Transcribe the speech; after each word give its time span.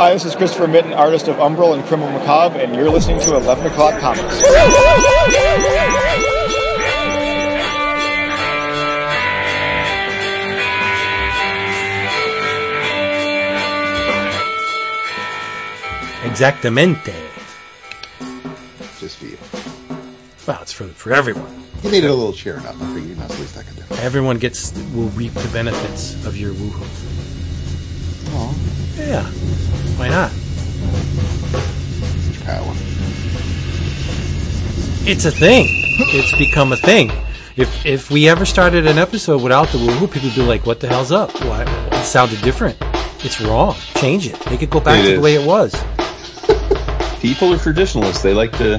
Hi, 0.00 0.14
this 0.14 0.24
is 0.24 0.34
Christopher 0.34 0.66
Mitten, 0.66 0.94
artist 0.94 1.28
of 1.28 1.36
Umbral 1.36 1.74
and 1.74 1.84
Criminal 1.84 2.10
Macabre, 2.18 2.58
and 2.58 2.74
you're 2.74 2.88
listening 2.88 3.20
to 3.20 3.36
11 3.36 3.66
O'Clock 3.66 4.00
Comics. 4.00 4.40
Exactamente. 16.24 17.14
Just 18.98 19.18
for 19.18 19.26
you. 19.26 19.38
Well, 20.46 20.62
it's 20.62 20.72
for 20.72 20.84
for 20.88 21.12
everyone. 21.12 21.64
You 21.82 21.90
needed 21.90 22.10
a 22.10 22.14
little 22.14 22.32
cheering 22.32 22.64
up. 22.66 22.76
I 22.80 22.94
figured 22.94 23.16
that's 23.16 23.34
the 23.34 23.40
least 23.40 23.56
I 23.56 23.62
could 23.62 23.76
do. 23.76 23.94
Everyone 23.96 24.38
gets 24.38 24.72
will 24.94 25.08
reap 25.10 25.32
the 25.32 25.48
benefits 25.48 26.14
of 26.26 26.36
your 26.36 26.52
woohoo. 26.52 26.86
Oh, 28.32 28.54
Yeah. 28.96 29.28
Why 30.00 30.08
not? 30.08 30.30
such 30.30 32.44
power. 32.46 32.72
It's 35.06 35.26
a 35.26 35.30
thing. 35.30 35.66
It's 35.68 36.38
become 36.38 36.72
a 36.72 36.76
thing. 36.76 37.10
If 37.56 37.84
if 37.84 38.10
we 38.10 38.26
ever 38.26 38.46
started 38.46 38.86
an 38.86 38.96
episode 38.96 39.42
without 39.42 39.68
the 39.68 39.76
woohoo, 39.78 40.10
people 40.10 40.28
would 40.30 40.34
be 40.36 40.42
like, 40.42 40.64
"What 40.64 40.80
the 40.80 40.88
hell's 40.88 41.12
up? 41.12 41.30
Why 41.44 41.64
it 41.92 42.04
sounded 42.04 42.40
different? 42.40 42.78
It's 43.22 43.42
wrong. 43.42 43.74
Change 43.96 44.26
it. 44.28 44.50
Make 44.50 44.62
it 44.62 44.70
go 44.70 44.80
back 44.80 45.04
It 45.04 45.08
to 45.10 45.14
the 45.16 45.20
way 45.20 45.34
it 45.34 45.46
was." 45.46 45.74
People 47.20 47.52
are 47.52 47.58
traditionalists. 47.58 48.22
They 48.22 48.32
like 48.32 48.52
to 48.52 48.78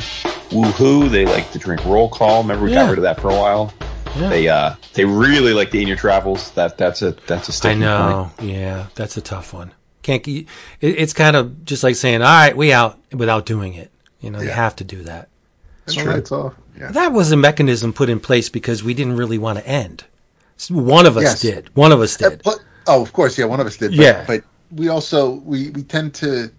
woohoo. 0.50 1.08
They 1.08 1.26
like 1.26 1.52
to 1.52 1.60
drink 1.60 1.86
roll 1.86 2.10
call. 2.10 2.42
Remember, 2.42 2.66
we 2.66 2.72
Yeah. 2.72 2.82
got 2.84 2.90
rid 2.90 2.98
of 2.98 3.04
that 3.04 3.22
for 3.22 3.30
a 3.30 3.36
while. 3.36 3.72
Yeah. 4.16 4.30
They 4.30 4.48
uh, 4.50 4.74
they 4.94 5.06
really 5.06 5.54
like 5.54 5.70
the 5.70 5.84
in 5.84 5.88
your 5.88 5.98
travels. 5.98 6.50
That 6.56 6.80
that's 6.80 7.04
a 7.04 7.12
that's 7.28 7.48
a 7.50 7.52
I 7.52 7.54
sticking 7.54 7.82
point. 7.82 7.92
know. 7.92 8.32
Yeah, 8.42 8.88
that's 8.96 9.18
a 9.18 9.22
tough 9.22 9.54
one. 9.54 9.72
Can't. 10.04 10.26
It, 10.28 10.48
it's 10.82 11.14
kind 11.14 11.36
of 11.36 11.66
just 11.66 11.84
like 11.84 11.96
saying, 11.96 12.22
"All 12.22 12.28
right, 12.28 12.56
we 12.56 12.74
out," 12.74 12.98
without 13.14 13.46
doing 13.46 13.74
it. 13.74 13.92
You 14.20 14.32
know, 14.32 14.40
you 14.42 14.50
have 14.50 14.76
to 14.78 14.84
do 14.84 15.04
that. 15.04 15.30
It's 15.86 15.96
true. 15.96 16.12
It's 16.12 16.32
off. 16.32 16.54
Yeah. 16.80 16.92
That 16.92 17.12
was 17.12 17.32
a 17.32 17.38
mechanism 17.38 17.92
put 17.94 18.10
in 18.10 18.20
place 18.20 18.50
because 18.50 18.84
we 18.84 18.94
didn't 18.94 19.18
really 19.18 19.38
want 19.38 19.60
to 19.60 19.68
end. 19.68 20.04
One 20.70 21.06
of 21.08 21.18
us 21.18 21.24
Yes. 21.24 21.42
did. 21.42 21.70
One 21.76 21.92
of 21.92 22.02
us 22.02 22.22
Uh, 22.22 22.30
did. 22.30 22.44
but- 22.44 22.60
oh, 22.88 23.02
of 23.02 23.14
course, 23.14 23.38
yeah. 23.38 23.46
One 23.46 23.60
of 23.60 23.66
us 23.68 23.78
did. 23.78 23.92
But, 23.92 23.98
Yeah. 24.00 24.24
But 24.28 24.44
we 24.72 24.90
also 24.90 25.42
we 25.44 25.70
we 25.72 25.82
tend 25.84 26.14
to 26.16 26.52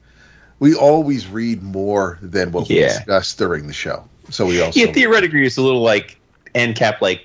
we 0.59 0.75
always 0.75 1.27
read 1.29 1.63
more 1.63 2.19
than 2.21 2.51
what 2.53 2.69
we 2.69 2.81
Yeah. 2.81 2.89
discuss 2.89 3.35
during 3.35 3.67
the 3.69 3.73
show. 3.73 4.05
So 4.31 4.47
we 4.47 4.61
also 4.61 4.79
Yeah, 4.79 4.93
theoretically, 4.93 5.45
it's 5.47 5.57
a 5.57 5.63
little 5.63 5.83
like 5.83 6.19
end 6.55 6.75
cap, 6.77 7.01
like 7.01 7.23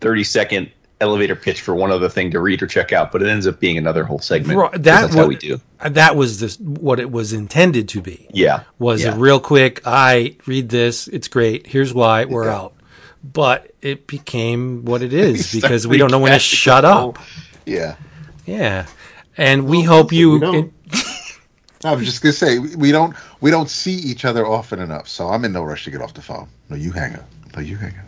thirty 0.00 0.24
second 0.24 0.70
elevator 1.00 1.36
pitch 1.36 1.60
for 1.60 1.74
one 1.74 1.90
other 1.92 2.08
thing 2.08 2.30
to 2.32 2.40
read 2.40 2.62
or 2.62 2.66
check 2.66 2.92
out, 2.92 3.12
but 3.12 3.22
it 3.22 3.28
ends 3.28 3.46
up 3.46 3.60
being 3.60 3.78
another 3.78 4.04
whole 4.04 4.18
segment. 4.18 4.58
Right, 4.58 4.72
'cause 4.72 4.80
that 4.82 5.00
that's 5.02 5.14
how 5.14 5.26
we 5.26 5.36
do. 5.36 5.60
That 5.84 6.16
was 6.16 6.40
the, 6.40 6.62
what 6.64 6.98
it 6.98 7.10
was 7.12 7.32
intended 7.32 7.88
to 7.90 8.00
be. 8.00 8.26
Yeah, 8.32 8.62
Was 8.78 9.04
yeah. 9.04 9.14
it 9.14 9.18
real 9.18 9.38
quick? 9.40 9.80
I 9.84 10.36
read 10.46 10.68
this. 10.70 11.06
It's 11.08 11.28
great. 11.28 11.66
Here's 11.68 11.94
why 11.94 12.24
we're 12.24 12.46
Yeah. 12.46 12.56
out. 12.56 12.74
But 13.22 13.72
it 13.82 14.06
became 14.06 14.84
what 14.84 15.02
it 15.02 15.12
is 15.28 15.48
Start 15.50 15.62
because 15.62 15.86
we 15.86 15.98
don't 15.98 16.10
know 16.10 16.18
when 16.18 16.32
to 16.32 16.38
shut 16.38 16.82
the 16.82 16.88
up. 16.88 17.00
whole- 17.00 17.16
Yeah. 17.66 17.94
Yeah, 18.46 18.86
and 19.36 19.66
we 19.66 19.82
hope 19.82 20.10
you. 20.12 20.32
we 20.32 20.38
don't. 20.40 20.72
I 21.84 21.94
was 21.94 22.06
just 22.06 22.22
gonna 22.22 22.32
say 22.32 22.58
we 22.58 22.74
we 22.76 22.90
don't 22.92 23.14
we 23.40 23.50
don't 23.52 23.68
see 23.70 23.92
each 23.94 24.24
other 24.24 24.44
often 24.46 24.80
enough, 24.80 25.06
so 25.06 25.28
I'm 25.28 25.44
in 25.44 25.52
no 25.52 25.62
rush 25.62 25.84
to 25.84 25.90
get 25.92 26.00
off 26.00 26.14
the 26.14 26.22
phone. 26.22 26.48
No, 26.70 26.76
you 26.76 26.90
hang 26.92 27.14
up. 27.14 27.28
No, 27.54 27.60
you 27.62 27.76
hang 27.76 27.90
up. 27.90 28.04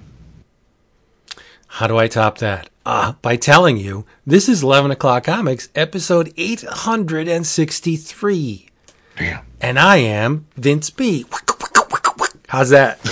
How 1.74 1.86
do 1.86 1.96
I 1.98 2.08
top 2.08 2.38
that? 2.38 2.68
Ah, 2.84 3.16
by 3.22 3.36
telling 3.36 3.76
you 3.76 4.04
this 4.26 4.48
is 4.48 4.62
Eleven 4.62 4.90
O'clock 4.90 5.24
Comics, 5.24 5.68
episode 5.74 6.32
eight 6.36 6.62
hundred 6.62 7.28
and 7.28 7.46
sixty-three, 7.46 8.68
Damn. 9.16 9.44
and 9.60 9.78
I 9.78 9.98
am 9.98 10.46
Vince 10.56 10.90
B. 10.90 11.24
How's 12.48 12.70
that? 12.70 12.98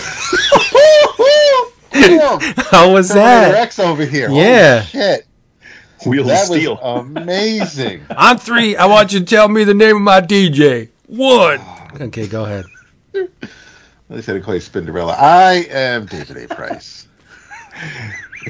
How 2.71 2.93
was 2.93 3.09
that? 3.11 3.53
Rex 3.53 3.79
over 3.79 4.05
here. 4.05 4.31
Yeah. 4.31 4.81
Holy 4.81 4.87
shit. 4.91 5.27
Wheel 6.07 6.21
of 6.23 6.27
That 6.29 6.49
was 6.49 6.59
steel. 6.59 6.79
amazing. 6.79 8.03
On 8.17 8.39
three, 8.39 8.77
I 8.77 8.87
want 8.87 9.13
you 9.13 9.21
to 9.21 9.25
tell 9.27 9.49
me 9.49 9.65
the 9.65 9.75
name 9.75 9.97
of 9.97 10.03
my 10.03 10.21
DJ. 10.21 10.89
One. 11.07 11.61
Okay, 12.01 12.27
go 12.29 12.45
ahead. 12.45 12.67
They 14.11 14.21
said 14.21 14.35
to 14.35 14.41
call 14.41 14.55
you 14.55 14.61
Spinderella. 14.61 15.17
I 15.19 15.67
am 15.71 16.05
David 16.05 16.37
A. 16.37 16.47
Price. 16.55 17.09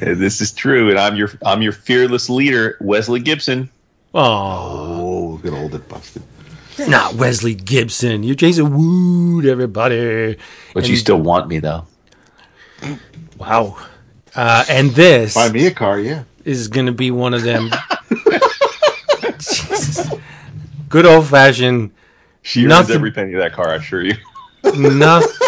Yeah, 0.01 0.13
this 0.15 0.41
is 0.41 0.51
true, 0.51 0.89
and 0.89 0.99
I'm 0.99 1.15
your 1.15 1.29
I'm 1.45 1.61
your 1.61 1.71
fearless 1.71 2.29
leader, 2.29 2.77
Wesley 2.81 3.19
Gibson. 3.19 3.69
Oh, 4.13 4.21
Oh, 5.31 5.37
good 5.37 5.53
old 5.53 5.75
it 5.75 5.87
busted. 5.87 6.23
you're 6.77 6.89
not 6.89 7.13
Wesley 7.15 7.53
Gibson. 7.55 8.23
You're 8.23 8.35
Jason 8.35 8.73
Wood, 9.35 9.45
everybody. 9.45 10.37
But 10.73 10.83
And- 10.83 10.89
you 10.89 10.95
still 10.97 11.19
want 11.21 11.47
me 11.47 11.59
though. 11.59 11.85
Wow. 13.37 13.77
Uh, 14.35 14.63
and 14.69 14.91
this 14.91 15.33
Buy 15.35 15.49
me 15.51 15.67
a 15.67 15.71
car, 15.71 15.99
yeah. 15.99 16.23
is 16.45 16.67
going 16.69 16.85
to 16.85 16.91
be 16.91 17.11
one 17.11 17.33
of 17.33 17.41
them. 17.43 17.69
Jesus. 19.39 20.09
Good 20.87 21.05
old 21.05 21.27
fashioned. 21.27 21.91
She 22.41 22.61
earns 22.61 22.69
Nothing- 22.69 22.95
every 22.95 23.11
penny 23.11 23.33
of 23.33 23.39
that 23.41 23.53
car, 23.53 23.69
I 23.69 23.75
assure 23.75 24.03
you. 24.03 24.15
Nothing. 24.63 25.47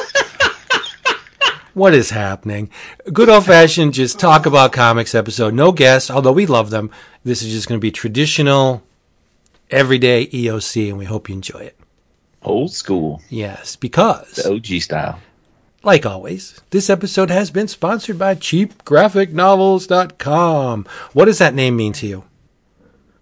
What 1.73 1.93
is 1.93 2.09
happening? 2.11 2.69
Good 3.11 3.29
old 3.29 3.45
fashioned, 3.45 3.93
just 3.93 4.19
talk 4.19 4.45
about 4.45 4.71
comics 4.73 5.15
episode. 5.15 5.53
No 5.53 5.71
guests, 5.71 6.11
although 6.11 6.31
we 6.31 6.45
love 6.45 6.69
them. 6.69 6.91
This 7.23 7.41
is 7.41 7.51
just 7.51 7.67
going 7.67 7.79
to 7.79 7.81
be 7.81 7.91
traditional, 7.91 8.83
everyday 9.69 10.27
EOC, 10.27 10.89
and 10.89 10.97
we 10.97 11.05
hope 11.05 11.29
you 11.29 11.35
enjoy 11.35 11.59
it. 11.59 11.77
Old 12.43 12.71
school, 12.73 13.21
Yes, 13.29 13.75
because, 13.75 14.31
the 14.33 14.51
OG 14.51 14.81
style. 14.81 15.19
like 15.83 16.05
always, 16.05 16.59
this 16.71 16.89
episode 16.89 17.29
has 17.29 17.51
been 17.51 17.67
sponsored 17.67 18.17
by 18.17 18.33
CheapGraphicNovels.com. 18.35 20.85
What 21.13 21.25
does 21.25 21.37
that 21.37 21.53
name 21.53 21.75
mean 21.75 21.93
to 21.93 22.07
you? 22.07 22.23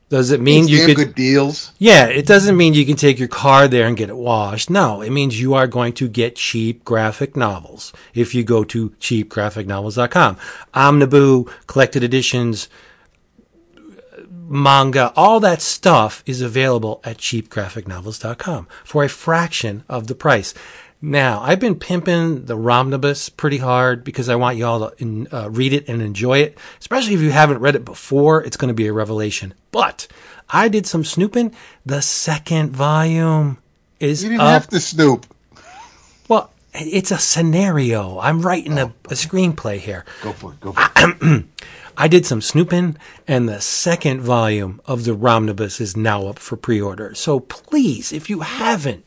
Does 0.09 0.31
it 0.31 0.41
mean 0.41 0.63
It's 0.63 0.71
you 0.71 0.85
could? 0.87 0.95
good 0.95 1.15
deals. 1.15 1.71
Yeah, 1.77 2.05
it 2.07 2.25
doesn't 2.25 2.57
mean 2.57 2.73
you 2.73 2.83
can 2.85 2.95
take 2.95 3.19
your 3.19 3.27
car 3.27 3.67
there 3.67 3.85
and 3.85 3.95
get 3.95 4.09
it 4.09 4.17
washed. 4.17 4.69
No, 4.69 5.01
it 5.01 5.11
means 5.11 5.39
you 5.39 5.53
are 5.53 5.67
going 5.67 5.93
to 5.93 6.07
get 6.07 6.35
cheap 6.35 6.83
graphic 6.83 7.35
novels 7.35 7.93
if 8.15 8.33
you 8.33 8.43
go 8.43 8.63
to 8.63 8.89
cheapgraphicnovels.com. 8.99 10.37
Omniboo, 10.73 11.47
collected 11.67 12.03
editions, 12.03 12.69
manga, 14.47 15.13
all 15.15 15.39
that 15.39 15.61
stuff 15.61 16.23
is 16.25 16.41
available 16.41 17.01
at 17.03 17.17
cheapgraphicnovels.com 17.17 18.67
for 18.83 19.03
a 19.03 19.09
fraction 19.09 19.83
of 19.87 20.07
the 20.07 20.15
price. 20.15 20.53
Now, 21.01 21.41
I've 21.41 21.61
been 21.61 21.75
pimping 21.75 22.45
the 22.45 22.57
Romnibus 22.57 23.29
pretty 23.29 23.57
hard 23.57 24.03
because 24.03 24.27
I 24.27 24.35
want 24.35 24.57
y'all 24.57 24.89
to 24.89 25.01
in, 25.01 25.27
uh, 25.31 25.49
read 25.49 25.71
it 25.71 25.87
and 25.87 26.01
enjoy 26.01 26.39
it. 26.39 26.57
Especially 26.79 27.13
if 27.13 27.21
you 27.21 27.31
haven't 27.31 27.59
read 27.59 27.75
it 27.75 27.85
before, 27.85 28.43
it's 28.43 28.57
going 28.57 28.67
to 28.67 28.73
be 28.73 28.87
a 28.87 28.93
revelation. 28.93 29.53
But 29.71 30.07
I 30.49 30.67
did 30.67 30.85
some 30.85 31.05
snooping. 31.05 31.55
The 31.85 32.01
second 32.01 32.71
volume 32.71 33.59
is 34.01 34.23
You 34.23 34.29
didn't 34.31 34.41
up. 34.41 34.49
have 34.49 34.67
to 34.69 34.79
snoop. 34.81 35.25
Well, 36.27 36.51
it's 36.73 37.11
a 37.11 37.17
scenario. 37.17 38.19
I'm 38.19 38.41
writing 38.41 38.77
a, 38.77 38.87
a 39.05 39.13
screenplay 39.13 39.77
here. 39.79 40.03
Go 40.21 40.33
for 40.33 40.51
it. 40.51 40.59
Go 40.59 40.73
for 40.73 40.89
it. 40.97 41.45
I 41.97 42.07
did 42.07 42.25
some 42.25 42.41
snooping, 42.41 42.97
and 43.27 43.47
the 43.47 43.59
second 43.61 44.21
volume 44.21 44.79
of 44.85 45.05
the 45.05 45.13
Romnibus 45.13 45.81
is 45.81 45.97
now 45.97 46.27
up 46.27 46.39
for 46.39 46.55
pre-order. 46.55 47.13
So 47.15 47.39
please, 47.39 48.11
if 48.13 48.29
you 48.29 48.41
haven't 48.41 49.03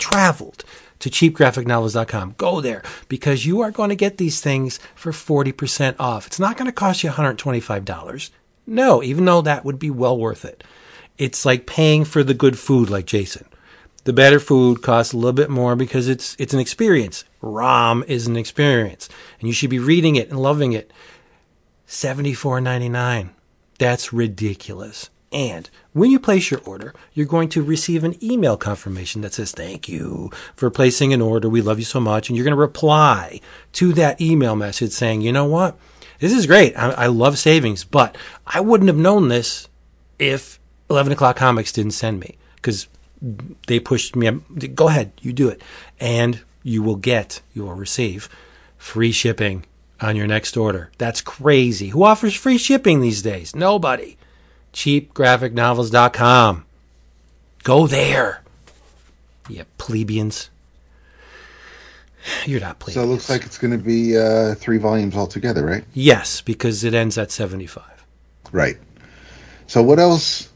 traveled 0.00 0.64
to 0.98 1.10
cheapgraphicnovels.com, 1.10 2.34
go 2.36 2.60
there 2.60 2.82
because 3.08 3.46
you 3.46 3.60
are 3.60 3.70
going 3.70 3.90
to 3.90 3.96
get 3.96 4.18
these 4.18 4.40
things 4.40 4.78
for 4.94 5.12
40% 5.12 5.96
off. 5.98 6.26
It's 6.26 6.40
not 6.40 6.56
going 6.56 6.66
to 6.66 6.72
cost 6.72 7.02
you 7.04 7.10
$125. 7.10 8.30
No, 8.66 9.02
even 9.02 9.24
though 9.24 9.42
that 9.42 9.64
would 9.64 9.78
be 9.78 9.90
well 9.90 10.16
worth 10.16 10.44
it. 10.44 10.62
It's 11.18 11.44
like 11.44 11.66
paying 11.66 12.04
for 12.04 12.22
the 12.22 12.34
good 12.34 12.58
food 12.58 12.88
like 12.88 13.06
Jason. 13.06 13.46
The 14.04 14.12
better 14.12 14.40
food 14.40 14.82
costs 14.82 15.12
a 15.12 15.16
little 15.16 15.32
bit 15.32 15.50
more 15.50 15.76
because 15.76 16.08
it's 16.08 16.34
it's 16.38 16.54
an 16.54 16.60
experience. 16.60 17.24
Rom 17.42 18.02
is 18.08 18.26
an 18.26 18.36
experience, 18.36 19.10
and 19.38 19.46
you 19.46 19.52
should 19.52 19.68
be 19.68 19.78
reading 19.78 20.16
it 20.16 20.30
and 20.30 20.40
loving 20.40 20.72
it. 20.72 20.90
Seventy-four 21.84 22.62
ninety-nine. 22.62 23.30
That's 23.78 24.12
ridiculous. 24.12 25.10
And 25.32 25.70
when 25.92 26.10
you 26.10 26.18
place 26.18 26.50
your 26.50 26.60
order, 26.64 26.92
you're 27.14 27.26
going 27.26 27.48
to 27.50 27.62
receive 27.62 28.02
an 28.02 28.22
email 28.24 28.56
confirmation 28.56 29.22
that 29.22 29.34
says, 29.34 29.52
Thank 29.52 29.88
you 29.88 30.30
for 30.56 30.70
placing 30.70 31.12
an 31.12 31.20
order. 31.20 31.48
We 31.48 31.62
love 31.62 31.78
you 31.78 31.84
so 31.84 32.00
much. 32.00 32.28
And 32.28 32.36
you're 32.36 32.44
going 32.44 32.56
to 32.56 32.60
reply 32.60 33.40
to 33.74 33.92
that 33.92 34.20
email 34.20 34.56
message 34.56 34.90
saying, 34.90 35.20
You 35.20 35.32
know 35.32 35.46
what? 35.46 35.78
This 36.18 36.32
is 36.32 36.46
great. 36.46 36.76
I, 36.76 36.90
I 36.90 37.06
love 37.06 37.38
savings, 37.38 37.84
but 37.84 38.16
I 38.46 38.60
wouldn't 38.60 38.88
have 38.88 38.96
known 38.96 39.28
this 39.28 39.68
if 40.18 40.60
11 40.90 41.12
o'clock 41.12 41.36
comics 41.36 41.72
didn't 41.72 41.92
send 41.92 42.20
me 42.20 42.36
because 42.56 42.88
they 43.66 43.80
pushed 43.80 44.16
me. 44.16 44.30
Go 44.74 44.88
ahead, 44.88 45.12
you 45.20 45.32
do 45.32 45.48
it. 45.48 45.62
And 45.98 46.40
you 46.62 46.82
will 46.82 46.96
get, 46.96 47.40
you 47.54 47.62
will 47.64 47.74
receive 47.74 48.28
free 48.76 49.12
shipping 49.12 49.64
on 50.00 50.16
your 50.16 50.26
next 50.26 50.56
order. 50.56 50.90
That's 50.98 51.20
crazy. 51.20 51.88
Who 51.88 52.02
offers 52.02 52.34
free 52.34 52.58
shipping 52.58 53.00
these 53.00 53.22
days? 53.22 53.54
Nobody. 53.54 54.16
CheapGraphicNovels.com. 54.72 56.64
Go 57.62 57.86
there. 57.86 58.42
You 59.48 59.64
plebeians. 59.78 60.50
You're 62.46 62.60
not 62.60 62.78
plebeians. 62.78 62.94
So 62.94 63.02
it 63.02 63.06
looks 63.12 63.30
like 63.30 63.44
it's 63.44 63.58
going 63.58 63.72
to 63.72 63.78
be 63.78 64.16
uh, 64.16 64.54
three 64.54 64.78
volumes 64.78 65.16
altogether, 65.16 65.64
right? 65.64 65.84
yes, 65.94 66.40
because 66.40 66.84
it 66.84 66.94
ends 66.94 67.18
at 67.18 67.30
75. 67.30 67.84
Right. 68.52 68.76
So 69.66 69.82
what 69.82 69.98
else? 69.98 70.48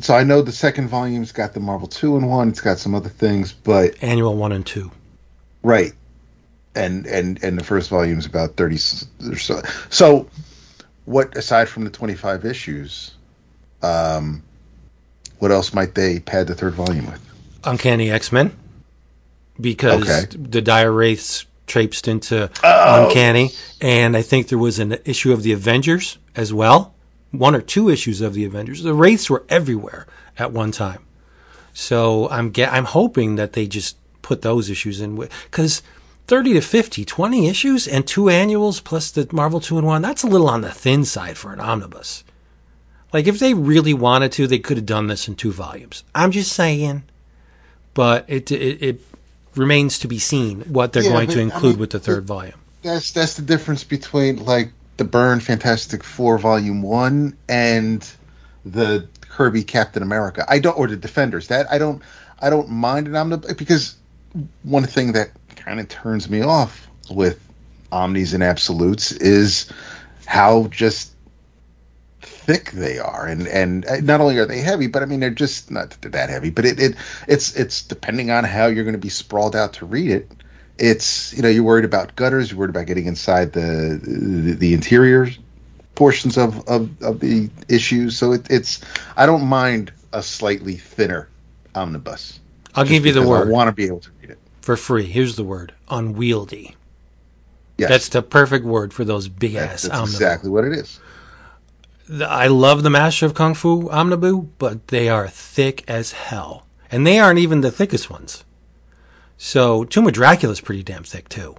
So 0.00 0.14
I 0.14 0.24
know 0.24 0.40
the 0.42 0.52
second 0.52 0.88
volume's 0.88 1.32
got 1.32 1.52
the 1.52 1.60
Marvel 1.60 1.86
Two-in-One. 1.86 2.48
It's 2.48 2.60
got 2.62 2.78
some 2.78 2.94
other 2.94 3.10
things, 3.10 3.52
but 3.52 4.02
Annual 4.02 4.36
one 4.36 4.52
and 4.52 4.64
two. 4.64 4.90
right, 5.62 5.92
and 6.74 7.06
and 7.06 7.42
and 7.44 7.58
the 7.58 7.64
first 7.64 7.90
volume's 7.90 8.24
about 8.24 8.56
thirty 8.56 8.76
or 8.76 9.36
so. 9.36 9.60
So 9.90 10.26
what 11.04 11.36
aside 11.36 11.68
from 11.68 11.84
the 11.84 11.90
twenty 11.90 12.14
five 12.14 12.46
issues, 12.46 13.10
um, 13.82 14.42
what 15.38 15.50
else 15.50 15.72
might 15.72 15.94
they 15.94 16.20
pad 16.20 16.46
the 16.46 16.54
third 16.54 16.74
volume 16.74 17.06
with? 17.06 17.20
Uncanny 17.64 18.10
X 18.10 18.32
Men. 18.32 18.56
Because 19.60 20.08
Okay. 20.08 20.36
the 20.36 20.62
Dire 20.62 20.92
Wraiths 20.92 21.44
traipsed 21.66 22.08
into 22.08 22.50
Uncanny. 22.64 23.50
And 23.80 24.16
I 24.16 24.22
think 24.22 24.48
there 24.48 24.58
was 24.58 24.78
an 24.78 24.98
issue 25.04 25.32
of 25.32 25.42
the 25.42 25.52
Avengers 25.52 26.18
as 26.34 26.52
well. 26.52 26.94
One 27.30 27.54
or 27.54 27.60
two 27.60 27.88
issues 27.88 28.20
of 28.20 28.34
the 28.34 28.44
Avengers. 28.44 28.82
The 28.82 28.94
Wraiths 28.94 29.28
were 29.30 29.44
everywhere 29.48 30.06
at 30.38 30.52
one 30.52 30.72
time. 30.72 31.04
So 31.72 32.28
I'm 32.30 32.50
get, 32.50 32.72
I'm 32.72 32.86
hoping 32.86 33.36
that 33.36 33.52
they 33.52 33.66
just 33.66 33.96
put 34.22 34.42
those 34.42 34.68
issues 34.70 35.00
in 35.00 35.16
because 35.16 35.82
30 36.26 36.54
to 36.54 36.60
50, 36.60 37.04
20 37.04 37.48
issues 37.48 37.86
and 37.88 38.06
two 38.06 38.28
annuals 38.28 38.80
plus 38.80 39.10
the 39.10 39.28
Marvel 39.32 39.60
2 39.60 39.78
and 39.78 39.86
1, 39.86 40.02
that's 40.02 40.22
a 40.22 40.26
little 40.26 40.48
on 40.48 40.60
the 40.62 40.70
thin 40.72 41.04
side 41.04 41.36
for 41.36 41.52
an 41.52 41.60
omnibus. 41.60 42.24
Like 43.12 43.26
if 43.26 43.38
they 43.38 43.54
really 43.54 43.94
wanted 43.94 44.32
to, 44.32 44.46
they 44.46 44.58
could 44.58 44.76
have 44.76 44.86
done 44.86 45.08
this 45.08 45.28
in 45.28 45.34
two 45.34 45.52
volumes. 45.52 46.04
I'm 46.14 46.30
just 46.30 46.52
saying, 46.52 47.02
but 47.94 48.24
it 48.28 48.50
it, 48.50 48.82
it 48.82 49.00
remains 49.56 49.98
to 50.00 50.08
be 50.08 50.18
seen 50.18 50.60
what 50.62 50.92
they're 50.92 51.02
Yeah, 51.02 51.10
going 51.10 51.26
but, 51.26 51.34
to 51.34 51.40
I 51.40 51.42
include 51.42 51.72
mean, 51.72 51.80
with 51.80 51.90
the 51.90 52.00
third 52.00 52.24
volume. 52.24 52.54
That's 52.82 53.12
that's 53.12 53.34
the 53.34 53.42
difference 53.42 53.84
between 53.84 54.44
like 54.44 54.72
the 54.96 55.04
Byrne 55.04 55.40
Fantastic 55.40 56.04
Four 56.04 56.38
Volume 56.38 56.82
One 56.82 57.36
and 57.48 58.08
the 58.64 59.08
Kirby 59.22 59.64
Captain 59.64 60.02
America. 60.02 60.44
I 60.48 60.58
don't 60.58 60.78
or 60.78 60.86
the 60.86 60.96
Defenders. 60.96 61.48
That 61.48 61.70
I 61.70 61.78
don't 61.78 62.02
I 62.40 62.50
don't 62.50 62.68
mind 62.68 63.08
an 63.08 63.16
omnibus 63.16 63.54
because 63.54 63.96
one 64.62 64.84
thing 64.84 65.12
that 65.12 65.30
kind 65.56 65.80
of 65.80 65.88
turns 65.88 66.28
me 66.30 66.42
off 66.42 66.86
with 67.10 67.40
omnis 67.92 68.32
and 68.34 68.42
absolutes 68.42 69.12
is 69.12 69.70
how 70.26 70.68
just 70.68 71.09
thick 72.50 72.72
they 72.72 72.98
are 72.98 73.26
and 73.26 73.46
and 73.46 73.86
uh, 73.86 74.00
not 74.00 74.20
only 74.20 74.36
are 74.36 74.44
they 74.46 74.58
heavy 74.58 74.88
but 74.88 75.02
i 75.02 75.06
mean 75.06 75.20
they're 75.20 75.30
just 75.30 75.70
not 75.70 75.90
that 75.90 76.02
they're 76.02 76.10
that 76.10 76.28
heavy 76.30 76.50
but 76.50 76.64
it, 76.64 76.80
it 76.80 76.96
it's 77.28 77.54
it's 77.54 77.82
depending 77.82 78.32
on 78.32 78.42
how 78.42 78.66
you're 78.66 78.82
going 78.82 78.92
to 78.94 78.98
be 78.98 79.08
sprawled 79.08 79.54
out 79.54 79.72
to 79.72 79.86
read 79.86 80.10
it 80.10 80.28
it's 80.78 81.32
you 81.34 81.42
know 81.42 81.48
you're 81.48 81.62
worried 81.62 81.84
about 81.84 82.16
gutters 82.16 82.50
you're 82.50 82.58
worried 82.58 82.70
about 82.70 82.86
getting 82.86 83.06
inside 83.06 83.52
the 83.52 84.00
the, 84.02 84.54
the 84.54 84.74
interior 84.74 85.28
portions 85.94 86.36
of, 86.36 86.66
of 86.68 86.90
of 87.02 87.20
the 87.20 87.48
issues 87.68 88.18
so 88.18 88.32
it, 88.32 88.50
it's 88.50 88.80
i 89.16 89.26
don't 89.26 89.44
mind 89.44 89.92
a 90.12 90.22
slightly 90.22 90.74
thinner 90.74 91.28
omnibus 91.76 92.40
I'll 92.74 92.84
give 92.84 93.06
you 93.06 93.12
the 93.12 93.22
word 93.22 93.46
i 93.48 93.50
want 93.52 93.68
to 93.68 93.72
be 93.72 93.86
able 93.86 94.00
to 94.00 94.10
read 94.20 94.30
it 94.30 94.38
for 94.60 94.76
free. 94.76 95.04
Here's 95.04 95.36
the 95.36 95.44
word: 95.44 95.72
unwieldy. 95.88 96.76
yes 97.78 97.88
That's 97.88 98.08
the 98.08 98.22
perfect 98.22 98.64
word 98.64 98.92
for 98.92 99.04
those 99.04 99.28
big 99.28 99.54
ass 99.54 99.82
that's 99.82 99.94
omnibus. 99.94 100.14
exactly 100.14 100.50
what 100.50 100.64
it 100.64 100.72
is 100.72 101.00
I 102.12 102.48
love 102.48 102.82
the 102.82 102.90
Master 102.90 103.26
of 103.26 103.34
Kung 103.34 103.54
Fu 103.54 103.88
omnibus, 103.90 104.44
but 104.58 104.88
they 104.88 105.08
are 105.08 105.28
thick 105.28 105.84
as 105.88 106.12
hell, 106.12 106.66
and 106.90 107.06
they 107.06 107.18
aren't 107.18 107.38
even 107.38 107.60
the 107.60 107.70
thickest 107.70 108.10
ones. 108.10 108.44
So 109.36 109.84
Tomb 109.84 110.06
of 110.06 110.12
Dracula's 110.12 110.60
pretty 110.60 110.82
damn 110.82 111.04
thick 111.04 111.28
too. 111.28 111.56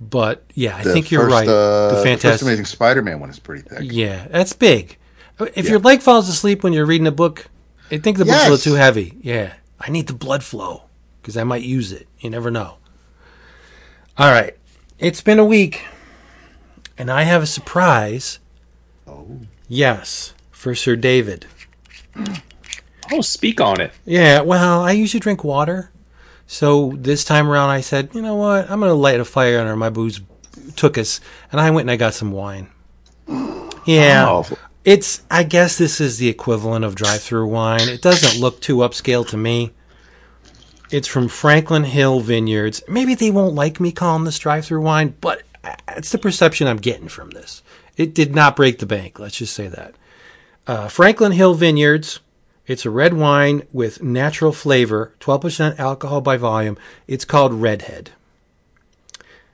But 0.00 0.44
yeah, 0.54 0.76
I 0.76 0.82
The 0.82 0.92
think 0.92 1.10
you're 1.10 1.22
first, 1.22 1.32
right. 1.32 1.48
uh, 1.48 1.88
the 1.88 1.94
first 1.94 2.04
fantastic, 2.04 2.42
amazing 2.46 2.66
spider-man 2.66 3.18
one 3.20 3.30
is 3.30 3.38
pretty 3.38 3.62
thick 3.62 3.78
yeah, 3.82 4.26
that's 4.28 4.52
big. 4.52 4.98
If 5.40 5.64
Yeah. 5.64 5.70
your 5.72 5.78
leg 5.80 6.00
falls 6.02 6.28
asleep 6.28 6.62
when 6.62 6.72
you're 6.72 6.84
reading 6.86 7.06
a 7.06 7.12
book, 7.12 7.46
I 7.90 7.98
think 7.98 8.18
the 8.18 8.24
book's 8.24 8.38
a 8.46 8.50
little 8.50 8.58
too 8.58 8.74
heavy. 8.74 9.16
Yeah, 9.22 9.54
I 9.80 9.90
need 9.90 10.06
the 10.08 10.12
blood 10.12 10.42
flow 10.42 10.82
because 11.22 11.36
I 11.36 11.44
might 11.44 11.62
use 11.62 11.92
it. 11.92 12.08
You 12.18 12.30
never 12.30 12.50
know. 12.50 12.76
All 14.18 14.30
right, 14.30 14.56
it's 14.98 15.20
been 15.20 15.38
a 15.38 15.44
week, 15.44 15.84
and 16.98 17.10
I 17.10 17.22
have 17.22 17.42
a 17.42 17.46
surprise. 17.46 18.38
Oh 19.06 19.40
Yes, 19.68 20.34
for 20.50 20.74
Sir 20.74 20.96
David. 20.96 21.46
Oh, 23.12 23.20
speak 23.20 23.60
on 23.60 23.80
it. 23.80 23.92
Yeah, 24.04 24.40
well, 24.40 24.82
I 24.82 24.92
usually 24.92 25.20
drink 25.20 25.44
water. 25.44 25.90
So 26.46 26.92
this 26.96 27.24
time 27.24 27.48
around, 27.48 27.70
I 27.70 27.80
said, 27.80 28.10
you 28.14 28.22
know 28.22 28.36
what? 28.36 28.70
I'm 28.70 28.80
going 28.80 28.90
to 28.90 28.94
light 28.94 29.20
a 29.20 29.24
fire 29.24 29.58
under 29.58 29.76
my 29.76 29.90
booze 29.90 30.20
took 30.76 30.96
us. 30.98 31.20
And 31.52 31.60
I 31.60 31.70
went 31.70 31.84
and 31.84 31.90
I 31.90 31.96
got 31.96 32.14
some 32.14 32.32
wine. 32.32 32.68
Yeah. 33.84 34.26
Oh, 34.28 34.46
It's, 34.84 35.22
I 35.30 35.42
guess 35.42 35.78
this 35.78 36.00
is 36.00 36.18
the 36.18 36.28
equivalent 36.28 36.84
of 36.84 36.94
drive 36.94 37.22
through 37.22 37.48
wine. 37.48 37.88
It 37.88 38.02
doesn't 38.02 38.40
look 38.40 38.60
too 38.60 38.76
upscale 38.78 39.26
to 39.28 39.36
me. 39.36 39.72
It's 40.90 41.08
from 41.08 41.26
Franklin 41.26 41.84
Hill 41.84 42.20
Vineyards. 42.20 42.82
Maybe 42.88 43.14
they 43.16 43.32
won't 43.32 43.54
like 43.54 43.80
me 43.80 43.90
calling 43.90 44.24
this 44.24 44.38
drive 44.38 44.64
through 44.64 44.82
wine, 44.82 45.16
but 45.20 45.42
it's 45.88 46.12
the 46.12 46.18
perception 46.18 46.68
I'm 46.68 46.76
getting 46.76 47.08
from 47.08 47.30
this. 47.30 47.62
It 47.96 48.14
did 48.14 48.34
not 48.34 48.56
break 48.56 48.78
the 48.78 48.86
bank. 48.86 49.18
Let's 49.18 49.36
just 49.38 49.54
say 49.54 49.68
that. 49.68 49.94
Uh, 50.66 50.88
Franklin 50.88 51.32
Hill 51.32 51.54
Vineyards. 51.54 52.20
It's 52.66 52.84
a 52.84 52.90
red 52.90 53.14
wine 53.14 53.62
with 53.72 54.02
natural 54.02 54.50
flavor, 54.52 55.12
12% 55.20 55.78
alcohol 55.78 56.20
by 56.20 56.36
volume. 56.36 56.76
It's 57.06 57.24
called 57.24 57.54
Redhead. 57.54 58.10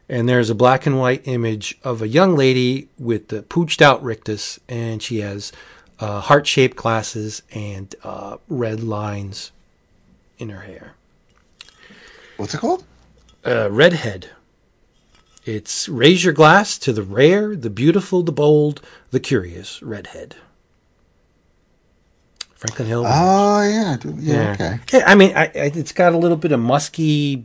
And 0.08 0.26
there's 0.28 0.48
a 0.50 0.54
black 0.54 0.86
and 0.86 0.98
white 0.98 1.20
image 1.26 1.78
of 1.84 2.00
a 2.00 2.08
young 2.08 2.34
lady 2.36 2.88
with 2.98 3.28
the 3.28 3.42
pooched 3.42 3.82
out 3.82 4.02
rictus, 4.02 4.58
and 4.68 5.02
she 5.02 5.20
has 5.20 5.52
uh, 6.00 6.20
heart 6.20 6.46
shaped 6.46 6.76
glasses 6.76 7.42
and 7.52 7.94
uh, 8.02 8.38
red 8.48 8.82
lines 8.82 9.52
in 10.38 10.48
her 10.48 10.62
hair. 10.62 10.94
what's 12.38 12.54
it 12.54 12.58
called 12.58 12.84
Uh, 13.46 13.70
Redhead. 13.70 14.30
It's 15.44 15.88
raise 15.88 16.22
your 16.24 16.32
glass 16.32 16.78
to 16.78 16.92
the 16.92 17.02
rare, 17.02 17.56
the 17.56 17.70
beautiful, 17.70 18.22
the 18.22 18.32
bold, 18.32 18.80
the 19.10 19.20
curious 19.20 19.82
Redhead. 19.82 20.36
Franklin 22.54 22.86
Hill. 22.88 23.04
oh 23.06 23.62
yeah 23.68 23.94
I 23.94 23.96
do- 23.96 24.16
yeah, 24.20 24.52
okay 24.52 24.78
Yeah, 24.92 25.02
I 25.04 25.16
mean, 25.16 25.32
I, 25.34 25.46
I, 25.46 25.50
it's 25.74 25.90
got 25.90 26.12
a 26.12 26.16
little 26.18 26.36
bit 26.36 26.52
of 26.52 26.60
musky, 26.60 27.44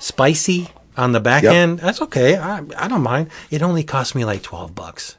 spicy 0.00 0.68
on 0.96 1.12
the 1.12 1.20
back 1.20 1.44
Yep. 1.44 1.52
end. 1.54 1.78
That's 1.78 2.02
okay. 2.02 2.36
I, 2.36 2.58
I 2.76 2.88
don't 2.88 3.02
mind. 3.02 3.30
It 3.50 3.62
only 3.62 3.84
cost 3.84 4.16
me 4.16 4.24
like 4.24 4.42
twelve 4.42 4.74
bucks. 4.74 5.16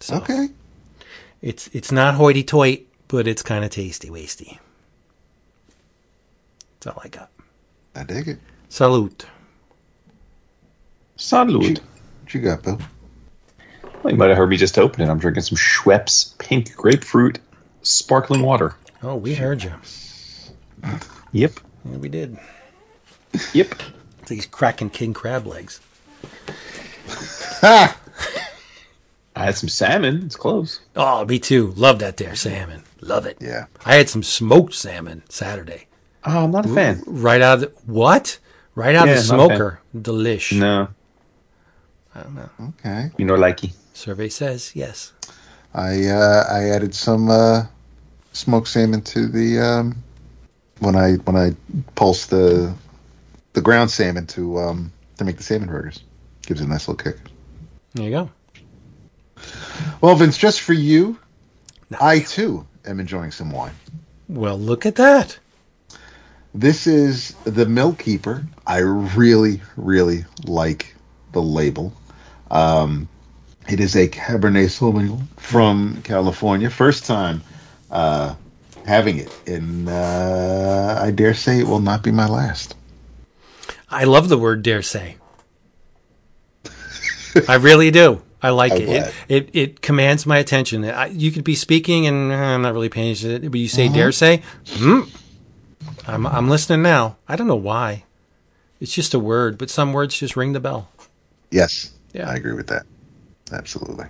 So 0.00 0.16
okay 0.18 0.48
it's 1.42 1.68
it's 1.72 1.90
not 1.92 2.14
hoity-toity, 2.14 2.86
but 3.08 3.26
it's 3.26 3.42
kind 3.42 3.64
of 3.64 3.70
tasty, 3.70 4.08
wasty. 4.08 4.58
That's 6.80 6.96
all 6.96 7.02
I 7.04 7.08
got. 7.08 7.30
i 7.96 8.04
dig 8.04 8.28
it 8.28 8.38
Salute. 8.68 9.26
Salud. 11.24 11.80
what 12.22 12.34
you 12.34 12.40
got 12.40 12.62
bill 12.62 12.78
Well, 14.02 14.12
you 14.12 14.18
might 14.18 14.28
have 14.28 14.36
heard 14.36 14.50
me 14.50 14.56
just 14.56 14.78
open 14.78 15.02
it. 15.02 15.08
I'm 15.08 15.18
drinking 15.18 15.42
some 15.42 15.56
Schweppes 15.56 16.36
pink 16.38 16.74
grapefruit 16.76 17.38
sparkling 17.82 18.42
water. 18.42 18.74
Oh, 19.02 19.16
we 19.16 19.34
heard 19.34 19.62
you. 19.62 19.72
Yep. 21.32 21.52
Yeah, 21.84 21.96
we 21.96 22.08
did. 22.08 22.38
Yep. 23.52 23.74
These 24.26 24.46
cracking 24.46 24.90
king 24.90 25.12
crab 25.12 25.46
legs. 25.46 25.80
ha 27.60 27.96
I 29.36 29.44
had 29.46 29.56
some 29.56 29.68
salmon. 29.68 30.22
It's 30.24 30.36
close. 30.36 30.80
Oh, 30.94 31.24
me 31.24 31.38
too. 31.40 31.72
Love 31.76 31.98
that 31.98 32.16
there 32.18 32.36
salmon. 32.36 32.84
Love 33.00 33.26
it. 33.26 33.36
yeah 33.40 33.66
I 33.84 33.96
had 33.96 34.08
some 34.08 34.22
smoked 34.22 34.74
salmon 34.74 35.22
Saturday. 35.28 35.86
Oh, 36.24 36.44
I'm 36.44 36.50
not 36.52 36.64
a 36.66 36.68
fan. 36.68 37.02
Right 37.06 37.42
out 37.42 37.54
of 37.54 37.60
the, 37.60 37.66
what? 37.90 38.38
Right 38.74 38.94
out 38.94 39.06
Yeah, 39.06 39.12
of 39.14 39.18
the 39.18 39.24
smoker. 39.24 39.80
Delish. 39.94 40.58
No. 40.58 40.88
I 42.14 42.22
don't 42.22 42.34
know. 42.34 42.48
okay 42.78 43.10
You 43.16 43.24
know, 43.24 43.34
likey. 43.34 43.72
Survey 43.92 44.28
says 44.28 44.72
yes. 44.74 45.12
I 45.74 46.06
uh, 46.06 46.44
I 46.50 46.70
added 46.70 46.94
some 46.94 47.30
uh, 47.30 47.64
smoked 48.32 48.68
salmon 48.68 49.02
to 49.02 49.26
the 49.26 49.58
um, 49.60 49.96
when 50.78 50.96
I 50.96 51.14
when 51.14 51.36
I 51.36 51.54
pulse 51.94 52.26
the 52.26 52.74
the 53.54 53.60
ground 53.60 53.90
salmon 53.90 54.26
to 54.28 54.58
um, 54.58 54.92
to 55.18 55.24
make 55.24 55.36
the 55.36 55.42
salmon 55.42 55.68
burgers. 55.68 56.02
Gives 56.42 56.60
it 56.60 56.64
a 56.64 56.68
nice 56.68 56.86
little 56.86 57.02
kick. 57.02 57.18
There 57.94 58.04
you 58.04 58.10
go. 58.10 58.30
Well, 60.00 60.14
Vince, 60.14 60.36
just 60.36 60.60
for 60.60 60.74
you, 60.74 61.18
Nice. 61.90 62.02
I 62.02 62.20
too 62.20 62.66
am 62.84 63.00
enjoying 63.00 63.30
some 63.30 63.50
wine. 63.50 63.74
Well, 64.28 64.58
look 64.58 64.84
at 64.86 64.96
that. 64.96 65.38
This 66.54 66.86
is 66.86 67.34
the 67.44 67.66
Mill 67.66 67.94
Keeper. 67.94 68.44
I 68.66 68.78
really, 68.78 69.60
really 69.76 70.24
like 70.44 70.94
the 71.32 71.42
label. 71.42 71.92
Um, 72.54 73.08
it 73.68 73.80
is 73.80 73.96
a 73.96 74.08
Cabernet 74.08 74.70
Sauvignon 74.70 75.26
from 75.36 76.00
California. 76.02 76.70
First 76.70 77.04
time 77.04 77.42
uh, 77.90 78.34
having 78.86 79.18
it, 79.18 79.40
and 79.46 79.88
uh, 79.88 80.98
I 81.02 81.10
dare 81.10 81.34
say 81.34 81.58
it 81.58 81.66
will 81.66 81.80
not 81.80 82.02
be 82.02 82.12
my 82.12 82.28
last. 82.28 82.76
I 83.90 84.04
love 84.04 84.28
the 84.28 84.38
word 84.38 84.62
dare 84.62 84.82
say. 84.82 85.16
I 87.48 87.56
really 87.56 87.90
do. 87.90 88.22
I 88.40 88.50
like 88.50 88.72
it. 88.72 88.88
it. 88.88 89.14
It 89.28 89.50
it 89.52 89.80
commands 89.80 90.26
my 90.26 90.38
attention. 90.38 90.84
I, 90.84 91.06
you 91.06 91.32
could 91.32 91.44
be 91.44 91.54
speaking 91.54 92.06
and 92.06 92.30
uh, 92.30 92.34
I'm 92.34 92.62
not 92.62 92.74
really 92.74 92.90
paying 92.90 93.12
attention, 93.12 93.50
but 93.50 93.58
you 93.58 93.68
say 93.68 93.86
Mm-hmm. 93.86 93.94
dare 93.94 94.12
say, 94.12 94.42
hmm, 94.68 95.00
I'm 96.06 96.26
I'm 96.26 96.48
listening 96.48 96.82
now. 96.82 97.16
I 97.26 97.36
don't 97.36 97.46
know 97.46 97.56
why. 97.56 98.04
It's 98.80 98.92
just 98.92 99.14
a 99.14 99.18
word, 99.18 99.56
but 99.56 99.70
some 99.70 99.92
words 99.92 100.18
just 100.18 100.36
ring 100.36 100.52
the 100.52 100.60
bell. 100.60 100.90
Yes, 101.50 101.93
Yeah. 102.14 102.30
I 102.30 102.34
agree 102.36 102.54
with 102.54 102.68
that. 102.68 102.86
Absolutely. 103.52 104.06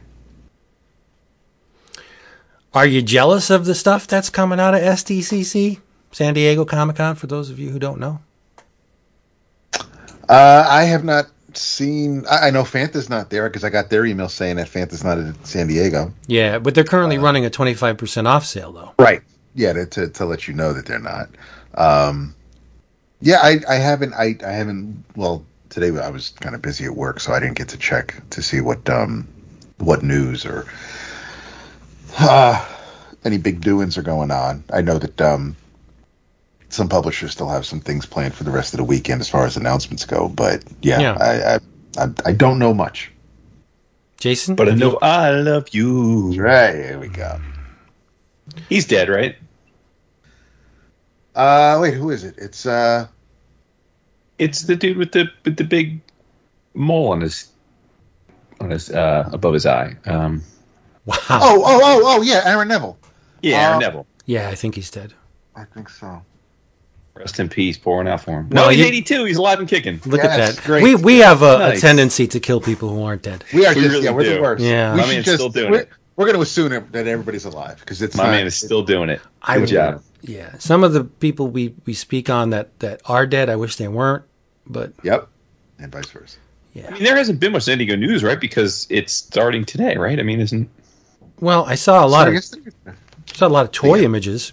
Are 2.73 2.87
you 2.87 3.03
jealous 3.03 3.51
of 3.51 3.65
the 3.67 3.75
stuff 3.75 4.07
that's 4.07 4.31
coming 4.31 4.61
out 4.61 4.75
of 4.75 4.81
SDCC, 4.81 5.81
San 6.13 6.35
Diego 6.35 6.65
Comic 6.65 6.97
Con? 6.97 7.15
For 7.17 7.27
those 7.27 7.51
of 7.51 7.59
you 7.59 7.71
who 7.71 7.79
don't 7.79 7.99
know, 8.01 8.21
Uh, 10.29 10.67
I 10.69 10.85
have 10.85 11.05
not 11.05 11.27
seen. 11.53 12.25
I, 12.31 12.49
I 12.49 12.51
know 12.51 12.65
Fanta's 12.65 13.09
not 13.11 13.31
there 13.31 13.49
because 13.49 13.63
I 13.65 13.71
got 13.71 13.91
their 13.91 14.05
email 14.07 14.29
saying 14.29 14.57
that 14.57 14.69
Fanta's 14.69 15.05
not 15.05 15.19
in 15.19 15.35
San 15.45 15.67
Diego. 15.69 16.13
yeah, 16.27 16.59
but 16.59 16.75
they're 16.75 16.83
currently 16.85 17.19
running 17.19 17.45
a 17.47 17.51
25% 17.51 18.27
off 18.27 18.45
sale 18.45 18.73
though. 18.73 18.93
Right. 18.99 19.23
Yeah, 19.55 19.73
to, 19.75 19.87
to 19.87 20.09
to 20.09 20.25
let 20.25 20.49
you 20.49 20.55
know 20.55 20.73
that 20.73 20.87
they're 20.87 20.99
not. 20.99 21.29
Um, 21.75 22.35
yeah, 23.21 23.39
I 23.41 23.61
I 23.69 23.75
haven't 23.77 24.13
I 24.15 24.37
I 24.45 24.51
haven't. 24.51 25.05
Well, 25.15 25.45
today 25.75 25.91
I 26.01 26.09
was 26.11 26.31
kind 26.41 26.55
of 26.55 26.63
busy 26.63 26.85
at 26.85 26.95
work, 26.95 27.19
so 27.19 27.33
I 27.33 27.41
didn't 27.41 27.57
get 27.59 27.69
to 27.71 27.77
check 27.77 28.15
to 28.31 28.43
see 28.43 28.61
what 28.61 28.89
um 28.89 29.27
what 29.79 30.03
news 30.05 30.47
or 30.47 30.67
uh, 32.21 32.65
any 33.25 33.39
big 33.39 33.61
doings 33.61 33.99
are 33.99 34.03
going 34.03 34.31
on. 34.31 34.63
I 34.73 34.81
know 34.83 34.99
that 34.99 35.21
um 35.21 35.57
some 36.69 36.89
publishers 36.89 37.33
still 37.33 37.49
have 37.49 37.67
some 37.67 37.81
things 37.81 38.07
planned 38.07 38.35
for 38.35 38.45
the 38.45 38.51
rest 38.53 38.73
of 38.73 38.79
the 38.79 38.85
weekend 38.85 39.21
as 39.21 39.29
far 39.29 39.45
as 39.47 39.57
announcements 39.57 40.05
go, 40.05 40.29
but 40.29 40.63
yeah, 40.81 41.01
Yeah. 41.01 41.17
I, 41.21 41.55
I 41.55 41.59
I 42.05 42.09
I 42.27 42.33
don't 42.33 42.59
know 42.61 42.73
much. 42.73 43.11
Jason, 44.19 44.55
But 44.55 44.69
I 44.69 44.71
have 44.71 44.79
you- 44.81 44.91
know 44.93 44.99
I 45.03 45.31
love 45.33 45.69
you. 45.73 46.41
Right, 46.41 46.75
here 46.75 46.99
we 47.01 47.09
go. 47.09 47.41
He's 48.69 48.87
dead, 48.87 49.09
right? 49.09 49.37
Uh, 51.35 51.79
wait, 51.83 51.95
who 51.95 52.11
is 52.11 52.23
it? 52.23 52.37
It's 52.39 52.65
uh. 52.65 53.09
It's 54.39 54.63
the 54.63 54.77
dude 54.77 54.97
with 54.97 55.13
the 55.13 55.31
with 55.45 55.57
the 55.57 55.65
big 55.65 56.01
mole 56.75 57.13
on 57.13 57.21
his 57.21 57.49
on 58.61 58.71
his 58.71 58.91
uh 58.91 59.29
above 59.33 59.55
his 59.55 59.67
eye. 59.67 59.97
Um, 60.07 60.43
wow. 61.07 61.17
Oh, 61.31 61.63
oh, 61.65 61.81
oh, 61.83 62.03
oh, 62.05 62.23
yeah, 62.23 62.43
Aaron 62.45 62.69
Neville. 62.69 62.99
yeah, 63.43 63.69
Aaron 63.69 63.81
Neville. 63.81 64.07
Yeah, 64.27 64.49
I 64.49 64.55
think 64.55 64.75
he's 64.75 64.91
dead. 64.91 65.13
I 65.55 65.65
think 65.65 65.89
so. 65.89 66.23
Rest 67.15 67.39
in 67.39 67.49
peace, 67.49 67.79
pouring 67.79 68.09
out 68.09 68.23
for 68.23 68.33
him. 68.41 68.49
Well, 68.51 68.65
no, 68.65 68.71
he's 68.71 68.81
you- 68.81 68.87
82. 68.87 69.25
He's 69.27 69.37
alive 69.37 69.61
and 69.61 69.69
kicking. 69.69 70.01
Look 70.05 70.21
Yes, 70.23 70.51
at 70.51 70.57
that. 70.57 70.65
great. 70.65 70.83
We 70.83 70.95
we 70.97 71.19
have 71.19 71.43
a, 71.43 71.71
a 71.73 71.77
tendency 71.77 72.27
to 72.27 72.41
kill 72.41 72.61
people 72.61 72.89
who 72.89 73.05
aren't 73.05 73.23
dead. 73.23 73.45
We 73.55 73.65
are 73.67 73.75
We 73.75 73.83
just 73.83 73.93
really 73.93 74.05
yeah, 74.07 74.11
we're 74.11 74.25
do. 74.25 74.35
the 74.35 74.43
worst. 74.43 74.65
Yeah. 74.65 74.93
we 74.95 74.99
My 74.99 75.05
should 75.07 75.13
man's 75.13 75.25
just 75.27 75.37
still 75.37 75.49
doing 75.49 75.71
we're, 75.71 75.81
it. 75.81 75.89
We're 76.17 76.25
going 76.27 76.37
to 76.37 76.43
assume 76.43 76.71
that 76.91 77.07
everybody's 77.07 77.45
alive 77.45 77.79
because 77.81 78.03
it's 78.03 78.17
My 78.17 78.25
not, 78.25 78.31
man 78.33 78.47
is 78.47 78.57
still 78.57 78.83
doing 78.83 79.11
it. 79.11 79.21
I 79.43 79.55
Good 79.55 79.61
would- 79.61 79.69
job. 79.71 80.03
Yeah, 80.27 80.57
some 80.59 80.83
of 80.85 80.93
the 80.95 81.05
people 81.05 81.49
we 81.49 81.75
we 81.85 81.93
speak 81.95 82.31
on 82.31 82.51
that 82.51 82.79
that 82.81 83.03
are 83.05 83.27
dead, 83.27 83.51
I 83.51 83.57
wish 83.57 83.77
they 83.77 83.89
weren't. 83.89 84.25
But 84.67 84.93
Yep, 85.03 85.29
and 85.79 85.93
vice 85.93 86.09
versa. 86.11 86.39
Yeah, 86.73 86.89
I 86.89 86.91
mean, 86.93 87.05
there 87.05 87.15
hasn't 87.17 87.39
been 87.41 87.53
much 87.53 87.65
San 87.65 87.79
Diego 87.79 87.95
news, 87.95 88.25
right? 88.25 88.41
Because 88.41 88.87
it's 88.91 89.13
starting 89.13 89.65
today, 89.65 89.97
right? 89.97 90.19
I 90.19 90.23
mean, 90.23 90.41
isn't? 90.41 90.69
well, 91.41 91.65
I 91.67 91.75
saw 91.77 92.05
a 92.05 92.09
lot 92.09 92.25
So 92.25 92.25
I 92.25 92.29
of 92.29 92.35
guess 92.35 92.55
saw 93.35 93.47
a 93.47 93.49
lot 93.49 93.67
of 93.67 93.73
toy 93.73 94.03
images. 94.03 94.53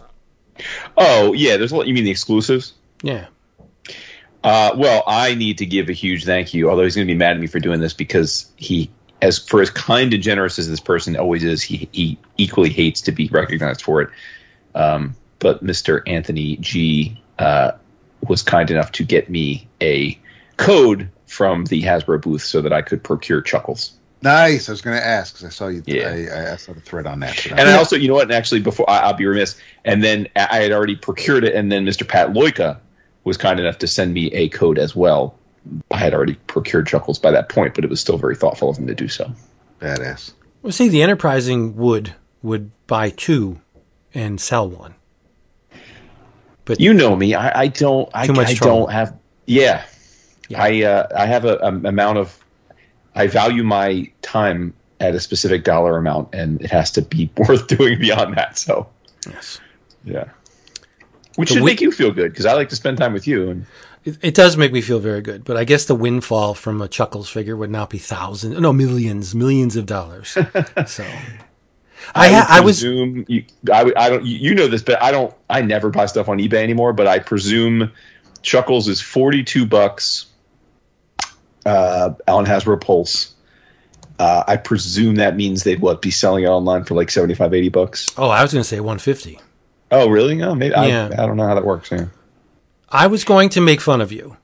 Oh 0.97 1.33
yeah, 1.33 1.57
there's 1.57 1.71
a 1.71 1.77
lot. 1.77 1.87
You 1.87 1.93
mean 1.93 2.03
the 2.03 2.11
exclusives? 2.11 2.73
Yeah, 3.01 3.27
Uh, 4.43 4.71
well, 4.75 5.03
I 5.07 5.35
need 5.35 5.57
to 5.59 5.65
give 5.65 5.89
a 5.89 5.93
huge 5.93 6.25
thank 6.25 6.53
you. 6.53 6.69
Although 6.69 6.83
he's 6.83 6.95
going 6.95 7.07
to 7.07 7.13
be 7.13 7.17
mad 7.17 7.31
at 7.35 7.39
me 7.39 7.47
for 7.47 7.59
doing 7.59 7.79
this 7.79 7.93
because 7.93 8.51
he, 8.57 8.91
as 9.21 9.39
for 9.39 9.61
as 9.61 9.69
kind 9.71 10.13
and 10.13 10.21
generous 10.21 10.59
as 10.59 10.69
this 10.69 10.79
person 10.79 11.15
always 11.15 11.43
is, 11.43 11.61
he 11.63 11.87
he 11.91 12.19
equally 12.37 12.69
hates 12.69 13.01
to 13.01 13.11
be 13.11 13.27
recognized 13.29 13.81
for 13.81 14.01
it. 14.01 14.09
Um, 14.75 15.15
but 15.41 15.61
Mr. 15.61 16.01
Anthony 16.07 16.55
G 16.57 17.19
uh, 17.39 17.71
was 18.29 18.43
kind 18.43 18.71
enough 18.71 18.93
to 18.93 19.03
get 19.03 19.29
me 19.29 19.67
a 19.81 20.17
code 20.55 21.09
from 21.25 21.65
the 21.65 21.81
Hasbro 21.81 22.21
booth 22.21 22.43
so 22.43 22.61
that 22.61 22.71
I 22.71 22.81
could 22.81 23.03
procure 23.03 23.41
Chuckles. 23.41 23.91
nice. 24.21 24.69
I 24.69 24.71
was 24.71 24.81
going 24.81 24.95
to 24.95 25.05
ask 25.05 25.33
because 25.33 25.45
I 25.45 25.49
saw 25.49 25.67
you. 25.67 25.83
Yeah. 25.85 26.09
I, 26.09 26.53
I 26.53 26.55
saw 26.55 26.73
the 26.73 26.79
thread 26.79 27.07
on 27.07 27.19
that. 27.21 27.35
so 27.35 27.49
And 27.49 27.67
I 27.67 27.73
also, 27.73 27.95
you 27.95 28.07
know 28.07 28.13
what? 28.13 28.23
And 28.23 28.31
actually, 28.31 28.61
before 28.61 28.87
I, 28.89 28.99
I'll 28.99 29.13
be 29.13 29.25
remiss, 29.25 29.59
and 29.83 30.03
then 30.03 30.27
I 30.35 30.47
I 30.51 30.61
had 30.61 30.71
already 30.71 30.95
procured 30.95 31.43
it, 31.43 31.55
and 31.55 31.71
then 31.71 31.85
Mr. 31.85 32.07
Pat 32.07 32.29
Loika 32.29 32.77
was 33.23 33.37
kind 33.37 33.59
enough 33.59 33.79
to 33.79 33.87
send 33.87 34.13
me 34.13 34.27
a 34.33 34.49
code 34.49 34.77
as 34.77 34.95
well. 34.95 35.35
I 35.89 35.97
had 35.97 36.13
already 36.13 36.35
procured 36.47 36.87
Chuckles 36.87 37.19
by 37.19 37.31
that 37.31 37.49
point, 37.49 37.73
but 37.75 37.83
it 37.83 37.89
was 37.89 37.99
still 37.99 38.17
very 38.17 38.35
thoughtful 38.35 38.69
of 38.69 38.77
him 38.77 38.87
to 38.87 38.95
do 38.95 39.07
so. 39.07 39.31
badass. 39.79 40.33
well, 40.61 40.71
see, 40.71 40.89
the 40.89 41.01
enterprising 41.01 41.75
would 41.77 42.15
would 42.43 42.71
buy 42.87 43.09
two 43.09 43.59
and 44.13 44.39
sell 44.39 44.69
one. 44.69 44.95
You 46.79 46.93
know 46.93 47.15
me; 47.15 47.35
I, 47.35 47.61
I 47.61 47.67
don't. 47.67 48.09
I, 48.13 48.23
I 48.23 48.53
don't 48.53 48.91
have. 48.91 49.17
Yeah, 49.45 49.83
Yeah. 50.49 50.63
I 50.63 50.83
uh, 50.83 51.07
I 51.15 51.25
have 51.25 51.45
a, 51.45 51.57
a 51.57 51.67
amount 51.67 52.17
of. 52.17 52.37
I 53.15 53.27
value 53.27 53.63
my 53.63 54.09
time 54.21 54.73
at 55.01 55.15
a 55.15 55.19
specific 55.19 55.63
dollar 55.63 55.97
amount, 55.97 56.33
and 56.33 56.61
it 56.61 56.71
has 56.71 56.91
to 56.91 57.01
be 57.01 57.29
worth 57.37 57.67
doing 57.67 57.99
beyond 57.99 58.37
that. 58.37 58.57
So 58.57 58.87
Yes, 59.27 59.59
yeah, 60.03 60.29
which 61.35 61.49
The 61.49 61.55
should 61.55 61.63
make 61.63 61.81
you 61.81 61.91
feel 61.91 62.11
good 62.11 62.31
because 62.31 62.45
I 62.45 62.53
like 62.53 62.69
to 62.69 62.75
spend 62.75 62.97
time 62.97 63.13
with 63.13 63.27
you. 63.27 63.49
And 63.49 63.65
it, 64.03 64.17
it 64.21 64.33
does 64.33 64.57
make 64.57 64.71
me 64.71 64.81
feel 64.81 64.99
very 64.99 65.21
good. 65.21 65.43
But 65.43 65.57
I 65.57 65.63
guess 65.63 65.85
the 65.85 65.95
windfall 65.95 66.53
from 66.53 66.81
a 66.81 66.87
Chuckles 66.87 67.29
figure 67.29 67.55
would 67.55 67.69
not 67.69 67.89
be 67.89 67.97
thousands, 67.97 68.59
no 68.59 68.73
millions, 68.73 69.35
millions 69.35 69.75
of 69.75 69.85
dollars. 69.85 70.37
so. 70.87 71.05
I, 72.15 72.29
ha- 72.29 72.45
I 72.49 72.59
was 72.61 72.81
presume 72.81 73.25
you, 73.27 73.45
I, 73.71 73.83
would- 73.83 73.95
I 73.95 74.09
don't 74.09 74.25
you 74.25 74.37
you 74.49 74.55
know 74.55 74.67
this, 74.67 74.81
but 74.83 75.01
I 75.01 75.11
don't. 75.11 75.33
I 75.49 75.61
never 75.61 75.89
buy 75.89 76.05
stuff 76.07 76.27
on 76.29 76.37
eBay 76.39 76.63
anymore. 76.63 76.93
But 76.93 77.07
I 77.07 77.19
presume 77.19 77.91
Chuckles 78.41 78.87
is 78.87 78.99
forty 79.01 79.43
two 79.43 79.65
bucks. 79.65 80.27
Uh, 81.65 82.13
Alan 82.27 82.45
Hasbro 82.45 82.81
Pulse. 82.81 83.33
Uh, 84.17 84.43
I 84.47 84.57
presume 84.57 85.15
that 85.15 85.35
means 85.35 85.63
they'd 85.63 85.79
what 85.79 86.01
be 86.01 86.11
selling 86.11 86.43
it 86.43 86.47
online 86.47 86.83
for 86.83 86.93
like 86.95 87.09
75, 87.09 87.53
80 87.53 87.69
bucks. 87.69 88.07
oh, 88.17 88.29
I 88.29 88.41
was 88.43 88.51
going 88.53 88.61
to 88.61 88.67
say 88.67 88.79
150. 88.79 89.39
Oh, 89.91 90.09
really? 90.09 90.41
Oh, 90.43 90.53
maybe. 90.53 90.73
Yeah. 90.75 91.09
I, 91.17 91.23
I 91.23 91.25
don't 91.25 91.37
know 91.37 91.47
how 91.47 91.55
that 91.55 91.65
works. 91.65 91.91
Yeah. 91.91 92.05
I 92.89 93.07
was 93.07 93.23
going 93.23 93.49
to 93.49 93.61
make 93.61 93.81
fun 93.81 93.99
of 94.01 94.11
you. 94.11 94.37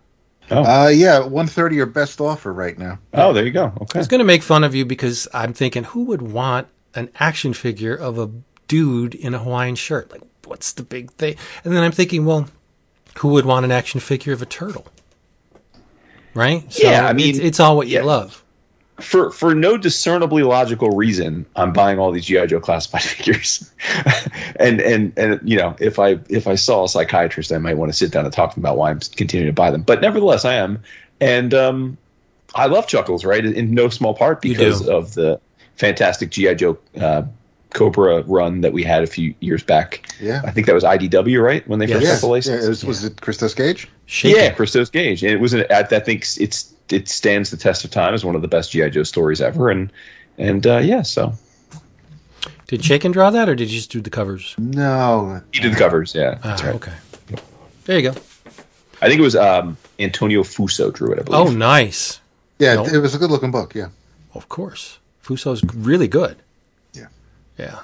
Uh, 0.50 0.90
yeah, 0.94 1.20
one 1.20 1.46
thirty 1.46 1.76
your 1.76 1.86
best 1.86 2.22
offer 2.22 2.54
right 2.54 2.78
now. 2.78 2.98
Oh, 3.14 3.34
there 3.34 3.46
you 3.46 3.52
go. 3.52 3.66
Okay. 3.82 3.98
I 3.98 4.00
was 4.00 4.08
going 4.08 4.20
to 4.20 4.26
make 4.26 4.42
fun 4.42 4.64
of 4.64 4.74
you 4.74 4.86
because 4.86 5.28
I'm 5.34 5.54
thinking, 5.54 5.84
who 5.84 6.06
would 6.06 6.22
want 6.22 6.68
an 6.96 7.10
action 7.20 7.54
figure 7.54 7.96
of 7.96 8.18
a 8.18 8.30
dude 8.68 9.16
in 9.16 9.34
a 9.34 9.40
Hawaiian 9.40 9.76
shirt? 9.76 10.12
Like, 10.12 10.22
what's 10.46 10.72
the 10.74 10.84
big 10.84 11.12
thing? 11.12 11.36
And 11.64 11.74
then 11.74 11.84
I'm 11.84 11.92
thinking, 11.92 12.26
well, 12.26 12.48
who 13.20 13.30
would 13.30 13.46
want 13.46 13.66
an 13.66 13.72
action 13.72 14.00
figure 14.00 14.34
of 14.34 14.42
a 14.42 14.46
turtle? 14.46 14.88
Right? 16.34 16.72
So 16.72 16.90
Yeah, 16.90 17.08
I 17.08 17.14
mean, 17.14 17.30
it's, 17.30 17.40
it's 17.40 17.60
all 17.60 17.78
what 17.78 17.88
yeah. 17.88 18.02
you 18.02 18.06
love. 18.06 18.44
for 19.00 19.32
for 19.32 19.54
no 19.56 19.78
discernibly 19.78 20.44
logical 20.44 20.90
reason, 20.90 21.46
I'm 21.56 21.74
buying 21.74 22.00
all 22.00 22.12
these 22.12 22.26
GI 22.26 22.48
Joe 22.48 22.60
classified 22.60 23.02
figures, 23.04 23.72
and 24.60 24.80
and 24.82 25.14
and 25.18 25.40
you 25.44 25.58
know, 25.58 25.76
if 25.80 26.00
I 26.00 26.20
if 26.30 26.48
I 26.48 26.56
saw 26.56 26.86
a 26.86 26.90
psychiatrist, 26.90 27.52
I 27.52 27.58
might 27.58 27.78
want 27.78 27.92
to 27.92 27.98
sit 27.98 28.12
down 28.12 28.26
and 28.26 28.34
talk 28.34 28.52
to 28.52 28.56
them 28.56 28.66
about 28.66 28.78
why 28.78 28.92
I'm 28.92 29.00
continuing 29.00 29.48
to 29.48 29.54
buy 29.54 29.72
them. 29.72 29.82
But 29.82 30.02
nevertheless, 30.02 30.46
I 30.46 30.56
am, 30.56 30.84
and 31.20 31.54
um, 31.54 31.98
I 32.56 32.68
love 32.68 32.88
Chuckles, 32.88 33.26
right? 33.26 33.44
In 33.44 33.74
no 33.74 33.90
small 33.90 34.14
part 34.14 34.42
because 34.42 34.88
of 34.88 35.14
the 35.16 35.40
fantastic 35.78 36.30
GI 36.32 36.56
Joe 36.56 36.78
uh, 37.00 37.24
Cobra 37.74 38.22
run 38.24 38.62
that 38.62 38.74
we 38.74 38.84
had 38.84 39.04
a 39.04 39.08
few 39.08 39.34
years 39.40 39.62
back. 39.64 40.08
Yeah. 40.20 40.42
I 40.46 40.52
think 40.52 40.68
that 40.68 40.74
was 40.74 40.84
IDW, 40.84 41.42
right? 41.44 41.68
When 41.68 41.80
they 41.80 41.86
Yes. 41.88 41.98
first 41.98 42.06
Yeah, 42.08 42.14
got 42.16 42.22
the 42.22 42.28
license. 42.28 42.62
yeah 42.62 42.66
it 42.66 42.70
was, 42.70 42.86
was 42.86 43.04
it 43.04 43.22
Christos 43.22 43.54
Gage? 43.54 43.88
Shaking. 44.06 44.40
Yeah, 44.42 44.52
Christos 44.52 44.90
Gage. 44.90 45.24
And 45.24 45.32
it 45.32 45.40
was, 45.40 45.54
an, 45.54 45.66
I, 45.70 45.80
I 45.82 46.00
think 46.00 46.24
it's 46.40 46.74
it 46.90 47.10
stands 47.10 47.50
the 47.52 47.58
test 47.58 47.84
of 47.84 47.92
time 47.92 48.14
as 48.14 48.24
one 48.24 48.36
of 48.36 48.42
the 48.42 48.48
best 48.48 48.72
GI 48.72 48.90
Joe 48.92 49.04
stories 49.04 49.42
ever. 49.42 49.70
And 49.70 49.92
and 50.38 50.66
uh, 50.66 50.78
yeah, 50.78 51.02
so 51.02 51.34
Did 52.68 52.84
Shaken 52.84 53.12
draw 53.12 53.30
that, 53.30 53.50
or 53.50 53.56
did 53.56 53.70
you 53.70 53.78
just 53.78 53.92
do 53.92 54.00
the 54.02 54.10
covers? 54.10 54.56
No, 54.58 55.42
he 55.52 55.60
did 55.60 55.74
the 55.74 55.78
covers. 55.78 56.16
Yeah, 56.16 56.38
Ah, 56.44 56.48
that's 56.50 56.64
right. 56.64 56.76
Okay. 56.76 56.94
There 57.86 58.00
you 58.00 58.12
go. 58.12 58.16
I 59.02 59.08
think 59.10 59.20
it 59.20 59.24
was 59.24 59.36
um, 59.36 59.78
Antonio 60.00 60.44
Fuso 60.44 60.92
drew 60.94 61.12
it. 61.14 61.20
I 61.20 61.24
believe. 61.24 61.48
Oh, 61.48 61.52
nice. 61.52 62.20
yeah, 62.60 62.76
No. 62.76 62.86
it 62.86 62.98
was 63.00 63.14
a 63.14 63.18
good 63.18 63.30
looking 63.32 63.52
book. 63.52 63.76
Yeah, 63.76 63.90
Of 64.34 64.48
course. 64.50 65.00
Fuso's 65.28 65.62
really 65.76 66.08
good. 66.08 66.38
Yeah. 66.94 67.08
Yeah. 67.58 67.80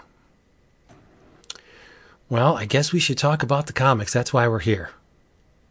Well, 2.30 2.56
I 2.56 2.64
guess 2.64 2.94
we 2.94 3.00
should 3.00 3.18
talk 3.18 3.44
about 3.44 3.68
the 3.68 3.74
comics. 3.74 4.14
That's 4.14 4.32
why 4.32 4.48
we're 4.48 4.60
here. 4.60 4.92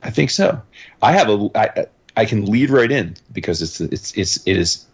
I 0.02 0.11
think 0.11 0.31
so. 0.31 0.61
I 1.00 1.12
have 1.12 1.31
a. 1.31 1.49
I, 1.55 1.87
I 2.14 2.26
can 2.26 2.45
lead 2.45 2.69
right 2.69 2.91
in 2.91 3.17
because 3.33 3.62
it's 3.62 3.81
it's 3.81 4.12
it's 4.12 4.47
it 4.47 4.59
is 4.59 4.85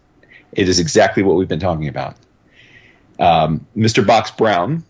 it 0.53 0.69
is 0.69 0.79
exactly 0.79 1.21
what 1.21 1.35
we've 1.35 1.49
been 1.49 1.59
talking 1.59 1.89
about. 1.89 2.15
Um, 3.19 3.67
Mr. 3.75 4.05
Box 4.07 4.31
Brown 4.31 4.83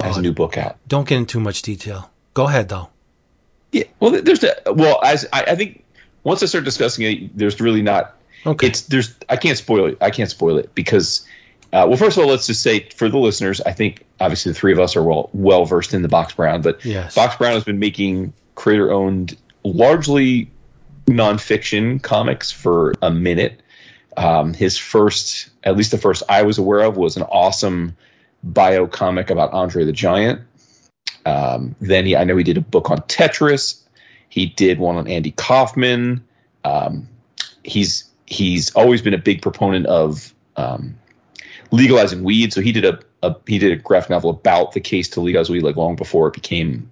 has 0.00 0.18
a 0.18 0.22
new 0.22 0.34
book 0.34 0.58
out. 0.58 0.76
Don't 0.86 1.08
get 1.08 1.16
into 1.16 1.32
too 1.32 1.40
much 1.40 1.62
detail. 1.62 2.10
Go 2.34 2.46
ahead 2.46 2.68
though. 2.68 2.90
Yeah, 3.72 3.84
well, 4.00 4.10
there's 4.20 4.44
a, 4.44 4.54
well, 4.66 5.00
as 5.02 5.26
I, 5.32 5.44
I 5.44 5.54
think 5.54 5.82
once 6.24 6.42
I 6.42 6.46
start 6.46 6.64
discussing 6.64 7.06
it, 7.06 7.38
there's 7.38 7.58
really 7.58 7.82
not. 7.82 8.16
Okay. 8.46 8.68
It's 8.68 8.82
there's 8.82 9.14
I 9.28 9.36
can't 9.36 9.58
spoil 9.58 9.86
it. 9.86 9.98
I 10.00 10.10
can't 10.10 10.30
spoil 10.30 10.56
it 10.56 10.74
because, 10.74 11.26
uh, 11.72 11.84
well, 11.88 11.96
first 11.96 12.16
of 12.16 12.24
all, 12.24 12.30
let's 12.30 12.46
just 12.46 12.62
say 12.62 12.88
for 12.90 13.08
the 13.08 13.18
listeners, 13.18 13.60
I 13.62 13.72
think 13.72 14.04
obviously 14.20 14.52
the 14.52 14.58
three 14.58 14.72
of 14.72 14.78
us 14.78 14.96
are 14.96 15.02
well 15.02 15.30
well 15.32 15.64
versed 15.64 15.94
in 15.94 16.02
the 16.02 16.08
Box 16.08 16.34
Brown, 16.34 16.62
but 16.62 16.84
Yes. 16.84 17.14
Box 17.14 17.36
Brown 17.36 17.52
has 17.52 17.64
been 17.64 17.78
making 17.78 18.32
creator 18.54 18.90
owned, 18.92 19.36
largely 19.64 20.50
nonfiction 21.06 22.02
comics 22.02 22.50
for 22.50 22.94
a 23.02 23.10
minute. 23.10 23.62
Um, 24.16 24.54
his 24.54 24.76
first, 24.76 25.50
at 25.64 25.76
least 25.76 25.90
the 25.90 25.98
first 25.98 26.22
I 26.28 26.42
was 26.42 26.58
aware 26.58 26.80
of, 26.80 26.96
was 26.96 27.16
an 27.16 27.22
awesome 27.24 27.96
bio 28.42 28.86
comic 28.86 29.30
about 29.30 29.52
Andre 29.52 29.84
the 29.84 29.92
Giant. 29.92 30.40
Um, 31.26 31.74
then 31.80 32.06
he, 32.06 32.16
I 32.16 32.24
know 32.24 32.36
he 32.36 32.44
did 32.44 32.56
a 32.56 32.62
book 32.62 32.90
on 32.90 32.98
Tetris. 33.02 33.80
He 34.28 34.46
did 34.46 34.78
one 34.78 34.96
on 34.96 35.06
Andy 35.06 35.32
Kaufman. 35.32 36.24
Um, 36.64 37.08
he's 37.64 38.04
he's 38.30 38.70
always 38.74 39.02
been 39.02 39.12
a 39.12 39.18
big 39.18 39.42
proponent 39.42 39.86
of 39.86 40.32
um, 40.56 40.96
legalizing 41.72 42.24
weed. 42.24 42.52
So 42.52 42.60
he 42.60 42.72
did 42.72 42.84
a, 42.84 42.98
a 43.22 43.36
he 43.46 43.58
did 43.58 43.72
a 43.72 43.76
graphic 43.76 44.10
novel 44.10 44.30
about 44.30 44.72
the 44.72 44.80
case 44.80 45.08
to 45.10 45.20
legalize 45.20 45.50
weed 45.50 45.62
like 45.62 45.76
long 45.76 45.96
before 45.96 46.28
it 46.28 46.34
became 46.34 46.88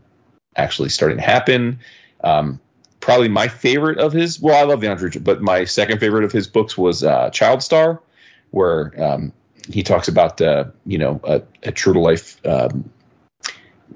actually 0.57 0.90
starting 0.90 1.16
to 1.18 1.25
happen. 1.25 1.78
Um, 2.25 2.61
probably 3.00 3.28
my 3.28 3.49
favorite 3.49 3.99
of 3.99 4.12
his. 4.12 4.40
Well, 4.40 4.57
I 4.57 4.68
love 4.68 4.80
the 4.80 4.90
Andre, 4.90 5.11
but 5.21 5.40
my 5.40 5.64
second 5.64 6.00
favorite 6.00 6.25
of 6.25 6.33
his 6.33 6.47
books 6.47 6.76
was 6.76 7.04
uh, 7.04 7.30
Child 7.30 7.62
Star, 7.62 8.02
where 8.50 8.92
um, 9.02 9.33
he 9.71 9.83
talks 9.83 10.09
about 10.09 10.40
uh, 10.40 10.64
you 10.85 10.99
know 10.99 11.21
a, 11.25 11.40
a 11.62 11.73
true 11.73 11.92
to 11.92 12.00
life 12.00 12.45
um, 12.47 12.90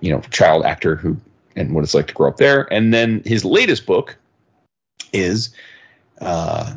you 0.00 0.12
know 0.12 0.20
child 0.30 0.64
actor 0.64 0.96
who 0.96 1.16
and 1.56 1.74
what 1.74 1.84
it's 1.84 1.94
like 1.94 2.06
to 2.06 2.14
grow 2.14 2.28
up 2.28 2.36
there. 2.36 2.72
And 2.72 2.94
then 2.94 3.22
his 3.26 3.44
latest 3.44 3.84
book 3.84 4.16
is 5.12 5.54
uh, 6.20 6.74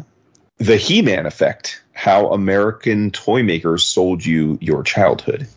the 0.57 0.77
He-Man 0.77 1.25
effect: 1.25 1.81
How 1.93 2.31
American 2.31 3.11
toy 3.11 3.43
makers 3.43 3.83
sold 3.83 4.25
you 4.25 4.57
your 4.61 4.83
childhood. 4.83 5.47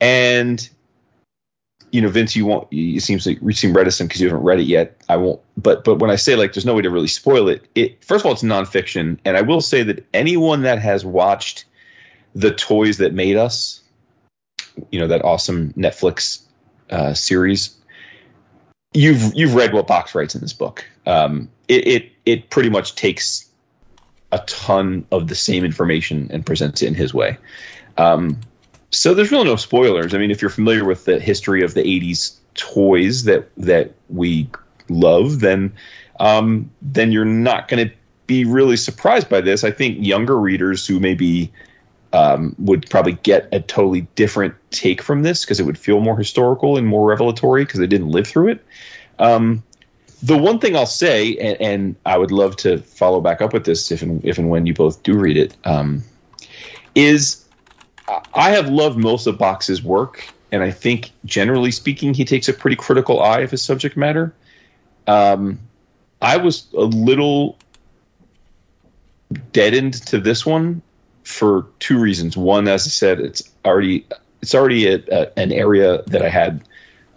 And 0.00 0.68
you 1.92 2.02
know, 2.02 2.08
Vince, 2.08 2.36
you 2.36 2.44
won't. 2.44 2.70
You 2.72 3.00
seems 3.00 3.26
like 3.26 3.40
you 3.40 3.52
seem 3.52 3.72
reticent 3.72 4.10
because 4.10 4.20
you 4.20 4.28
haven't 4.28 4.44
read 4.44 4.60
it 4.60 4.64
yet. 4.64 5.00
I 5.08 5.16
won't. 5.16 5.40
But 5.56 5.84
but 5.84 5.96
when 5.96 6.10
I 6.10 6.16
say 6.16 6.36
like, 6.36 6.52
there's 6.52 6.66
no 6.66 6.74
way 6.74 6.82
to 6.82 6.90
really 6.90 7.08
spoil 7.08 7.48
it. 7.48 7.66
It 7.74 8.04
first 8.04 8.22
of 8.22 8.26
all, 8.26 8.32
it's 8.32 8.42
nonfiction, 8.42 9.18
and 9.24 9.36
I 9.36 9.40
will 9.40 9.60
say 9.60 9.82
that 9.84 10.04
anyone 10.12 10.62
that 10.62 10.78
has 10.78 11.04
watched 11.04 11.64
the 12.34 12.52
toys 12.52 12.98
that 12.98 13.14
made 13.14 13.36
us, 13.36 13.80
you 14.90 15.00
know, 15.00 15.06
that 15.06 15.24
awesome 15.24 15.72
Netflix 15.72 16.42
uh, 16.90 17.14
series, 17.14 17.74
you've 18.92 19.34
you've 19.34 19.54
read 19.54 19.72
what 19.72 19.86
Box 19.86 20.14
writes 20.14 20.34
in 20.34 20.40
this 20.40 20.52
book. 20.52 20.84
Um, 21.06 21.48
it, 21.68 21.86
it 21.86 22.12
it 22.26 22.50
pretty 22.50 22.68
much 22.68 22.94
takes 22.94 23.45
a 24.32 24.38
ton 24.46 25.06
of 25.12 25.28
the 25.28 25.34
same 25.34 25.64
information 25.64 26.28
and 26.32 26.44
presents 26.44 26.82
it 26.82 26.86
in 26.86 26.94
his 26.94 27.14
way. 27.14 27.36
Um, 27.96 28.38
so 28.90 29.14
there's 29.14 29.30
really 29.30 29.44
no 29.44 29.56
spoilers. 29.56 30.14
I 30.14 30.18
mean, 30.18 30.30
if 30.30 30.40
you're 30.40 30.50
familiar 30.50 30.84
with 30.84 31.04
the 31.04 31.18
history 31.18 31.62
of 31.62 31.74
the 31.74 31.82
'80s 31.82 32.36
toys 32.54 33.24
that 33.24 33.48
that 33.56 33.92
we 34.08 34.48
love, 34.88 35.40
then 35.40 35.72
um, 36.20 36.70
then 36.82 37.12
you're 37.12 37.24
not 37.24 37.68
going 37.68 37.88
to 37.88 37.94
be 38.26 38.44
really 38.44 38.76
surprised 38.76 39.28
by 39.28 39.40
this. 39.40 39.64
I 39.64 39.70
think 39.70 40.04
younger 40.04 40.38
readers 40.38 40.86
who 40.86 40.98
maybe 40.98 41.52
um, 42.12 42.54
would 42.58 42.88
probably 42.88 43.12
get 43.22 43.48
a 43.52 43.60
totally 43.60 44.02
different 44.14 44.54
take 44.70 45.02
from 45.02 45.22
this 45.22 45.44
because 45.44 45.60
it 45.60 45.64
would 45.64 45.78
feel 45.78 46.00
more 46.00 46.16
historical 46.16 46.76
and 46.76 46.86
more 46.86 47.06
revelatory 47.06 47.64
because 47.64 47.80
they 47.80 47.86
didn't 47.86 48.08
live 48.08 48.26
through 48.26 48.48
it. 48.48 48.64
Um, 49.18 49.62
the 50.22 50.36
one 50.36 50.58
thing 50.58 50.76
I'll 50.76 50.86
say, 50.86 51.36
and, 51.36 51.60
and, 51.60 51.96
I 52.06 52.16
would 52.16 52.30
love 52.30 52.56
to 52.56 52.78
follow 52.78 53.20
back 53.20 53.42
up 53.42 53.52
with 53.52 53.64
this 53.64 53.90
if 53.92 54.02
and 54.02 54.24
if 54.24 54.38
and 54.38 54.48
when 54.48 54.66
you 54.66 54.74
both 54.74 55.02
do 55.02 55.18
read 55.18 55.36
it, 55.36 55.56
um, 55.64 56.02
is 56.94 57.44
I 58.34 58.50
have 58.50 58.68
loved 58.68 58.98
most 58.98 59.26
of 59.26 59.36
Box's 59.36 59.82
work, 59.82 60.26
and 60.52 60.62
I 60.62 60.70
think 60.70 61.10
generally 61.24 61.70
speaking, 61.70 62.14
he 62.14 62.24
takes 62.24 62.48
a 62.48 62.52
pretty 62.52 62.76
critical 62.76 63.22
eye 63.22 63.40
of 63.40 63.50
his 63.50 63.62
subject 63.62 63.96
matter. 63.96 64.34
Um, 65.06 65.58
I 66.22 66.36
was 66.36 66.66
a 66.74 66.84
little 66.84 67.58
deadened 69.52 69.94
to 70.06 70.18
this 70.18 70.46
one 70.46 70.80
for 71.24 71.66
two 71.80 71.98
reasons. 71.98 72.36
One, 72.36 72.68
as 72.68 72.86
I 72.86 72.90
said, 72.90 73.20
it's 73.20 73.42
already 73.64 74.06
it's 74.40 74.54
already 74.54 74.86
a, 74.86 75.02
a, 75.10 75.38
an 75.38 75.52
area 75.52 76.02
that 76.06 76.22
I 76.22 76.28
had 76.28 76.62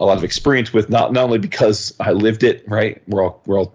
a 0.00 0.04
lot 0.04 0.16
of 0.16 0.24
experience 0.24 0.72
with. 0.72 0.90
Not 0.90 1.12
not 1.12 1.24
only 1.24 1.38
because 1.38 1.94
I 2.00 2.12
lived 2.12 2.42
it, 2.42 2.64
right? 2.66 3.00
We're 3.06 3.22
all 3.22 3.40
we're 3.46 3.58
all 3.58 3.74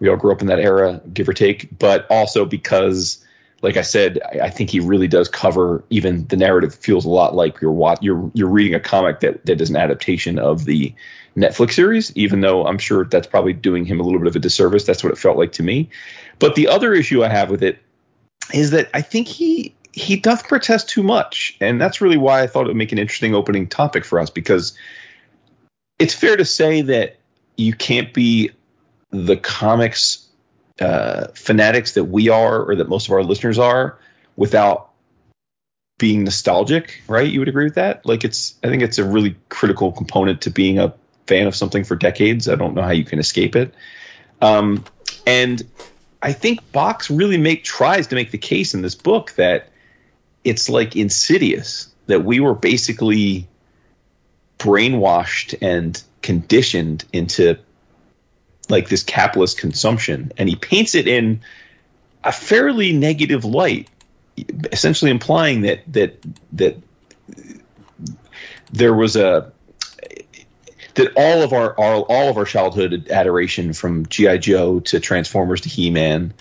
we 0.00 0.08
all 0.08 0.16
grew 0.16 0.32
up 0.32 0.40
in 0.40 0.46
that 0.46 0.60
era, 0.60 1.00
give 1.12 1.28
or 1.28 1.32
take, 1.32 1.78
but 1.78 2.06
also 2.10 2.44
because, 2.44 3.24
like 3.62 3.76
I 3.76 3.82
said, 3.82 4.20
I, 4.32 4.46
I 4.46 4.50
think 4.50 4.70
he 4.70 4.80
really 4.80 5.08
does 5.08 5.28
cover. 5.28 5.84
Even 5.90 6.26
the 6.28 6.36
narrative 6.36 6.74
feels 6.74 7.04
a 7.04 7.10
lot 7.10 7.34
like 7.34 7.60
you're 7.60 7.72
wat- 7.72 8.02
you're 8.02 8.30
you're 8.34 8.48
reading 8.48 8.74
a 8.74 8.80
comic 8.80 9.20
that 9.20 9.44
that 9.46 9.60
is 9.60 9.70
an 9.70 9.76
adaptation 9.76 10.38
of 10.38 10.64
the 10.64 10.94
Netflix 11.36 11.72
series. 11.72 12.16
Even 12.16 12.40
though 12.40 12.66
I'm 12.66 12.78
sure 12.78 13.04
that's 13.04 13.26
probably 13.26 13.52
doing 13.52 13.84
him 13.84 14.00
a 14.00 14.02
little 14.02 14.20
bit 14.20 14.28
of 14.28 14.36
a 14.36 14.40
disservice. 14.40 14.84
That's 14.84 15.02
what 15.02 15.12
it 15.12 15.18
felt 15.18 15.36
like 15.36 15.52
to 15.52 15.62
me. 15.62 15.90
But 16.38 16.54
the 16.54 16.68
other 16.68 16.94
issue 16.94 17.24
I 17.24 17.28
have 17.28 17.50
with 17.50 17.62
it 17.62 17.78
is 18.52 18.70
that 18.70 18.90
I 18.94 19.00
think 19.00 19.26
he 19.28 19.74
he 19.92 20.16
doth 20.16 20.46
protest 20.48 20.88
too 20.88 21.02
much, 21.02 21.56
and 21.60 21.80
that's 21.80 22.00
really 22.00 22.16
why 22.16 22.42
I 22.42 22.46
thought 22.46 22.62
it 22.62 22.68
would 22.68 22.76
make 22.76 22.92
an 22.92 22.98
interesting 22.98 23.34
opening 23.34 23.68
topic 23.68 24.04
for 24.04 24.18
us 24.18 24.28
because 24.28 24.76
it's 26.04 26.12
fair 26.12 26.36
to 26.36 26.44
say 26.44 26.82
that 26.82 27.16
you 27.56 27.72
can't 27.72 28.12
be 28.12 28.50
the 29.08 29.38
comics 29.38 30.28
uh, 30.78 31.28
fanatics 31.28 31.94
that 31.94 32.04
we 32.04 32.28
are, 32.28 32.62
or 32.62 32.76
that 32.76 32.90
most 32.90 33.06
of 33.08 33.12
our 33.12 33.22
listeners 33.22 33.58
are, 33.58 33.98
without 34.36 34.90
being 35.98 36.24
nostalgic, 36.24 37.00
right? 37.08 37.30
You 37.30 37.38
would 37.38 37.48
agree 37.48 37.64
with 37.64 37.76
that? 37.76 38.04
Like, 38.04 38.22
it's 38.22 38.54
I 38.62 38.68
think 38.68 38.82
it's 38.82 38.98
a 38.98 39.04
really 39.04 39.34
critical 39.48 39.92
component 39.92 40.42
to 40.42 40.50
being 40.50 40.78
a 40.78 40.92
fan 41.26 41.46
of 41.46 41.56
something 41.56 41.84
for 41.84 41.96
decades. 41.96 42.50
I 42.50 42.56
don't 42.56 42.74
know 42.74 42.82
how 42.82 42.90
you 42.90 43.04
can 43.04 43.18
escape 43.18 43.56
it. 43.56 43.72
Um, 44.42 44.84
and 45.26 45.62
I 46.20 46.34
think 46.34 46.70
Box 46.70 47.10
really 47.10 47.38
make 47.38 47.64
tries 47.64 48.06
to 48.08 48.14
make 48.14 48.30
the 48.30 48.36
case 48.36 48.74
in 48.74 48.82
this 48.82 48.94
book 48.94 49.32
that 49.36 49.70
it's 50.42 50.68
like 50.68 50.96
insidious 50.96 51.88
that 52.08 52.26
we 52.26 52.40
were 52.40 52.54
basically 52.54 53.48
brainwashed 54.64 55.54
and 55.60 56.02
conditioned 56.22 57.04
into 57.12 57.58
like 58.70 58.88
this 58.88 59.02
capitalist 59.02 59.58
consumption. 59.58 60.32
And 60.38 60.48
he 60.48 60.56
paints 60.56 60.94
it 60.94 61.06
in 61.06 61.42
a 62.24 62.32
fairly 62.32 62.94
negative 62.94 63.44
light 63.44 63.90
essentially 64.72 65.10
implying 65.10 65.60
that 65.60 65.80
that 65.92 66.18
that 66.54 66.76
there 68.72 68.94
was 68.94 69.16
a 69.16 69.52
that 70.94 71.12
all 71.14 71.42
of 71.42 71.52
our, 71.52 71.78
our 71.78 71.96
all 72.00 72.30
of 72.30 72.38
our 72.38 72.46
childhood 72.46 73.08
adoration 73.10 73.74
from 73.74 74.06
GI 74.06 74.38
Joe 74.38 74.80
to 74.80 74.98
Transformers 74.98 75.60
to 75.60 75.68
He 75.68 75.90
Man 75.90 76.32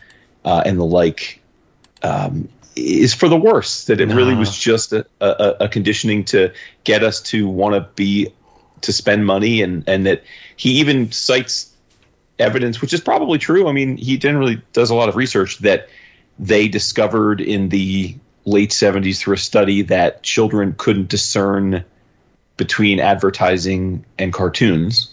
uh, 0.45 0.63
and 0.65 0.79
the 0.79 0.85
like 0.85 1.41
um, 2.01 2.47
is 2.75 3.13
for 3.13 3.27
the 3.27 3.37
worse. 3.37 3.85
That 3.85 4.01
it 4.01 4.07
really 4.07 4.35
was 4.35 4.57
just 4.57 4.93
a, 4.93 5.05
a, 5.21 5.65
a 5.65 5.69
conditioning 5.69 6.23
to 6.25 6.51
get 6.83 7.03
us 7.03 7.21
to 7.23 7.47
want 7.47 7.75
to 7.75 7.81
be 7.95 8.33
to 8.81 8.93
spend 8.93 9.25
money, 9.25 9.61
and 9.61 9.83
and 9.87 10.05
that 10.05 10.23
he 10.55 10.71
even 10.79 11.11
cites 11.11 11.71
evidence, 12.39 12.81
which 12.81 12.93
is 12.93 13.01
probably 13.01 13.37
true. 13.37 13.67
I 13.67 13.71
mean, 13.71 13.97
he 13.97 14.17
generally 14.17 14.61
does 14.73 14.89
a 14.89 14.95
lot 14.95 15.09
of 15.09 15.15
research 15.15 15.59
that 15.59 15.87
they 16.39 16.67
discovered 16.67 17.39
in 17.39 17.69
the 17.69 18.15
late 18.45 18.71
70s 18.71 19.19
through 19.19 19.35
a 19.35 19.37
study 19.37 19.83
that 19.83 20.23
children 20.23 20.73
couldn't 20.77 21.07
discern 21.07 21.85
between 22.57 22.99
advertising 22.99 24.05
and 24.17 24.33
cartoons 24.33 25.12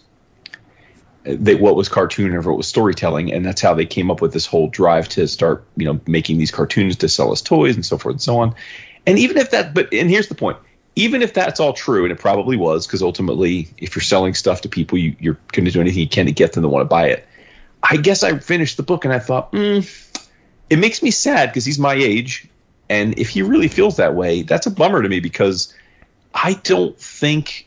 they, 1.23 1.55
what 1.55 1.77
was 1.77 1.89
cartoon 1.89 2.35
or 2.35 2.41
what 2.41 2.57
was 2.57 2.67
storytelling 2.67 3.33
and 3.33 3.45
that's 3.45 3.61
how 3.61 3.75
they 3.75 3.85
came 3.85 4.11
up 4.11 4.21
with 4.23 4.33
this 4.33 4.47
whole 4.47 4.69
drive 4.69 5.09
to 5.09 5.29
start 5.29 5.65
you 5.77 5.85
know 5.85 6.01
making 6.07 6.39
these 6.39 6.51
cartoons 6.51 6.97
to 6.97 7.09
sell 7.09 7.31
us 7.33 7.43
toys 7.43 7.75
and 7.75 7.85
so 7.85 7.99
forth 7.99 8.15
and 8.15 8.23
so 8.23 8.39
on. 8.39 8.55
And 9.07 9.19
even 9.19 9.37
if 9.37 9.51
that 9.51 9.75
but 9.75 9.93
and 9.93 10.11
here's 10.11 10.29
the 10.29 10.35
point. 10.35 10.57
Even 10.97 11.23
if 11.23 11.33
that's 11.35 11.61
all 11.61 11.73
true 11.73 12.05
and 12.05 12.13
it 12.13 12.19
probably 12.19 12.57
was 12.57 12.87
because 12.87 13.03
ultimately 13.03 13.69
if 13.79 13.95
you're 13.95 14.03
selling 14.03 14.35
stuff 14.35 14.63
to 14.63 14.69
people 14.69 14.99
you, 14.99 15.15
you're 15.21 15.39
going 15.53 15.65
to 15.65 15.71
do 15.71 15.81
anything 15.81 16.01
you 16.01 16.09
can 16.09 16.27
to 16.27 16.33
get 16.33 16.53
them 16.53 16.63
to 16.63 16.69
want 16.69 16.83
to 16.83 16.89
buy 16.89 17.09
it. 17.09 17.27
I 17.83 17.97
guess 17.97 18.23
i 18.23 18.37
finished 18.39 18.77
the 18.77 18.83
book 18.83 19.05
and 19.05 19.15
i 19.15 19.19
thought 19.19 19.53
mm, 19.53 20.19
it 20.69 20.79
makes 20.79 21.03
me 21.03 21.11
sad 21.11 21.49
because 21.49 21.65
he's 21.65 21.79
my 21.79 21.95
age 21.95 22.47
and 22.89 23.19
if 23.19 23.31
he 23.31 23.43
really 23.43 23.69
feels 23.69 23.97
that 23.97 24.15
way 24.15 24.43
that's 24.43 24.67
a 24.67 24.71
bummer 24.71 25.03
to 25.03 25.09
me 25.09 25.19
because 25.19 25.75
i 26.35 26.53
don't 26.55 26.99
think 26.99 27.67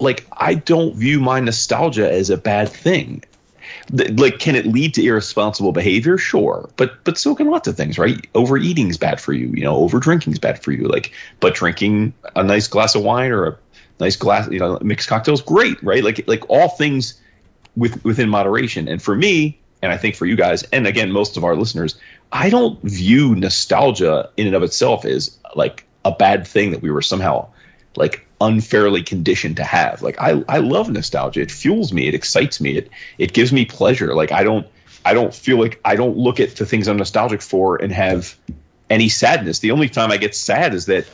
like 0.00 0.26
i 0.32 0.54
don't 0.54 0.94
view 0.96 1.20
my 1.20 1.40
nostalgia 1.40 2.10
as 2.10 2.30
a 2.30 2.36
bad 2.36 2.68
thing. 2.68 3.22
Like 3.90 4.38
can 4.38 4.54
it 4.54 4.66
lead 4.66 4.94
to 4.94 5.04
irresponsible 5.04 5.72
behavior? 5.72 6.18
Sure. 6.18 6.68
But 6.76 7.02
but 7.04 7.18
so 7.18 7.34
can 7.34 7.50
lots 7.50 7.68
of 7.68 7.76
things 7.76 7.98
right? 7.98 8.26
Overeating 8.34 8.88
is 8.88 8.96
bad 8.96 9.20
for 9.20 9.32
you 9.32 9.48
you 9.48 9.62
know 9.62 9.76
over 9.76 10.00
is 10.12 10.38
bad 10.38 10.62
for 10.62 10.72
you. 10.72 10.88
Like 10.88 11.12
but 11.40 11.54
drinking 11.54 12.12
a 12.34 12.42
nice 12.42 12.68
glass 12.68 12.94
of 12.94 13.02
wine 13.02 13.30
or 13.32 13.46
a 13.46 13.58
nice 14.00 14.16
glass, 14.16 14.48
you 14.50 14.58
know, 14.58 14.78
mixed 14.82 15.08
cocktails, 15.08 15.42
great, 15.42 15.82
right? 15.82 16.04
Like 16.04 16.26
like 16.26 16.48
all 16.48 16.68
things 16.68 17.20
with 17.76 18.02
within 18.04 18.28
moderation. 18.28 18.88
And 18.88 19.02
for 19.02 19.14
me, 19.14 19.58
and 19.82 19.92
I 19.92 19.96
think 19.96 20.14
for 20.14 20.26
you 20.26 20.36
guys, 20.36 20.62
and 20.64 20.86
again, 20.86 21.12
most 21.12 21.36
of 21.36 21.44
our 21.44 21.56
listeners, 21.56 21.98
I 22.32 22.50
don't 22.50 22.80
view 22.82 23.34
nostalgia 23.34 24.28
in 24.36 24.46
and 24.46 24.56
of 24.56 24.62
itself 24.62 25.04
as 25.04 25.36
like 25.54 25.84
a 26.04 26.12
bad 26.12 26.46
thing 26.46 26.70
that 26.70 26.82
we 26.82 26.90
were 26.90 27.02
somehow 27.02 27.48
like 27.96 28.25
unfairly 28.40 29.02
conditioned 29.02 29.56
to 29.56 29.64
have. 29.64 30.02
Like 30.02 30.20
I, 30.20 30.44
I 30.48 30.58
love 30.58 30.90
nostalgia. 30.90 31.40
It 31.40 31.50
fuels 31.50 31.92
me. 31.92 32.08
It 32.08 32.14
excites 32.14 32.60
me. 32.60 32.76
It 32.76 32.90
it 33.18 33.32
gives 33.32 33.52
me 33.52 33.64
pleasure. 33.64 34.14
Like 34.14 34.32
I 34.32 34.42
don't 34.42 34.66
I 35.04 35.14
don't 35.14 35.34
feel 35.34 35.58
like 35.58 35.80
I 35.84 35.96
don't 35.96 36.16
look 36.16 36.40
at 36.40 36.56
the 36.56 36.66
things 36.66 36.88
I'm 36.88 36.96
nostalgic 36.96 37.40
for 37.40 37.76
and 37.76 37.92
have 37.92 38.36
any 38.90 39.08
sadness. 39.08 39.60
The 39.60 39.70
only 39.70 39.88
time 39.88 40.10
I 40.10 40.16
get 40.16 40.34
sad 40.34 40.74
is 40.74 40.86
that 40.86 41.06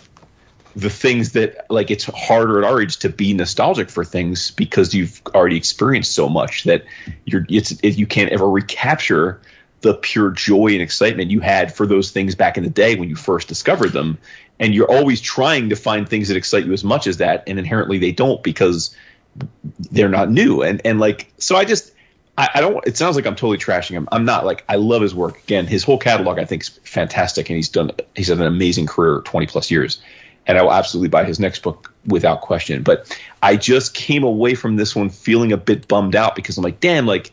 the 0.74 0.90
things 0.90 1.32
that 1.32 1.66
like 1.70 1.90
it's 1.90 2.04
harder 2.04 2.58
at 2.58 2.64
our 2.64 2.80
age 2.80 2.96
to 2.98 3.08
be 3.08 3.34
nostalgic 3.34 3.90
for 3.90 4.04
things 4.04 4.50
because 4.52 4.94
you've 4.94 5.20
already 5.34 5.56
experienced 5.56 6.12
so 6.12 6.28
much 6.28 6.64
that 6.64 6.84
you're 7.26 7.46
it's 7.50 7.72
it, 7.82 7.98
you 7.98 8.06
can't 8.06 8.32
ever 8.32 8.48
recapture 8.48 9.40
the 9.82 9.94
pure 9.94 10.30
joy 10.30 10.68
and 10.68 10.80
excitement 10.80 11.30
you 11.30 11.40
had 11.40 11.74
for 11.74 11.86
those 11.86 12.10
things 12.10 12.34
back 12.34 12.56
in 12.56 12.64
the 12.64 12.70
day 12.70 12.94
when 12.94 13.08
you 13.08 13.16
first 13.16 13.48
discovered 13.48 13.92
them 13.92 14.16
and 14.62 14.76
you're 14.76 14.90
always 14.90 15.20
trying 15.20 15.68
to 15.68 15.76
find 15.76 16.08
things 16.08 16.28
that 16.28 16.36
excite 16.36 16.64
you 16.64 16.72
as 16.72 16.84
much 16.84 17.08
as 17.08 17.16
that. 17.16 17.42
And 17.48 17.58
inherently 17.58 17.98
they 17.98 18.12
don't 18.12 18.40
because 18.44 18.96
they're 19.90 20.08
not 20.08 20.30
new. 20.30 20.62
And 20.62 20.80
and 20.84 21.00
like 21.00 21.30
so 21.38 21.56
i 21.56 21.64
just 21.64 21.92
I, 22.38 22.48
I 22.54 22.60
don't 22.60 22.86
it 22.86 22.96
sounds 22.96 23.16
like 23.16 23.26
i'm 23.26 23.34
totally 23.34 23.58
trashing 23.58 23.90
him. 23.90 24.08
I'm 24.12 24.24
not. 24.24 24.46
Like 24.46 24.64
i 24.68 24.76
love 24.76 25.02
his 25.02 25.14
work. 25.14 25.42
Again 25.42 25.66
his 25.66 25.82
whole 25.82 25.98
catalog 25.98 26.38
i 26.38 26.44
think 26.44 26.62
is 26.62 26.68
fantastic. 26.84 27.50
And 27.50 27.56
he's 27.56 27.68
done 27.68 27.90
he's 28.14 28.28
had 28.28 28.38
an 28.38 28.46
amazing 28.46 28.86
career 28.86 29.20
20 29.24 29.46
plus 29.48 29.68
years. 29.68 30.00
And 30.46 30.56
i 30.56 30.62
will 30.62 30.72
absolutely 30.72 31.08
buy 31.08 31.24
his 31.24 31.40
next 31.40 31.62
book 31.62 31.92
without 32.06 32.40
question. 32.40 32.84
But 32.84 33.18
i 33.42 33.56
just 33.56 33.94
came 33.94 34.22
away 34.22 34.54
from 34.54 34.76
this 34.76 34.94
one 34.94 35.10
feeling 35.10 35.50
a 35.50 35.56
bit 35.56 35.88
bummed 35.88 36.14
out 36.14 36.36
because 36.36 36.56
i'm 36.56 36.62
like 36.62 36.78
damn 36.78 37.04
like 37.04 37.32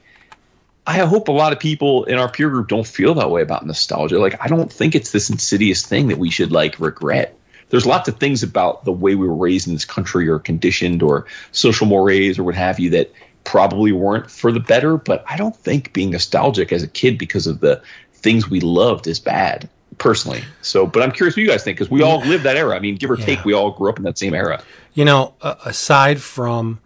I 0.90 1.06
hope 1.06 1.28
a 1.28 1.32
lot 1.32 1.54
of 1.54 1.60
people 1.60 2.04
in 2.06 2.18
our 2.18 2.28
peer 2.28 2.50
group 2.50 2.68
don't 2.68 2.88
feel 2.88 3.14
that 3.14 3.30
way 3.30 3.44
about 3.44 3.64
nostalgia. 3.64 4.18
Like, 4.18 4.44
I 4.44 4.48
don't 4.48 4.74
think 4.74 4.96
it's 4.96 5.12
this 5.12 5.30
insidious 5.30 5.86
thing 5.86 6.08
that 6.08 6.18
we 6.18 6.32
should 6.32 6.52
like 6.52 6.80
regret. 6.80 7.38
There's 7.70 7.86
lots 7.86 8.10
of 8.10 8.18
things 8.18 8.42
about 8.42 8.86
the 8.86 8.92
way 8.92 9.14
we 9.14 9.28
were 9.28 9.36
raised 9.36 9.68
in 9.68 9.76
this 9.76 9.86
country 9.86 10.28
or 10.28 10.40
conditioned 10.40 11.04
or 11.04 11.28
social 11.52 11.86
mores 11.86 12.40
or 12.40 12.44
what 12.44 12.56
have 12.56 12.80
you 12.80 12.90
that 12.90 13.12
probably 13.44 13.92
weren't 13.92 14.32
for 14.32 14.52
the 14.52 14.60
better. 14.60 14.98
But 14.98 15.24
I 15.30 15.38
don't 15.38 15.56
think 15.56 15.94
being 15.94 16.10
nostalgic 16.10 16.72
as 16.72 16.82
a 16.82 16.88
kid 16.88 17.20
because 17.20 17.46
of 17.46 17.60
the 17.60 17.80
things 18.12 18.50
we 18.50 18.60
loved 18.60 19.06
is 19.06 19.20
bad 19.20 19.70
personally. 20.00 20.44
So, 20.64 20.88
but 20.88 21.04
I'm 21.04 21.12
curious 21.12 21.36
what 21.38 21.44
you 21.44 21.48
guys 21.50 21.64
think 21.64 21.78
because 21.78 21.92
we 21.92 22.02
all 22.02 22.26
lived 22.26 22.46
that 22.46 22.58
era. 22.58 22.76
I 22.76 22.80
mean, 22.80 22.96
give 22.96 23.12
or 23.12 23.20
Yeah. 23.20 23.26
take, 23.28 23.46
we 23.46 23.54
all 23.54 23.70
grew 23.70 23.90
up 23.90 23.98
in 23.98 24.06
that 24.06 24.18
same 24.18 24.34
era. 24.34 24.64
You 24.96 25.06
know, 25.06 25.36
aside 25.44 26.20
from 26.20 26.80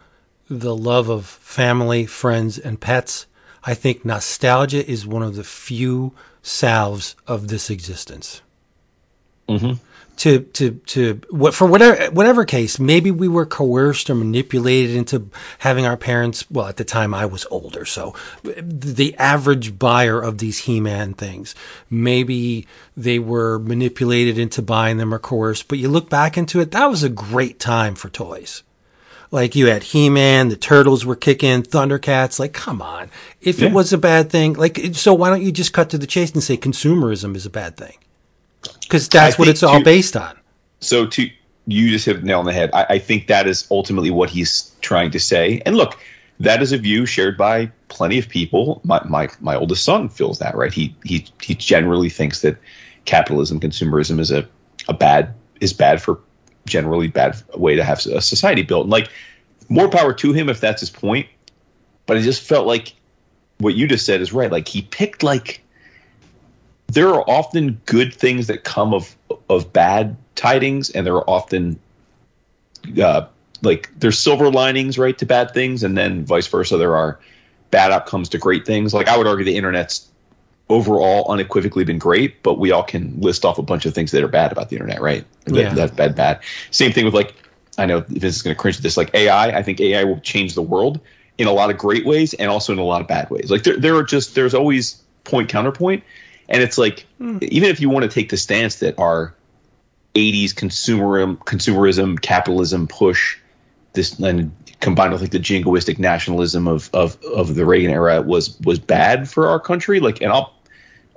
the 0.50 0.76
love 0.76 1.08
of 1.08 1.26
family, 1.26 2.06
friends, 2.06 2.58
and 2.58 2.82
pets, 2.82 3.28
I 3.66 3.74
think 3.74 4.04
nostalgia 4.04 4.90
is 4.90 5.08
one 5.08 5.24
of 5.24 5.36
the 5.36 5.44
few 5.44 6.14
salves 6.42 7.16
of 7.28 7.48
this 7.48 7.70
existence. 7.70 8.42
Mhm. 9.50 9.80
To 10.18 10.40
to 10.40 10.72
to 10.86 11.22
what 11.32 11.56
for 11.56 11.66
whatever 11.66 12.12
whatever 12.12 12.46
case, 12.46 12.78
maybe 12.78 13.10
we 13.10 13.28
were 13.28 13.48
coerced 13.48 14.12
or 14.12 14.16
manipulated 14.16 14.96
into 14.96 15.30
having 15.60 15.88
our 15.88 15.98
parents. 15.98 16.46
Well, 16.52 16.68
at 16.68 16.78
the 16.78 16.84
time 16.84 17.16
I 17.16 17.26
was 17.26 17.48
older, 17.50 17.84
so 17.84 18.14
the 18.44 19.16
average 19.18 19.80
buyer 19.80 20.22
of 20.22 20.38
these 20.38 20.60
He-Man 20.60 21.16
things, 21.16 21.56
maybe 21.90 22.68
they 22.96 23.18
were 23.18 23.58
manipulated 23.58 24.38
into 24.38 24.62
buying 24.62 24.98
them 24.98 25.14
or 25.14 25.20
coerced. 25.20 25.68
But 25.68 25.80
you 25.80 25.90
look 25.90 26.10
back 26.10 26.38
into 26.38 26.60
it, 26.60 26.72
that 26.72 26.92
was 26.92 27.02
a 27.02 27.10
great 27.10 27.60
time 27.60 27.96
for 27.96 28.10
toys. 28.10 28.62
Like 29.34 29.56
you 29.56 29.66
had 29.66 29.82
He-Man, 29.82 30.50
the 30.50 30.56
Turtles 30.56 31.06
were 31.08 31.16
kicking, 31.16 31.64
Thundercats. 31.64 32.40
Like, 32.40 32.54
come 32.54 32.84
on. 32.84 33.10
If 33.42 33.60
Yeah. 33.60 33.68
it 33.70 33.74
was 33.74 33.92
a 33.92 33.98
bad 33.98 34.30
thing, 34.30 34.54
like, 34.54 34.80
so 34.94 35.12
why 35.16 35.30
don't 35.30 35.42
you 35.42 35.52
just 35.52 35.74
cut 35.74 35.90
to 35.90 35.98
the 35.98 36.06
chase 36.06 36.32
and 36.34 36.44
say 36.44 36.56
consumerism 36.56 37.36
is 37.36 37.44
a 37.44 37.50
bad 37.50 37.76
thing? 37.76 37.98
Because 38.82 39.10
that's 39.10 39.36
I 39.36 39.38
what 39.40 39.48
it's 39.48 39.64
all 39.64 39.82
based 39.84 40.16
on. 40.16 40.38
so 40.82 41.08
to 41.08 41.28
you 41.66 41.90
just 41.90 42.06
hit 42.06 42.20
the 42.22 42.28
nail 42.28 42.40
on 42.40 42.46
the 42.46 42.54
head. 42.54 42.70
I, 42.74 42.86
I 42.92 43.00
think 43.00 43.26
that 43.28 43.48
is 43.48 43.66
ultimately 43.72 44.12
what 44.12 44.30
he's 44.30 44.72
trying 44.82 45.10
to 45.12 45.20
say. 45.20 45.62
And 45.66 45.76
look, 45.78 45.98
that 46.40 46.62
is 46.62 46.72
a 46.72 46.78
view 46.78 47.06
shared 47.08 47.36
by 47.36 47.72
plenty 47.88 48.20
of 48.20 48.30
people. 48.30 48.82
My 48.84 49.02
my 49.06 49.30
my 49.42 49.56
oldest 49.56 49.84
son 49.84 50.10
feels 50.10 50.38
that 50.40 50.56
right. 50.56 50.72
He 50.72 50.96
he 51.06 51.26
he 51.42 51.56
generally 51.56 52.10
thinks 52.10 52.42
that 52.42 52.58
capitalism, 53.06 53.60
consumerism 53.60 54.20
is 54.20 54.30
a 54.30 54.48
a 54.88 54.94
bad 54.94 55.34
is 55.60 55.74
bad 55.74 56.02
for 56.02 56.20
generally 56.66 57.08
bad 57.08 57.42
way 57.56 57.76
to 57.76 57.84
have 57.84 58.06
a 58.06 58.22
society 58.22 58.64
built. 58.64 58.84
And 58.84 58.92
like 58.92 59.10
more 59.70 59.90
power 59.90 60.14
to 60.14 60.34
him 60.34 60.50
if 60.50 60.60
that's 60.60 60.80
his 60.80 60.90
point. 60.90 61.28
But 62.06 62.18
I 62.18 62.22
just 62.22 62.42
felt 62.42 62.68
like 62.68 62.94
what 63.60 63.76
you 63.76 63.88
just 63.88 64.06
said 64.06 64.22
is 64.22 64.34
right. 64.34 64.52
Like 64.52 64.68
he 64.68 64.82
picked 64.84 65.24
like 65.24 65.62
there 66.88 67.10
are 67.10 67.28
often 67.30 67.82
good 67.86 68.14
things 68.14 68.48
that 68.48 68.64
come 68.64 68.94
of 68.94 69.16
of 69.50 69.72
bad 69.74 70.16
tidings, 70.36 70.90
and 70.90 71.06
there 71.06 71.16
are 71.16 71.30
often 71.30 71.80
uh, 73.02 73.26
like 73.62 73.90
there's 73.98 74.20
silver 74.20 74.52
linings 74.52 74.98
right 74.98 75.18
to 75.18 75.26
bad 75.26 75.54
things, 75.54 75.84
and 75.84 75.98
then 75.98 76.26
vice 76.26 76.48
versa. 76.48 76.78
There 76.78 76.96
are 76.96 77.20
bad 77.72 77.92
outcomes 77.92 78.30
to 78.30 78.38
great 78.38 78.66
things. 78.66 78.94
Like 78.94 79.08
I 79.08 79.18
would 79.18 79.28
argue 79.28 79.46
the 79.46 79.56
internet's 79.56 80.08
overall 80.74 81.32
unequivocally 81.32 81.84
been 81.84 82.00
great, 82.00 82.42
but 82.42 82.58
we 82.58 82.72
all 82.72 82.84
can 82.84 83.20
list 83.22 83.46
off 83.46 83.60
a 83.60 83.62
bunch 83.62 83.86
of 83.86 83.94
things 83.94 84.12
that 84.12 84.24
are 84.24 84.28
bad 84.28 84.52
about 84.52 84.70
the 84.70 84.76
internet, 84.76 85.02
right? 85.02 85.24
That, 85.46 85.56
Yeah. 85.56 85.74
That's 85.74 85.94
bad, 85.94 86.16
bad. 86.16 86.40
Same 86.72 86.92
thing 86.92 87.06
with 87.06 87.14
like 87.14 87.36
I 87.78 87.86
know 87.86 88.02
this 88.02 88.36
is 88.36 88.42
going 88.42 88.56
to 88.56 88.60
cringe 88.60 88.78
at 88.78 88.84
this. 88.84 88.98
Like 88.98 89.14
AI, 89.14 89.58
I 89.58 89.62
think 89.62 89.80
AI 89.80 90.04
will 90.04 90.20
change 90.20 90.56
the 90.56 90.62
world 90.62 91.00
in 91.38 91.48
a 91.48 91.52
lot 91.52 91.70
of 91.70 91.78
great 91.78 92.06
ways 92.06 92.34
and 92.36 92.50
also 92.50 92.74
in 92.74 92.80
a 92.80 92.84
lot 92.84 93.02
of 93.02 93.08
bad 93.08 93.30
ways. 93.30 93.50
Like 93.50 93.64
there, 93.64 93.78
there 93.78 93.96
are 93.96 94.04
just 94.04 94.36
there's 94.36 94.54
always 94.54 95.02
point 95.24 95.50
counterpoint, 95.50 96.04
and 96.50 96.62
it's 96.64 96.78
like 96.78 97.06
hmm. 97.20 97.38
even 97.42 97.70
if 97.70 97.80
you 97.80 97.90
want 97.90 98.04
to 98.04 98.10
take 98.10 98.30
the 98.30 98.38
stance 98.38 98.78
that 98.78 98.98
our 98.98 99.34
80s 100.16 100.54
consumerism, 100.54 101.38
consumerism, 101.38 102.20
capitalism 102.22 102.88
push, 102.88 103.38
this 103.94 104.18
and 104.20 104.52
combined 104.80 105.14
with 105.14 105.22
like 105.22 105.32
the 105.32 105.40
jingoistic 105.40 106.00
nationalism 106.00 106.68
of 106.68 106.90
of 106.94 107.22
of 107.24 107.56
the 107.56 107.66
Reagan 107.66 107.92
era 107.92 108.22
was 108.22 108.60
was 108.62 108.80
bad 108.80 109.30
for 109.30 109.48
our 109.48 109.60
country. 109.60 110.00
Like, 110.00 110.22
and 110.22 110.32
I'll 110.32 110.54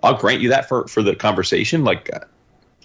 I'll 0.03 0.17
grant 0.17 0.41
you 0.41 0.49
that 0.51 0.69
for 0.69 0.87
for 0.89 1.03
the 1.03 1.15
conversation. 1.15 1.85
Like, 1.85 2.11
uh, 2.15 2.21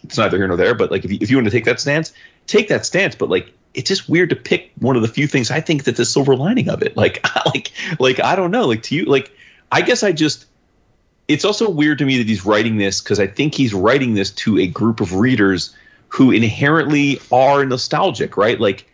it's 0.04 0.18
neither 0.18 0.38
here 0.38 0.48
nor 0.48 0.58
there. 0.58 0.74
But 0.74 0.92
like, 0.92 1.06
if 1.06 1.12
you, 1.12 1.18
if 1.22 1.30
you 1.30 1.38
want 1.38 1.46
to 1.46 1.52
take 1.52 1.66
that 1.66 1.80
stance, 1.80 2.14
take 2.48 2.68
that 2.70 2.86
stance. 2.86 3.16
But 3.16 3.30
like, 3.30 3.54
it's 3.74 3.88
just 3.88 4.10
weird 4.10 4.30
to 4.30 4.36
pick 4.36 4.72
one 4.80 4.96
of 4.96 5.02
the 5.02 5.08
few 5.08 5.28
things 5.28 5.52
I 5.52 5.62
think 5.62 5.84
that 5.84 5.96
the 5.96 6.06
silver 6.06 6.36
lining 6.36 6.70
of 6.70 6.82
it. 6.82 6.96
Like, 7.02 7.26
like, 7.46 7.72
like 8.00 8.20
I 8.20 8.36
don't 8.36 8.52
know. 8.52 8.66
Like 8.68 8.84
to 8.84 8.96
you, 8.96 9.06
like 9.06 9.32
I 9.72 9.82
guess 9.82 10.04
I 10.04 10.12
just. 10.12 10.46
It's 11.28 11.46
also 11.46 11.70
weird 11.70 11.98
to 12.00 12.06
me 12.06 12.18
that 12.18 12.28
he's 12.28 12.46
writing 12.46 12.78
this 12.78 13.00
because 13.00 13.20
I 13.20 13.28
think 13.28 13.56
he's 13.56 13.74
writing 13.74 14.16
this 14.16 14.32
to 14.32 14.60
a 14.60 14.68
group 14.68 15.00
of 15.00 15.14
readers 15.14 15.74
who 16.10 16.30
inherently 16.30 17.22
are 17.32 17.64
nostalgic, 17.64 18.36
right? 18.36 18.60
Like, 18.60 18.86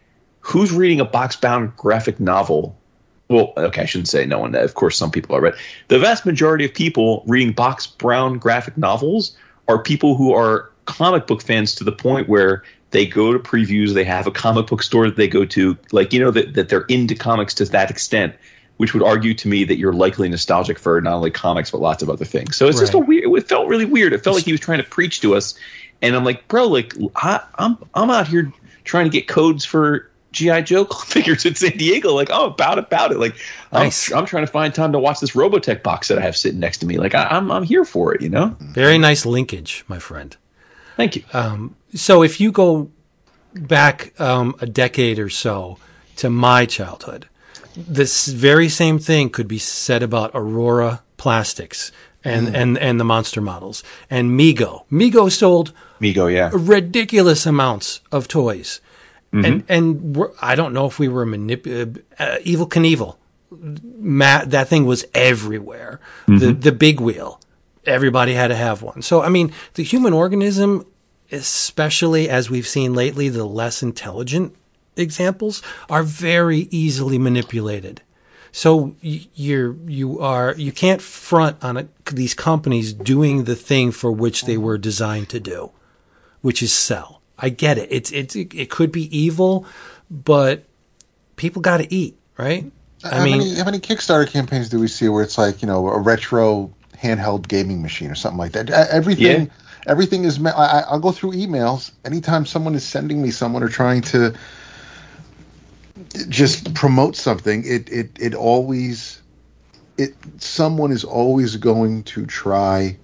who's 0.42 0.72
reading 0.72 1.00
a 1.00 1.06
Box 1.06 1.36
Brown 1.36 1.74
graphic 1.76 2.20
novel? 2.20 2.78
Well, 3.30 3.54
okay, 3.58 3.82
I 3.82 3.86
shouldn't 3.86 4.08
say 4.08 4.26
no 4.26 4.40
one. 4.40 4.56
Of 4.56 4.74
course, 4.76 4.98
some 4.98 5.12
people 5.12 5.36
are, 5.36 5.42
but 5.42 5.56
the 5.90 6.00
vast 6.00 6.26
majority 6.26 6.66
of 6.66 6.74
people 6.74 7.24
reading 7.28 7.52
box 7.54 7.86
brown 7.86 8.38
graphic 8.38 8.78
novels 8.78 9.36
are 9.68 9.82
people 9.82 10.16
who 10.16 10.34
are 10.34 10.72
comic 10.86 11.28
book 11.28 11.42
fans 11.42 11.76
to 11.76 11.84
the 11.84 11.92
point 11.92 12.30
where 12.30 12.64
they 12.92 13.06
go 13.06 13.34
to 13.34 13.40
previews, 13.40 13.94
they 13.94 14.06
have 14.06 14.28
a 14.28 14.32
comic 14.32 14.68
book 14.68 14.82
store 14.82 15.08
that 15.08 15.18
they 15.18 15.28
go 15.28 15.46
to, 15.46 15.78
like, 15.92 16.14
you 16.14 16.20
know, 16.20 16.32
that, 16.32 16.54
that 16.54 16.70
they're 16.70 16.86
into 16.86 17.16
comics 17.16 17.54
to 17.56 17.66
that 17.66 17.92
extent, 17.92 18.34
which 18.78 18.94
would 18.94 19.04
argue 19.04 19.34
to 19.34 19.48
me 19.50 19.66
that 19.66 19.78
you're 19.78 19.94
likely 19.94 20.30
nostalgic 20.30 20.80
for 20.80 21.02
not 21.02 21.14
only 21.14 21.30
comics, 21.30 21.70
but 21.72 21.82
lots 21.82 22.02
of 22.02 22.10
other 22.10 22.24
things. 22.24 22.56
So 22.56 22.68
it's 22.68 22.80
just 22.80 22.94
a 22.94 23.00
weird, 23.00 23.26
it 23.26 23.50
felt 23.50 23.68
really 23.68 23.86
weird. 23.86 24.14
It 24.14 24.24
felt 24.24 24.38
like 24.38 24.46
he 24.46 24.54
was 24.54 24.62
trying 24.62 24.78
to 24.78 24.86
preach 24.86 25.20
to 25.22 25.36
us. 25.36 25.60
And 26.02 26.16
I'm 26.16 26.24
like, 26.24 26.48
bro, 26.48 26.68
like, 26.68 26.94
I, 27.18 27.42
I'm, 27.56 27.78
I'm 27.94 28.10
out 28.10 28.28
here 28.28 28.54
trying 28.86 29.06
to 29.06 29.10
get 29.12 29.28
codes 29.28 29.66
for 29.66 30.10
GI 30.32 30.64
Joe 30.64 30.86
figures 31.06 31.46
in 31.46 31.56
San 31.56 31.78
Diego. 31.78 32.14
Like, 32.14 32.30
oh, 32.32 32.48
about 32.48 32.80
about 32.80 33.12
it. 33.12 33.20
Like, 33.20 33.36
Nice. 33.72 34.12
I'm, 34.12 34.20
I'm 34.20 34.26
trying 34.26 34.46
to 34.46 34.52
find 34.52 34.74
time 34.74 34.92
to 34.94 35.00
watch 35.00 35.20
this 35.20 35.32
Robotech 35.32 35.84
box 35.84 36.08
that 36.08 36.18
I 36.18 36.22
have 36.22 36.38
sitting 36.38 36.60
next 36.60 36.80
to 36.80 36.86
me. 36.86 36.98
Like, 36.98 37.16
I, 37.16 37.24
I'm, 37.24 37.52
I'm 37.52 37.64
here 37.64 37.86
for 37.86 38.14
it. 38.14 38.22
You 38.22 38.30
know. 38.30 38.48
Mm-hmm. 38.48 38.74
Very 38.74 38.98
nice 38.98 39.26
linkage, 39.26 39.84
my 39.88 40.00
friend. 40.00 40.36
Thank 40.96 41.16
you. 41.16 41.24
Um, 41.34 41.76
so 41.94 42.24
if 42.24 42.40
you 42.42 42.52
go 42.52 42.92
back 43.54 44.20
um, 44.20 44.56
a 44.60 44.66
decade 44.66 45.20
or 45.20 45.30
so 45.30 45.78
to 46.18 46.30
my 46.30 46.66
childhood, 46.66 47.28
this 47.76 48.28
very 48.28 48.70
same 48.70 48.98
thing 48.98 49.30
could 49.30 49.48
be 49.48 49.60
said 49.60 50.02
about 50.02 50.32
Aurora 50.34 51.04
Plastics 51.18 51.92
and, 52.24 52.48
mm. 52.48 52.54
and, 52.56 52.78
and 52.78 53.00
the 53.00 53.04
monster 53.04 53.42
models 53.42 53.84
and 54.10 54.32
Mego. 54.32 54.84
Mego 54.92 55.32
sold 55.32 55.74
Mego, 56.02 56.32
yeah. 56.32 56.50
ridiculous 56.54 57.46
amounts 57.46 58.02
of 58.12 58.28
toys. 58.28 58.82
And 59.34 59.64
and 59.68 60.16
we're, 60.16 60.32
I 60.42 60.56
don't 60.56 60.74
know 60.74 60.86
if 60.88 61.00
we 61.00 61.08
were 61.08 61.26
manip- 61.26 61.68
uh, 61.68 62.00
uh, 62.24 62.38
Evel 62.40 62.70
Knievel. 62.70 63.18
Matt, 63.52 64.52
that 64.52 64.68
thing 64.68 64.86
was 64.86 65.06
everywhere. 65.14 66.00
The 66.28 66.54
the 66.54 66.72
big 66.72 67.00
wheel, 67.00 67.40
everybody 67.86 68.34
had 68.34 68.48
to 68.48 68.56
have 68.56 68.82
one. 68.82 69.02
So 69.02 69.22
I 69.22 69.30
mean, 69.30 69.54
the 69.76 69.84
human 69.84 70.14
organism, 70.14 70.86
especially 71.32 72.30
as 72.30 72.50
we've 72.50 72.68
seen 72.68 72.94
lately, 72.94 73.30
the 73.30 73.46
less 73.46 73.84
intelligent 73.84 74.56
examples 74.96 75.62
are 75.90 76.04
very 76.04 76.68
easily 76.72 77.18
manipulated. 77.18 78.02
So 78.52 78.96
you're 79.02 79.76
you 79.88 80.20
are 80.20 80.56
you 80.58 80.72
can't 80.72 81.02
front 81.02 81.64
on 81.64 81.78
a, 81.78 81.88
these 82.12 82.34
companies 82.34 82.94
doing 82.94 83.44
the 83.44 83.56
thing 83.56 83.92
for 83.92 84.12
which 84.12 84.46
they 84.46 84.58
were 84.58 84.78
designed 84.78 85.30
to 85.30 85.40
do, 85.40 85.72
which 86.42 86.64
is 86.64 86.74
sell. 86.74 87.17
I 87.38 87.50
get 87.50 87.78
it. 87.78 87.90
It's 87.92 88.12
it's 88.12 88.36
it 88.36 88.70
could 88.70 88.92
be 88.92 89.16
evil, 89.18 89.66
but 90.10 90.64
people 91.36 91.62
got 91.62 91.78
to 91.78 91.94
eat, 91.94 92.18
right? 92.38 92.72
how 93.04 93.24
many 93.24 93.56
how 93.56 93.64
many 93.66 93.80
Kickstarter 93.80 94.28
campaigns 94.28 94.70
do 94.70 94.80
we 94.80 94.88
see 94.88 95.08
where 95.08 95.24
it's 95.24 95.38
like 95.38 95.62
you 95.62 95.68
know 95.68 95.88
a 95.88 96.00
retro 96.00 96.74
handheld 96.96 97.48
gaming 97.48 97.82
machine 97.82 98.10
or 98.10 98.16
something 98.16 98.40
like 98.40 98.54
that? 98.54 98.70
Everything 98.70 99.46
Yeah. 99.46 99.46
everything 99.86 100.24
is. 100.24 100.44
I, 100.44 100.84
I'll 100.88 101.00
go 101.00 101.12
through 101.12 101.34
emails 101.34 101.92
anytime 102.06 102.46
someone 102.46 102.76
is 102.76 102.84
sending 102.84 103.22
me 103.22 103.32
someone 103.32 103.64
or 103.64 103.70
trying 103.70 104.02
to 104.14 104.34
just 106.30 106.74
promote 106.74 107.16
something. 107.16 107.64
It 107.66 107.90
it 107.90 108.10
it 108.20 108.34
always 108.34 109.22
it 109.98 110.16
someone 110.38 110.92
is 110.92 111.04
always 111.04 111.56
going 111.58 112.04
to 112.04 112.26
try 112.26 112.98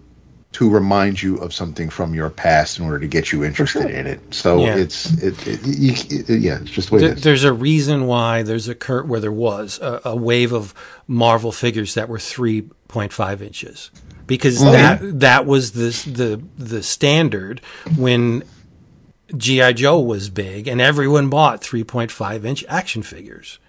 to 0.54 0.70
remind 0.70 1.22
you 1.22 1.38
of 1.38 1.54
something 1.54 1.90
from 1.90 2.14
your 2.14 2.30
past 2.30 2.78
in 2.78 2.86
order 2.86 3.00
to 3.00 3.08
get 3.08 3.32
you 3.32 3.44
interested 3.44 3.90
in 3.90 4.08
it. 4.08 4.20
So 4.34 4.60
Yeah. 4.60 4.76
it's 4.76 5.12
it, 5.22 5.48
it, 5.48 5.66
you, 5.66 5.94
it- 5.94 6.42
yeah, 6.42 6.60
it's 6.62 6.70
just 6.72 6.90
the 6.90 6.96
way 6.96 7.02
There, 7.02 7.12
it 7.12 7.18
is. 7.18 7.24
there's 7.24 7.44
a 7.44 7.54
reason 7.54 8.06
why 8.06 8.44
there's 8.44 8.68
a 8.68 8.76
cur- 8.76 9.04
where 9.04 9.20
there 9.20 9.32
was 9.32 9.80
a, 9.82 10.02
a 10.06 10.16
wave 10.16 10.54
of 10.54 10.74
Marvel 11.08 11.52
figures 11.52 11.96
that 11.96 12.08
were 12.08 12.20
3.5 12.20 13.42
inches 13.42 13.92
because 14.28 14.60
mm-hmm. 14.62 14.72
that 14.72 15.20
that 15.20 15.46
was 15.46 15.72
the 15.74 15.90
the 16.10 16.44
the 16.58 16.84
standard 16.84 17.60
when 17.98 18.44
GI 19.36 19.74
Joe 19.74 20.00
was 20.00 20.30
big 20.30 20.68
and 20.68 20.80
everyone 20.80 21.30
bought 21.30 21.62
3.5 21.62 22.46
inch 22.46 22.64
action 22.70 23.02
figures. 23.04 23.60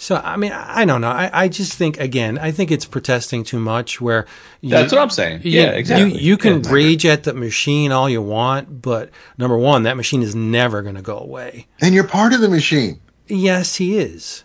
So 0.00 0.16
I 0.16 0.36
mean 0.36 0.52
I, 0.52 0.82
I 0.82 0.84
don't 0.84 1.00
know 1.00 1.10
I, 1.10 1.28
I 1.44 1.48
just 1.48 1.72
think 1.74 1.98
again 1.98 2.38
I 2.38 2.50
think 2.52 2.70
it's 2.70 2.84
protesting 2.86 3.42
too 3.44 3.58
much 3.58 4.00
where 4.00 4.26
you, 4.60 4.70
That's 4.70 4.92
what 4.92 5.00
I'm 5.02 5.10
saying. 5.10 5.40
you- 5.42 5.50
Yeah, 5.60 5.70
exactly. 5.72 6.12
You, 6.14 6.18
you 6.20 6.36
can 6.38 6.62
Yeah. 6.64 6.70
rage 6.72 7.04
at 7.04 7.24
the 7.24 7.34
machine 7.34 7.90
all 7.92 8.08
you 8.08 8.22
want, 8.22 8.80
but 8.80 9.10
number 9.36 9.58
one, 9.58 9.82
that 9.82 9.96
machine 9.96 10.22
is 10.22 10.34
never 10.34 10.82
going 10.82 10.94
to 10.94 11.02
go 11.02 11.18
away. 11.18 11.66
and 11.80 11.94
you're 11.94 12.06
part 12.06 12.32
of 12.32 12.40
the 12.40 12.48
machine. 12.48 13.00
Yes, 13.26 13.74
he 13.76 13.98
is. 13.98 14.44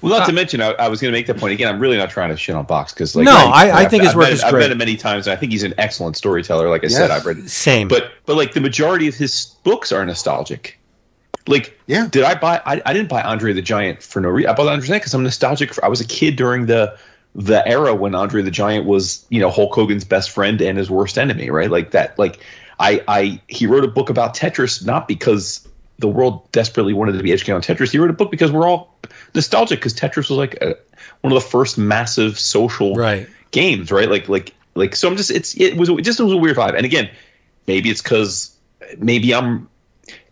Well, 0.00 0.10
not 0.12 0.22
uh, 0.22 0.26
to 0.26 0.32
mention, 0.32 0.62
I, 0.62 0.70
I 0.72 0.88
was 0.88 1.00
going 1.02 1.12
to 1.12 1.18
make 1.18 1.26
that 1.26 1.36
point 1.36 1.52
again. 1.52 1.68
I'm 1.68 1.78
really 1.80 1.96
not 1.98 2.08
trying 2.08 2.30
to 2.30 2.36
shit 2.36 2.54
on 2.54 2.64
Box 2.64 2.94
because, 2.94 3.14
like, 3.14 3.24
No, 3.26 3.32
I- 3.36 3.66
I 3.68 3.72
I've- 3.80 3.90
think 3.90 4.02
his 4.04 4.10
I've 4.12 4.16
work 4.16 4.24
met- 4.26 4.32
is 4.32 4.42
I've 4.42 4.54
met 4.54 4.70
him 4.70 4.78
many 4.78 4.96
times, 4.96 5.26
and 5.26 5.36
I 5.36 5.36
think 5.36 5.52
he's 5.52 5.62
an 5.64 5.74
excellent 5.76 6.16
storyteller. 6.16 6.68
Like 6.70 6.82
I 6.84 6.88
said, 6.88 7.10
I've 7.10 7.26
read, 7.26 7.50
Same. 7.50 7.88
but 7.88 8.12
but 8.24 8.36
like 8.36 8.52
the 8.54 8.60
majority 8.62 9.06
of 9.08 9.14
his 9.14 9.54
books 9.64 9.92
are 9.92 10.04
nostalgic. 10.06 10.78
Like, 11.46 11.78
Yeah. 11.86 12.08
did 12.10 12.22
I 12.24 12.34
buy? 12.34 12.60
I, 12.64 12.80
I 12.86 12.92
didn't 12.92 13.08
buy 13.08 13.22
Andre 13.22 13.52
the 13.52 13.62
Giant 13.62 14.02
for 14.02 14.20
no 14.20 14.28
reason. 14.30 14.50
I 14.50 14.54
bought 14.54 14.66
Andre 14.68 14.80
the 14.80 14.86
Giant 14.88 15.02
because 15.02 15.14
I'm 15.14 15.22
nostalgic. 15.22 15.74
For, 15.74 15.84
I 15.84 15.88
was 15.88 16.00
a 16.00 16.06
kid 16.06 16.36
during 16.36 16.66
the 16.66 16.96
the 17.34 17.66
era 17.66 17.94
when 17.94 18.14
Andre 18.14 18.42
the 18.42 18.50
Giant 18.50 18.86
was, 18.86 19.26
you 19.28 19.40
know, 19.40 19.50
Hulk 19.50 19.74
Hogan's 19.74 20.04
best 20.04 20.30
friend 20.30 20.60
and 20.62 20.78
his 20.78 20.88
worst 20.90 21.18
enemy, 21.18 21.50
right? 21.50 21.70
Like 21.70 21.90
that. 21.90 22.18
Like, 22.18 22.38
I 22.80 23.02
I 23.08 23.40
he 23.48 23.66
wrote 23.66 23.84
a 23.84 23.88
book 23.88 24.08
about 24.08 24.34
Tetris 24.34 24.84
not 24.86 25.06
because 25.08 25.66
the 25.98 26.08
world 26.08 26.50
desperately 26.52 26.92
wanted 26.92 27.12
to 27.12 27.22
be 27.22 27.32
educated 27.32 27.54
on 27.56 27.62
Tetris. 27.62 27.90
He 27.92 27.98
wrote 27.98 28.10
a 28.10 28.14
book 28.14 28.30
because 28.30 28.50
we're 28.50 28.66
all 28.68 28.96
nostalgic 29.34 29.78
because 29.80 29.94
Tetris 29.94 30.28
was 30.28 30.30
like 30.32 30.54
a, 30.62 30.76
one 31.20 31.32
of 31.32 31.42
the 31.42 31.48
first 31.48 31.76
massive 31.78 32.38
social 32.38 32.94
Right. 32.94 33.28
games, 33.50 33.92
right? 33.92 34.08
Like 34.08 34.28
like 34.28 34.54
like 34.74 34.96
so 34.96 35.08
I'm 35.08 35.16
just 35.16 35.30
it's 35.30 35.54
it 35.60 35.76
was 35.76 35.88
it 35.88 36.02
just 36.02 36.18
was 36.20 36.32
a 36.32 36.36
weird 36.36 36.56
vibe. 36.56 36.74
And 36.76 36.86
again, 36.86 37.10
maybe 37.66 37.90
it's 37.90 38.02
because 38.02 38.56
maybe 38.98 39.34
I'm 39.34 39.68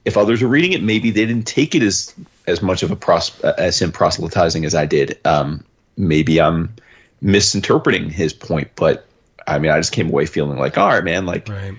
if 0.04 0.16
others 0.16 0.42
are 0.42 0.48
reading 0.48 0.72
it, 0.72 0.82
maybe 0.82 1.10
they 1.10 1.26
didn't 1.26 1.46
take 1.46 1.74
it 1.74 1.82
as 1.82 2.14
as 2.46 2.62
much 2.62 2.82
of 2.82 2.90
a 2.90 2.96
pros 2.96 3.38
as 3.40 3.80
him 3.80 3.92
proselytizing 3.92 4.64
as 4.64 4.74
I 4.74 4.86
did. 4.86 5.18
Um, 5.24 5.64
maybe 5.96 6.40
I'm 6.40 6.74
misinterpreting 7.20 8.10
his 8.10 8.32
point, 8.32 8.70
but 8.74 9.06
I 9.46 9.58
mean, 9.58 9.70
I 9.70 9.78
just 9.78 9.92
came 9.92 10.08
away 10.08 10.26
feeling 10.26 10.58
like, 10.58 10.76
all 10.78 10.88
right, 10.88 11.04
man, 11.04 11.26
like 11.26 11.48
right. 11.48 11.74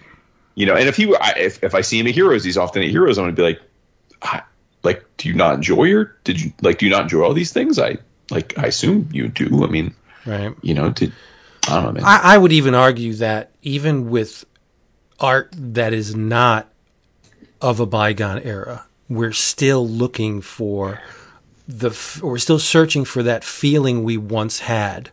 you 0.56 0.66
know. 0.66 0.76
And 0.76 0.88
if 0.88 0.96
he 0.96 1.06
were, 1.06 1.22
I, 1.22 1.34
if 1.38 1.64
if 1.64 1.76
I 1.76 1.82
see 1.82 2.00
him 2.00 2.08
at 2.08 2.14
Heroes, 2.14 2.44
he's 2.44 2.58
often 2.58 2.82
at 2.82 2.90
Heroes. 2.90 3.18
I'm 3.18 3.24
gonna 3.24 3.36
be 3.36 3.44
like, 3.44 3.62
I, 4.22 4.42
like, 4.84 5.06
do 5.18 5.30
you 5.30 5.36
not 5.36 5.56
enjoy 5.56 5.86
your? 5.86 6.16
Did 6.24 6.42
you 6.42 6.54
like? 6.62 6.80
Do 6.80 6.86
you 6.86 6.92
not 6.92 7.04
enjoy 7.04 7.24
all 7.24 7.34
these 7.34 7.52
things? 7.52 7.78
I 7.80 7.98
like. 8.32 8.58
I 8.58 8.68
assume 8.68 9.10
you 9.12 9.28
do. 9.28 9.64
I 9.64 9.68
mean, 9.68 9.94
Right. 10.26 10.54
you 10.62 10.74
know, 10.74 10.90
did 10.90 11.12
I 11.68 11.76
don't 11.76 11.84
know, 11.86 11.92
man. 11.94 12.04
I, 12.04 12.36
I 12.36 12.38
would 12.38 12.52
even 12.52 12.76
argue 12.76 13.14
that 13.16 13.52
even 13.62 14.10
with 14.10 14.46
art 15.20 15.50
that 15.54 15.94
is 15.94 16.16
not 16.16 16.70
of 17.64 17.80
a 17.80 17.86
bygone 17.86 18.40
era, 18.40 18.86
we're 19.10 19.32
still 19.32 19.88
looking 19.88 20.42
for 20.42 21.02
the, 21.68 21.98
we're 22.22 22.38
still 22.38 22.60
searching 22.60 23.06
for 23.06 23.24
that 23.24 23.44
feeling 23.44 24.04
we 24.04 24.18
once 24.18 24.60
had 24.60 25.10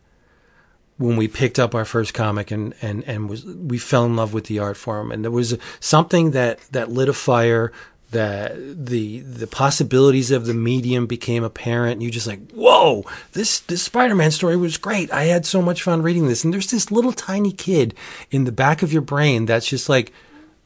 when 0.98 1.16
we 1.16 1.28
picked 1.28 1.58
up 1.58 1.74
our 1.74 1.84
first 1.84 2.12
comic 2.12 2.50
and, 2.50 2.74
and, 2.82 3.04
and 3.04 3.30
was, 3.30 3.44
we 3.46 3.78
fell 3.78 4.04
in 4.04 4.16
love 4.16 4.34
with 4.34 4.46
the 4.46 4.58
art 4.58 4.76
form. 4.76 5.10
And 5.12 5.24
there 5.24 5.30
was 5.30 5.56
something 5.78 6.32
that, 6.32 6.58
that 6.72 6.90
lit 6.90 7.08
a 7.08 7.14
fire 7.14 7.72
that 8.10 8.56
the, 8.56 9.20
the 9.20 9.46
possibilities 9.46 10.32
of 10.32 10.44
the 10.44 10.52
medium 10.52 11.06
became 11.06 11.44
apparent. 11.44 12.02
You 12.02 12.10
just 12.10 12.26
like, 12.26 12.50
whoa, 12.50 13.04
this, 13.32 13.60
this 13.60 13.84
Spider-Man 13.84 14.32
story 14.32 14.56
was 14.56 14.76
great. 14.76 15.12
I 15.12 15.24
had 15.24 15.46
so 15.46 15.62
much 15.62 15.82
fun 15.82 16.02
reading 16.02 16.26
this. 16.26 16.42
And 16.44 16.52
there's 16.52 16.70
this 16.70 16.90
little 16.90 17.12
tiny 17.12 17.52
kid 17.52 17.94
in 18.32 18.44
the 18.44 18.52
back 18.52 18.82
of 18.82 18.92
your 18.92 19.02
brain 19.02 19.46
that's 19.46 19.68
just 19.68 19.88
like, 19.88 20.12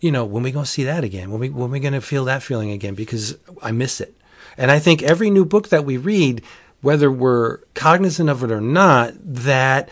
you 0.04 0.12
know, 0.12 0.26
when 0.26 0.42
we 0.42 0.52
to 0.52 0.66
see 0.66 0.84
that 0.84 1.02
again? 1.02 1.30
When 1.30 1.40
we, 1.40 1.48
when 1.48 1.70
we 1.70 1.80
going 1.80 1.94
to 1.94 2.02
feel 2.02 2.26
that 2.26 2.42
feeling 2.42 2.70
again? 2.70 2.94
Because 2.94 3.38
I 3.62 3.72
miss 3.72 4.02
it. 4.02 4.14
And 4.58 4.70
I 4.70 4.78
think 4.78 5.02
every 5.02 5.30
new 5.30 5.46
book 5.46 5.70
that 5.70 5.86
we 5.86 5.96
read, 5.96 6.42
whether 6.82 7.10
we're 7.10 7.60
cognizant 7.72 8.28
of 8.28 8.44
it 8.44 8.52
or 8.52 8.60
not, 8.60 9.14
that 9.18 9.88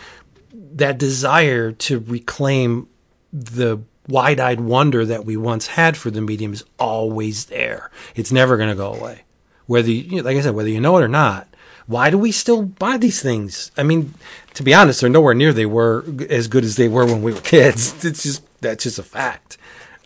that 0.52 0.98
desire 0.98 1.72
to 1.72 1.98
reclaim 2.00 2.88
the 3.32 3.80
wide-eyed 4.06 4.60
wonder 4.60 5.06
that 5.06 5.24
we 5.24 5.38
once 5.38 5.68
had 5.68 5.96
for 5.96 6.10
the 6.10 6.20
medium 6.20 6.52
is 6.52 6.64
always 6.78 7.46
there. 7.46 7.90
It's 8.14 8.32
never 8.32 8.58
going 8.58 8.68
to 8.68 8.74
go 8.74 8.92
away. 8.92 9.22
Whether 9.64 9.90
you, 9.90 10.22
like 10.22 10.36
I 10.36 10.42
said, 10.42 10.54
whether 10.54 10.68
you 10.68 10.80
know 10.80 10.98
it 10.98 11.04
or 11.04 11.08
not. 11.08 11.48
Why 11.86 12.10
do 12.10 12.18
we 12.18 12.32
still 12.32 12.62
buy 12.62 12.98
these 12.98 13.22
things? 13.22 13.72
I 13.78 13.82
mean, 13.82 14.12
to 14.54 14.62
be 14.62 14.74
honest, 14.74 15.00
they're 15.00 15.10
nowhere 15.10 15.34
near 15.34 15.52
they 15.54 15.66
were 15.66 16.04
as 16.28 16.48
good 16.48 16.64
as 16.64 16.76
they 16.76 16.88
were 16.88 17.06
when 17.06 17.22
we 17.22 17.32
were 17.32 17.40
kids. 17.40 18.04
It's 18.04 18.22
just 18.22 18.42
that's 18.60 18.84
just 18.84 18.98
a 18.98 19.02
fact. 19.02 19.56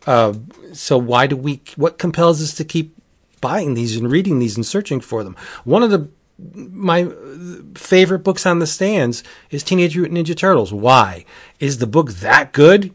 Uh, 0.06 0.34
so 0.72 0.96
why 0.96 1.26
do 1.26 1.36
we? 1.36 1.60
What 1.76 1.98
compels 1.98 2.42
us 2.42 2.54
to 2.54 2.64
keep 2.64 2.96
buying 3.40 3.74
these 3.74 3.96
and 3.96 4.10
reading 4.10 4.38
these 4.38 4.56
and 4.56 4.64
searching 4.64 5.00
for 5.00 5.24
them? 5.24 5.36
One 5.64 5.82
of 5.82 5.90
the 5.90 6.08
my 6.38 7.10
favorite 7.74 8.20
books 8.20 8.44
on 8.46 8.58
the 8.58 8.66
stands 8.66 9.24
is 9.50 9.62
Teenage 9.62 9.96
Mutant 9.96 10.18
Ninja 10.18 10.36
Turtles. 10.36 10.72
Why? 10.72 11.24
Is 11.58 11.78
the 11.78 11.86
book 11.86 12.12
that 12.14 12.52
good? 12.52 12.94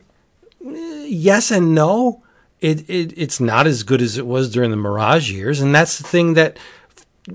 Eh, 0.65 1.05
Yes 1.07 1.51
and 1.51 1.75
no. 1.75 2.23
It, 2.61 2.87
it 2.89 3.13
it's 3.17 3.39
not 3.39 3.65
as 3.67 3.83
good 3.83 4.01
as 4.01 4.17
it 4.17 4.27
was 4.27 4.51
during 4.51 4.69
the 4.69 4.77
Mirage 4.77 5.31
years, 5.31 5.59
and 5.59 5.73
that's 5.73 5.97
the 5.97 6.07
thing 6.07 6.35
that 6.35 6.57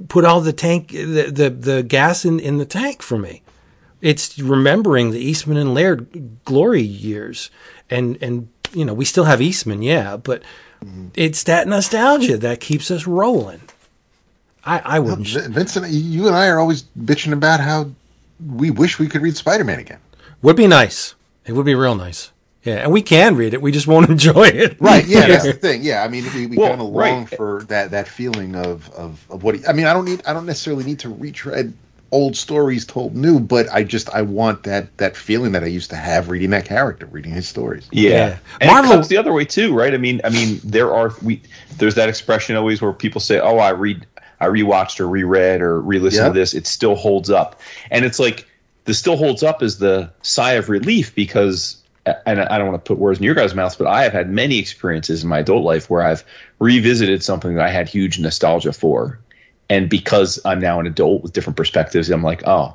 put 0.08 0.24
all 0.24 0.40
the 0.40 0.52
tank 0.52 0.90
the 0.90 1.30
the, 1.30 1.50
the 1.50 1.82
gas 1.82 2.24
in, 2.24 2.38
in 2.38 2.58
the 2.58 2.64
tank 2.64 3.02
for 3.02 3.18
me. 3.18 3.42
It's 4.00 4.38
remembering 4.38 5.10
the 5.10 5.18
Eastman 5.18 5.56
and 5.56 5.74
Laird 5.74 6.44
glory 6.44 6.82
years, 6.82 7.50
and 7.90 8.16
and 8.22 8.48
you 8.76 8.84
know 8.84 8.94
we 8.94 9.04
still 9.04 9.24
have 9.24 9.40
Eastman, 9.40 9.82
yeah, 9.82 10.16
but 10.16 10.42
mm-hmm. 10.84 11.08
it's 11.14 11.42
that 11.44 11.66
nostalgia 11.66 12.36
that 12.38 12.60
keeps 12.60 12.90
us 12.90 13.06
rolling. 13.06 13.62
I 14.64 14.80
I 14.84 14.98
wouldn't. 14.98 15.26
V- 15.26 15.48
Vincent, 15.48 15.88
you 15.88 16.26
and 16.26 16.36
I 16.36 16.48
are 16.48 16.60
always 16.60 16.82
bitching 16.98 17.32
about 17.32 17.60
how 17.60 17.90
we 18.54 18.70
wish 18.70 18.98
we 18.98 19.08
could 19.08 19.22
read 19.22 19.36
Spider-Man 19.36 19.78
again. 19.78 19.98
Would 20.42 20.56
be 20.56 20.66
nice. 20.66 21.14
It 21.46 21.52
would 21.52 21.64
be 21.66 21.74
real 21.74 21.94
nice. 21.94 22.32
Yeah, 22.62 22.78
and 22.82 22.92
we 22.92 23.00
can 23.00 23.36
read 23.36 23.54
it. 23.54 23.62
We 23.62 23.70
just 23.72 23.86
won't 23.86 24.10
enjoy 24.16 24.48
it. 24.48 24.76
Right. 24.80 25.06
Yeah, 25.06 25.28
that's 25.28 25.44
the 25.44 25.52
thing. 25.66 25.82
Yeah, 25.82 26.02
I 26.02 26.08
mean, 26.08 26.24
we, 26.34 26.46
we 26.46 26.56
Well, 26.56 26.68
kind 26.68 26.82
of 26.82 26.92
right. 26.92 27.12
long 27.12 27.26
for 27.26 27.62
that 27.68 27.92
that 27.92 28.08
feeling 28.08 28.54
of 28.56 28.90
of 28.90 29.24
of 29.30 29.42
what. 29.42 29.54
He, 29.54 29.66
I 29.66 29.72
mean, 29.72 29.86
I 29.86 29.94
don't 29.94 30.04
need. 30.04 30.22
I 30.26 30.34
don't 30.34 30.46
necessarily 30.46 30.84
need 30.84 30.98
to 31.00 31.08
retread 31.08 31.72
old 32.12 32.36
stories 32.36 32.84
told 32.86 33.14
new, 33.16 33.40
but 33.40 33.66
I 33.72 33.82
just 33.82 34.08
I 34.10 34.22
want 34.22 34.62
that 34.62 34.96
that 34.98 35.16
feeling 35.16 35.52
that 35.52 35.62
I 35.64 35.66
used 35.66 35.90
to 35.90 35.96
have 35.96 36.28
reading 36.28 36.50
that 36.50 36.64
character, 36.64 37.06
reading 37.06 37.32
his 37.32 37.48
stories. 37.48 37.88
Yeah, 37.92 38.10
Yeah. 38.10 38.36
and 38.60 38.70
Marvel- 38.70 38.92
it 38.92 38.94
comes 38.94 39.08
the 39.08 39.16
other 39.16 39.32
way 39.32 39.44
too, 39.44 39.74
right? 39.74 39.92
I 39.92 39.98
mean, 39.98 40.20
I 40.24 40.30
mean, 40.30 40.60
there 40.64 40.92
are 40.94 41.12
we 41.22 41.42
there's 41.78 41.94
that 41.96 42.08
expression 42.08 42.56
always 42.56 42.80
where 42.80 42.92
people 42.92 43.20
say, 43.20 43.38
"Oh, 43.40 43.58
I 43.58 43.70
read, 43.70 44.06
I 44.40 44.46
rewatched 44.46 45.00
or 45.00 45.08
reread 45.08 45.60
or 45.60 45.80
re-listened 45.80 46.24
Yep. 46.26 46.32
to 46.34 46.38
this. 46.38 46.54
It 46.54 46.66
still 46.66 46.94
holds 46.94 47.30
up," 47.30 47.60
and 47.90 48.04
it's 48.04 48.18
like 48.18 48.46
the 48.84 48.94
still 48.94 49.16
holds 49.16 49.42
up 49.42 49.62
is 49.62 49.78
the 49.78 50.08
sigh 50.22 50.52
of 50.52 50.68
relief 50.68 51.12
because, 51.16 51.76
and 52.24 52.40
I 52.40 52.56
don't 52.56 52.68
want 52.68 52.84
to 52.84 52.88
put 52.88 52.98
words 53.00 53.18
in 53.18 53.24
your 53.24 53.34
guys' 53.34 53.52
mouths, 53.52 53.74
but 53.74 53.88
I 53.88 54.04
have 54.04 54.12
had 54.12 54.30
many 54.30 54.58
experiences 54.60 55.24
in 55.24 55.28
my 55.28 55.40
adult 55.40 55.64
life 55.64 55.90
where 55.90 56.02
I've 56.02 56.22
revisited 56.60 57.24
something 57.24 57.54
that 57.56 57.64
I 57.66 57.70
had 57.70 57.88
huge 57.88 58.20
nostalgia 58.20 58.72
for, 58.72 59.18
and 59.68 59.88
because 59.88 60.38
I'm 60.44 60.60
now 60.60 60.80
an 60.80 60.86
adult 60.86 61.22
with 61.22 61.32
different 61.32 61.56
perspectives, 61.56 62.10
I'm 62.10 62.22
like, 62.22 62.46
oh. 62.46 62.74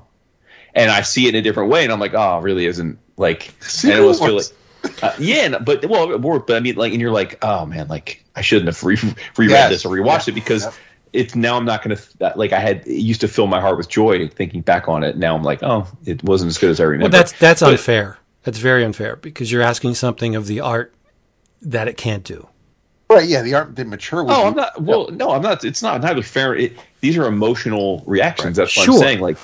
And 0.74 0.90
I 0.90 1.02
see 1.02 1.26
it 1.28 1.36
in 1.36 1.36
a 1.36 1.42
different 1.42 1.70
way, 1.70 1.84
and 1.84 1.92
I'm 1.92 2.00
like, 2.00 2.14
"Oh, 2.14 2.38
it 2.38 2.44
really 2.44 2.66
isn't 2.66 2.98
like." 3.18 3.54
See 3.60 3.90
and 3.92 3.98
I 3.98 4.02
almost 4.02 4.24
feel 4.24 4.38
like, 4.38 5.04
uh, 5.04 5.14
yeah, 5.20 5.50
no, 5.50 5.60
but 5.60 5.86
well, 5.90 6.18
more, 6.18 6.40
but 6.40 6.56
I 6.56 6.60
mean, 6.62 6.76
like, 6.76 6.94
and 6.94 7.02
you're 7.02 7.12
like, 7.12 7.38
oh 7.44 7.66
man, 7.66 7.90
like 7.90 8.24
I 8.38 8.42
shouldn't 8.42 8.68
have 8.68 8.82
re- 8.82 8.96
reread 9.38 9.52
Yes. 9.52 9.70
this 9.70 9.86
or 9.86 9.90
rewatched 9.90 10.28
Yeah. 10.28 10.32
it 10.32 10.36
because 10.36 10.64
Yep. 10.64 10.74
it's 11.12 11.36
now 11.36 11.58
I'm 11.58 11.66
not 11.66 11.84
going 11.84 11.98
to 11.98 12.34
like 12.38 12.54
I 12.54 12.60
had 12.60 12.88
it 12.88 13.02
used 13.02 13.20
to 13.20 13.28
fill 13.28 13.48
my 13.48 13.60
heart 13.60 13.76
with 13.78 13.90
joy 13.90 14.26
thinking 14.30 14.62
back 14.62 14.88
on 14.88 15.04
it. 15.04 15.18
Now 15.18 15.36
I'm 15.36 15.44
like, 15.44 15.62
oh, 15.62 15.88
it 16.06 16.24
wasn't 16.24 16.48
as 16.52 16.58
good 16.58 16.70
as 16.70 16.80
I 16.80 16.86
remember. 16.86 17.14
Well, 17.14 17.22
that's 17.22 17.34
that's 17.34 17.60
But- 17.60 17.72
unfair. 17.72 18.18
That's 18.44 18.58
very 18.60 18.86
unfair 18.86 19.18
because 19.18 19.52
you're 19.52 19.62
asking 19.62 19.96
something 19.96 20.36
of 20.38 20.48
the 20.48 20.62
art 20.62 20.96
that 21.62 21.90
it 21.90 21.98
can't 21.98 22.24
do. 22.24 22.48
Right? 23.15 23.28
Yeah, 23.28 23.41
the 23.41 23.54
art 23.54 23.76
didn't 23.76 23.89
mature. 23.89 24.26
Oh. 24.28 24.47
I'm 24.47 24.56
not. 24.56 24.82
Well, 24.82 25.10
no, 25.10 25.32
I'm 25.32 25.41
not. 25.41 25.63
It's 25.63 25.82
not 25.84 26.02
neither 26.02 26.21
fair. 26.21 26.56
It, 26.56 26.74
these 27.02 27.17
are 27.17 27.26
emotional 27.26 28.04
reactions. 28.06 28.58
That's 28.58 28.76
what 28.76 28.86
Sure. 28.86 28.95
I'm 28.95 29.00
saying. 29.00 29.19
Like, 29.19 29.38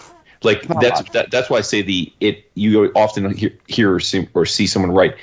like 0.44 0.68
that's 0.80 1.02
that, 1.12 1.32
that's 1.32 1.50
why 1.50 1.58
I 1.58 1.62
say 1.62 1.82
the 1.82 2.12
it. 2.20 2.50
You 2.56 2.92
often 2.96 3.34
hear, 3.36 3.52
hear 3.68 3.94
or, 3.94 4.00
see, 4.00 4.28
or 4.34 4.46
see 4.46 4.68
someone 4.68 4.92
write, 4.92 5.16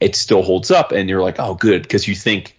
it 0.00 0.16
still 0.16 0.42
holds 0.42 0.70
up, 0.70 0.92
and 0.92 1.08
you're 1.08 1.22
like, 1.22 1.36
oh, 1.38 1.54
good, 1.54 1.82
because 1.82 2.08
you 2.08 2.14
think 2.14 2.58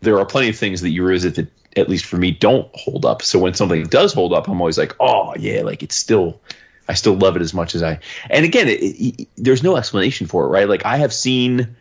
there 0.00 0.18
are 0.18 0.26
plenty 0.26 0.48
of 0.50 0.56
things 0.56 0.80
that 0.82 0.90
you 0.90 1.02
revisit 1.02 1.34
that, 1.36 1.48
at 1.76 1.88
least 1.88 2.04
for 2.04 2.16
me, 2.16 2.30
don't 2.30 2.68
hold 2.74 3.04
up. 3.04 3.22
So 3.22 3.38
when 3.38 3.54
something 3.54 3.84
does 3.84 4.12
hold 4.12 4.32
up, 4.32 4.48
I'm 4.48 4.60
always 4.60 4.78
like, 4.78 4.94
oh 5.00 5.34
yeah, 5.38 5.62
like 5.62 5.82
it's 5.82 5.96
still. 5.96 6.40
I 6.88 6.94
still 6.94 7.14
love 7.16 7.34
it 7.34 7.42
as 7.42 7.52
much 7.52 7.74
as 7.74 7.82
I. 7.82 7.98
And 8.30 8.44
again, 8.44 8.68
it, 8.68 8.78
it, 8.80 9.28
there's 9.36 9.64
no 9.64 9.76
explanation 9.76 10.28
for 10.28 10.44
it, 10.44 10.50
right? 10.50 10.68
Like 10.68 10.86
I 10.86 10.98
have 10.98 11.12
seen, 11.12 11.74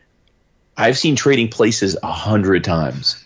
I've 0.77 0.97
seen 0.97 1.15
Trading 1.15 1.47
Places 1.47 1.97
a 2.03 2.11
hundred 2.11 2.63
times. 2.63 3.23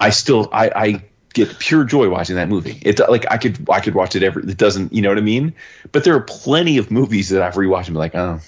I 0.00 0.10
still 0.10 0.48
I, 0.52 0.70
I 0.74 1.04
get 1.32 1.58
pure 1.58 1.84
joy 1.84 2.08
watching 2.08 2.36
that 2.36 2.48
movie. 2.48 2.78
It's 2.82 3.00
like 3.00 3.30
I 3.30 3.38
could 3.38 3.68
I 3.70 3.80
could 3.80 3.94
watch 3.94 4.14
it 4.16 4.22
every. 4.22 4.42
It 4.44 4.56
doesn't 4.58 4.92
you 4.92 5.02
know 5.02 5.08
what 5.08 5.18
I 5.18 5.22
mean? 5.22 5.54
But 5.92 6.04
there 6.04 6.14
are 6.14 6.20
plenty 6.20 6.78
of 6.78 6.90
movies 6.90 7.28
that 7.30 7.42
I've 7.42 7.54
rewatched 7.54 7.86
and 7.86 7.94
be 7.94 7.98
like, 7.98 8.14
oh, 8.14 8.40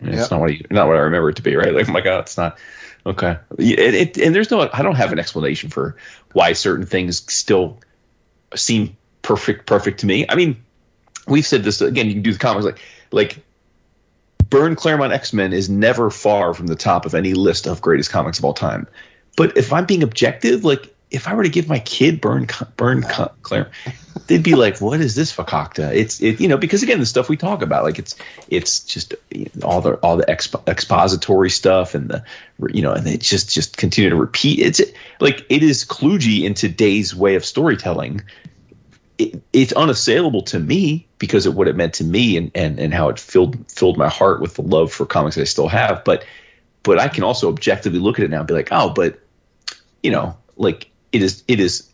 it's 0.00 0.22
Yep. 0.22 0.30
not 0.30 0.40
what 0.40 0.54
you, 0.54 0.64
not 0.70 0.88
what 0.88 0.96
I 0.96 1.00
remember 1.00 1.28
it 1.30 1.36
to 1.36 1.42
be, 1.42 1.54
right? 1.54 1.74
Like, 1.74 1.88
oh 1.88 1.92
my 1.92 2.00
god, 2.00 2.20
it's 2.20 2.36
not 2.36 2.58
okay. 3.06 3.36
It, 3.58 3.94
it, 3.94 4.18
and 4.18 4.34
there's 4.34 4.50
no 4.50 4.68
I 4.72 4.82
don't 4.82 4.96
have 4.96 5.12
an 5.12 5.18
explanation 5.18 5.70
for 5.70 5.96
why 6.32 6.54
certain 6.54 6.86
things 6.86 7.22
still 7.32 7.78
seem 8.54 8.96
perfect 9.22 9.66
perfect 9.66 10.00
to 10.00 10.06
me. 10.06 10.24
I 10.28 10.34
mean, 10.34 10.62
we've 11.28 11.46
said 11.46 11.62
this 11.64 11.80
again. 11.80 12.06
You 12.06 12.14
can 12.14 12.22
do 12.22 12.32
the 12.32 12.38
comics 12.38 12.64
like 12.64 12.80
like. 13.10 13.38
Byrne 14.52 14.76
Claremont 14.76 15.14
X 15.14 15.32
Men 15.32 15.54
is 15.54 15.70
never 15.70 16.10
far 16.10 16.52
from 16.52 16.66
the 16.66 16.76
top 16.76 17.06
of 17.06 17.14
any 17.14 17.32
list 17.32 17.66
of 17.66 17.80
greatest 17.80 18.10
comics 18.10 18.38
of 18.38 18.44
all 18.44 18.52
time. 18.52 18.86
But 19.34 19.56
if 19.56 19.72
I'm 19.72 19.86
being 19.86 20.02
objective, 20.02 20.62
like 20.62 20.94
if 21.10 21.26
I 21.26 21.32
were 21.32 21.42
to 21.42 21.48
give 21.48 21.70
my 21.70 21.78
kid 21.78 22.20
Byrne 22.20 22.48
Byrne 22.76 23.02
Claremont, 23.02 23.72
they'd 24.26 24.42
be 24.42 24.54
like, 24.54 24.78
"What 24.78 25.00
is 25.00 25.14
this 25.14 25.34
fakakta?" 25.34 25.94
It's 25.94 26.20
it, 26.20 26.38
you 26.38 26.48
know, 26.48 26.58
because 26.58 26.82
again, 26.82 27.00
the 27.00 27.06
stuff 27.06 27.30
we 27.30 27.36
talk 27.38 27.62
about, 27.62 27.82
like 27.82 27.98
it's 27.98 28.14
it's 28.50 28.80
just 28.80 29.14
you 29.30 29.48
know, 29.54 29.66
all 29.66 29.80
the 29.80 29.94
all 29.94 30.18
the 30.18 30.26
expo- 30.26 30.68
expository 30.68 31.48
stuff 31.48 31.94
and 31.94 32.10
the 32.10 32.22
you 32.74 32.82
know, 32.82 32.92
and 32.92 33.06
they 33.06 33.16
just 33.16 33.48
just 33.48 33.78
continue 33.78 34.10
to 34.10 34.16
repeat. 34.16 34.58
It's 34.58 34.82
like 35.18 35.46
it 35.48 35.62
is 35.62 35.82
kludgy 35.86 36.44
in 36.44 36.52
today's 36.52 37.14
way 37.14 37.36
of 37.36 37.44
storytelling. 37.46 38.20
It, 39.18 39.42
it's 39.52 39.72
unassailable 39.72 40.42
to 40.42 40.58
me 40.58 41.06
because 41.18 41.46
of 41.46 41.54
what 41.54 41.68
it 41.68 41.76
meant 41.76 41.94
to 41.94 42.04
me 42.04 42.36
and, 42.36 42.50
and, 42.54 42.78
and 42.78 42.94
how 42.94 43.08
it 43.08 43.18
filled 43.18 43.70
filled 43.70 43.96
my 43.96 44.08
heart 44.08 44.40
with 44.40 44.54
the 44.54 44.62
love 44.62 44.92
for 44.92 45.06
comics 45.06 45.38
I 45.38 45.44
still 45.44 45.68
have. 45.68 46.02
But 46.04 46.24
but 46.82 46.98
I 46.98 47.08
can 47.08 47.22
also 47.22 47.48
objectively 47.48 48.00
look 48.00 48.18
at 48.18 48.24
it 48.24 48.30
now 48.30 48.38
and 48.38 48.48
be 48.48 48.54
like, 48.54 48.68
oh, 48.72 48.90
but 48.90 49.20
you 50.02 50.10
know, 50.10 50.36
like 50.56 50.90
it 51.12 51.22
is 51.22 51.44
it 51.46 51.60
is 51.60 51.88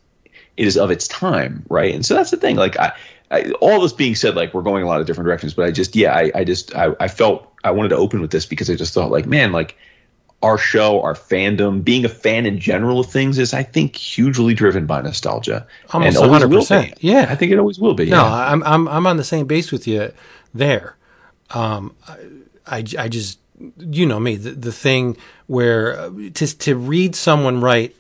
it 0.57 0.66
is 0.66 0.76
of 0.76 0.90
its 0.90 1.07
time, 1.09 1.64
right? 1.68 1.94
And 1.94 2.04
so 2.04 2.14
that's 2.14 2.31
the 2.31 2.37
thing. 2.37 2.57
Like 2.57 2.78
I, 2.78 2.92
I 3.31 3.50
all 3.61 3.81
this 3.81 3.92
being 3.92 4.14
said, 4.14 4.35
like 4.35 4.54
we're 4.54 4.62
going 4.62 4.83
a 4.83 4.87
lot 4.87 5.00
of 5.00 5.07
different 5.07 5.26
directions, 5.26 5.54
but 5.54 5.66
I 5.66 5.70
just 5.70 5.94
yeah, 5.94 6.14
I, 6.14 6.31
I 6.35 6.44
just 6.44 6.74
I, 6.74 6.94
I 7.00 7.09
felt 7.09 7.52
I 7.64 7.70
wanted 7.70 7.90
to 7.90 7.96
open 7.96 8.20
with 8.20 8.31
this 8.31 8.46
because 8.46 8.70
I 8.70 8.74
just 8.74 8.94
thought 8.94 9.11
like, 9.11 9.26
man, 9.26 9.52
like 9.52 9.76
our 10.42 10.57
show, 10.57 11.03
our 11.03 11.14
fandom, 11.14 11.83
being 11.83 12.05
a 12.05 12.09
fan 12.09 12.46
in 12.46 12.61
general 12.61 13.01
of 13.01 13.11
things 13.11 13.38
is, 13.38 13.53
I 13.53 13.64
think, 13.64 13.96
hugely 13.96 14.55
driven 14.55 14.87
by 14.87 15.03
nostalgia. 15.03 15.66
Almost 15.90 16.18
And 16.18 16.31
100%. 16.31 16.94
Yeah. 17.01 17.27
I 17.29 17.35
think 17.35 17.51
it 17.51 17.59
always 17.59 17.79
will 17.79 17.94
be. 17.94 18.07
No, 18.07 18.22
yeah. 18.22 18.53
I'm 18.53 18.62
I'm 18.62 18.88
I'm 18.88 19.07
on 19.07 19.16
the 19.16 19.24
same 19.24 19.46
base 19.46 19.72
with 19.72 19.88
you 19.88 20.12
there. 20.55 20.96
Um, 21.51 21.94
I, 22.66 22.85
I 22.98 23.09
just 23.09 23.38
you 23.79 24.07
know 24.07 24.20
me 24.20 24.37
the, 24.37 24.51
the 24.53 24.72
thing 24.72 25.16
where 25.46 25.98
uh, 25.98 26.11
to 26.35 26.59
to 26.59 26.77
read 26.77 27.16
someone 27.16 27.61
write 27.61 27.96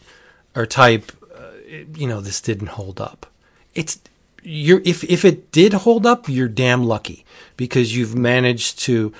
or 0.54 0.66
type, 0.66 1.12
uh, 1.36 1.50
you 1.94 2.06
know, 2.06 2.20
this 2.20 2.40
didn't 2.40 2.68
hold 2.68 3.00
up. 3.00 3.26
It's 3.74 3.98
you're 4.42 4.82
if 4.84 5.04
if 5.04 5.24
it 5.24 5.50
did 5.50 5.72
hold 5.72 6.06
up, 6.06 6.28
you're 6.28 6.48
damn 6.48 6.84
lucky 6.84 7.24
because 7.56 7.96
you've 7.96 8.14
managed 8.14 8.78
to 8.80 9.12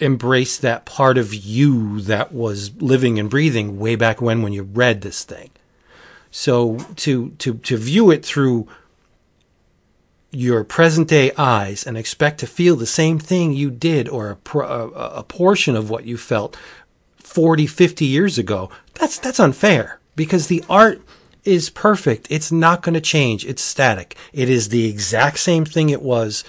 embrace 0.00 0.56
that 0.58 0.84
part 0.84 1.18
of 1.18 1.34
you 1.34 2.00
that 2.02 2.32
was 2.32 2.74
living 2.80 3.18
and 3.18 3.30
breathing 3.30 3.78
way 3.78 3.96
back 3.96 4.20
when 4.20 4.42
when 4.42 4.52
you 4.52 4.62
read 4.62 5.02
this 5.02 5.24
thing. 5.24 5.50
So 6.30 6.78
to 6.96 7.30
to 7.30 7.54
to 7.54 7.76
view 7.76 8.10
it 8.10 8.24
through 8.24 8.68
your 10.30 10.62
present 10.62 11.08
day 11.08 11.32
eyes 11.36 11.84
and 11.84 11.96
expect 11.96 12.38
to 12.40 12.46
feel 12.46 12.76
the 12.76 12.86
same 12.86 13.18
thing 13.18 13.52
you 13.52 13.70
did 13.70 14.08
or 14.08 14.38
a, 14.54 14.58
a, 14.58 14.88
a 15.16 15.22
portion 15.24 15.74
of 15.74 15.90
what 15.90 16.04
you 16.04 16.16
felt 16.16 16.56
40 17.18 17.66
50 17.66 18.04
years 18.04 18.38
ago 18.38 18.70
that's 19.00 19.18
that's 19.18 19.40
unfair. 19.40 19.98
Because 20.14 20.48
the 20.48 20.62
art 20.68 21.00
is 21.44 21.70
perfect. 21.70 22.26
It's 22.28 22.52
not 22.52 22.82
going 22.82 22.94
to 22.94 23.00
change. 23.00 23.46
It's 23.46 23.62
static. 23.62 24.14
It 24.32 24.50
is 24.50 24.68
the 24.68 24.86
exact 24.86 25.38
same 25.38 25.64
thing 25.64 25.88
it 25.88 26.02
was 26.02 26.44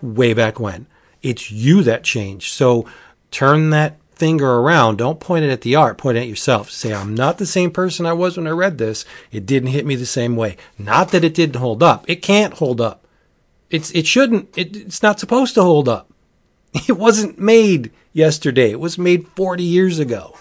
way 0.00 0.34
back 0.34 0.58
when 0.58 0.86
it's 1.22 1.50
you 1.50 1.82
that 1.82 2.02
changed 2.04 2.52
so 2.52 2.86
turn 3.30 3.70
that 3.70 3.96
finger 4.14 4.50
around 4.58 4.96
don't 4.98 5.18
point 5.20 5.44
it 5.44 5.50
at 5.50 5.62
the 5.62 5.74
art 5.74 5.98
point 5.98 6.16
it 6.16 6.20
at 6.22 6.28
yourself 6.28 6.70
say 6.70 6.92
i'm 6.94 7.14
not 7.14 7.38
the 7.38 7.46
same 7.46 7.70
person 7.70 8.06
i 8.06 8.12
was 8.12 8.36
when 8.36 8.46
i 8.46 8.50
read 8.50 8.78
this 8.78 9.04
it 9.32 9.44
didn't 9.46 9.70
hit 9.70 9.84
me 9.86 9.96
the 9.96 10.06
same 10.06 10.36
way 10.36 10.56
not 10.78 11.10
that 11.10 11.24
it 11.24 11.34
didn't 11.34 11.56
hold 11.56 11.82
up 11.82 12.04
it 12.08 12.16
can't 12.22 12.54
hold 12.54 12.80
up 12.80 13.00
it's 13.70 13.90
it 13.92 14.06
shouldn't. 14.06 14.50
It, 14.54 14.76
it's 14.76 15.02
not 15.02 15.18
supposed 15.18 15.54
to 15.54 15.62
hold 15.62 15.88
up. 15.88 16.10
It 16.88 16.98
wasn't 16.98 17.38
made 17.38 17.90
yesterday. 18.12 18.70
It 18.70 18.78
was 18.80 18.98
made 18.98 19.26
forty 19.28 19.62
years 19.64 19.98
ago. 19.98 20.36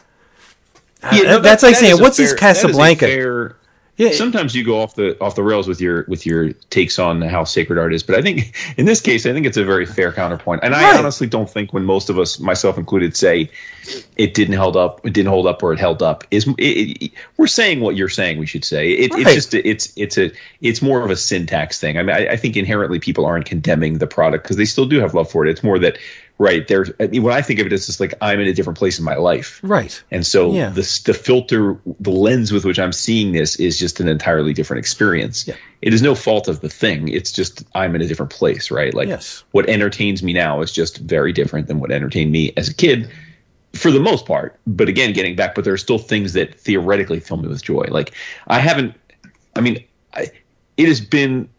Uh, 1.02 1.12
no, 1.16 1.24
that- 1.24 1.44
that's 1.44 1.62
that- 1.62 1.68
like 1.68 1.76
that 1.76 1.80
saying, 1.80 2.02
"What's 2.02 2.18
this 2.18 2.32
fair- 2.32 2.40
that 2.40 2.58
is 2.58 2.64
a 2.64 2.68
Casablanca?" 2.68 3.56
Yeah, 4.02 4.14
Sometimes 4.14 4.56
you 4.56 4.64
go 4.64 4.82
off 4.82 4.96
the 4.96 5.16
off 5.22 5.36
the 5.36 5.44
rails 5.44 5.68
with 5.68 5.80
your 5.80 6.06
with 6.08 6.26
your 6.26 6.54
takes 6.72 6.98
on 6.98 7.22
how 7.22 7.44
sacred 7.44 7.78
art 7.78 7.94
is, 7.94 8.02
but 8.02 8.16
I 8.16 8.24
think 8.24 8.56
in 8.78 8.86
this 8.88 9.00
case, 9.00 9.28
I 9.28 9.32
think 9.32 9.46
it's 9.46 9.58
a 9.58 9.64
very 9.64 9.86
fair 9.86 10.12
counterpoint. 10.12 10.62
And 10.64 10.74
I 10.74 10.98
honestly 10.98 11.28
don't 11.28 11.48
think 11.48 11.72
when 11.72 11.86
most 11.86 12.10
of 12.10 12.18
us, 12.18 12.40
myself 12.40 12.80
included, 12.80 13.16
say 13.16 13.52
it 14.18 14.34
didn't 14.34 14.56
held 14.56 14.76
up, 14.76 15.06
it 15.06 15.14
didn't 15.14 15.30
hold 15.30 15.46
up, 15.46 15.62
or 15.62 15.72
it 15.72 15.80
held 15.80 16.02
up, 16.02 16.24
is 16.32 16.48
it, 16.58 17.04
it, 17.04 17.12
we're 17.38 17.46
saying 17.46 17.82
what 17.82 17.96
you're 17.96 18.10
saying. 18.10 18.40
We 18.40 18.48
should 18.48 18.66
say 18.66 18.92
it, 18.92 19.14
Right. 19.14 19.22
it's 19.22 19.34
just 19.36 19.54
it's 19.54 19.94
it's 19.96 20.18
a 20.18 20.32
it's 20.62 20.82
more 20.82 21.04
of 21.04 21.12
a 21.12 21.16
syntax 21.16 21.80
thing. 21.80 22.00
I 22.00 22.02
mean, 22.04 22.16
I, 22.16 22.30
I 22.30 22.38
think 22.38 22.58
inherently 22.58 22.98
people 23.00 23.28
aren't 23.28 23.46
condemning 23.46 24.00
the 24.00 24.08
product 24.08 24.46
because 24.46 24.58
they 24.58 24.66
still 24.66 24.88
do 24.88 25.00
have 25.00 25.14
love 25.14 25.30
for 25.30 25.46
it. 25.46 25.50
It's 25.52 25.62
more 25.64 25.78
that 25.78 26.00
right 26.42 26.68
there. 26.68 26.86
I 27.00 27.06
mean, 27.08 27.22
when 27.22 27.34
I 27.36 27.42
think 27.44 27.60
of 27.60 27.68
it, 27.68 27.72
it's 27.74 27.86
just 27.86 28.00
like 28.00 28.16
I'm 28.20 28.40
in 28.40 28.48
a 28.48 28.54
different 28.54 28.80
place 28.80 28.98
in 28.98 29.06
my 29.06 29.16
life. 29.16 29.60
right. 29.62 30.02
And 30.10 30.26
so 30.26 30.52
Yeah. 30.52 30.70
the 30.70 30.82
the 31.06 31.14
filter, 31.14 31.78
the 32.00 32.10
lens 32.10 32.52
with 32.52 32.66
which 32.66 32.80
I'm 32.80 32.92
seeing 32.92 33.32
this 33.32 33.58
is 33.58 33.78
just 33.78 34.00
an 34.00 34.08
entirely 34.08 34.52
different 34.54 34.80
experience. 34.80 35.48
Yeah. 35.48 35.54
It 35.84 35.94
is 35.94 36.02
no 36.02 36.16
fault 36.16 36.48
of 36.48 36.62
the 36.62 36.70
thing. 36.70 37.08
It's 37.10 37.32
just 37.32 37.64
I'm 37.76 37.94
in 37.96 38.02
a 38.02 38.08
different 38.08 38.32
place, 38.32 38.72
right? 38.72 38.94
Like 38.94 39.08
Yes. 39.08 39.44
what 39.52 39.70
entertains 39.70 40.24
me 40.24 40.34
now 40.34 40.62
is 40.62 40.72
just 40.72 40.98
very 40.98 41.32
different 41.32 41.68
than 41.68 41.80
what 41.80 41.92
entertained 41.92 42.32
me 42.32 42.54
as 42.58 42.68
a 42.70 42.74
kid, 42.74 43.08
for 43.74 43.92
the 43.92 44.00
most 44.00 44.26
part. 44.26 44.60
But 44.66 44.90
again, 44.90 45.14
getting 45.14 45.36
back, 45.36 45.54
but 45.56 45.64
there 45.64 45.74
are 45.74 45.78
still 45.88 46.00
things 46.00 46.34
that 46.34 46.56
theoretically 46.60 47.20
fill 47.20 47.38
me 47.38 47.48
with 47.50 47.62
joy. 47.64 47.86
Like 47.90 48.14
I 48.48 48.60
haven't. 48.60 48.96
I 49.56 49.62
mean, 49.62 49.84
I, 50.16 50.28
it 50.78 50.88
has 50.88 51.02
been. 51.02 51.50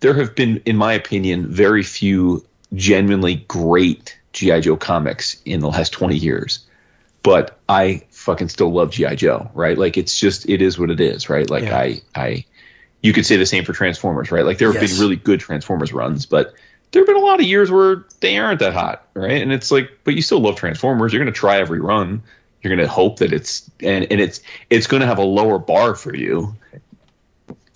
There 0.00 0.14
have 0.14 0.34
been, 0.34 0.60
in 0.66 0.76
my 0.76 0.92
opinion, 0.92 1.46
very 1.46 1.82
few 1.84 2.44
genuinely 2.74 3.36
great 3.48 4.18
GI 4.32 4.60
Joe 4.62 4.76
comics 4.76 5.40
in 5.44 5.60
the 5.60 5.68
last 5.68 5.92
twenty 5.92 6.16
years 6.16 6.66
but 7.22 7.60
I 7.68 8.02
fucking 8.10 8.48
still 8.48 8.72
love 8.72 8.90
GI 8.90 9.16
Joe, 9.16 9.50
right? 9.54 9.78
Like 9.78 9.96
it's 9.96 10.18
just 10.18 10.48
it 10.48 10.60
is 10.60 10.78
what 10.78 10.90
it 10.90 11.00
is, 11.00 11.28
right? 11.30 11.48
Like 11.48 11.64
Yeah. 11.64 11.78
I 11.78 12.00
I 12.14 12.44
you 13.02 13.12
could 13.12 13.26
say 13.26 13.36
the 13.36 13.46
same 13.46 13.64
for 13.64 13.72
Transformers, 13.72 14.30
right? 14.30 14.44
Like 14.44 14.58
there 14.58 14.72
have 14.72 14.82
Yes. 14.82 14.92
been 14.92 15.00
really 15.00 15.16
good 15.16 15.40
Transformers 15.40 15.92
runs, 15.92 16.26
but 16.26 16.54
there 16.90 17.00
have 17.00 17.06
been 17.06 17.16
a 17.16 17.20
lot 17.24 17.40
of 17.40 17.46
years 17.46 17.70
where 17.70 18.04
they 18.20 18.38
aren't 18.38 18.60
that 18.60 18.72
hot, 18.72 19.06
right? 19.14 19.40
And 19.40 19.52
it's 19.52 19.70
like, 19.70 19.90
but 20.04 20.14
you 20.14 20.22
still 20.22 20.40
love 20.40 20.56
Transformers. 20.56 21.12
You're 21.12 21.22
going 21.22 21.32
to 21.32 21.38
try 21.38 21.58
every 21.58 21.80
run. 21.80 22.22
You're 22.60 22.74
going 22.74 22.86
to 22.86 22.92
hope 22.92 23.18
that 23.20 23.32
it's 23.32 23.70
and 23.80 24.06
and 24.10 24.20
it's 24.20 24.40
it's 24.70 24.86
going 24.86 25.00
to 25.00 25.06
have 25.06 25.18
a 25.18 25.24
lower 25.24 25.58
bar 25.58 25.94
for 25.94 26.14
you. 26.14 26.54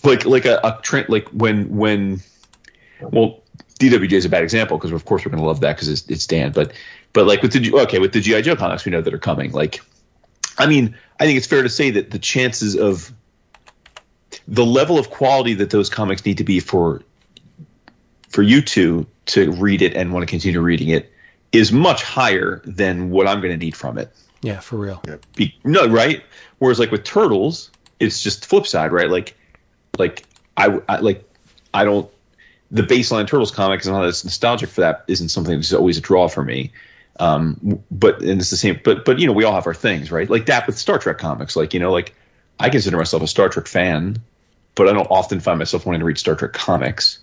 Like 0.05 0.25
like 0.25 0.45
a, 0.45 0.61
a 0.62 0.79
trend 0.83 1.09
like 1.09 1.29
when 1.29 1.77
when 1.77 2.21
well 3.01 3.43
DWJ 3.79 4.12
is 4.12 4.24
a 4.24 4.29
bad 4.29 4.43
example 4.43 4.79
because 4.79 4.93
of 4.93 5.05
course 5.05 5.24
we're 5.24 5.31
going 5.31 5.43
to 5.43 5.47
love 5.47 5.61
that 5.61 5.77
because 5.77 5.89
it's, 5.89 6.07
it's 6.09 6.27
Dan, 6.27 6.53
but 6.53 6.72
but 7.12 7.27
like 7.27 7.43
with 7.43 7.53
the 7.53 7.72
okay 7.83 7.99
with 7.99 8.12
the 8.12 8.20
GI 8.20 8.43
Joe 8.43 8.57
comics 8.57 8.85
we 8.85 8.93
know 8.93 9.01
that 9.01 9.12
are 9.12 9.18
coming. 9.18 9.53
Like, 9.53 9.81
I 10.59 10.66
mean, 10.66 10.97
I 11.20 11.24
think 11.24 11.37
it's 11.37 11.47
fair 11.47 11.62
to 11.62 11.68
say 11.68 11.91
that 11.91 12.11
the 12.11 12.18
chances 12.18 12.77
of 12.77 13.12
the 14.49 14.64
level 14.64 14.99
of 14.99 15.11
quality 15.11 15.55
that 15.55 15.70
those 15.70 15.91
comics 15.91 16.24
need 16.24 16.39
to 16.39 16.45
be 16.45 16.61
for 16.61 17.03
for 18.29 18.43
you 18.43 18.62
two 18.62 19.07
to 19.27 19.51
read 19.53 19.83
it 19.83 19.95
and 19.95 20.12
want 20.12 20.22
to 20.22 20.31
continue 20.31 20.61
reading 20.61 20.89
it 20.89 21.12
is 21.53 21.72
much 21.72 22.03
higher 22.03 22.61
than 22.64 23.11
what 23.11 23.27
I'm 23.27 23.41
going 23.41 23.53
to 23.53 23.57
need 23.57 23.77
from 23.77 23.99
it. 23.99 24.11
Yeah, 24.43 24.61
for 24.61 24.77
real. 24.77 25.03
Be, 25.35 25.55
no, 25.64 25.87
right? 25.87 26.22
Whereas 26.59 26.79
like 26.79 26.91
with 26.91 27.05
turtles, 27.05 27.70
it's 27.99 28.22
just 28.22 28.43
the 28.43 28.49
flip 28.49 28.66
side, 28.66 28.93
right? 28.93 29.11
Like, 29.11 29.35
like 29.99 30.24
I, 30.57 30.81
I 30.89 30.99
like 30.99 31.24
I 31.72 31.85
don't 31.85 32.11
the 32.71 32.83
baseline 32.83 33.27
Turtles 33.27 33.51
comics 33.51 33.87
and 33.87 33.95
all 33.95 34.03
that's 34.03 34.25
nostalgic 34.25 34.69
for 34.69 34.81
that 34.83 35.05
isn't 35.09 35.29
something 35.29 35.55
that's 35.55 35.73
always 35.73 35.99
a 35.99 36.01
draw 36.01 36.29
for 36.29 36.45
me. 36.45 36.73
Um, 37.19 37.83
but 37.91 38.21
and 38.21 38.41
it's 38.41 38.51
the 38.51 38.57
same. 38.57 38.81
But 38.85 39.05
but 39.05 39.19
you 39.19 39.27
know 39.27 39.33
we 39.33 39.45
all 39.45 39.55
have 39.55 39.67
our 39.67 39.75
things, 39.75 40.11
right? 40.11 40.29
Like 40.29 40.47
that 40.47 40.67
with 40.67 40.79
Star 40.79 40.99
Trek 40.99 41.19
comics. 41.19 41.57
Like 41.57 41.73
you 41.75 41.81
know 41.81 41.93
like 41.93 42.14
I 42.59 42.69
consider 42.69 42.97
myself 42.97 43.23
a 43.23 43.27
Star 43.27 43.49
Trek 43.49 43.67
fan, 43.67 44.19
but 44.75 44.89
I 44.89 44.93
don't 44.93 45.11
often 45.11 45.41
find 45.41 45.59
myself 45.59 45.87
wanting 45.87 46.01
to 46.01 46.07
read 46.07 46.19
Star 46.19 46.35
Trek 46.35 46.53
comics. 46.53 47.21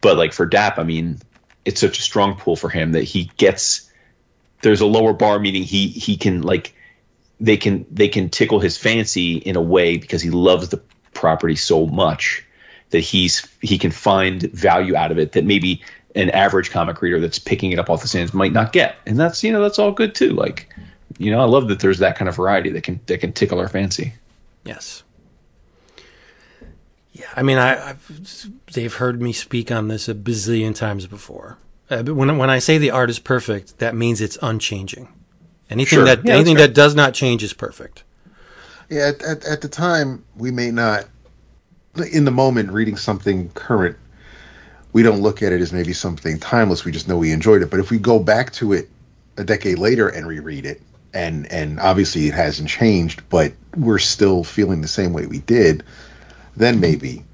But 0.00 0.16
like 0.16 0.32
for 0.32 0.46
Dap, 0.46 0.78
I 0.78 0.84
mean, 0.84 1.18
it's 1.64 1.80
such 1.80 1.98
a 1.98 2.02
strong 2.02 2.36
pull 2.36 2.56
for 2.56 2.68
him 2.68 2.92
that 2.92 3.04
he 3.04 3.30
gets 3.36 3.90
there's 4.62 4.80
a 4.80 4.86
lower 4.86 5.12
bar 5.12 5.38
meaning 5.38 5.62
he 5.62 5.88
he 5.88 6.16
can 6.16 6.42
like 6.42 6.74
they 7.40 7.56
can 7.56 7.86
they 7.90 8.08
can 8.08 8.28
tickle 8.28 8.58
his 8.58 8.76
fancy 8.76 9.36
in 9.36 9.56
a 9.56 9.60
way 9.60 9.98
because 9.98 10.22
he 10.22 10.30
loves 10.30 10.70
the 10.70 10.80
property 11.12 11.56
so 11.56 11.86
much 11.86 12.44
that 12.90 13.00
he's 13.00 13.46
he 13.60 13.78
can 13.78 13.90
find 13.90 14.42
value 14.52 14.96
out 14.96 15.10
of 15.10 15.18
it 15.18 15.32
that 15.32 15.44
maybe 15.44 15.82
an 16.14 16.30
average 16.30 16.70
comic 16.70 17.00
reader 17.02 17.20
that's 17.20 17.38
picking 17.38 17.70
it 17.72 17.78
up 17.78 17.90
off 17.90 18.02
the 18.02 18.08
stands 18.08 18.32
might 18.34 18.52
not 18.52 18.72
get 18.72 18.96
and 19.06 19.18
that's 19.18 19.42
you 19.44 19.52
know 19.52 19.62
that's 19.62 19.78
all 19.78 19.92
good 19.92 20.14
too 20.14 20.30
like 20.30 20.74
you 21.18 21.30
know 21.30 21.40
i 21.40 21.44
love 21.44 21.68
that 21.68 21.80
there's 21.80 21.98
that 21.98 22.16
kind 22.16 22.28
of 22.28 22.36
variety 22.36 22.70
that 22.70 22.82
can 22.82 22.98
that 23.06 23.20
can 23.20 23.32
tickle 23.32 23.58
our 23.58 23.68
fancy 23.68 24.12
Yes. 24.68 25.02
Yeah, 27.12 27.26
I 27.34 27.42
mean, 27.42 27.56
I, 27.58 27.90
I've, 27.90 28.46
they've 28.74 28.92
heard 28.94 29.20
me 29.20 29.32
speak 29.32 29.72
on 29.72 29.88
this 29.88 30.08
a 30.08 30.14
bazillion 30.14 30.74
times 30.74 31.06
before. 31.06 31.56
Uh, 31.90 32.02
but 32.02 32.14
when 32.14 32.36
when 32.36 32.50
I 32.50 32.58
say 32.58 32.76
the 32.76 32.90
art 32.90 33.08
is 33.08 33.18
perfect, 33.18 33.78
that 33.78 33.94
means 33.94 34.20
it's 34.20 34.36
unchanging. 34.42 35.08
Anything 35.70 35.98
Sure. 36.00 36.04
that 36.04 36.24
Yeah, 36.24 36.34
anything 36.34 36.56
that 36.58 36.74
does 36.74 36.94
not 36.94 37.14
change 37.14 37.42
is 37.42 37.54
perfect. 37.54 38.04
Yeah, 38.90 39.08
at, 39.08 39.22
at, 39.22 39.44
at 39.46 39.60
the 39.62 39.68
time, 39.68 40.24
we 40.36 40.50
may 40.50 40.70
not, 40.70 41.06
in 42.12 42.24
the 42.24 42.30
moment, 42.30 42.70
reading 42.70 42.96
something 42.96 43.50
current, 43.50 43.96
we 44.92 45.02
don't 45.02 45.20
look 45.20 45.42
at 45.42 45.52
it 45.52 45.60
as 45.60 45.72
maybe 45.72 45.92
something 45.92 46.38
timeless. 46.38 46.84
We 46.84 46.92
just 46.92 47.08
know 47.08 47.18
we 47.18 47.32
enjoyed 47.32 47.62
it. 47.62 47.70
But 47.70 47.80
if 47.80 47.90
we 47.90 47.98
go 47.98 48.18
back 48.18 48.52
to 48.54 48.72
it 48.72 48.88
a 49.36 49.44
decade 49.44 49.78
later 49.78 50.08
and 50.08 50.26
reread 50.26 50.64
it, 50.66 50.80
and 51.14 51.50
and 51.50 51.80
obviously 51.80 52.26
it 52.26 52.34
hasn't 52.34 52.68
changed, 52.68 53.22
but 53.28 53.52
we're 53.76 53.98
still 53.98 54.44
feeling 54.44 54.80
the 54.80 54.88
same 54.88 55.12
way 55.12 55.26
we 55.26 55.38
did, 55.40 55.82
then 56.56 56.80
maybe 56.80 57.24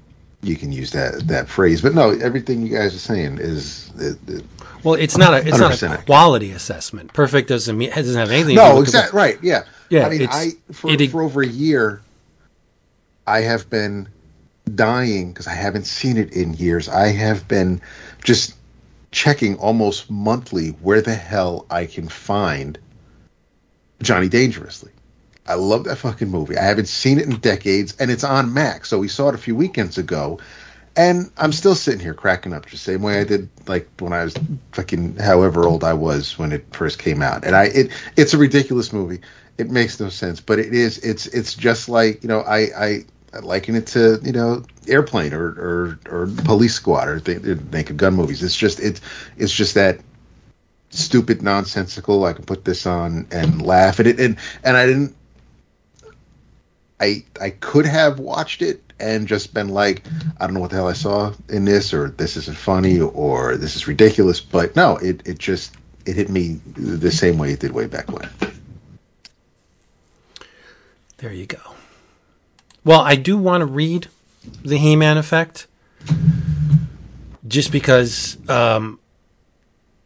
you 0.41 0.55
can 0.55 0.71
use 0.71 0.91
that 0.91 1.27
that 1.27 1.47
phrase. 1.49 1.81
But 1.81 1.93
no, 1.93 2.11
everything 2.11 2.65
you 2.65 2.77
guys 2.77 2.95
are 2.95 2.99
saying 2.99 3.37
is. 3.39 3.91
It, 3.97 4.17
it, 4.27 4.43
Well, 4.83 4.95
it's 4.95 5.17
not 5.17 5.33
a 5.33 5.47
it's 5.47 5.57
not 5.57 5.81
a 5.81 5.97
quality 6.03 6.51
assessment. 6.51 7.13
Perfect 7.13 7.49
doesn't 7.49 7.77
mean 7.77 7.89
it 7.89 7.95
doesn't 7.95 8.19
have 8.19 8.31
anything. 8.31 8.55
no, 8.55 8.81
exactly 8.81 9.17
right. 9.17 9.37
Yeah, 9.41 9.63
Yeah, 9.89 10.07
I 10.07 10.09
mean, 10.09 10.27
I 10.29 10.51
for, 10.71 10.91
it- 10.91 11.11
for 11.11 11.21
over 11.21 11.41
a 11.41 11.47
year, 11.47 12.01
I 13.27 13.41
have 13.41 13.69
been 13.69 14.07
dying 14.73 15.31
because 15.31 15.47
I 15.47 15.53
haven't 15.53 15.85
seen 15.85 16.17
it 16.17 16.33
in 16.33 16.53
years. 16.53 16.89
I 16.89 17.07
have 17.07 17.47
been 17.47 17.81
just 18.23 18.55
checking 19.11 19.57
almost 19.57 20.09
monthly 20.09 20.69
where 20.69 21.01
the 21.01 21.15
hell 21.15 21.65
I 21.69 21.85
can 21.85 22.09
find 22.09 22.77
Johnny 24.01 24.27
Dangerously. 24.27 24.91
I 25.47 25.53
love 25.53 25.83
that 25.85 25.97
fucking 25.97 26.29
movie. 26.29 26.57
I 26.57 26.63
haven't 26.63 26.87
seen 26.87 27.19
it 27.19 27.25
in 27.25 27.37
decades, 27.37 27.95
and 27.99 28.09
it's 28.09 28.23
on 28.23 28.53
Max. 28.53 28.89
So 28.89 28.97
we 28.97 29.07
saw 29.07 29.29
it 29.29 29.35
a 29.35 29.37
few 29.37 29.55
weekends 29.55 29.97
ago, 29.97 30.39
and 30.95 31.29
I'm 31.37 31.51
still 31.51 31.75
sitting 31.75 31.99
here 31.99 32.13
cracking 32.13 32.51
up 32.51 32.69
the 32.69 32.77
same 32.77 33.01
way 33.01 33.19
I 33.19 33.23
did 33.25 33.49
like 33.67 33.87
when 33.99 34.11
I 34.11 34.23
was 34.23 34.35
fucking 34.71 35.17
however 35.17 35.65
old 35.65 35.83
I 35.83 35.93
was 35.93 36.37
when 36.39 36.51
it 36.51 36.65
first 36.73 36.99
came 36.99 37.21
out. 37.21 37.45
And 37.45 37.55
I 37.55 37.65
it 37.65 37.91
it's 38.17 38.33
a 38.33 38.37
ridiculous 38.37 38.91
movie. 38.91 39.21
It 39.57 39.69
makes 39.69 39.99
no 39.99 40.09
sense, 40.09 40.41
but 40.41 40.57
it 40.57 40.73
is. 40.73 40.97
It's 40.99 41.27
it's 41.27 41.53
just 41.53 41.89
like 41.89 42.23
you 42.23 42.27
know 42.29 42.41
I 42.41 42.57
I, 42.57 42.85
I 42.85 43.05
liken 43.43 43.75
it 43.75 43.87
to 43.87 44.19
you 44.23 44.31
know 44.31 44.63
Airplane 44.87 45.33
or 45.33 45.45
or, 45.45 45.99
or 46.09 46.27
Police 46.45 46.75
Squad 46.75 47.07
or 47.07 47.19
the, 47.19 47.35
the 47.35 47.55
Naked 47.55 47.97
Gun 47.97 48.13
movies. 48.13 48.43
It's 48.43 48.55
just 48.55 48.79
it's 48.79 49.01
it's 49.37 49.53
just 49.53 49.75
that 49.75 49.99
stupid 50.89 51.41
nonsensical. 51.41 52.25
I 52.25 52.33
can 52.33 52.45
put 52.45 52.65
this 52.65 52.85
on 52.85 53.27
and 53.31 53.61
laugh 53.61 53.99
at 53.99 54.07
it, 54.07 54.19
and 54.19 54.37
and 54.63 54.77
I 54.77 54.85
didn't. 54.85 55.15
I 56.99 57.25
I 57.41 57.49
could 57.49 57.85
have 57.85 58.19
watched 58.19 58.61
it 58.61 58.81
and 58.99 59.27
just 59.27 59.53
been 59.53 59.69
like, 59.69 60.03
I 60.39 60.45
don't 60.45 60.53
know 60.53 60.61
what 60.61 60.69
the 60.69 60.77
hell 60.77 60.87
I 60.87 60.93
saw 60.93 61.33
in 61.49 61.65
this, 61.65 61.93
or 61.93 62.09
this 62.09 62.37
isn't 62.37 62.57
funny, 62.57 62.99
or 62.99 63.57
this 63.57 63.75
is 63.75 63.87
ridiculous. 63.87 64.39
But 64.39 64.75
no, 64.75 64.97
it 64.97 65.27
it 65.27 65.37
just 65.37 65.75
it 66.05 66.15
hit 66.15 66.29
me 66.29 66.59
the 66.75 67.11
same 67.11 67.37
way 67.37 67.51
it 67.51 67.59
did 67.59 67.71
way 67.71 67.87
back 67.87 68.11
when. 68.11 68.29
There 71.17 71.33
you 71.33 71.45
go. 71.45 71.59
Well, 72.85 73.01
I 73.01 73.15
do 73.15 73.35
want 73.35 73.61
to 73.61 73.65
read 73.65 74.07
the 74.63 74.77
He-Man 74.77 75.17
effect, 75.17 75.67
just 77.47 77.71
because. 77.71 78.37
Um, 78.47 78.99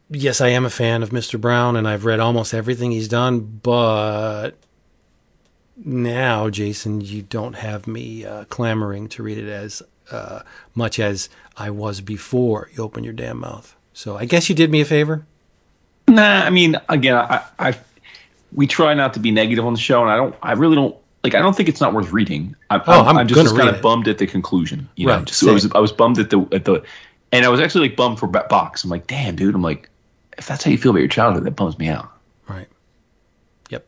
yes, 0.09 0.39
I 0.39 0.47
am 0.47 0.65
a 0.65 0.69
fan 0.69 1.03
of 1.03 1.09
Mr. 1.09 1.39
Brown, 1.39 1.75
and 1.75 1.87
I've 1.87 2.05
read 2.05 2.21
almost 2.21 2.53
everything 2.53 2.91
he's 2.91 3.09
done. 3.09 3.41
But 3.61 4.51
now, 5.75 6.49
Jason, 6.49 7.01
you 7.01 7.21
don't 7.21 7.55
have 7.55 7.85
me 7.85 8.25
uh, 8.25 8.45
clamoring 8.45 9.09
to 9.09 9.23
read 9.23 9.37
it 9.37 9.49
as 9.49 9.83
uh, 10.09 10.41
much 10.73 10.99
as 10.99 11.29
I 11.57 11.69
was 11.69 11.99
before 11.99 12.69
you 12.73 12.83
opened 12.83 13.05
your 13.05 13.13
damn 13.13 13.39
mouth. 13.39 13.75
So 13.93 14.17
I 14.17 14.23
guess 14.23 14.47
you 14.47 14.55
did 14.55 14.71
me 14.71 14.79
a 14.79 14.85
favor. 14.85 15.25
Nah, 16.07 16.45
I 16.45 16.49
mean, 16.49 16.77
again, 16.87 17.15
I, 17.15 17.43
I 17.59 17.77
we 18.53 18.65
try 18.65 18.93
not 18.93 19.13
to 19.13 19.19
be 19.19 19.31
negative 19.31 19.65
on 19.65 19.73
the 19.73 19.79
show, 19.79 20.01
and 20.01 20.09
I 20.09 20.15
don't, 20.15 20.35
I 20.41 20.53
really 20.53 20.75
don't 20.75 20.95
like. 21.23 21.35
I 21.35 21.39
don't 21.39 21.55
think 21.55 21.69
it's 21.69 21.81
not 21.81 21.93
worth 21.93 22.11
reading. 22.11 22.55
I, 22.69 22.81
Oh, 22.85 23.03
I'm 23.03 23.17
I'm 23.17 23.27
just, 23.27 23.41
just 23.41 23.55
kind 23.55 23.69
of 23.69 23.81
bummed 23.81 24.07
at 24.07 24.17
the 24.17 24.27
conclusion. 24.27 24.89
You 24.95 25.07
know, 25.07 25.17
Right, 25.17 25.25
just, 25.25 25.43
I 25.43 25.51
was. 25.51 25.71
I 25.73 25.79
was 25.79 25.91
bummed 25.91 26.19
at 26.19 26.29
the 26.29 26.47
at 26.51 26.65
the, 26.65 26.83
and 27.31 27.45
I 27.45 27.49
was 27.49 27.59
actually 27.59 27.89
like 27.89 27.97
bummed 27.97 28.19
for 28.19 28.27
Box. 28.27 28.83
I'm 28.83 28.89
like, 28.89 29.07
damn, 29.07 29.35
dude. 29.35 29.55
I'm 29.55 29.61
like, 29.61 29.89
if 30.37 30.47
that's 30.47 30.63
how 30.63 30.71
you 30.71 30.77
feel 30.77 30.91
about 30.91 30.99
your 30.99 31.09
childhood, 31.09 31.43
that 31.43 31.51
bums 31.51 31.77
me 31.77 31.89
out. 31.89 32.11
Right. 32.47 32.67
Yep. 33.69 33.85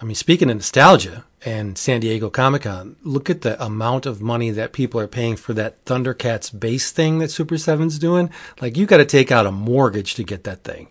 I 0.00 0.04
mean, 0.04 0.14
speaking 0.14 0.48
of 0.50 0.56
nostalgia 0.56 1.24
and 1.44 1.76
San 1.76 2.00
Diego 2.00 2.30
Comic 2.30 2.62
Con, 2.62 2.96
look 3.02 3.28
at 3.28 3.42
the 3.42 3.62
amount 3.62 4.06
of 4.06 4.22
money 4.22 4.50
that 4.50 4.72
people 4.72 5.00
are 5.00 5.06
paying 5.06 5.36
for 5.36 5.52
that 5.54 5.84
Thundercats 5.84 6.58
base 6.58 6.90
thing 6.90 7.18
that 7.18 7.30
Super 7.30 7.56
7's 7.56 7.98
doing. 7.98 8.30
Like, 8.60 8.76
you 8.76 8.86
got 8.86 8.98
to 8.98 9.04
take 9.04 9.30
out 9.30 9.46
a 9.46 9.52
mortgage 9.52 10.14
to 10.14 10.24
get 10.24 10.44
that 10.44 10.64
thing. 10.64 10.88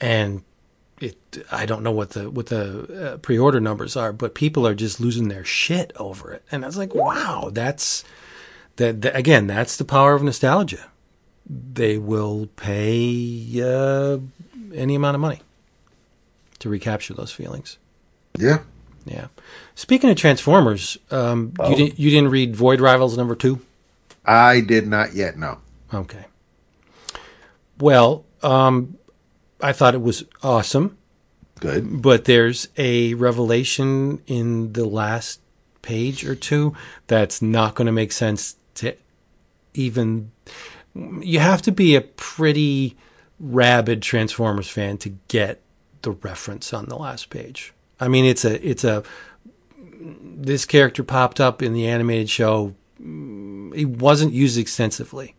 And 0.00 0.42
it, 1.00 1.46
I 1.50 1.66
don't 1.66 1.82
know 1.82 1.92
what 1.92 2.10
the 2.10 2.30
what 2.30 2.46
the 2.46 3.12
uh, 3.12 3.16
pre-order 3.18 3.60
numbers 3.60 3.96
are, 3.96 4.12
but 4.12 4.34
people 4.34 4.66
are 4.66 4.74
just 4.74 5.00
losing 5.00 5.28
their 5.28 5.44
shit 5.44 5.92
over 5.96 6.32
it. 6.32 6.42
And 6.50 6.64
I 6.64 6.68
was 6.68 6.78
like, 6.78 6.94
wow, 6.94 7.50
that's 7.52 8.04
that, 8.76 9.02
that 9.02 9.16
again, 9.16 9.46
that's 9.46 9.76
the 9.76 9.84
power 9.84 10.14
of 10.14 10.22
nostalgia. 10.22 10.86
They 11.48 11.98
will 11.98 12.48
pay 12.56 13.62
uh, 13.62 14.18
any 14.74 14.94
amount 14.94 15.14
of 15.14 15.20
money 15.20 15.40
to 16.58 16.68
recapture 16.68 17.14
those 17.14 17.32
feelings. 17.32 17.78
Yeah. 18.36 18.60
Yeah. 19.06 19.28
Speaking 19.74 20.10
of 20.10 20.16
Transformers, 20.16 20.98
um, 21.10 21.54
you 21.68 21.76
didn't 21.76 21.98
you 21.98 22.10
didn't 22.10 22.30
read 22.30 22.54
Void 22.54 22.80
Rivals 22.80 23.16
number 23.16 23.34
two? 23.34 23.60
I 24.24 24.60
did 24.60 24.86
not 24.86 25.14
yet 25.14 25.38
no. 25.38 25.58
Okay. 25.94 26.26
Well, 27.78 28.26
um, 28.42 28.97
I 29.60 29.72
thought 29.72 29.94
it 29.94 30.02
was 30.02 30.24
awesome, 30.42 30.96
Good. 31.60 32.02
but 32.02 32.24
there's 32.24 32.68
a 32.76 33.14
revelation 33.14 34.22
in 34.26 34.72
the 34.72 34.84
last 34.84 35.40
page 35.82 36.24
or 36.24 36.34
two 36.34 36.74
that's 37.06 37.42
not 37.42 37.74
going 37.74 37.86
to 37.86 37.92
make 37.92 38.12
sense 38.12 38.56
to 38.74 38.94
even. 39.74 40.32
You 40.94 41.38
have 41.38 41.62
to 41.62 41.72
be 41.72 41.94
a 41.96 42.00
pretty 42.00 42.96
rabid 43.40 44.02
Transformers 44.02 44.68
fan 44.68 44.98
to 44.98 45.10
get 45.28 45.60
the 46.02 46.12
reference 46.12 46.72
on 46.72 46.86
the 46.86 46.96
last 46.96 47.30
page. 47.30 47.72
I 48.00 48.08
mean, 48.08 48.24
it's 48.24 48.44
a 48.44 48.66
it's 48.66 48.84
a 48.84 49.02
this 50.00 50.64
character 50.64 51.02
popped 51.02 51.40
up 51.40 51.62
in 51.62 51.72
the 51.72 51.86
animated 51.86 52.30
show. 52.30 52.74
It 53.00 53.88
wasn't 53.88 54.32
used 54.32 54.58
extensively, 54.58 55.34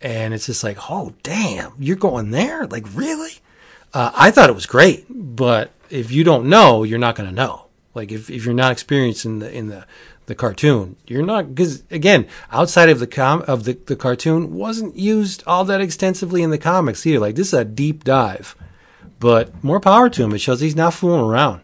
and 0.00 0.34
it's 0.34 0.46
just 0.46 0.64
like, 0.64 0.90
oh 0.90 1.14
damn, 1.22 1.72
you're 1.78 1.96
going 1.96 2.30
there? 2.30 2.66
Like 2.66 2.84
really? 2.94 3.32
Uh, 3.94 4.10
I 4.14 4.30
thought 4.30 4.50
it 4.50 4.54
was 4.54 4.66
great, 4.66 5.06
but 5.08 5.70
if 5.90 6.10
you 6.10 6.24
don't 6.24 6.48
know, 6.48 6.82
you're 6.82 6.98
not 6.98 7.14
going 7.14 7.28
to 7.28 7.34
know. 7.34 7.66
Like 7.94 8.12
if, 8.12 8.28
if 8.28 8.44
you're 8.44 8.54
not 8.54 8.72
experienced 8.72 9.24
in 9.24 9.38
the 9.38 9.50
in 9.50 9.68
the 9.68 9.86
the 10.26 10.34
cartoon, 10.34 10.96
you're 11.06 11.24
not 11.24 11.54
because 11.54 11.82
again, 11.90 12.26
outside 12.52 12.90
of 12.90 12.98
the 12.98 13.06
com 13.06 13.42
of 13.48 13.64
the 13.64 13.72
the 13.72 13.96
cartoon, 13.96 14.54
wasn't 14.54 14.96
used 14.96 15.42
all 15.46 15.64
that 15.64 15.80
extensively 15.80 16.42
in 16.42 16.50
the 16.50 16.58
comics 16.58 17.06
either. 17.06 17.20
Like 17.20 17.36
this 17.36 17.48
is 17.48 17.54
a 17.54 17.64
deep 17.64 18.04
dive, 18.04 18.54
but 19.18 19.64
more 19.64 19.80
power 19.80 20.10
to 20.10 20.24
him. 20.24 20.34
It 20.34 20.40
shows 20.40 20.60
he's 20.60 20.76
not 20.76 20.92
fooling 20.92 21.24
around. 21.24 21.62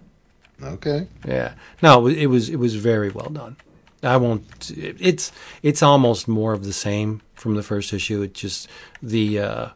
Okay. 0.63 1.09
Yeah. 1.27 1.53
No, 1.83 2.07
it 2.07 2.27
was 2.27 2.49
it 2.49 2.57
was 2.57 2.77
very 2.77 3.11
well 3.11 3.29
done. 3.29 3.57
I 4.03 4.17
won't. 4.17 4.73
It's 4.75 5.33
it's 5.63 5.83
almost 5.83 6.29
more 6.29 6.55
of 6.55 6.65
the 6.65 6.73
same 6.73 7.21
from 7.43 7.57
the 7.57 7.63
first 7.63 7.93
issue. 7.93 8.23
It 8.23 8.35
just 8.35 8.69
the 9.03 9.41
uh, 9.41 9.69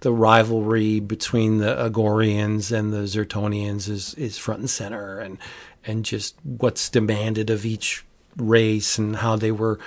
the 0.00 0.12
rivalry 0.12 1.00
between 1.00 1.58
the 1.58 1.74
Agorrians 1.74 2.70
and 2.72 2.92
the 2.92 3.04
Zertonians 3.04 3.88
is 3.88 4.14
is 4.14 4.38
front 4.38 4.60
and 4.60 4.70
center, 4.70 5.18
and 5.18 5.36
and 5.84 6.04
just 6.04 6.36
what's 6.44 6.88
demanded 6.88 7.50
of 7.50 7.66
each 7.66 8.04
race 8.36 8.96
and 8.96 9.16
how 9.16 9.36
they 9.36 9.50
were 9.50 9.78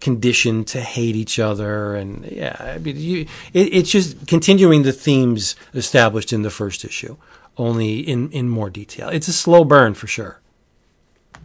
conditioned 0.00 0.66
to 0.68 0.80
hate 0.80 1.16
each 1.16 1.38
other, 1.38 1.96
and 1.96 2.24
yeah, 2.30 2.56
I 2.60 2.78
mean, 2.78 2.96
you, 2.98 3.26
it, 3.52 3.72
it's 3.72 3.90
just 3.90 4.26
continuing 4.26 4.82
the 4.82 4.92
themes 4.92 5.56
established 5.72 6.32
in 6.32 6.42
the 6.42 6.50
first 6.50 6.84
issue, 6.84 7.16
only 7.56 7.98
in 7.98 8.30
in 8.30 8.48
more 8.48 8.70
detail. 8.70 9.08
It's 9.08 9.28
a 9.28 9.32
slow 9.32 9.64
burn 9.64 9.94
for 9.94 10.06
sure. 10.06 10.40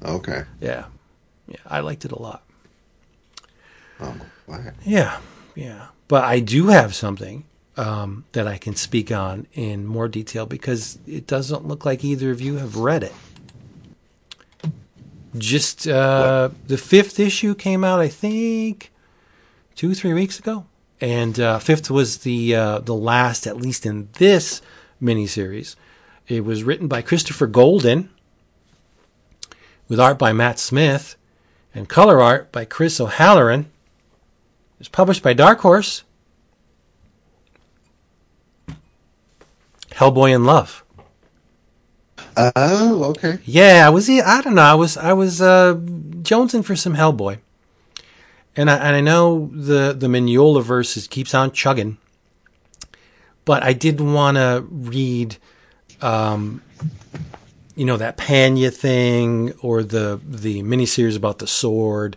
Okay. 0.06 0.44
Yeah, 0.62 0.86
yeah, 1.48 1.58
I 1.66 1.80
liked 1.80 2.06
it 2.06 2.12
a 2.12 2.22
lot. 2.22 2.44
Oh, 4.02 4.16
Yeah, 4.86 5.20
yeah. 5.56 5.88
But 6.08 6.24
I 6.24 6.40
do 6.40 6.68
have 6.68 6.96
something 6.96 7.46
um, 7.78 8.26
that 8.34 8.48
I 8.48 8.58
can 8.58 8.76
speak 8.76 9.12
on 9.12 9.48
in 9.54 9.86
more 9.86 10.08
detail 10.08 10.46
because 10.46 11.00
it 11.08 11.28
doesn't 11.28 11.66
look 11.66 11.86
like 11.86 12.04
either 12.04 12.32
of 12.32 12.42
you 12.42 12.58
have 12.58 12.76
read 12.76 13.04
it. 13.04 13.14
Just 15.38 15.88
uh, 15.88 16.50
the 16.68 16.78
fifth 16.78 17.20
issue 17.20 17.54
came 17.54 17.84
out, 17.84 18.00
I 18.00 18.08
think, 18.08 18.92
two 19.76 19.94
three 19.94 20.14
weeks 20.14 20.40
ago, 20.40 20.66
and 21.00 21.40
uh, 21.40 21.60
fifth 21.60 21.92
was 21.92 22.20
the 22.20 22.56
uh, 22.56 22.80
the 22.80 22.96
last, 22.96 23.46
at 23.46 23.58
least 23.58 23.86
in 23.86 24.10
this 24.14 24.62
miniseries. 25.02 25.76
It 26.28 26.44
was 26.44 26.64
written 26.64 26.88
by 26.88 27.04
Christopher 27.04 27.46
Golden, 27.46 28.10
with 29.88 30.00
art 30.00 30.18
by 30.18 30.34
Matt 30.34 30.58
Smith, 30.58 31.16
and 31.76 31.88
color 31.88 32.22
art 32.22 32.52
by 32.52 32.66
Chris 32.66 33.00
O'Halloran. 33.00 33.72
It 34.80 34.84
was 34.84 34.88
published 34.88 35.24
by 35.24 35.34
Dark 35.34 35.60
Horse. 35.60 36.04
Hellboy 39.92 40.34
in 40.34 40.46
Love. 40.46 40.86
Oh, 42.38 43.04
okay. 43.10 43.40
Yeah, 43.44 43.86
I 43.86 43.90
was. 43.90 44.10
I 44.10 44.42
don't 44.42 44.56
know. 44.56 44.62
I 44.62 44.76
was. 44.76 44.96
I 44.96 45.12
was 45.12 45.42
uh, 45.42 45.76
jonesing 45.76 46.64
for 46.64 46.78
some 46.78 46.96
Hellboy, 46.96 47.40
and 48.56 48.72
I 48.72 48.78
and 48.78 48.96
I 48.96 49.02
know 49.02 49.50
the 49.52 49.92
the 49.92 50.08
Mignolaverse 50.08 51.10
keeps 51.10 51.34
on 51.34 51.52
chugging, 51.52 51.98
but 53.44 53.62
I 53.62 53.74
didn't 53.74 54.14
want 54.14 54.38
to 54.38 54.66
read, 54.70 55.36
um, 56.02 56.62
you 57.76 57.84
know, 57.84 57.98
that 57.98 58.18
Panya 58.18 58.74
thing 58.74 59.52
or 59.62 59.84
the 59.84 60.22
the 60.26 60.64
miniseries 60.64 61.18
about 61.18 61.40
the 61.40 61.48
sword. 61.48 62.16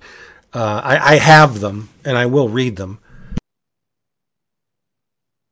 Uh, 0.55 0.81
I, 0.85 1.15
I 1.15 1.17
have 1.17 1.61
them, 1.61 1.89
and 2.05 2.19
I 2.19 2.27
will 2.27 2.49
read 2.49 2.77
them. 2.77 2.99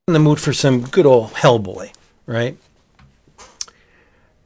In 0.08 0.14
the 0.14 0.18
mood 0.18 0.40
for 0.40 0.52
some 0.52 0.82
good 0.82 1.06
old 1.06 1.32
Hellboy, 1.32 1.92
right? 2.26 2.56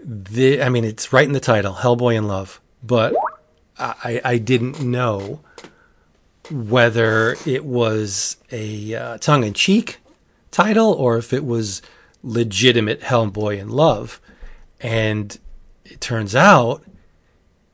the 0.05 0.62
I 0.62 0.68
mean 0.68 0.84
it's 0.84 1.12
right 1.12 1.26
in 1.26 1.32
the 1.32 1.40
title, 1.40 1.74
Hellboy 1.74 2.16
in 2.16 2.28
Love, 2.28 2.61
but 2.82 3.14
I 3.78 4.20
I 4.24 4.38
didn't 4.38 4.80
know 4.80 5.40
whether 6.50 7.36
it 7.46 7.64
was 7.64 8.36
a 8.52 8.94
uh, 8.94 9.18
tongue 9.18 9.44
in 9.44 9.55
cheek 9.55 9.98
title 10.50 10.92
or 10.92 11.16
if 11.16 11.32
it 11.32 11.44
was 11.44 11.80
legitimate 12.22 13.00
Hellboy 13.00 13.59
in 13.59 13.70
Love, 13.70 14.20
and 14.80 15.38
it 15.84 16.00
turns 16.00 16.34
out 16.34 16.84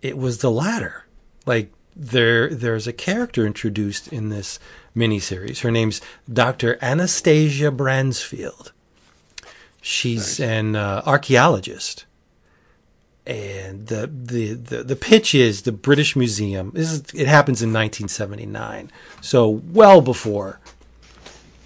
it 0.00 0.16
was 0.16 0.38
the 0.38 0.50
latter. 0.50 1.04
Like 1.46 1.72
there 2.00 2.48
there's 2.48 2.86
a 2.86 2.92
character 2.92 3.46
introduced 3.46 4.08
in 4.08 4.30
this 4.30 4.58
miniseries. 4.96 5.60
Her 5.60 5.70
name's 5.70 6.00
Dr. 6.32 6.78
Anastasia 6.80 7.70
Bransfield. 7.70 8.72
She's 9.82 10.40
an 10.40 10.76
uh, 10.76 11.02
archaeologist 11.06 12.06
and 13.26 13.86
the, 13.86 14.06
the 14.06 14.54
the 14.54 14.82
the 14.82 14.96
pitch 14.96 15.34
is 15.34 15.62
the 15.62 15.72
British 15.72 16.16
Museum. 16.16 16.72
This 16.74 16.90
is, 16.90 17.00
it 17.14 17.28
happens 17.28 17.62
in 17.62 17.72
1979, 17.72 18.90
so 19.20 19.48
well 19.48 20.00
before 20.00 20.58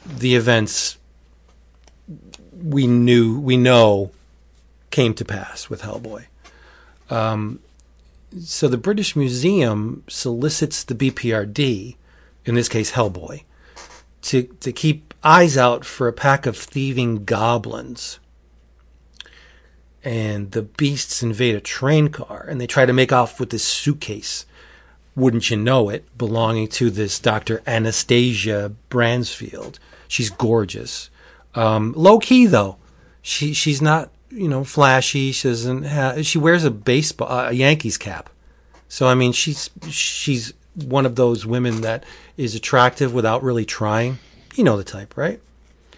the 0.04 0.34
events 0.34 0.98
we 2.62 2.86
knew 2.86 3.38
we 3.38 3.56
know 3.56 4.10
came 4.90 5.14
to 5.14 5.24
pass 5.24 5.70
with 5.70 5.82
Hellboy. 5.82 6.26
Um, 7.08 7.60
so 8.40 8.68
the 8.68 8.76
British 8.76 9.14
Museum 9.16 10.04
solicits 10.08 10.84
the 10.84 10.94
BPRD, 10.94 11.96
in 12.44 12.54
this 12.54 12.68
case 12.68 12.92
Hellboy, 12.92 13.44
to 14.22 14.42
to 14.60 14.72
keep 14.72 15.14
eyes 15.22 15.56
out 15.56 15.84
for 15.84 16.08
a 16.08 16.12
pack 16.12 16.46
of 16.46 16.56
thieving 16.56 17.24
goblins. 17.24 18.18
And 20.02 20.50
the 20.50 20.62
beasts 20.62 21.22
invade 21.22 21.54
a 21.54 21.60
train 21.60 22.08
car 22.08 22.44
and 22.46 22.60
they 22.60 22.66
try 22.66 22.84
to 22.84 22.92
make 22.92 23.12
off 23.12 23.40
with 23.40 23.48
this 23.50 23.64
suitcase. 23.64 24.44
Wouldn't 25.16 25.50
you 25.50 25.56
know 25.56 25.88
it 25.88 26.18
belonging 26.18 26.68
to 26.68 26.90
this 26.90 27.18
dr 27.18 27.62
anastasia 27.66 28.72
bransfield. 28.90 29.78
She's 30.06 30.28
gorgeous. 30.28 31.08
Um, 31.54 31.94
low 31.96 32.18
key 32.18 32.44
though 32.46 32.76
she 33.22 33.54
she's 33.54 33.80
not 33.80 34.10
you 34.30 34.48
know 34.48 34.64
flashy 34.64 35.32
she 35.32 35.48
doesn't 35.48 35.82
have 35.84 36.24
she 36.24 36.38
wears 36.38 36.64
a 36.64 36.70
baseball 36.70 37.28
a 37.30 37.52
yankees 37.52 37.96
cap 37.96 38.30
so 38.88 39.06
i 39.06 39.14
mean 39.14 39.32
she's 39.32 39.70
she's 39.88 40.52
one 40.74 41.06
of 41.06 41.14
those 41.16 41.46
women 41.46 41.82
that 41.82 42.04
is 42.36 42.54
attractive 42.54 43.14
without 43.14 43.42
really 43.42 43.64
trying 43.64 44.18
you 44.54 44.64
know 44.64 44.76
the 44.76 44.84
type 44.84 45.16
right 45.16 45.40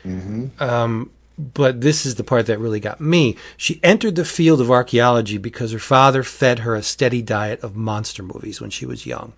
Mm-hmm. 0.05 0.63
um, 0.63 1.11
but 1.39 1.81
this 1.81 2.07
is 2.07 2.15
the 2.15 2.25
part 2.25 2.47
that 2.47 2.59
really 2.59 2.81
got 2.81 3.01
me. 3.01 3.37
She 3.57 3.81
entered 3.83 4.17
the 4.17 4.25
field 4.25 4.61
of 4.61 4.71
archaeology 4.71 5.37
because 5.37 5.73
her 5.73 5.79
father 5.79 6.23
fed 6.23 6.61
her 6.61 6.75
a 6.75 6.83
steady 6.83 7.23
diet 7.23 7.61
of 7.61 7.77
monster 7.77 8.23
movies 8.23 8.61
when 8.61 8.71
she 8.71 8.87
was 8.87 9.05
young. 9.05 9.33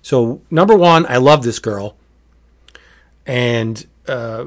So, 0.00 0.40
number 0.50 0.76
one, 0.76 1.04
I 1.06 1.16
love 1.16 1.42
this 1.42 1.58
girl. 1.58 1.96
And 3.26 3.84
uh, 4.06 4.44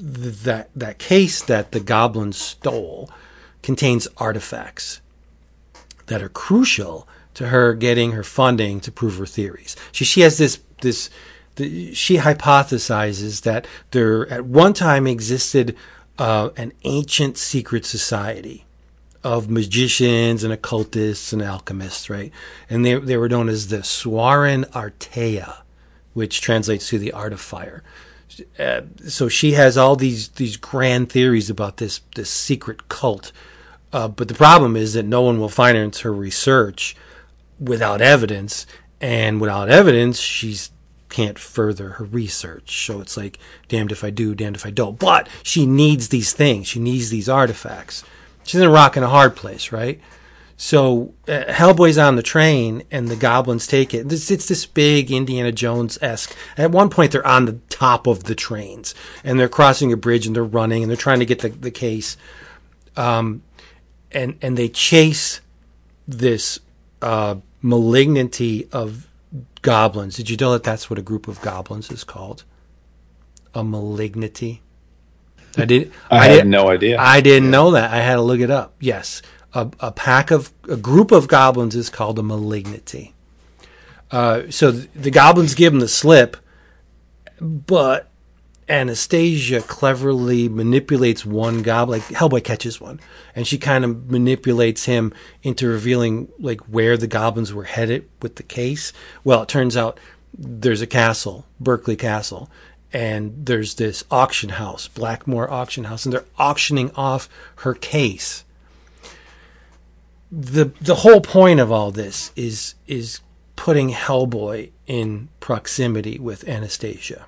that, 0.00 0.70
that 0.74 0.98
case 0.98 1.42
that 1.42 1.72
the 1.72 1.80
goblins 1.80 2.36
stole 2.36 3.10
contains 3.62 4.08
artifacts 4.16 5.00
that 6.06 6.22
are 6.22 6.28
crucial 6.28 7.06
to 7.34 7.48
her 7.48 7.74
getting 7.74 8.12
her 8.12 8.24
funding 8.24 8.80
to 8.80 8.90
prove 8.90 9.18
her 9.18 9.26
theories. 9.26 9.76
She, 9.92 10.04
she 10.04 10.22
has 10.22 10.38
this, 10.38 10.60
this, 10.80 11.10
the, 11.56 11.94
she 11.94 12.16
hypothesizes 12.16 13.42
that 13.42 13.66
there 13.92 14.28
at 14.28 14.44
one 14.44 14.72
time 14.72 15.06
existed 15.06 15.76
uh, 16.18 16.50
an 16.56 16.72
ancient 16.84 17.38
secret 17.38 17.84
society 17.84 18.64
of 19.22 19.50
magicians 19.50 20.42
and 20.42 20.52
occultists 20.52 21.32
and 21.32 21.42
alchemists, 21.42 22.08
right? 22.08 22.32
And 22.68 22.84
they, 22.84 22.94
they 22.94 23.16
were 23.16 23.28
known 23.28 23.48
as 23.48 23.68
the 23.68 23.78
Swaran 23.78 24.64
Artea, 24.70 25.58
which 26.14 26.40
translates 26.40 26.88
to 26.88 26.98
the 26.98 27.12
art 27.12 27.32
of 27.32 27.40
fire. 27.40 27.82
Uh, 28.58 28.82
so 29.06 29.28
she 29.28 29.52
has 29.52 29.76
all 29.76 29.96
these 29.96 30.28
these 30.28 30.56
grand 30.56 31.10
theories 31.10 31.50
about 31.50 31.78
this 31.78 32.00
this 32.14 32.30
secret 32.30 32.88
cult, 32.88 33.32
uh, 33.92 34.08
but 34.08 34.28
the 34.28 34.34
problem 34.34 34.76
is 34.76 34.94
that 34.94 35.04
no 35.04 35.22
one 35.22 35.38
will 35.38 35.48
finance 35.48 36.00
her 36.00 36.12
research 36.12 36.96
without 37.58 38.00
evidence, 38.00 38.66
and 39.00 39.40
without 39.40 39.68
evidence, 39.68 40.18
she 40.20 40.56
can't 41.08 41.38
further 41.38 41.90
her 41.90 42.04
research. 42.04 42.86
So 42.86 43.00
it's 43.00 43.16
like, 43.16 43.38
damned 43.68 43.92
if 43.92 44.04
I 44.04 44.10
do, 44.10 44.34
damned 44.34 44.56
if 44.56 44.64
I 44.64 44.70
don't. 44.70 44.98
But 44.98 45.28
she 45.42 45.66
needs 45.66 46.08
these 46.08 46.32
things. 46.32 46.68
She 46.68 46.78
needs 46.78 47.10
these 47.10 47.28
artifacts. 47.28 48.04
She's 48.44 48.60
in 48.60 48.66
a 48.66 48.70
rock 48.70 48.96
and 48.96 49.04
a 49.04 49.08
hard 49.08 49.36
place, 49.36 49.72
right? 49.72 50.00
So 50.62 51.14
uh, 51.26 51.44
Hellboy's 51.48 51.96
on 51.96 52.16
the 52.16 52.22
train, 52.22 52.82
and 52.90 53.08
the 53.08 53.16
goblins 53.16 53.66
take 53.66 53.94
it. 53.94 54.12
It's, 54.12 54.30
it's 54.30 54.46
this 54.46 54.66
big 54.66 55.10
Indiana 55.10 55.52
Jones 55.52 55.96
esque. 56.02 56.36
At 56.58 56.70
one 56.70 56.90
point, 56.90 57.12
they're 57.12 57.26
on 57.26 57.46
the 57.46 57.54
top 57.70 58.06
of 58.06 58.24
the 58.24 58.34
trains, 58.34 58.94
and 59.24 59.40
they're 59.40 59.48
crossing 59.48 59.90
a 59.90 59.96
bridge, 59.96 60.26
and 60.26 60.36
they're 60.36 60.44
running, 60.44 60.82
and 60.82 60.90
they're 60.90 60.98
trying 60.98 61.20
to 61.20 61.24
get 61.24 61.38
the, 61.38 61.48
the 61.48 61.70
case. 61.70 62.18
Um, 62.94 63.42
and 64.12 64.36
and 64.42 64.58
they 64.58 64.68
chase 64.68 65.40
this 66.06 66.60
uh, 67.00 67.36
malignity 67.62 68.68
of 68.70 69.08
goblins. 69.62 70.16
Did 70.16 70.28
you 70.28 70.36
know 70.36 70.52
that 70.52 70.62
that's 70.62 70.90
what 70.90 70.98
a 70.98 71.02
group 71.02 71.26
of 71.26 71.40
goblins 71.40 71.90
is 71.90 72.04
called? 72.04 72.44
A 73.54 73.64
malignity. 73.64 74.60
I 75.56 75.64
did. 75.64 75.90
I, 76.10 76.26
had 76.26 76.34
did, 76.34 76.48
no 76.48 76.68
idea. 76.68 76.98
I 77.00 77.22
didn't 77.22 77.50
know 77.50 77.70
that. 77.70 77.90
I 77.90 78.02
had 78.02 78.16
to 78.16 78.22
look 78.22 78.40
it 78.40 78.50
up. 78.50 78.74
Yes, 78.78 79.22
a, 79.54 79.70
a 79.80 79.92
pack 79.92 80.30
of 80.30 80.52
a 80.68 80.76
group 80.76 81.10
of 81.10 81.28
goblins 81.28 81.74
is 81.74 81.90
called 81.90 82.18
a 82.18 82.22
malignity. 82.22 83.14
Uh, 84.10 84.42
so 84.50 84.72
th- 84.72 84.88
the 84.94 85.10
goblins 85.10 85.54
give 85.54 85.72
him 85.72 85.80
the 85.80 85.88
slip, 85.88 86.36
but 87.40 88.08
Anastasia 88.68 89.60
cleverly 89.62 90.48
manipulates 90.48 91.26
one 91.26 91.62
goblin. 91.62 92.00
Like 92.00 92.08
Hellboy 92.08 92.44
catches 92.44 92.80
one, 92.80 93.00
and 93.34 93.46
she 93.46 93.58
kind 93.58 93.84
of 93.84 94.10
manipulates 94.10 94.84
him 94.84 95.12
into 95.42 95.68
revealing 95.68 96.28
like 96.38 96.60
where 96.62 96.96
the 96.96 97.08
goblins 97.08 97.52
were 97.52 97.64
headed 97.64 98.08
with 98.22 98.36
the 98.36 98.42
case. 98.42 98.92
Well, 99.24 99.42
it 99.42 99.48
turns 99.48 99.76
out 99.76 99.98
there's 100.36 100.80
a 100.82 100.86
castle, 100.86 101.46
Berkeley 101.58 101.96
Castle, 101.96 102.48
and 102.92 103.46
there's 103.46 103.74
this 103.74 104.04
auction 104.10 104.50
house, 104.50 104.88
Blackmore 104.88 105.50
Auction 105.50 105.84
House, 105.84 106.04
and 106.04 106.12
they're 106.12 106.24
auctioning 106.38 106.90
off 106.94 107.28
her 107.56 107.74
case. 107.74 108.44
The 110.32 110.72
the 110.80 110.96
whole 110.96 111.20
point 111.20 111.60
of 111.60 111.72
all 111.72 111.90
this 111.90 112.30
is 112.36 112.74
is 112.86 113.20
putting 113.56 113.90
Hellboy 113.90 114.70
in 114.86 115.28
proximity 115.40 116.18
with 116.18 116.48
Anastasia. 116.48 117.26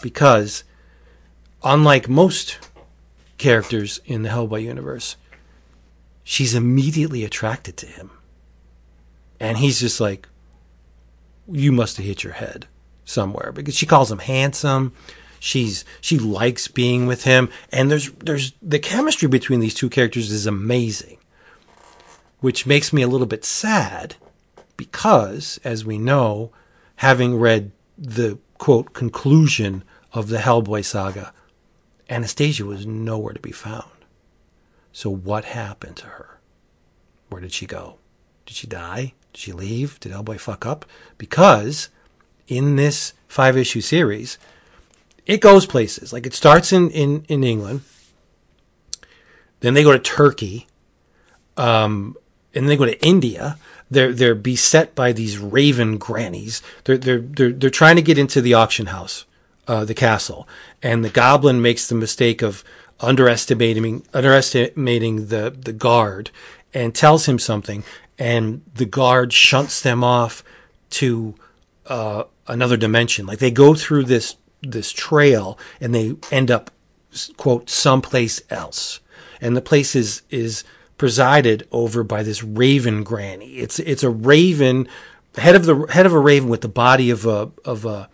Because, 0.00 0.64
unlike 1.62 2.08
most 2.08 2.58
characters 3.36 4.00
in 4.04 4.22
the 4.22 4.30
Hellboy 4.30 4.62
universe, 4.62 5.16
she's 6.24 6.54
immediately 6.54 7.24
attracted 7.24 7.76
to 7.76 7.86
him. 7.86 8.10
And 9.38 9.58
he's 9.58 9.80
just 9.80 10.00
like, 10.00 10.28
You 11.50 11.72
must 11.72 11.96
have 11.96 12.06
hit 12.06 12.22
your 12.22 12.32
head 12.34 12.66
somewhere 13.04 13.52
because 13.52 13.76
she 13.76 13.86
calls 13.86 14.10
him 14.10 14.20
handsome. 14.20 14.92
She's 15.40 15.84
she 16.00 16.18
likes 16.18 16.68
being 16.68 17.06
with 17.06 17.24
him, 17.24 17.50
and 17.72 17.90
there's 17.90 18.12
there's 18.12 18.52
the 18.62 18.78
chemistry 18.78 19.28
between 19.28 19.58
these 19.58 19.74
two 19.74 19.90
characters 19.90 20.30
is 20.30 20.46
amazing, 20.46 21.18
which 22.42 22.66
makes 22.66 22.92
me 22.92 23.00
a 23.00 23.08
little 23.08 23.26
bit 23.26 23.44
sad 23.44 24.16
because, 24.76 25.58
as 25.64 25.84
we 25.84 25.96
know, 25.96 26.50
having 26.96 27.38
read 27.38 27.70
the 27.96 28.36
quote 28.58 28.92
conclusion 28.92 29.84
of 30.12 30.28
the 30.28 30.38
Hellboy 30.38 30.84
saga, 30.84 31.32
Anastasia 32.10 32.66
was 32.66 32.84
nowhere 32.84 33.32
to 33.32 33.40
be 33.40 33.52
found. 33.52 33.88
So 34.92 35.08
what 35.08 35.46
happened 35.46 35.96
to 35.98 36.06
her? 36.06 36.40
Where 37.28 37.40
did 37.40 37.52
she 37.52 37.64
go? 37.64 37.96
Did 38.44 38.56
she 38.56 38.66
die? 38.66 39.14
Did 39.32 39.40
she 39.40 39.52
leave? 39.52 40.00
Did 40.00 40.12
Hellboy 40.12 40.40
fuck 40.40 40.66
up? 40.66 40.84
Because 41.16 41.88
in 42.48 42.74
this 42.74 43.14
five 43.28 43.56
issue 43.56 43.80
series, 43.80 44.36
it 45.26 45.40
goes 45.40 45.64
places. 45.64 46.12
Like 46.12 46.26
it 46.26 46.34
starts 46.34 46.72
in, 46.72 46.90
in, 46.90 47.24
in 47.28 47.44
England, 47.44 47.82
then 49.60 49.74
they 49.74 49.84
go 49.84 49.92
to 49.92 49.98
Turkey, 50.00 50.66
um, 51.56 52.16
and 52.54 52.68
they 52.68 52.76
go 52.76 52.84
to 52.84 53.04
India. 53.04 53.56
They're 53.90 54.12
they're 54.12 54.34
beset 54.34 54.94
by 54.94 55.12
these 55.12 55.38
raven 55.38 55.98
grannies. 55.98 56.62
They're 56.84 56.98
they're 56.98 57.20
they're 57.20 57.52
they're 57.52 57.70
trying 57.70 57.96
to 57.96 58.02
get 58.02 58.18
into 58.18 58.40
the 58.40 58.54
auction 58.54 58.86
house, 58.86 59.26
uh, 59.68 59.84
the 59.84 59.94
castle, 59.94 60.48
and 60.82 61.04
the 61.04 61.10
goblin 61.10 61.60
makes 61.60 61.88
the 61.88 61.94
mistake 61.94 62.42
of 62.42 62.64
underestimating 63.00 64.06
underestimating 64.14 65.26
the 65.26 65.54
the 65.58 65.72
guard 65.72 66.30
and 66.72 66.94
tells 66.94 67.26
him 67.26 67.38
something, 67.38 67.84
and 68.18 68.62
the 68.74 68.86
guard 68.86 69.32
shunts 69.32 69.82
them 69.82 70.02
off 70.02 70.42
to 70.88 71.34
uh, 71.86 72.24
another 72.46 72.76
dimension. 72.76 73.26
Like 73.26 73.38
they 73.38 73.50
go 73.50 73.74
through 73.74 74.04
this 74.04 74.36
this 74.62 74.92
trail 74.92 75.58
and 75.80 75.94
they 75.94 76.14
end 76.30 76.50
up 76.50 76.70
quote 77.36 77.68
someplace 77.68 78.40
else, 78.48 79.00
and 79.40 79.56
the 79.56 79.60
place 79.60 79.94
is 79.94 80.22
is 80.30 80.64
presided 81.02 81.66
over 81.72 82.04
by 82.04 82.22
this 82.22 82.44
raven 82.44 83.02
granny. 83.02 83.54
It's 83.54 83.80
it's 83.80 84.04
a 84.04 84.08
raven 84.08 84.86
head 85.36 85.56
of 85.56 85.66
the 85.66 85.84
head 85.90 86.06
of 86.06 86.12
a 86.12 86.18
raven 86.20 86.48
with 86.48 86.60
the 86.60 86.68
body 86.68 87.10
of 87.10 87.26
a 87.26 87.50
of 87.64 87.84
a 87.84 88.08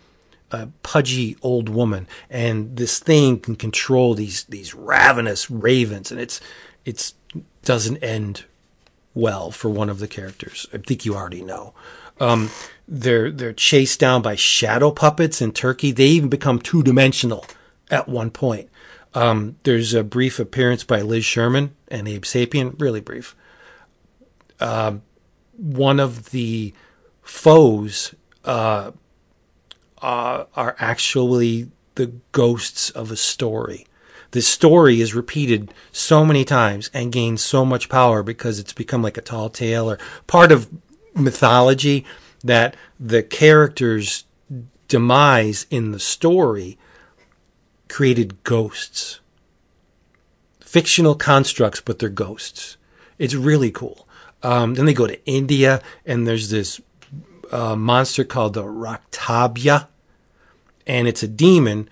a 0.52 0.68
pudgy 0.82 1.36
old 1.42 1.68
woman, 1.68 2.08
and 2.30 2.78
this 2.78 2.98
thing 2.98 3.40
can 3.40 3.56
control 3.56 4.14
these 4.14 4.44
these 4.44 4.74
ravenous 4.74 5.50
ravens, 5.50 6.10
and 6.10 6.18
it's 6.18 6.40
it's 6.86 7.12
doesn't 7.62 7.98
end 7.98 8.46
well 9.12 9.50
for 9.50 9.68
one 9.68 9.90
of 9.90 9.98
the 9.98 10.08
characters. 10.08 10.66
I 10.72 10.78
think 10.78 11.04
you 11.04 11.14
already 11.14 11.42
know. 11.42 11.74
Um, 12.18 12.48
they're 12.88 13.30
they're 13.30 13.52
chased 13.52 14.00
down 14.00 14.22
by 14.22 14.34
shadow 14.34 14.92
puppets 14.92 15.42
in 15.42 15.52
Turkey. 15.52 15.90
They 15.92 16.06
even 16.06 16.30
become 16.30 16.58
two 16.58 16.82
dimensional 16.82 17.44
at 17.90 18.08
one 18.08 18.30
point. 18.30 18.70
Um, 19.12 19.56
there's 19.64 19.92
a 19.92 20.02
brief 20.02 20.38
appearance 20.38 20.84
by 20.84 21.02
Liz 21.02 21.26
Sherman 21.26 21.74
and 21.90 22.08
Abe 22.08 22.24
Sapien, 22.24 22.80
really 22.80 23.00
brief. 23.00 23.34
Uh, 24.60 24.96
one 25.56 26.00
of 26.00 26.30
the 26.30 26.72
foes 27.22 28.14
uh, 28.44 28.92
uh, 30.00 30.44
are 30.54 30.76
actually 30.78 31.70
the 31.94 32.12
ghosts 32.32 32.90
of 32.90 33.10
a 33.10 33.16
story. 33.16 33.86
This 34.30 34.46
story 34.46 35.00
is 35.00 35.14
repeated 35.14 35.72
so 35.90 36.24
many 36.24 36.44
times 36.44 36.90
and 36.92 37.12
gains 37.12 37.42
so 37.42 37.64
much 37.64 37.88
power 37.88 38.22
because 38.22 38.58
it's 38.58 38.72
become 38.72 39.02
like 39.02 39.16
a 39.16 39.22
tall 39.22 39.48
tale 39.48 39.90
or 39.90 39.98
part 40.26 40.52
of 40.52 40.68
mythology 41.14 42.04
that 42.44 42.76
the 43.00 43.22
character's 43.22 44.24
demise 44.86 45.66
in 45.70 45.92
the 45.92 45.98
story 45.98 46.78
created 47.88 48.42
ghosts. 48.44 49.20
Fictional 50.68 51.14
constructs, 51.14 51.80
but 51.80 51.98
they're 51.98 52.10
ghosts. 52.10 52.76
It's 53.18 53.34
really 53.34 53.70
cool. 53.70 54.06
Um, 54.42 54.74
then 54.74 54.84
they 54.84 54.92
go 54.92 55.06
to 55.06 55.24
India, 55.24 55.80
and 56.04 56.26
there's 56.26 56.50
this 56.50 56.78
uh, 57.50 57.74
monster 57.74 58.22
called 58.22 58.52
the 58.52 58.64
Raktabija, 58.64 59.86
and 60.86 61.08
it's 61.08 61.22
a 61.22 61.28
demon 61.28 61.88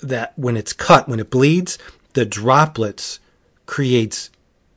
that 0.00 0.38
when 0.38 0.58
it's 0.58 0.74
cut, 0.74 1.08
when 1.08 1.20
it 1.20 1.30
bleeds, 1.30 1.78
the 2.12 2.26
droplets 2.26 3.18
creates 3.64 4.28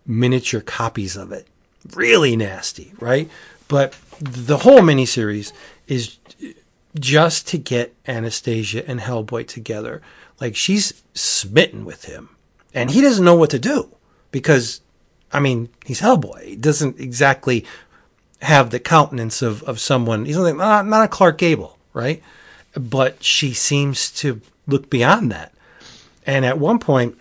miniature 0.05 0.61
copies 0.61 1.17
of 1.17 1.33
it. 1.33 1.45
Really 1.93 2.37
nasty, 2.37 2.93
right? 3.01 3.29
But 3.67 3.97
the 4.21 4.59
whole 4.59 4.79
miniseries 4.79 5.51
is 5.87 6.17
just 6.97 7.49
to 7.49 7.57
get 7.57 7.93
Anastasia 8.07 8.87
and 8.89 9.01
Hellboy 9.01 9.45
together. 9.45 10.01
Like 10.39 10.55
she's 10.55 11.03
smitten 11.13 11.83
with 11.83 12.05
him, 12.05 12.29
and 12.73 12.91
he 12.91 13.01
doesn't 13.01 13.25
know 13.25 13.35
what 13.35 13.49
to 13.51 13.59
do 13.59 13.89
because, 14.31 14.81
I 15.31 15.39
mean, 15.39 15.69
he's 15.85 16.01
Hellboy. 16.01 16.43
He 16.43 16.55
doesn't 16.55 16.99
exactly 16.99 17.65
have 18.41 18.69
the 18.69 18.79
countenance 18.79 19.41
of, 19.41 19.63
of 19.63 19.79
someone. 19.79 20.25
He's 20.25 20.37
not, 20.37 20.87
not 20.87 21.05
a 21.05 21.07
Clark 21.07 21.37
Gable, 21.37 21.77
right? 21.93 22.21
But 22.73 23.23
she 23.23 23.53
seems 23.53 24.11
to 24.13 24.41
look 24.67 24.89
beyond 24.89 25.31
that. 25.31 25.53
And 26.25 26.45
at 26.45 26.59
one 26.59 26.79
point, 26.79 27.17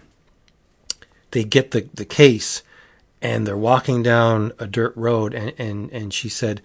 they 1.32 1.44
get 1.44 1.72
the, 1.72 1.88
the 1.94 2.04
case 2.04 2.62
and 3.22 3.46
they're 3.46 3.56
walking 3.56 4.02
down 4.02 4.52
a 4.58 4.66
dirt 4.66 4.96
road 4.96 5.34
and, 5.34 5.52
and, 5.58 5.90
and 5.90 6.14
she 6.14 6.28
said 6.28 6.60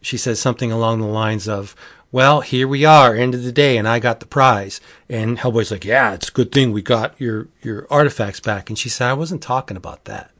she 0.00 0.16
says 0.16 0.38
something 0.40 0.70
along 0.70 1.00
the 1.00 1.06
lines 1.06 1.48
of, 1.48 1.74
Well, 2.10 2.40
here 2.40 2.66
we 2.66 2.86
are, 2.86 3.14
end 3.14 3.34
of 3.34 3.42
the 3.42 3.52
day, 3.52 3.76
and 3.76 3.86
I 3.86 3.98
got 3.98 4.20
the 4.20 4.26
prize. 4.26 4.80
And 5.10 5.38
Hellboy's 5.38 5.70
like, 5.70 5.84
Yeah, 5.84 6.14
it's 6.14 6.28
a 6.28 6.32
good 6.32 6.52
thing 6.52 6.72
we 6.72 6.80
got 6.82 7.20
your 7.20 7.48
your 7.62 7.86
artifacts 7.90 8.40
back. 8.40 8.70
And 8.70 8.78
she 8.78 8.88
said, 8.88 9.08
I 9.08 9.12
wasn't 9.14 9.42
talking 9.42 9.76
about 9.76 10.04
that. 10.06 10.30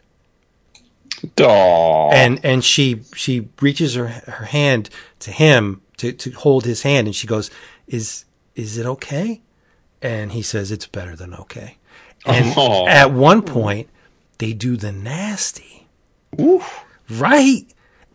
Aww. 1.37 2.13
And 2.13 2.41
and 2.45 2.65
she 2.65 3.03
she 3.15 3.49
reaches 3.61 3.95
her 3.95 4.09
her 4.09 4.47
hand 4.47 4.89
to 5.21 5.31
him 5.31 5.83
to, 5.99 6.13
to 6.13 6.31
hold 6.31 6.65
his 6.65 6.83
hand 6.83 7.07
and 7.09 7.15
she 7.17 7.27
goes, 7.27 7.51
Is 7.87 8.25
is 8.55 8.79
it 8.79 8.87
okay? 8.87 9.41
And 10.01 10.33
he 10.33 10.43
says, 10.43 10.71
It's 10.71 10.87
better 10.87 11.17
than 11.17 11.35
okay. 11.35 11.77
And 12.25 12.55
Oh. 12.57 12.87
at 12.87 13.13
one 13.13 13.43
point 13.43 13.89
they 14.39 14.53
do 14.53 14.77
the 14.77 14.93
nasty. 14.93 15.87
Oof. 16.41 16.85
Right. 17.11 17.67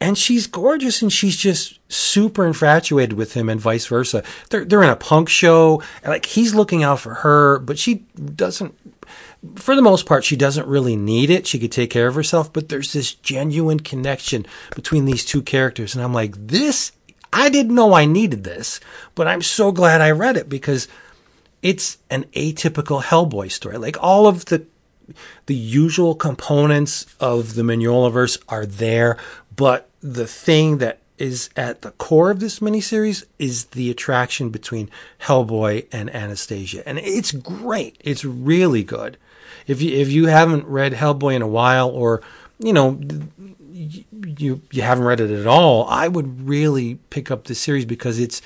And 0.03 0.17
she's 0.17 0.47
gorgeous 0.47 1.01
and 1.01 1.13
she's 1.13 1.37
just 1.37 1.79
super 1.89 2.45
infatuated 2.45 3.13
with 3.13 3.35
him 3.35 3.47
and 3.47 3.61
vice 3.61 3.85
versa. 3.85 4.21
They're 4.49 4.65
they're 4.65 4.83
in 4.83 4.89
a 4.89 4.97
punk 4.97 5.29
show 5.29 5.81
and 6.03 6.11
like 6.11 6.25
he's 6.25 6.53
looking 6.53 6.83
out 6.83 6.99
for 6.99 7.13
her, 7.13 7.59
but 7.59 7.79
she 7.79 8.03
doesn't 8.35 8.75
for 9.55 9.77
the 9.77 9.81
most 9.81 10.05
part 10.05 10.25
she 10.25 10.35
doesn't 10.35 10.67
really 10.67 10.97
need 10.97 11.29
it. 11.29 11.47
She 11.47 11.57
could 11.57 11.71
take 11.71 11.89
care 11.89 12.07
of 12.07 12.15
herself, 12.15 12.51
but 12.51 12.67
there's 12.67 12.91
this 12.91 13.13
genuine 13.13 13.79
connection 13.79 14.45
between 14.75 15.05
these 15.05 15.23
two 15.23 15.41
characters 15.41 15.95
and 15.95 16.03
I'm 16.03 16.13
like, 16.13 16.35
this 16.35 16.91
I 17.31 17.47
didn't 17.47 17.73
know 17.73 17.93
I 17.93 18.03
needed 18.03 18.43
this, 18.43 18.81
but 19.15 19.25
I'm 19.25 19.41
so 19.41 19.71
glad 19.71 20.01
I 20.01 20.11
read 20.11 20.35
it 20.35 20.49
because 20.49 20.89
it's 21.61 21.97
an 22.09 22.25
atypical 22.33 23.01
Hellboy 23.01 23.49
story. 23.53 23.77
Like 23.77 23.95
all 24.03 24.27
of 24.27 24.45
the 24.45 24.65
the 25.45 25.55
usual 25.55 26.13
components 26.13 27.05
of 27.21 27.55
the 27.55 27.61
Mignolaverse 27.61 28.43
are 28.49 28.65
there, 28.65 29.17
but 29.55 29.89
the 30.03 30.27
thing 30.27 30.79
that 30.79 30.99
is 31.17 31.49
at 31.55 31.81
the 31.81 31.91
core 31.91 32.29
of 32.29 32.39
this 32.39 32.59
miniseries 32.59 33.25
is 33.39 33.65
the 33.65 33.89
attraction 33.89 34.49
between 34.49 34.89
Hellboy 35.21 35.87
and 35.91 36.13
Anastasia, 36.13 36.87
and 36.87 36.99
it's 36.99 37.31
great. 37.31 37.97
It's 38.01 38.25
really 38.25 38.83
good. 38.83 39.17
If 39.65 39.81
you 39.81 39.95
if 39.97 40.11
you 40.11 40.27
haven't 40.27 40.65
read 40.65 40.93
Hellboy 40.93 41.35
in 41.35 41.41
a 41.41 41.47
while, 41.47 41.89
or 41.89 42.21
you 42.59 42.73
know 42.73 42.99
you 43.71 44.61
you 44.71 44.81
haven't 44.81 45.05
read 45.05 45.21
it 45.21 45.31
at 45.31 45.47
all, 45.47 45.87
I 45.87 46.07
would 46.07 46.47
really 46.47 46.95
pick 47.09 47.31
up 47.31 47.45
this 47.45 47.59
series 47.59 47.85
because 47.85 48.19
it's 48.19 48.41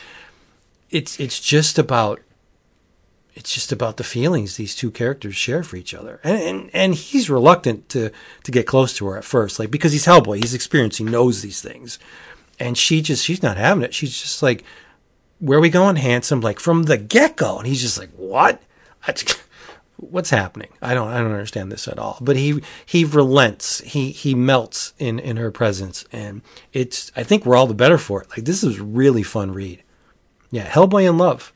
it's 0.91 1.19
it's 1.19 1.39
just 1.39 1.79
about 1.79 2.21
it's 3.37 3.53
just 3.53 3.71
about 3.71 3.97
the 3.97 4.03
feelings 4.03 4.55
these 4.55 4.75
two 4.75 4.89
characters 4.89 5.35
share 5.35 5.61
for 5.61 5.75
each 5.75 5.93
other. 5.93 6.19
And, 6.23 6.41
and 6.41 6.69
and 6.73 6.95
he's 6.95 7.29
reluctant 7.29 7.87
to 7.89 8.09
to 8.43 8.51
get 8.51 8.65
close 8.65 8.97
to 8.97 9.05
her 9.07 9.17
at 9.17 9.23
first, 9.23 9.59
like 9.59 9.69
because 9.69 9.91
he's 9.91 10.07
Hellboy, 10.07 10.37
he's 10.37 10.55
experienced, 10.55 10.97
he 10.97 11.03
knows 11.03 11.41
these 11.41 11.61
things. 11.61 11.99
And 12.59 12.75
she 12.75 13.01
just 13.01 13.23
she's 13.23 13.43
not 13.43 13.57
having 13.57 13.83
it. 13.83 13.93
She's 13.93 14.19
just 14.19 14.41
like, 14.41 14.63
Where 15.39 15.59
are 15.59 15.61
we 15.61 15.69
going, 15.69 15.97
handsome? 15.97 16.41
Like 16.41 16.59
from 16.59 16.83
the 16.83 16.97
get 16.97 17.35
go. 17.35 17.59
And 17.59 17.67
he's 17.67 17.81
just 17.81 17.99
like, 17.99 18.09
What? 18.15 18.61
What's 19.97 20.31
happening? 20.31 20.69
I 20.81 20.95
don't 20.95 21.09
I 21.09 21.19
don't 21.19 21.31
understand 21.31 21.71
this 21.71 21.87
at 21.87 21.99
all. 21.99 22.17
But 22.19 22.37
he 22.37 22.63
he 22.87 23.05
relents. 23.05 23.81
He 23.81 24.11
he 24.11 24.33
melts 24.33 24.93
in 24.97 25.19
in 25.19 25.37
her 25.37 25.51
presence, 25.51 26.05
and 26.11 26.41
it's 26.73 27.11
I 27.15 27.21
think 27.21 27.45
we're 27.45 27.55
all 27.55 27.67
the 27.67 27.73
better 27.75 27.99
for 27.99 28.23
it. 28.23 28.29
Like 28.31 28.45
this 28.45 28.63
is 28.63 28.79
really 28.79 29.23
fun 29.23 29.51
read. 29.53 29.83
Yeah, 30.49 30.67
Hellboy 30.67 31.07
in 31.07 31.17
Love. 31.17 31.53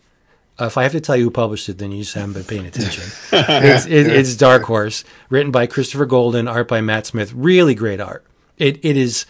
Uh, 0.61 0.67
if 0.67 0.77
I 0.77 0.83
have 0.83 0.91
to 0.91 1.01
tell 1.01 1.17
you 1.17 1.23
who 1.23 1.31
published 1.31 1.67
it, 1.69 1.79
then 1.79 1.91
you 1.91 2.03
just 2.03 2.13
haven't 2.13 2.33
been 2.33 2.43
paying 2.43 2.67
attention. 2.67 3.03
it's, 3.31 3.87
it, 3.87 4.05
it's 4.05 4.35
Dark 4.35 4.61
Horse, 4.63 5.03
written 5.29 5.51
by 5.51 5.65
Christopher 5.65 6.05
Golden, 6.05 6.47
art 6.47 6.67
by 6.67 6.81
Matt 6.81 7.07
Smith. 7.07 7.33
Really 7.33 7.73
great 7.73 7.99
art. 7.99 8.23
It 8.59 8.83
it 8.85 8.95
is 8.95 9.25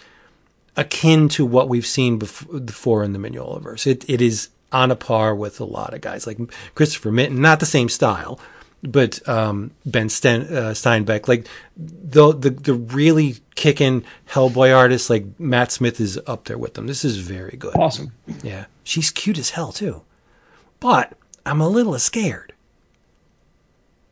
akin 0.75 1.29
to 1.29 1.45
what 1.45 1.69
we've 1.69 1.85
seen 1.85 2.17
before 2.17 3.03
in 3.05 3.13
the 3.13 3.19
Mignolaverse. 3.19 3.87
It 3.87 4.03
it 4.09 4.21
is 4.21 4.49
on 4.73 4.91
a 4.91 4.95
par 4.95 5.33
with 5.33 5.61
a 5.61 5.63
lot 5.63 5.93
of 5.93 6.01
guys 6.01 6.27
like 6.27 6.37
Christopher 6.75 7.13
Mitten, 7.13 7.41
not 7.41 7.61
the 7.61 7.65
same 7.65 7.87
style, 7.87 8.37
but 8.83 9.25
um, 9.29 9.71
Ben 9.85 10.09
Sten, 10.09 10.41
uh, 10.41 10.71
Stenbeck, 10.71 11.29
like 11.29 11.47
the, 11.77 12.33
the 12.33 12.49
the 12.49 12.73
really 12.73 13.37
kicking 13.55 14.03
Hellboy 14.29 14.75
artists, 14.75 15.09
like 15.09 15.39
Matt 15.39 15.71
Smith 15.71 16.01
is 16.01 16.19
up 16.27 16.43
there 16.43 16.57
with 16.57 16.73
them. 16.73 16.87
This 16.87 17.05
is 17.05 17.17
very 17.17 17.55
good. 17.57 17.75
Awesome. 17.77 18.11
Yeah, 18.43 18.65
she's 18.83 19.11
cute 19.11 19.37
as 19.37 19.51
hell 19.51 19.71
too, 19.71 20.01
but 20.81 21.13
I'm 21.45 21.61
a 21.61 21.67
little 21.67 21.97
scared, 21.99 22.53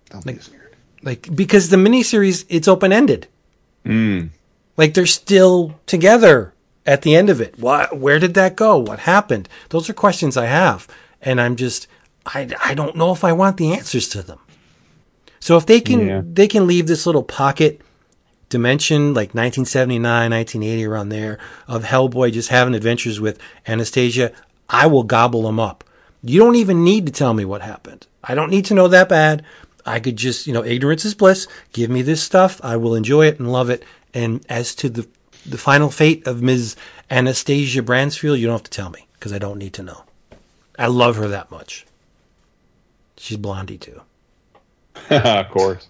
Don't 0.09 0.25
be 0.25 0.37
scared. 0.39 0.75
like 1.03 1.33
because 1.35 1.69
the 1.69 1.77
miniseries 1.77 2.45
it's 2.49 2.67
open 2.67 2.91
ended. 2.91 3.27
Mm. 3.85 4.29
Like 4.77 4.93
they're 4.93 5.05
still 5.05 5.75
together 5.85 6.53
at 6.85 7.01
the 7.03 7.15
end 7.15 7.29
of 7.29 7.39
it. 7.41 7.57
What? 7.59 7.97
Where 7.97 8.19
did 8.19 8.33
that 8.33 8.55
go? 8.55 8.77
What 8.77 8.99
happened? 8.99 9.47
Those 9.69 9.89
are 9.89 9.93
questions 9.93 10.37
I 10.37 10.45
have, 10.45 10.87
and 11.21 11.39
I'm 11.39 11.55
just 11.55 11.87
I 12.25 12.49
I 12.63 12.73
don't 12.73 12.95
know 12.95 13.11
if 13.11 13.23
I 13.23 13.31
want 13.33 13.57
the 13.57 13.71
answers 13.73 14.07
to 14.09 14.21
them. 14.21 14.39
So 15.39 15.55
if 15.57 15.65
they 15.65 15.81
can 15.81 16.07
Yeah. 16.07 16.21
they 16.25 16.47
can 16.47 16.65
leave 16.67 16.87
this 16.87 17.05
little 17.05 17.23
pocket 17.23 17.81
dimension 18.49 19.13
like 19.13 19.35
1979, 19.35 20.31
1980 20.31 20.85
around 20.85 21.09
there 21.09 21.37
of 21.67 21.83
Hellboy 21.83 22.33
just 22.33 22.49
having 22.49 22.73
adventures 22.73 23.19
with 23.19 23.37
Anastasia, 23.67 24.31
I 24.67 24.87
will 24.87 25.03
gobble 25.03 25.43
them 25.43 25.59
up. 25.59 25.83
You 26.21 26.39
don't 26.39 26.55
even 26.55 26.83
need 26.83 27.05
to 27.05 27.11
tell 27.11 27.33
me 27.33 27.45
what 27.45 27.61
happened. 27.61 28.07
I 28.23 28.35
don't 28.35 28.51
need 28.51 28.65
to 28.65 28.73
know 28.73 28.87
that 28.87 29.09
bad. 29.09 29.43
I 29.85 29.99
could 29.99 30.17
just, 30.17 30.45
you 30.45 30.53
know, 30.53 30.63
ignorance 30.63 31.05
is 31.05 31.15
bliss. 31.15 31.47
Give 31.73 31.89
me 31.89 32.01
this 32.01 32.21
stuff. 32.21 32.59
I 32.63 32.75
will 32.75 32.95
enjoy 32.95 33.27
it 33.27 33.39
and 33.39 33.51
love 33.51 33.69
it. 33.69 33.83
And 34.13 34.45
as 34.49 34.75
to 34.75 34.89
the 34.89 35.07
the 35.45 35.57
final 35.57 35.89
fate 35.89 36.27
of 36.27 36.41
Ms. 36.41 36.75
Anastasia 37.09 37.81
Bransfield, 37.81 38.39
you 38.39 38.45
don't 38.45 38.55
have 38.55 38.63
to 38.63 38.71
tell 38.71 38.89
me 38.89 39.07
because 39.13 39.33
I 39.33 39.39
don't 39.39 39.57
need 39.57 39.73
to 39.73 39.83
know. 39.83 40.03
I 40.77 40.87
love 40.87 41.15
her 41.15 41.27
that 41.29 41.49
much. 41.49 41.85
She's 43.17 43.37
blondie 43.37 43.77
too. 43.77 44.01
of 45.09 45.49
course. 45.49 45.87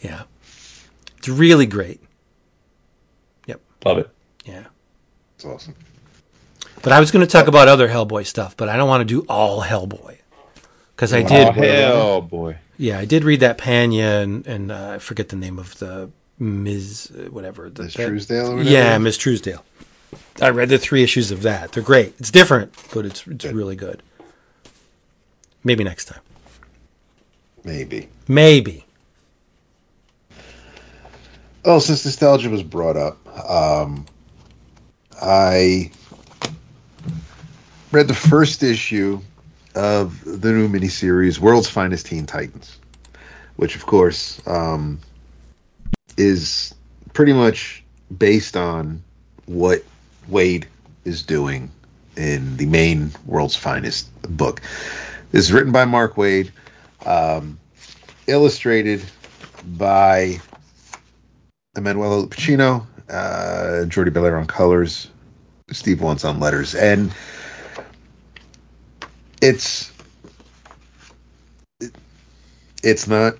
Yeah. 0.00 0.24
It's 1.16 1.28
really 1.28 1.66
great. 1.66 2.00
Yep. 3.46 3.60
Love 3.84 3.98
it. 3.98 4.10
Yeah. 4.44 4.66
It's 5.34 5.44
awesome. 5.44 5.74
But 6.88 6.94
I 6.96 7.00
was 7.00 7.10
going 7.10 7.24
to 7.26 7.30
talk 7.30 7.48
about 7.48 7.68
other 7.68 7.88
Hellboy 7.88 8.26
stuff, 8.26 8.56
but 8.56 8.68
I 8.70 8.76
don't 8.78 8.88
want 8.88 9.02
to 9.02 9.04
do 9.04 9.26
all 9.28 9.62
Hellboy. 9.62 10.16
Because 10.96 11.12
I 11.12 11.22
did, 11.22 11.48
Oh, 11.48 11.52
hell, 11.52 12.20
boy. 12.22 12.56
yeah, 12.78 12.98
I 12.98 13.04
did 13.04 13.24
read 13.24 13.40
that 13.40 13.58
Panya, 13.58 14.22
and, 14.22 14.46
and 14.46 14.72
uh, 14.72 14.92
I 14.94 14.98
forget 14.98 15.28
the 15.28 15.36
name 15.36 15.58
of 15.58 15.78
the 15.78 16.10
Ms. 16.38 17.12
uh, 17.16 17.30
whatever. 17.30 17.68
The, 17.70 17.84
Miss 17.84 17.94
that- 17.94 18.06
Truesdale 18.08 18.46
or 18.52 18.56
whatever? 18.56 18.70
Yeah, 18.70 18.96
Miss 18.98 19.16
Truesdale. 19.18 19.64
I 20.40 20.48
read 20.48 20.70
the 20.70 20.78
three 20.78 21.02
issues 21.02 21.30
of 21.30 21.42
that. 21.42 21.72
They're 21.72 21.82
great. 21.82 22.14
It's 22.18 22.30
different, 22.30 22.72
but 22.94 23.04
it's 23.04 23.26
it's 23.26 23.44
really 23.44 23.76
good. 23.76 24.02
Maybe 25.62 25.84
next 25.84 26.06
time. 26.06 26.20
Maybe. 27.64 28.08
Maybe. 28.26 28.86
Oh, 31.64 31.78
since 31.80 32.04
nostalgia 32.04 32.48
was 32.48 32.62
brought 32.62 32.96
up, 32.96 33.18
um, 33.50 34.06
I 35.20 35.90
read 37.90 38.08
the 38.08 38.14
first 38.14 38.62
issue 38.62 39.20
of 39.74 40.22
the 40.24 40.52
new 40.52 40.68
miniseries, 40.68 41.38
World's 41.38 41.68
Finest 41.68 42.06
Teen 42.06 42.26
Titans, 42.26 42.78
which, 43.56 43.76
of 43.76 43.86
course, 43.86 44.40
um, 44.46 44.98
is 46.16 46.74
pretty 47.12 47.32
much 47.32 47.82
based 48.16 48.56
on 48.56 49.02
what 49.46 49.82
Waid 50.30 50.64
is 51.04 51.22
doing 51.22 51.70
in 52.16 52.56
the 52.56 52.66
main 52.66 53.12
World's 53.24 53.56
Finest 53.56 54.10
book. 54.22 54.60
This 55.30 55.46
is 55.46 55.52
written 55.52 55.72
by 55.72 55.84
Mark 55.84 56.16
Waid, 56.16 56.50
um, 57.06 57.58
illustrated 58.26 59.02
by 59.64 60.40
Emanuela 61.76 62.26
Lupacchino, 62.26 62.84
uh, 63.08 63.84
Jordie 63.86 64.10
Bellaire 64.10 64.38
on 64.38 64.46
colors, 64.46 65.08
Steve 65.70 66.00
Wands 66.00 66.24
on 66.24 66.40
letters, 66.40 66.74
and 66.74 67.12
it's 69.42 69.92
it- 71.80 71.94
it's 72.82 73.06
not 73.08 73.34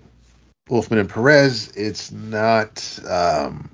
Wolfman 0.69 0.99
and 0.99 1.09
Perez. 1.09 1.73
It's 1.77 2.11
not 2.13 2.99
um, 3.09 3.71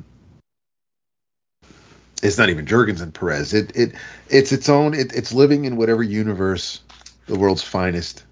it's 2.22 2.38
not 2.38 2.50
even 2.50 2.66
Jurgens 2.66 3.02
and 3.02 3.12
Perez. 3.14 3.54
It 3.54 3.74
it 3.76 3.94
it's 4.28 4.52
its 4.52 4.68
own. 4.68 4.94
It, 4.94 5.12
it's 5.14 5.32
living 5.32 5.64
in 5.64 5.76
whatever 5.76 6.02
universe 6.02 6.80
the 7.26 7.36
world's 7.36 7.62
finest 7.62 8.24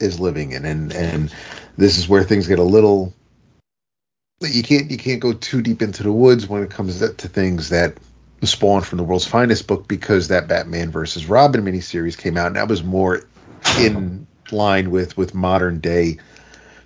is 0.00 0.20
living 0.20 0.52
in, 0.52 0.64
and 0.64 0.92
and 0.92 1.34
this 1.76 1.98
is 1.98 2.08
where 2.08 2.22
things 2.24 2.46
get 2.48 2.58
a 2.58 2.64
little 2.64 3.12
you 4.40 4.62
can't 4.62 4.90
you 4.90 4.98
can't 4.98 5.20
go 5.20 5.32
too 5.32 5.62
deep 5.62 5.82
into 5.82 6.02
the 6.02 6.12
woods 6.12 6.46
when 6.46 6.62
it 6.62 6.70
comes 6.70 7.00
to 7.00 7.28
things 7.28 7.70
that 7.70 7.96
spawn 8.42 8.82
from 8.82 8.98
the 8.98 9.04
world's 9.04 9.26
finest 9.26 9.66
book 9.66 9.88
because 9.88 10.28
that 10.28 10.48
Batman 10.48 10.90
versus 10.90 11.26
Robin 11.26 11.64
miniseries 11.64 12.18
came 12.18 12.36
out 12.36 12.48
and 12.48 12.56
that 12.56 12.68
was 12.68 12.82
more 12.82 13.26
in 13.80 14.26
line 14.52 14.90
with 14.90 15.16
with 15.16 15.34
modern 15.34 15.80
day 15.80 16.18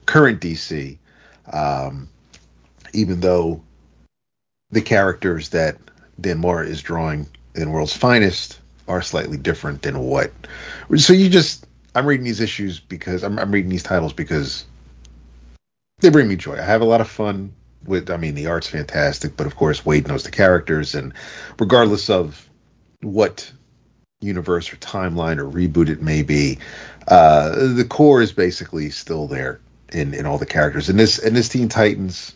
current 0.07 0.41
DC. 0.41 0.97
Um, 1.53 2.09
even 2.93 3.21
though 3.21 3.63
the 4.71 4.81
characters 4.81 5.51
that 5.51 5.79
Dan 6.21 6.39
Mora 6.39 6.67
is 6.67 6.83
drawing 6.83 7.27
in 7.55 7.71
World's 7.71 7.97
Finest 7.97 8.61
are 8.89 9.03
slightly 9.03 9.37
different 9.37 9.83
than 9.83 9.99
what. 9.99 10.33
So 10.97 11.13
you 11.13 11.29
just 11.29 11.67
I'm 11.95 12.07
reading 12.07 12.25
these 12.25 12.41
issues 12.41 12.79
because 12.79 13.23
I'm, 13.23 13.39
I'm 13.39 13.51
reading 13.51 13.71
these 13.71 13.83
titles 13.83 14.13
because 14.13 14.65
they 15.99 16.09
bring 16.09 16.29
me 16.29 16.37
joy. 16.37 16.57
I 16.57 16.63
have 16.63 16.83
a 16.83 16.87
lot 16.87 17.01
of 17.01 17.09
fun 17.09 17.53
with. 17.85 18.11
I 18.11 18.17
mean, 18.17 18.35
the 18.35 18.47
art's 18.47 18.69
fantastic, 18.69 19.37
but 19.37 19.47
of 19.47 19.57
course, 19.57 19.83
Waid 19.83 20.07
knows 20.07 20.25
the 20.25 20.31
characters, 20.31 20.95
and 20.95 21.13
regardless 21.59 22.11
of 22.11 22.49
what 23.03 23.51
universe 24.21 24.73
or 24.73 24.77
timeline 24.77 25.39
or 25.39 25.47
reboot 25.47 25.89
it 25.89 26.03
may 26.03 26.23
be, 26.23 26.59
uh, 27.09 27.51
the 27.75 27.87
core 27.89 28.21
is 28.21 28.33
basically 28.33 28.91
still 28.91 29.27
there 29.27 29.61
in 29.93 30.15
in 30.15 30.27
all 30.27 30.39
the 30.39 30.47
characters. 30.47 30.89
And 30.89 30.99
this 30.99 31.19
and 31.19 31.37
this 31.37 31.49
Teen 31.49 31.69
Titans 31.69 32.35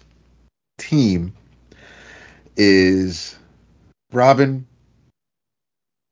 team 0.78 1.34
is 2.56 3.36
Robin, 4.12 4.66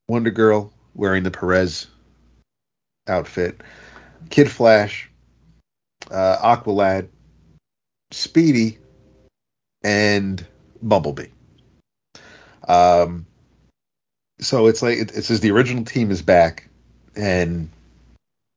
Wonder 0.09 0.31
Girl 0.31 0.73
wearing 0.95 1.23
the 1.23 1.31
Perez 1.31 1.87
outfit, 3.09 3.63
Kid 4.31 4.51
Flash, 4.51 5.11
uh, 6.11 6.57
Aqualad, 6.57 7.09
Speedy, 8.11 8.79
and 9.85 10.45
Bumblebee. 10.83 11.29
Um, 12.67 13.27
so 14.41 14.67
it's 14.67 14.83
like 14.83 14.99
it, 14.99 15.17
it 15.17 15.25
says 15.25 15.41
the 15.41 15.51
original 15.51 15.85
team 15.85 16.11
is 16.11 16.23
back, 16.23 16.69
and 17.17 17.69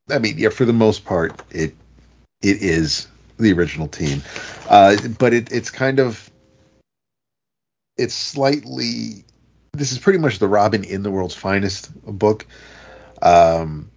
I 0.09 0.19
mean, 0.19 0.38
yeah, 0.38 0.49
for 0.49 0.65
the 0.65 0.73
most 0.73 1.05
part, 1.05 1.41
it 1.51 1.76
it 2.41 2.61
is 2.61 3.07
the 3.38 3.53
original 3.53 3.88
team, 3.88 4.21
uh, 4.69 4.95
but 5.19 5.34
it 5.34 5.51
it's 5.51 5.69
kind 5.69 5.99
of 5.99 6.30
it's 7.97 8.13
slightly. 8.13 9.26
This 9.73 9.91
is 9.91 9.99
pretty 9.99 10.19
much 10.19 10.39
the 10.39 10.47
Robin 10.47 10.84
in 10.84 11.03
the 11.03 11.11
World's 11.11 11.36
Finest 11.36 11.93
book, 12.05 12.45
um, 13.21 13.89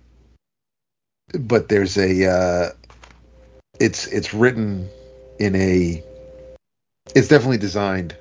but 1.32 1.68
there's 1.68 1.96
a 1.96 2.26
uh, 2.26 2.70
it's 3.78 4.06
it's 4.06 4.34
written 4.34 4.88
in 5.38 5.54
a 5.54 6.02
it's 7.14 7.28
definitely 7.28 7.58
designed 7.58 8.16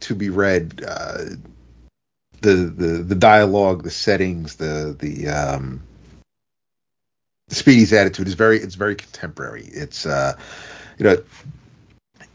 to 0.00 0.14
be 0.14 0.30
read 0.30 0.84
uh, 0.86 1.24
the 2.40 2.54
the 2.54 2.86
the 3.02 3.14
dialogue 3.14 3.82
the 3.82 3.90
settings 3.90 4.56
the 4.56 4.96
the 4.98 5.28
um 5.28 5.82
speedy's 7.48 7.92
attitude 7.92 8.26
is 8.26 8.34
very 8.34 8.58
it's 8.58 8.74
very 8.74 8.96
contemporary 8.96 9.64
it's 9.66 10.06
uh 10.06 10.36
you 10.98 11.04
know 11.04 11.22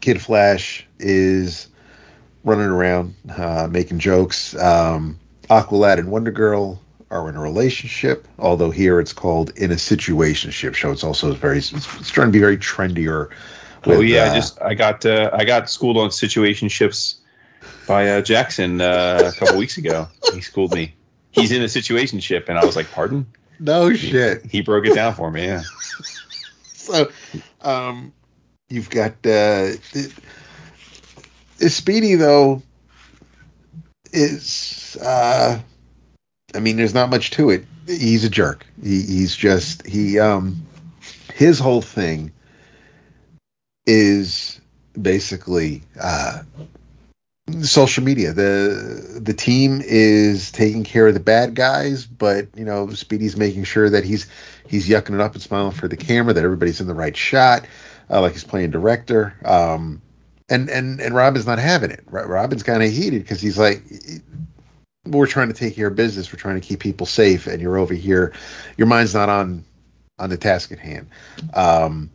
kid 0.00 0.22
flash 0.22 0.86
is 0.98 1.68
running 2.44 2.66
around 2.66 3.14
uh 3.36 3.68
making 3.70 3.98
jokes 3.98 4.56
um 4.56 5.18
aqualad 5.50 5.98
and 5.98 6.10
wonder 6.10 6.30
girl 6.30 6.80
are 7.10 7.28
in 7.28 7.36
a 7.36 7.40
relationship. 7.40 8.28
Although 8.38 8.70
here 8.70 9.00
it's 9.00 9.12
called 9.12 9.50
in 9.56 9.70
a 9.70 9.76
situationship. 9.76 10.76
So 10.76 10.92
it's 10.92 11.04
also 11.04 11.32
very 11.32 11.58
it's, 11.58 11.72
it's 11.72 12.10
trying 12.10 12.28
to 12.28 12.32
be 12.32 12.40
very 12.40 12.58
trendier. 12.58 13.30
oh 13.30 13.34
with, 13.96 14.08
yeah, 14.08 14.24
I 14.24 14.28
uh, 14.28 14.34
just 14.34 14.60
I 14.60 14.74
got 14.74 15.06
uh, 15.06 15.30
I 15.32 15.44
got 15.44 15.70
schooled 15.70 15.96
on 15.96 16.10
situationships 16.10 17.16
by 17.86 18.08
uh, 18.08 18.20
Jackson 18.20 18.80
uh, 18.80 19.32
a 19.34 19.38
couple 19.38 19.58
weeks 19.58 19.78
ago. 19.78 20.08
He 20.34 20.40
schooled 20.40 20.74
me. 20.74 20.94
He's 21.30 21.52
in 21.52 21.62
a 21.62 21.66
situationship, 21.66 22.48
and 22.48 22.58
I 22.58 22.64
was 22.64 22.76
like, 22.76 22.90
"Pardon?" 22.90 23.26
no 23.60 23.92
shit. 23.94 24.44
He 24.46 24.60
broke 24.60 24.86
it 24.86 24.94
down 24.94 25.14
for 25.14 25.30
me. 25.30 25.46
Yeah. 25.46 25.62
So, 26.88 27.10
um, 27.60 28.14
you've 28.70 28.88
got 28.88 29.26
uh, 29.26 29.72
Speedy 31.58 32.14
though 32.14 32.62
is 34.10 34.96
uh, 35.02 35.60
I 36.54 36.60
mean, 36.60 36.76
there's 36.76 36.94
not 36.94 37.10
much 37.10 37.30
to 37.32 37.50
it. 37.50 37.66
He's 37.86 38.24
a 38.24 38.30
jerk. 38.30 38.66
He, 38.82 39.02
he's 39.02 39.36
just 39.36 39.86
he 39.86 40.18
um 40.18 40.66
his 41.34 41.58
whole 41.58 41.82
thing 41.82 42.32
is 43.88 44.60
basically 45.00 45.82
uh 46.00 46.42
social 47.62 48.04
media. 48.04 48.32
The 48.32 49.20
the 49.22 49.34
team 49.34 49.80
is 49.84 50.52
taking 50.52 50.84
care 50.84 51.08
of 51.08 51.14
the 51.14 51.20
bad 51.20 51.54
guys, 51.54 52.06
but 52.06 52.48
you 52.54 52.64
know, 52.64 52.90
Speedy's 52.90 53.36
making 53.36 53.64
sure 53.64 53.88
that 53.90 54.04
he's 54.04 54.26
he's 54.66 54.88
yucking 54.88 55.14
it 55.14 55.20
up 55.20 55.32
and 55.34 55.42
smiling 55.42 55.72
for 55.72 55.88
the 55.88 55.96
camera, 55.96 56.34
that 56.34 56.44
everybody's 56.44 56.80
in 56.80 56.86
the 56.86 56.94
right 56.94 57.16
shot, 57.16 57.66
uh, 58.10 58.20
like 58.20 58.32
he's 58.32 58.44
playing 58.44 58.70
director. 58.70 59.34
Um, 59.44 60.02
and 60.48 60.68
and 60.68 61.00
and 61.00 61.14
Robin's 61.14 61.46
not 61.46 61.58
having 61.58 61.90
it. 61.90 62.04
Ro- 62.06 62.26
Robin's 62.26 62.62
kind 62.62 62.82
of 62.82 62.90
heated 62.90 63.22
because 63.22 63.40
he's 63.40 63.58
like, 63.58 63.82
we're 65.06 65.26
trying 65.26 65.48
to 65.48 65.54
take 65.54 65.74
care 65.74 65.88
of 65.88 65.96
business, 65.96 66.32
we're 66.32 66.38
trying 66.38 66.60
to 66.60 66.66
keep 66.66 66.80
people 66.80 67.06
safe, 67.06 67.46
and 67.46 67.60
you're 67.62 67.78
over 67.78 67.94
here, 67.94 68.32
your 68.76 68.86
mind's 68.86 69.14
not 69.14 69.28
on 69.28 69.64
on 70.18 70.30
the 70.30 70.36
task 70.36 70.72
at 70.72 70.78
hand. 70.78 71.08
Um, 71.54 72.10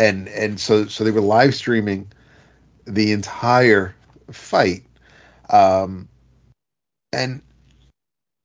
and 0.00 0.28
and 0.28 0.58
so 0.58 0.86
so 0.86 1.04
they 1.04 1.10
were 1.10 1.20
live 1.20 1.54
streaming 1.54 2.10
the 2.86 3.12
entire 3.12 3.94
fight. 4.30 4.82
Um, 5.50 6.08
and 7.12 7.42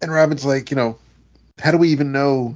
and 0.01 0.11
Robin's 0.11 0.45
like, 0.45 0.69
you 0.69 0.75
know, 0.75 0.97
how 1.59 1.71
do 1.71 1.77
we 1.77 1.89
even 1.89 2.11
know 2.11 2.55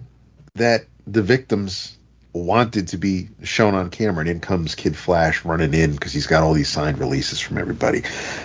that 0.55 0.85
the 1.07 1.21
victims 1.21 1.97
wanted 2.33 2.89
to 2.89 2.97
be 2.97 3.29
shown 3.43 3.73
on 3.73 3.89
camera? 3.89 4.21
And 4.21 4.29
in 4.29 4.39
comes 4.41 4.75
Kid 4.75 4.97
Flash 4.97 5.45
running 5.45 5.73
in 5.73 5.93
because 5.93 6.11
he's 6.11 6.27
got 6.27 6.43
all 6.43 6.53
these 6.53 6.69
signed 6.69 6.99
releases 6.99 7.39
from 7.39 7.57
everybody, 7.57 8.03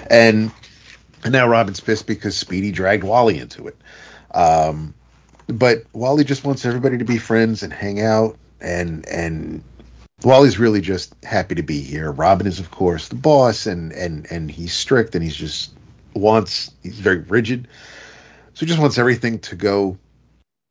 and 0.09 0.53
and 1.25 1.33
now 1.33 1.49
Robin's 1.49 1.81
pissed 1.81 2.07
because 2.07 2.37
Speedy 2.37 2.71
dragged 2.71 3.03
Wally 3.03 3.39
into 3.39 3.67
it. 3.67 3.77
Um, 4.33 4.95
but 5.49 5.85
Wally 5.93 6.23
just 6.23 6.45
wants 6.45 6.65
everybody 6.65 6.99
to 6.99 7.05
be 7.05 7.19
friends 7.19 7.65
and 7.65 7.73
hang 7.73 8.01
out, 8.01 8.39
and 8.61 9.05
and 9.09 9.65
Wally's 10.25 10.59
really 10.59 10.81
just 10.81 11.14
happy 11.22 11.55
to 11.55 11.62
be 11.62 11.81
here. 11.81 12.11
Robin 12.11 12.47
is, 12.47 12.59
of 12.59 12.70
course, 12.70 13.09
the 13.09 13.14
boss, 13.14 13.66
and 13.66 13.93
and 13.93 14.27
and 14.31 14.51
he's 14.51 14.72
strict, 14.72 15.14
and 15.14 15.22
he's 15.22 15.37
just 15.37 15.75
wants 16.14 16.70
he's 16.83 16.99
very 16.99 17.18
rigid, 17.18 17.68
so 18.55 18.61
he 18.61 18.66
just 18.66 18.81
wants 18.81 18.99
everything 18.99 19.39
to 19.41 19.57
go 19.57 19.99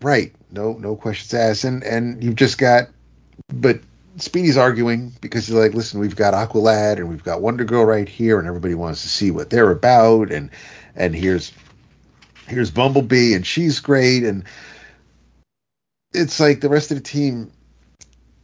right. 0.02 0.34
No 0.52 0.74
no 0.74 0.96
questions 0.96 1.34
asked, 1.34 1.64
and 1.64 1.84
and 1.84 2.24
you've 2.24 2.36
just 2.36 2.58
got, 2.58 2.90
but 3.50 3.80
Speedy's 4.18 4.58
arguing 4.58 5.12
because 5.22 5.48
he's 5.48 5.56
like, 5.56 5.74
listen, 5.74 6.00
we've 6.00 6.16
got 6.16 6.34
Aqualad 6.34 6.98
and 6.98 7.10
we've 7.10 7.24
got 7.24 7.42
Wonder 7.42 7.64
Girl 7.64 7.86
right 7.86 8.08
here, 8.08 8.40
and 8.40 8.48
everybody 8.48 8.76
wants 8.76 9.02
to 9.04 9.10
see 9.10 9.32
what 9.32 9.50
they're 9.50 9.72
about, 9.72 10.32
and 10.32 10.50
and 10.96 11.16
here's 11.16 11.52
here's 12.48 12.72
Bumblebee, 12.72 13.34
and 13.34 13.46
she's 13.46 13.80
great, 13.80 14.24
and 14.24 14.46
it's 16.14 16.40
like 16.40 16.62
the 16.62 16.70
rest 16.70 16.92
of 16.92 16.98
the 16.98 17.04
team 17.04 17.52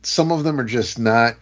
some 0.03 0.31
of 0.31 0.43
them 0.43 0.59
are 0.59 0.65
just 0.65 0.99
not. 0.99 1.35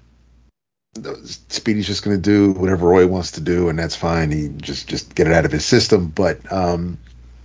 Speedy's 1.24 1.86
just 1.86 2.04
going 2.04 2.18
to 2.18 2.22
do 2.22 2.60
whatever 2.60 2.88
Roy 2.88 3.06
wants 3.06 3.32
to 3.34 3.42
do, 3.42 3.70
and 3.70 3.78
that's 3.78 3.96
fine. 3.96 4.32
He 4.32 4.50
just 4.50 4.88
just 4.88 5.14
get 5.14 5.28
it 5.28 5.34
out 5.34 5.46
of 5.46 5.52
his 5.52 5.66
system. 5.66 6.08
But 6.08 6.52
um, 6.52 6.98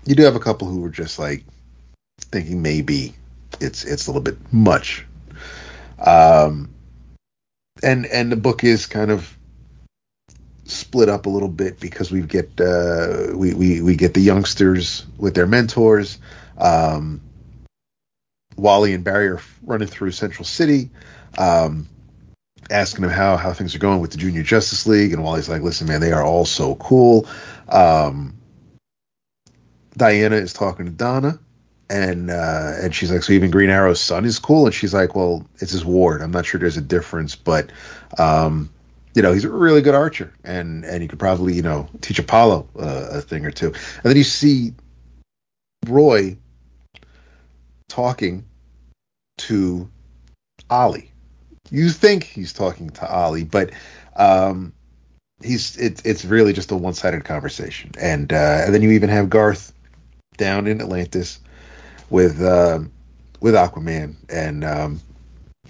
you 0.07 0.15
do 0.15 0.23
have 0.23 0.37
a 0.37 0.41
couple 0.41 0.69
who 0.69 0.85
are 0.87 0.91
just 0.91 1.19
like 1.19 1.45
thinking 2.19 2.63
maybe 2.63 3.15
it's 3.61 3.85
it's 3.85 4.07
a 4.07 4.11
little 4.11 4.23
bit 4.23 4.39
much. 4.53 5.07
Um, 5.99 6.71
and 7.83 8.07
and 8.07 8.33
the 8.33 8.37
book 8.37 8.65
is 8.65 8.87
kind 8.87 9.11
of 9.11 9.37
split 10.65 11.09
up 11.09 11.27
a 11.27 11.31
little 11.31 11.49
bit 11.49 11.79
because 11.81 12.11
we 12.11 12.23
get 12.23 12.49
uh, 12.61 13.29
we, 13.35 13.55
we 13.55 13.83
we 13.83 13.97
get 13.97 14.15
the 14.15 14.21
youngsters 14.21 15.07
with 15.19 15.35
their 15.35 15.47
mentors. 15.47 16.19
Um, 16.59 17.21
Wally 18.57 18.95
and 18.95 19.05
Barry 19.05 19.29
are 19.29 19.41
running 19.63 19.89
through 19.89 20.13
Central 20.13 20.45
City, 20.45 20.91
um, 21.39 21.89
asking 22.71 23.05
him 23.05 23.11
how 23.11 23.37
how 23.37 23.53
things 23.53 23.75
are 23.75 23.79
going 23.79 24.01
with 24.01 24.11
the 24.13 24.19
Junior 24.19 24.43
Justice 24.43 24.87
League, 24.87 25.13
and 25.13 25.23
Wally's 25.23 25.49
like, 25.49 25.63
"Listen, 25.63 25.89
man, 25.89 26.01
they 26.01 26.13
are 26.13 26.25
all 26.25 26.45
so 26.45 26.75
cool." 26.77 27.27
Um, 27.69 28.35
Diana 29.97 30.37
is 30.37 30.53
talking 30.53 30.87
to 30.87 30.93
Donna, 30.93 31.39
and 31.91 32.31
uh, 32.31 32.73
and 32.81 32.95
she's 32.95 33.11
like, 33.11 33.23
"So 33.23 33.33
even 33.33 33.51
Green 33.51 33.71
Arrow's 33.71 34.01
son 34.01 34.25
is 34.25 34.39
cool?" 34.39 34.67
And 34.67 34.75
she's 34.75 34.95
like, 34.95 35.15
"Well, 35.15 35.47
it's 35.61 35.73
his 35.73 35.85
ward. 35.85 36.23
I'm 36.23 36.33
not 36.33 36.47
sure 36.47 36.61
there's 36.61 36.77
a 36.77 36.83
difference, 36.83 37.37
but." 37.37 37.71
Um, 38.19 38.71
you 39.15 39.21
know 39.21 39.33
he's 39.33 39.45
a 39.45 39.51
really 39.51 39.83
good 39.83 39.95
archer, 39.95 40.33
and 40.45 40.85
and 40.85 41.03
he 41.03 41.09
could 41.09 41.19
probably 41.19 41.55
you 41.55 41.63
know 41.63 41.89
teach 42.01 42.19
Apollo 42.19 42.69
uh, 42.79 43.09
a 43.13 43.21
thing 43.21 43.45
or 43.45 43.51
two. 43.51 43.67
And 43.67 44.05
then 44.05 44.17
you 44.17 44.25
see 44.25 44.73
Roy 45.87 46.39
talking 47.93 48.47
to 49.37 49.91
Ollie. 50.71 51.11
You 51.71 51.91
think 51.91 52.25
he's 52.25 52.55
talking 52.55 52.89
to 52.91 53.11
Ollie, 53.11 53.45
but 53.45 53.71
um, 54.17 54.73
he's 55.43 55.77
it, 55.77 56.03
it's 56.05 56.25
really 56.25 56.55
just 56.55 56.71
a 56.71 56.77
one 56.77 56.95
sided 56.95 57.25
conversation. 57.25 57.91
And 58.01 58.33
uh, 58.33 58.63
and 58.65 58.75
then 58.75 58.81
you 58.83 58.93
even 58.93 59.11
have 59.11 59.29
Garth 59.29 59.75
down 60.39 60.67
in 60.67 60.81
Atlantis 60.81 61.39
with 62.09 62.43
um, 62.43 62.91
with 63.41 63.55
Aquaman, 63.55 64.17
and 64.31 64.65
um, 64.65 65.01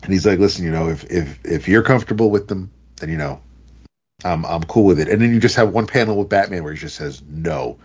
and 0.04 0.12
he's 0.12 0.24
like, 0.24 0.38
listen, 0.38 0.64
you 0.64 0.70
know, 0.70 0.88
if 0.88 1.04
if 1.10 1.44
if 1.44 1.68
you're 1.68 1.82
comfortable 1.82 2.30
with 2.30 2.46
them, 2.46 2.70
then 2.96 3.10
you 3.10 3.16
know, 3.16 3.40
I'm 4.24 4.46
I'm 4.46 4.62
cool 4.62 4.84
with 4.84 5.00
it. 5.00 5.08
And 5.08 5.20
then 5.20 5.34
you 5.34 5.40
just 5.40 5.56
have 5.56 5.72
one 5.72 5.88
panel 5.88 6.16
with 6.16 6.28
Batman 6.28 6.62
where 6.62 6.72
he 6.72 6.78
just 6.78 6.96
says 6.96 7.20
no. 7.28 7.78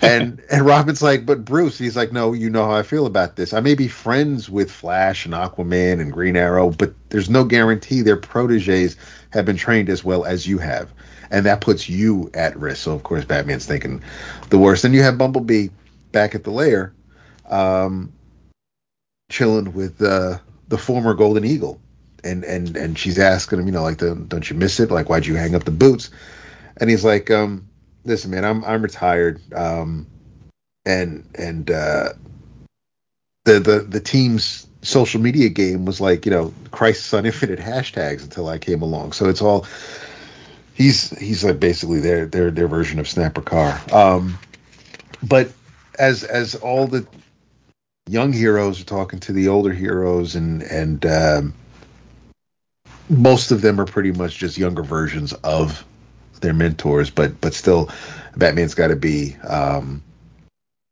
And 0.00 0.42
and 0.50 0.64
Robin's 0.64 1.02
like, 1.02 1.26
but 1.26 1.44
Bruce, 1.44 1.78
he's 1.78 1.96
like, 1.96 2.12
no, 2.12 2.32
you 2.32 2.50
know 2.50 2.64
how 2.64 2.74
I 2.74 2.82
feel 2.82 3.06
about 3.06 3.36
this. 3.36 3.52
I 3.52 3.60
may 3.60 3.74
be 3.74 3.88
friends 3.88 4.48
with 4.48 4.70
Flash 4.70 5.26
and 5.26 5.34
Aquaman 5.34 6.00
and 6.00 6.12
Green 6.12 6.36
Arrow, 6.36 6.70
but 6.70 6.94
there's 7.08 7.30
no 7.30 7.44
guarantee 7.44 8.02
their 8.02 8.16
proteges 8.16 8.96
have 9.30 9.44
been 9.44 9.56
trained 9.56 9.88
as 9.88 10.04
well 10.04 10.24
as 10.24 10.46
you 10.46 10.58
have, 10.58 10.90
and 11.30 11.46
that 11.46 11.60
puts 11.60 11.88
you 11.88 12.30
at 12.34 12.56
risk. 12.56 12.82
So 12.82 12.92
of 12.92 13.02
course, 13.02 13.24
Batman's 13.24 13.66
thinking 13.66 14.02
the 14.50 14.58
worst. 14.58 14.82
Then 14.82 14.92
you 14.92 15.02
have 15.02 15.18
Bumblebee 15.18 15.68
back 16.12 16.34
at 16.34 16.44
the 16.44 16.50
lair, 16.50 16.92
um, 17.48 18.12
chilling 19.30 19.72
with 19.72 20.00
uh, 20.02 20.38
the 20.68 20.78
former 20.78 21.14
Golden 21.14 21.44
Eagle, 21.44 21.80
and 22.22 22.44
and 22.44 22.76
and 22.76 22.98
she's 22.98 23.18
asking 23.18 23.58
him, 23.58 23.66
you 23.66 23.72
know, 23.72 23.82
like, 23.82 23.98
the, 23.98 24.14
don't 24.14 24.48
you 24.48 24.56
miss 24.56 24.78
it? 24.80 24.90
Like, 24.90 25.08
why'd 25.08 25.26
you 25.26 25.34
hang 25.34 25.54
up 25.54 25.64
the 25.64 25.70
boots? 25.70 26.10
And 26.76 26.88
he's 26.88 27.04
like, 27.04 27.30
um, 27.30 27.68
listen, 28.04 28.30
man, 28.30 28.44
I'm 28.44 28.64
I'm 28.64 28.82
retired, 28.82 29.40
um, 29.54 30.06
and 30.84 31.24
and 31.34 31.70
uh, 31.70 32.10
the 33.44 33.60
the 33.60 33.78
the 33.80 34.00
team's 34.00 34.66
social 34.82 35.20
media 35.20 35.48
game 35.48 35.84
was 35.84 36.00
like, 36.00 36.26
you 36.26 36.32
know, 36.32 36.52
crisis 36.70 37.12
on 37.14 37.26
infinite 37.26 37.58
hashtags 37.58 38.22
until 38.22 38.48
I 38.48 38.58
came 38.58 38.82
along. 38.82 39.12
So 39.12 39.28
it's 39.28 39.42
all 39.42 39.66
he's 40.74 41.16
he's 41.18 41.44
like 41.44 41.60
basically 41.60 42.00
their 42.00 42.26
their 42.26 42.50
their 42.50 42.68
version 42.68 42.98
of 42.98 43.08
Snapper 43.08 43.42
Carr. 43.42 43.80
Um, 43.92 44.38
but 45.22 45.52
as 45.98 46.24
as 46.24 46.54
all 46.54 46.86
the 46.86 47.06
young 48.08 48.32
heroes 48.32 48.80
are 48.80 48.84
talking 48.84 49.20
to 49.20 49.32
the 49.32 49.48
older 49.48 49.72
heroes 49.72 50.34
and 50.34 50.62
and 50.62 51.06
um, 51.06 51.54
most 53.08 53.50
of 53.52 53.60
them 53.60 53.80
are 53.80 53.86
pretty 53.86 54.12
much 54.12 54.38
just 54.38 54.58
younger 54.58 54.82
versions 54.82 55.32
of 55.32 55.84
their 56.42 56.52
mentors 56.52 57.10
but 57.10 57.40
but 57.40 57.54
still 57.54 57.90
batman's 58.36 58.74
got 58.74 58.88
to 58.88 58.96
be 58.96 59.36
um, 59.48 60.02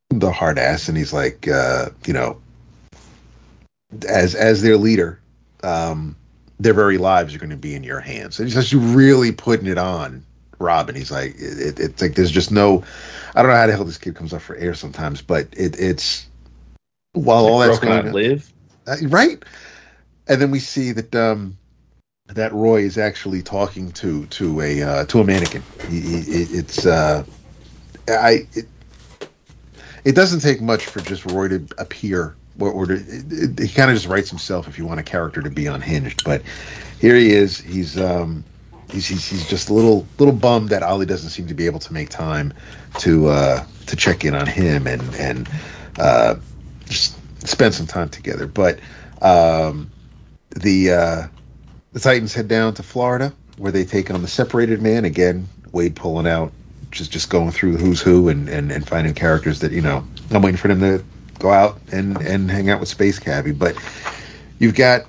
the 0.08 0.32
hard 0.32 0.58
ass 0.58 0.88
and 0.88 0.96
he's 0.96 1.12
like 1.12 1.46
uh, 1.48 1.90
you 2.06 2.12
know 2.12 2.40
as 4.08 4.34
as 4.34 4.62
their 4.62 4.76
leader 4.76 5.20
um, 5.62 6.16
their 6.58 6.74
very 6.74 6.98
lives 6.98 7.34
are 7.34 7.38
going 7.38 7.50
to 7.50 7.56
be 7.56 7.74
in 7.74 7.84
your 7.84 8.00
hands 8.00 8.38
and 8.38 8.48
he's 8.48 8.54
just 8.54 8.72
really 8.72 9.32
putting 9.32 9.66
it 9.66 9.78
on 9.78 10.24
robin 10.58 10.94
he's 10.94 11.10
like 11.10 11.34
it, 11.38 11.80
it's 11.80 12.02
like 12.02 12.14
there's 12.14 12.30
just 12.30 12.50
no 12.50 12.84
i 13.34 13.42
don't 13.42 13.50
know 13.50 13.56
how 13.56 13.66
the 13.66 13.72
hell 13.72 13.84
this 13.84 13.96
kid 13.96 14.14
comes 14.14 14.34
up 14.34 14.42
for 14.42 14.54
air 14.56 14.74
sometimes 14.74 15.22
but 15.22 15.48
it, 15.52 15.78
it's 15.80 16.26
while 17.12 17.46
all 17.46 17.58
that's 17.58 17.78
going 17.78 18.06
on 18.06 18.12
live. 18.12 18.52
uh, 18.86 18.96
right 19.04 19.42
and 20.28 20.40
then 20.40 20.50
we 20.50 20.58
see 20.58 20.92
that 20.92 21.14
um 21.14 21.56
that 22.34 22.52
roy 22.52 22.80
is 22.82 22.98
actually 22.98 23.42
talking 23.42 23.90
to 23.92 24.26
to 24.26 24.60
a 24.60 24.82
uh, 24.82 25.04
to 25.06 25.20
a 25.20 25.24
mannequin 25.24 25.62
he, 25.88 26.00
he, 26.00 26.20
it's 26.22 26.86
uh 26.86 27.24
i 28.08 28.46
it, 28.54 28.66
it 30.04 30.14
doesn't 30.14 30.40
take 30.40 30.60
much 30.60 30.86
for 30.86 31.00
just 31.00 31.26
Roy 31.26 31.48
to 31.48 31.66
appear 31.78 32.34
or, 32.58 32.70
or 32.70 32.86
to, 32.86 32.94
it, 32.94 33.32
it, 33.32 33.58
he 33.58 33.68
kind 33.68 33.90
of 33.90 33.96
just 33.96 34.06
writes 34.06 34.30
himself 34.30 34.68
if 34.68 34.78
you 34.78 34.86
want 34.86 35.00
a 35.00 35.02
character 35.02 35.42
to 35.42 35.50
be 35.50 35.66
unhinged. 35.66 36.24
But 36.24 36.42
here 37.00 37.14
he 37.14 37.30
is. 37.32 37.58
He's 37.58 37.98
um, 37.98 38.44
he's, 38.90 39.06
he's 39.06 39.26
he's 39.26 39.48
just 39.48 39.68
a 39.68 39.74
little 39.74 40.06
little 40.18 40.34
bummed 40.34 40.70
that 40.70 40.82
Ollie 40.82 41.06
doesn't 41.06 41.30
seem 41.30 41.46
to 41.48 41.54
be 41.54 41.66
able 41.66 41.80
to 41.80 41.92
make 41.92 42.08
time 42.08 42.52
to 42.98 43.28
uh, 43.28 43.64
to 43.86 43.96
check 43.96 44.24
in 44.24 44.34
on 44.34 44.46
him 44.46 44.86
and 44.86 45.02
and 45.16 45.48
uh, 45.98 46.36
just 46.86 47.16
spend 47.46 47.74
some 47.74 47.86
time 47.86 48.08
together. 48.08 48.46
But 48.46 48.80
um, 49.22 49.90
the 50.50 50.92
uh, 50.92 51.26
the 51.92 52.00
Titans 52.00 52.34
head 52.34 52.48
down 52.48 52.74
to 52.74 52.82
Florida 52.82 53.32
where 53.60 53.72
they 53.72 53.84
take 53.84 54.10
on 54.10 54.22
the 54.22 54.28
separated 54.28 54.80
man 54.80 55.04
again. 55.04 55.46
Waid 55.70 55.94
pulling 55.94 56.26
out, 56.26 56.50
just 56.90 57.12
just 57.12 57.28
going 57.28 57.50
through 57.50 57.76
who's 57.76 58.00
who 58.00 58.30
and, 58.30 58.48
and, 58.48 58.72
and 58.72 58.88
finding 58.88 59.14
characters 59.14 59.60
that 59.60 59.70
you 59.70 59.82
know. 59.82 60.04
I'm 60.30 60.42
waiting 60.42 60.56
for 60.56 60.68
them 60.68 60.80
to 60.80 61.04
go 61.38 61.50
out 61.50 61.78
and 61.92 62.16
and 62.22 62.50
hang 62.50 62.70
out 62.70 62.80
with 62.80 62.88
Space 62.88 63.18
Cabbie, 63.18 63.52
but 63.52 63.76
you've 64.58 64.74
got 64.74 65.02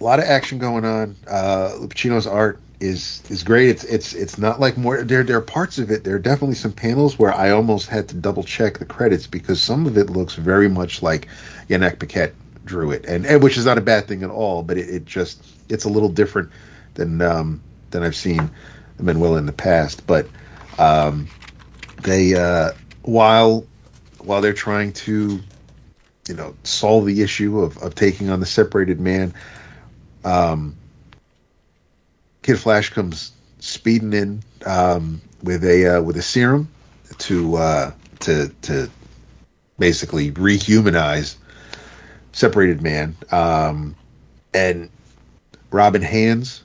a 0.00 0.04
lot 0.04 0.20
of 0.20 0.26
action 0.26 0.58
going 0.58 0.84
on. 0.84 1.16
Uh, 1.28 1.72
Lupacchino's 1.80 2.26
art 2.26 2.60
is 2.78 3.22
is 3.28 3.42
great. 3.42 3.68
It's 3.68 3.84
it's 3.84 4.14
it's 4.14 4.38
not 4.38 4.60
like 4.60 4.78
more. 4.78 5.02
There 5.02 5.24
there 5.24 5.38
are 5.38 5.42
parts 5.42 5.78
of 5.78 5.90
it. 5.90 6.04
There 6.04 6.14
are 6.14 6.20
definitely 6.20 6.56
some 6.56 6.72
panels 6.72 7.18
where 7.18 7.34
I 7.34 7.50
almost 7.50 7.88
had 7.88 8.08
to 8.10 8.14
double 8.14 8.44
check 8.44 8.78
the 8.78 8.86
credits 8.86 9.26
because 9.26 9.60
some 9.60 9.86
of 9.86 9.98
it 9.98 10.08
looks 10.08 10.34
very 10.36 10.68
much 10.68 11.02
like 11.02 11.26
Yannick 11.68 11.98
Paquette 11.98 12.34
drew 12.64 12.92
it, 12.92 13.04
and, 13.06 13.26
and 13.26 13.42
which 13.42 13.58
is 13.58 13.66
not 13.66 13.76
a 13.76 13.82
bad 13.82 14.06
thing 14.06 14.22
at 14.22 14.30
all. 14.30 14.62
But 14.62 14.78
it, 14.78 14.88
it 14.88 15.04
just 15.04 15.44
it's 15.68 15.84
a 15.84 15.88
little 15.88 16.08
different 16.08 16.50
than 16.94 17.20
um, 17.22 17.62
than 17.90 18.02
I've 18.02 18.16
seen 18.16 18.50
Manuel 18.98 19.36
in 19.36 19.46
the 19.46 19.52
past. 19.52 20.06
But 20.06 20.28
um, 20.78 21.28
they 22.02 22.34
uh, 22.34 22.72
while 23.02 23.66
while 24.18 24.40
they're 24.40 24.52
trying 24.52 24.92
to 24.92 25.40
you 26.28 26.34
know 26.34 26.54
solve 26.64 27.06
the 27.06 27.22
issue 27.22 27.60
of, 27.60 27.76
of 27.78 27.94
taking 27.94 28.30
on 28.30 28.40
the 28.40 28.46
separated 28.46 29.00
man 29.00 29.34
um, 30.24 30.76
Kid 32.42 32.58
Flash 32.58 32.90
comes 32.90 33.32
speeding 33.60 34.12
in 34.12 34.42
um, 34.66 35.20
with 35.42 35.64
a 35.64 35.96
uh, 35.96 36.02
with 36.02 36.16
a 36.16 36.22
serum 36.22 36.68
to 37.18 37.56
uh, 37.56 37.92
to 38.20 38.48
to 38.62 38.90
basically 39.78 40.30
rehumanize 40.32 41.36
separated 42.32 42.82
man, 42.82 43.16
um, 43.30 43.94
and 44.52 44.90
Robin 45.74 46.02
hands 46.02 46.62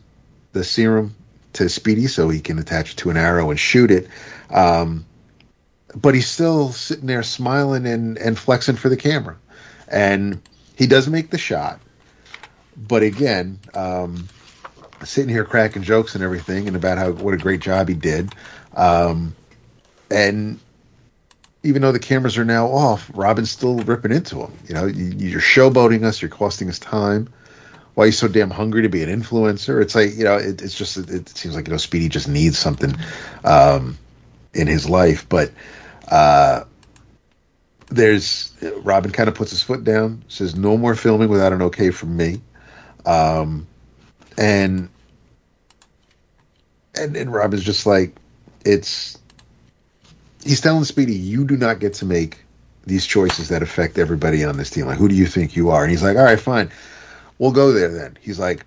the 0.51 0.64
serum 0.64 1.16
to 1.53 1.68
Speedy 1.68 2.05
so 2.05 2.30
he 2.30 2.39
can 2.39 2.60
attach 2.60 2.91
it 2.93 2.97
to 2.97 3.10
an 3.10 3.18
arrow 3.18 3.49
and 3.49 3.60
shoot 3.60 3.89
it. 3.89 4.07
Um, 4.51 5.03
but 5.95 6.14
he's 6.14 6.30
still 6.30 6.72
sitting 6.72 7.07
there 7.07 7.24
smiling 7.24 7.88
and, 7.88 8.20
and 8.20 8.38
flexing 8.38 8.76
for 8.76 8.88
the 8.88 8.95
camera. 8.95 9.36
And 9.88 10.39
he 10.76 10.86
does 10.86 11.07
make 11.07 11.32
the 11.32 11.39
shot. 11.39 11.80
But 12.78 13.01
again, 13.01 13.60
um, 13.74 14.30
sitting 15.03 15.30
here 15.30 15.43
cracking 15.43 15.82
jokes 15.82 16.14
and 16.14 16.24
everything 16.24 16.68
and 16.68 16.76
about 16.76 16.99
how 16.99 17.12
what 17.12 17.34
a 17.34 17.38
great 17.38 17.62
job 17.62 17.89
he 17.89 17.95
did. 17.95 18.34
Um, 18.76 19.36
and 20.12 20.60
even 21.64 21.82
though 21.82 21.91
the 21.91 21.99
cameras 21.99 22.38
are 22.38 22.45
now 22.45 22.68
off, 22.68 23.10
Robin's 23.16 23.49
still 23.49 23.80
ripping 23.80 24.12
into 24.12 24.39
him. 24.39 24.51
You 24.68 24.76
know, 24.76 24.86
you, 24.86 25.36
are 25.36 25.41
showboating 25.41 26.03
us, 26.03 26.22
you're 26.22 26.30
costing 26.30 26.70
us 26.70 26.78
time. 26.78 27.28
Why 28.00 28.06
you 28.06 28.12
so 28.14 28.30
damn 28.30 28.50
hungry 28.50 28.84
to 28.84 28.88
be 28.88 29.04
an 29.04 29.10
influencer? 29.10 29.82
It's 29.82 29.93
like 29.93 30.16
you 30.16 30.24
know, 30.24 30.38
it, 30.38 30.62
it's 30.62 30.74
just 30.74 30.95
it, 30.95 31.10
it, 31.10 31.28
seems 31.28 31.54
like 31.54 31.68
you 31.68 31.74
know, 31.74 31.78
Speedy 31.78 32.08
just 32.08 32.30
needs 32.30 32.58
something 32.58 32.95
um, 33.43 33.97
in 34.54 34.68
his 34.68 34.89
life. 34.89 35.28
But 35.28 35.52
uh, 36.08 36.64
there's 37.89 38.56
Robin 38.78 39.12
kind 39.12 39.28
of 39.28 39.36
puts 39.36 39.52
his 39.52 39.62
foot 39.62 39.84
down, 39.84 40.24
says 40.30 40.56
no 40.56 40.78
more 40.78 40.95
filming 40.95 41.28
without 41.28 41.52
an 41.52 41.62
okay 41.64 41.91
from 41.91 42.16
me. 42.16 42.39
Um, 43.06 43.68
and 44.38 44.88
and 46.95 47.18
and 47.18 47.34
Rob 47.34 47.54
is 47.54 47.66
just 47.66 47.86
like, 47.86 48.16
it's. 48.64 49.18
He's 50.41 50.62
telling 50.62 50.86
Speedy, 50.86 51.16
you 51.16 51.43
do 51.43 51.58
not 51.58 51.80
get 51.80 51.95
to 51.95 52.06
make 52.06 52.38
these 52.86 53.06
choices 53.06 53.50
that 53.50 53.62
affect 53.62 53.97
everybody 53.97 54.45
on 54.45 54.56
this 54.56 54.70
team. 54.70 54.86
Like, 54.86 54.97
who 54.97 55.10
do 55.10 55.16
you 55.16 55.26
think 55.26 55.58
you 55.58 55.72
are? 55.72 55.84
And 55.84 55.91
he's 55.91 56.02
like, 56.02 56.16
all 56.16 56.24
right, 56.24 56.39
fine, 56.39 56.72
we'll 57.40 57.52
go 57.52 57.72
there 57.72 57.90
then. 57.90 58.18
He's 58.22 58.38
like, 58.38 58.66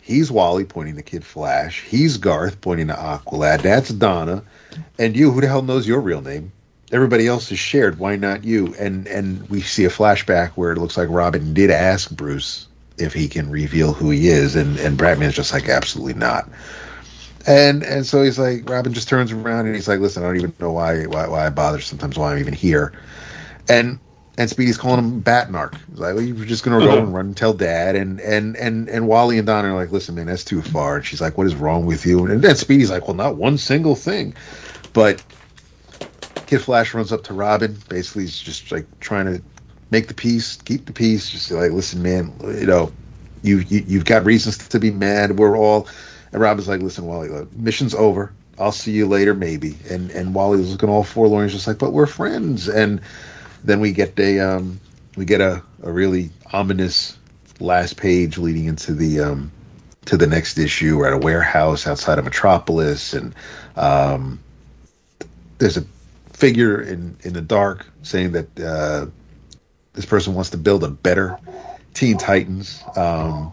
he's 0.00 0.32
Wally 0.32 0.64
pointing 0.64 0.96
to 0.96 1.02
Kid 1.02 1.24
Flash. 1.24 1.82
He's 1.82 2.16
Garth 2.16 2.60
pointing 2.60 2.88
to 2.88 2.94
Aqualad. 2.94 3.62
That's 3.62 3.90
Donna, 3.90 4.42
and 4.98 5.16
you. 5.16 5.30
Who 5.30 5.40
the 5.40 5.46
hell 5.46 5.62
knows 5.62 5.86
your 5.86 6.00
real 6.00 6.22
name? 6.22 6.50
Everybody 6.90 7.26
else 7.26 7.52
is 7.52 7.58
shared. 7.58 7.98
Why 7.98 8.16
not 8.16 8.42
you? 8.42 8.74
And 8.78 9.06
and 9.06 9.48
we 9.48 9.60
see 9.60 9.84
a 9.84 9.90
flashback 9.90 10.50
where 10.52 10.72
it 10.72 10.78
looks 10.78 10.96
like 10.96 11.08
Robin 11.10 11.54
did 11.54 11.70
ask 11.70 12.10
Bruce 12.10 12.66
if 12.98 13.12
he 13.12 13.28
can 13.28 13.50
reveal 13.50 13.92
who 13.92 14.10
he 14.10 14.28
is, 14.28 14.56
and 14.56 14.78
and 14.78 14.98
Batman's 14.98 15.34
just 15.34 15.52
like 15.52 15.68
absolutely 15.68 16.14
not. 16.14 16.48
And 17.46 17.84
and 17.84 18.04
so 18.04 18.22
he's 18.22 18.38
like 18.38 18.68
Robin 18.68 18.92
just 18.92 19.08
turns 19.08 19.30
around 19.30 19.66
and 19.66 19.74
he's 19.74 19.86
like, 19.86 20.00
listen, 20.00 20.22
I 20.24 20.26
don't 20.26 20.36
even 20.36 20.54
know 20.58 20.72
why 20.72 21.04
why, 21.04 21.28
why 21.28 21.46
I 21.46 21.50
bother 21.50 21.80
sometimes 21.80 22.18
why 22.18 22.32
I'm 22.32 22.38
even 22.38 22.54
here, 22.54 22.92
and 23.68 23.98
and 24.38 24.50
Speedy's 24.50 24.76
calling 24.76 24.98
him 24.98 25.22
Batnark. 25.22 25.78
He's 25.88 25.98
like, 25.98 26.14
well, 26.14 26.22
you're 26.22 26.44
just 26.44 26.64
gonna 26.64 26.84
go 26.84 26.98
and 26.98 27.14
run 27.14 27.26
and 27.26 27.36
tell 27.36 27.54
Dad, 27.54 27.96
and 27.96 28.20
and 28.20 28.56
and 28.56 28.88
and 28.88 29.08
Wally 29.08 29.38
and 29.38 29.46
Don 29.46 29.64
are 29.64 29.74
like, 29.74 29.92
listen, 29.92 30.14
man, 30.14 30.26
that's 30.26 30.44
too 30.44 30.62
far. 30.62 30.96
And 30.96 31.06
she's 31.06 31.20
like, 31.20 31.38
what 31.38 31.46
is 31.46 31.54
wrong 31.54 31.86
with 31.86 32.04
you? 32.04 32.26
And 32.26 32.42
then 32.42 32.56
Speedy's 32.56 32.90
like, 32.90 33.06
well, 33.06 33.16
not 33.16 33.36
one 33.36 33.58
single 33.58 33.94
thing, 33.94 34.34
but 34.92 35.22
Kid 36.46 36.60
Flash 36.60 36.94
runs 36.94 37.12
up 37.12 37.24
to 37.24 37.34
Robin. 37.34 37.76
Basically, 37.88 38.22
he's 38.22 38.38
just 38.38 38.70
like 38.70 38.86
trying 39.00 39.26
to 39.26 39.42
make 39.90 40.08
the 40.08 40.14
peace, 40.14 40.56
keep 40.56 40.86
the 40.86 40.92
peace. 40.92 41.30
Just 41.30 41.50
like, 41.50 41.72
listen, 41.72 42.02
man, 42.02 42.32
you 42.42 42.66
know, 42.66 42.92
you, 43.42 43.58
you 43.58 43.98
have 43.98 44.06
got 44.06 44.24
reasons 44.24 44.68
to 44.68 44.78
be 44.78 44.90
mad. 44.90 45.38
We're 45.38 45.56
all. 45.56 45.88
And 46.32 46.42
Robin's 46.42 46.68
like, 46.68 46.82
listen, 46.82 47.06
Wally, 47.06 47.28
look, 47.28 47.54
mission's 47.54 47.94
over. 47.94 48.32
I'll 48.58 48.72
see 48.72 48.92
you 48.92 49.06
later, 49.06 49.34
maybe. 49.34 49.76
And 49.90 50.10
and 50.10 50.34
Wally's 50.34 50.70
looking 50.70 50.88
all 50.88 51.04
forlorn. 51.04 51.44
He's 51.44 51.54
just 51.54 51.66
like, 51.66 51.78
but 51.78 51.92
we're 51.92 52.06
friends. 52.06 52.68
And 52.68 53.00
then 53.66 53.80
we 53.80 53.92
get 53.92 54.18
a 54.18 54.40
um 54.40 54.80
we 55.16 55.24
get 55.24 55.40
a, 55.40 55.62
a 55.82 55.92
really 55.92 56.30
ominous 56.52 57.18
last 57.60 57.96
page 57.96 58.38
leading 58.38 58.66
into 58.66 58.94
the 58.94 59.20
um 59.20 59.52
to 60.06 60.16
the 60.16 60.26
next 60.26 60.56
issue. 60.58 60.96
We're 60.96 61.08
at 61.08 61.12
a 61.12 61.18
warehouse 61.18 61.86
outside 61.86 62.18
of 62.18 62.24
Metropolis, 62.24 63.12
and 63.12 63.34
um, 63.74 64.40
there's 65.58 65.76
a 65.76 65.84
figure 66.32 66.80
in 66.80 67.16
in 67.22 67.32
the 67.32 67.40
dark 67.40 67.86
saying 68.02 68.32
that 68.32 68.60
uh, 68.60 69.06
this 69.92 70.06
person 70.06 70.34
wants 70.34 70.50
to 70.50 70.58
build 70.58 70.84
a 70.84 70.88
better 70.88 71.38
Teen 71.92 72.18
Titans, 72.18 72.82
um, 72.94 73.52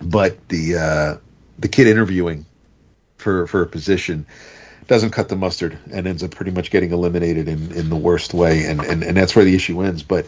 but 0.00 0.48
the 0.48 0.76
uh, 0.76 1.16
the 1.58 1.68
kid 1.68 1.86
interviewing 1.86 2.44
for 3.16 3.46
for 3.46 3.62
a 3.62 3.66
position 3.66 4.26
doesn't 4.88 5.10
cut 5.10 5.28
the 5.28 5.36
mustard 5.36 5.78
and 5.92 6.06
ends 6.06 6.24
up 6.24 6.32
pretty 6.32 6.50
much 6.50 6.70
getting 6.70 6.90
eliminated 6.92 7.46
in, 7.46 7.70
in 7.72 7.90
the 7.90 7.96
worst 7.96 8.34
way, 8.34 8.64
and, 8.64 8.80
and, 8.80 9.04
and 9.04 9.16
that's 9.16 9.36
where 9.36 9.44
the 9.44 9.54
issue 9.54 9.80
ends. 9.82 10.02
But 10.02 10.26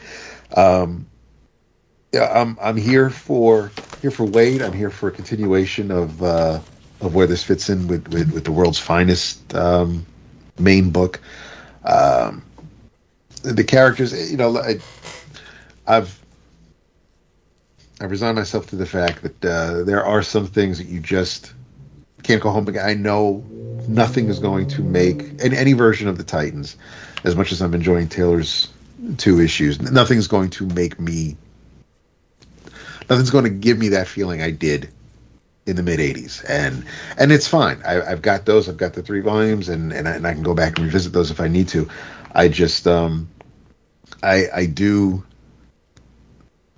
um, 0.55 1.07
yeah, 2.13 2.31
I'm 2.33 2.57
I'm 2.61 2.77
here 2.77 3.11
for 3.11 3.73
here 4.03 4.11
for 4.11 4.27
Waid. 4.27 4.63
I'm 4.63 4.73
here 4.73 4.91
for 4.91 5.09
a 5.09 5.13
continuation 5.13 5.91
of 5.91 6.23
uh, 6.23 6.61
of 7.01 7.15
where 7.15 7.27
this 7.27 7.43
fits 7.43 7.71
in 7.71 7.89
with, 7.89 8.09
with, 8.09 8.33
with 8.33 8.45
the 8.45 8.53
world's 8.53 8.79
finest 8.79 9.55
um, 9.55 10.05
main 10.59 10.91
book. 10.91 11.21
Um, 11.85 12.43
the 13.43 13.65
characters, 13.65 14.31
you 14.31 14.37
know, 14.37 14.59
I, 14.59 14.79
I've 15.87 16.21
I've 18.01 18.11
resigned 18.11 18.37
myself 18.37 18.67
to 18.69 18.77
the 18.77 18.87
fact 18.87 19.23
that 19.23 19.45
uh, 19.45 19.85
there 19.85 20.05
are 20.05 20.23
some 20.23 20.47
things 20.47 20.79
that 20.79 20.87
you 20.87 21.01
just 21.01 21.55
can't 22.31 22.43
go 22.43 22.51
home 22.51 22.69
again. 22.69 22.89
I 22.89 22.95
know 22.95 23.45
nothing 23.89 24.29
is 24.29 24.39
going 24.39 24.69
to 24.69 24.83
make 24.83 25.21
in 25.43 25.53
any 25.53 25.73
version 25.73 26.07
of 26.07 26.17
the 26.17 26.23
Titans, 26.23 26.77
as 27.25 27.35
much 27.35 27.51
as 27.51 27.61
I'm 27.61 27.75
enjoying 27.75 28.09
Taylor's 28.09 28.69
two 29.19 29.41
issues, 29.41 29.81
nothing's 29.81 30.29
going 30.29 30.51
to 30.51 30.67
make 30.67 31.01
me 31.01 31.37
nothing's 33.09 33.31
going 33.31 33.45
to 33.45 33.51
give 33.51 33.79
me 33.79 33.89
that 33.89 34.07
feeling 34.07 34.43
I 34.43 34.53
did 34.53 34.91
in 35.67 35.75
the 35.75 35.83
mid 35.83 35.99
'80s, 35.99 36.45
and 36.49 36.85
and 37.19 37.33
it's 37.33 37.49
fine. 37.49 37.83
I, 37.85 37.95
have 37.95 38.23
got 38.23 38.45
those. 38.45 38.69
I've 38.69 38.77
got 38.77 38.93
the 38.93 39.03
three 39.03 39.21
volumes, 39.21 39.69
and 39.69 39.93
and 39.93 40.09
I, 40.09 40.13
and 40.13 40.27
I, 40.27 40.33
can 40.33 40.43
go 40.43 40.55
back 40.55 40.77
and 40.77 40.87
revisit 40.87 41.13
those 41.13 41.33
if 41.33 41.41
I 41.41 41.49
need 41.49 41.69
to. 41.69 41.89
I 42.33 42.47
just 42.47 42.87
um, 42.87 43.29
I 44.23 44.47
I 44.55 44.67
do 44.67 45.25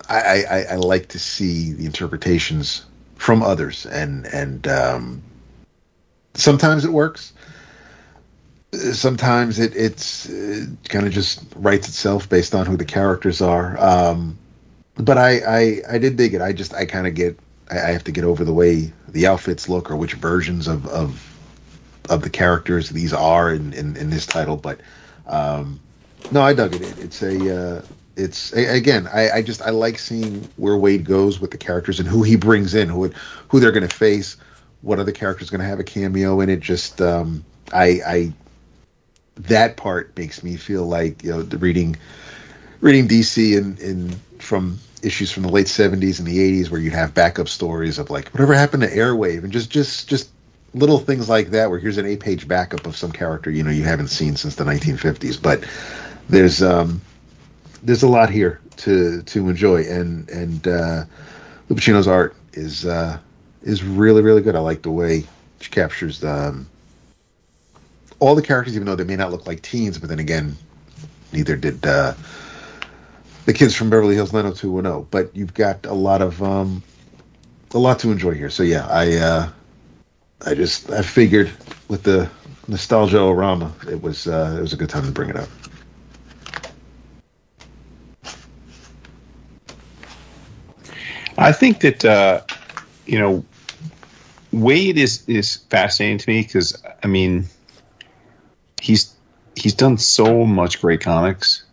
I, 0.09 0.45
I, 0.45 0.63
I 0.71 0.77
like 0.77 1.09
to 1.09 1.19
see 1.19 1.73
the 1.73 1.85
interpretations 1.85 2.87
from 3.17 3.43
others, 3.43 3.85
and 3.85 4.27
and 4.27 4.67
um, 4.67 5.23
sometimes 6.35 6.85
it 6.85 6.93
works. 6.93 7.33
Sometimes 8.73 9.59
it 9.59 9.77
it's 9.77 10.27
it 10.29 10.69
kind 10.89 11.07
of 11.07 11.13
just 11.13 11.45
writes 11.57 11.89
itself 11.89 12.29
based 12.29 12.55
on 12.55 12.67
who 12.67 12.77
the 12.77 12.87
characters 12.87 13.43
are. 13.43 13.79
Um, 13.79 14.39
but 14.95 15.19
I, 15.19 15.41
I 15.41 15.83
I 15.91 15.99
did 15.99 16.17
dig 16.17 16.35
it. 16.35 16.41
I 16.41 16.53
just 16.53 16.73
I 16.75 16.87
kind 16.87 17.07
of 17.07 17.15
get 17.15 17.39
I, 17.71 17.79
I 17.79 17.91
have 17.93 18.05
to 18.05 18.13
get 18.13 18.25
over 18.25 18.45
the 18.45 18.53
way 18.55 18.93
the 19.09 19.27
outfits 19.27 19.69
look 19.69 19.91
or 19.91 19.97
which 19.97 20.15
versions 20.15 20.69
of 20.69 20.87
of 20.87 21.29
of 22.09 22.23
the 22.23 22.31
characters 22.31 22.91
these 22.91 23.13
are 23.13 23.53
in 23.53 23.73
in, 23.75 23.97
in 23.97 24.11
this 24.11 24.27
title. 24.27 24.57
But 24.57 24.81
um, 25.27 25.79
No, 26.31 26.41
I 26.41 26.55
dug 26.55 26.75
it. 26.75 26.83
It's 26.99 27.23
a. 27.23 27.57
Uh, 27.57 27.83
it's 28.17 28.53
again. 28.53 29.09
I, 29.13 29.31
I 29.31 29.43
just 29.43 29.63
I 29.63 29.71
like 29.71 29.99
seeing 29.99 30.49
where 30.57 30.75
Waid 30.75 31.05
goes 31.05 31.41
with 31.41 31.51
the 31.51 31.59
characters 31.59 31.99
and 31.99 32.09
who 32.09 32.23
he 32.23 32.37
brings 32.37 32.75
in, 32.75 32.89
who 32.89 33.11
who 33.49 33.61
they're 33.61 33.73
going 33.73 33.89
to 33.89 33.95
face, 33.95 34.37
what 34.83 34.99
other 34.99 35.13
characters 35.13 35.51
going 35.51 35.61
to 35.61 35.67
have 35.67 35.81
a 35.81 35.85
cameo 35.85 36.41
in 36.41 36.51
it. 36.51 36.61
Just 36.61 37.01
um, 37.01 37.45
I 37.73 38.01
I 38.07 38.33
that 39.37 39.77
part 39.77 40.17
makes 40.17 40.43
me 40.43 40.57
feel 40.57 40.85
like 40.85 41.23
you 41.25 41.31
know 41.31 41.59
reading 41.59 41.97
reading 42.81 43.09
DC 43.09 43.57
in 43.57 43.79
in 43.79 44.11
from 44.39 44.79
issues 45.03 45.33
from 45.33 45.43
the 45.43 45.49
late 45.49 45.67
70s 45.67 46.19
and 46.19 46.29
the 46.29 46.63
80s 46.63 46.71
where 46.71 46.81
you'd 46.81 46.93
have 46.93 47.13
backup 47.13 47.49
stories 47.49 47.99
of 47.99 48.11
like 48.11 48.29
whatever 48.29 48.55
happened 48.55 48.83
to 48.83 48.89
Airwave 48.89 49.43
and 49.43 49.53
just 49.53 49.71
just 49.71 50.09
just 50.09 50.31
little 50.75 50.99
things 50.99 51.29
like 51.29 51.51
that 51.51 51.71
where 51.71 51.79
here's 51.79 51.99
an 51.99 52.07
eight 52.07 52.21
page 52.21 52.47
backup 52.47 52.87
of 52.87 52.97
some 52.97 53.13
character 53.13 53.51
you 53.51 53.63
know 53.63 53.71
you 53.71 53.83
haven't 53.83 54.09
seen 54.09 54.37
since 54.37 54.57
the 54.57 54.65
1950s 54.65 55.41
but 55.41 55.65
there's 56.29 56.63
um 56.63 57.01
there's 57.83 58.03
a 58.03 58.09
lot 58.09 58.31
here 58.31 58.61
to 58.77 59.23
to 59.23 59.49
enjoy 59.49 59.83
and 59.83 60.29
and 60.31 60.69
uh 60.69 61.05
Lupacchino's 61.69 62.09
art 62.09 62.37
is 62.53 62.87
uh 62.87 63.19
is 63.63 63.83
really 63.83 64.23
really 64.23 64.43
good 64.43 64.57
I 64.57 64.61
like 64.61 64.83
the 64.83 64.91
way 64.91 65.25
she 65.61 65.71
captures 65.71 66.21
the 66.21 66.31
um, 66.31 66.69
all 68.19 68.35
the 68.35 68.43
characters 68.43 68.75
even 68.75 68.87
though 68.87 68.97
they 68.97 69.05
may 69.05 69.17
not 69.17 69.31
look 69.31 69.47
like 69.47 69.63
teens 69.63 69.99
but 69.99 70.09
then 70.09 70.19
again 70.19 70.57
neither 71.33 71.57
did 71.57 71.85
uh 71.87 72.15
the 73.47 73.53
kids 73.53 73.75
from 73.75 73.91
Beverly 73.91 74.15
Hills 74.15 74.33
90210. 74.33 75.09
But 75.11 75.35
you've 75.37 75.55
got 75.55 75.87
a 75.87 75.95
lot 75.95 76.23
of 76.23 76.43
um, 76.43 76.83
a 77.75 77.79
lot 77.79 77.99
to 78.01 78.11
enjoy 78.11 78.33
here. 78.35 78.51
So 78.51 78.63
yeah, 78.63 78.87
I 78.89 79.17
uh, 79.17 79.49
I 80.47 80.55
just 80.55 80.91
I 80.91 81.03
figured 81.03 81.51
with 81.89 82.03
the 82.03 82.31
nostalgia 82.69 83.19
orama, 83.19 83.73
it 83.91 84.01
was 84.01 84.27
uh, 84.27 84.57
it 84.59 84.61
was 84.61 84.73
a 84.73 84.77
good 84.77 84.91
time 84.91 85.05
to 85.05 85.11
bring 85.11 85.31
it 85.31 85.37
up. 85.37 85.49
I 91.39 91.51
think 91.51 91.81
that 91.81 92.05
uh, 92.05 92.43
you 93.07 93.19
know 93.19 93.45
Waid 94.53 94.97
is 94.97 95.27
is 95.29 95.57
fascinating 95.71 96.19
to 96.19 96.31
me 96.31 96.43
because 96.43 96.81
I 97.03 97.07
mean 97.07 97.47
he's 98.81 99.15
he's 99.57 99.75
done 99.75 99.99
so 99.99 100.45
much 100.45 100.81
great 100.81 101.01
comics 101.01 101.65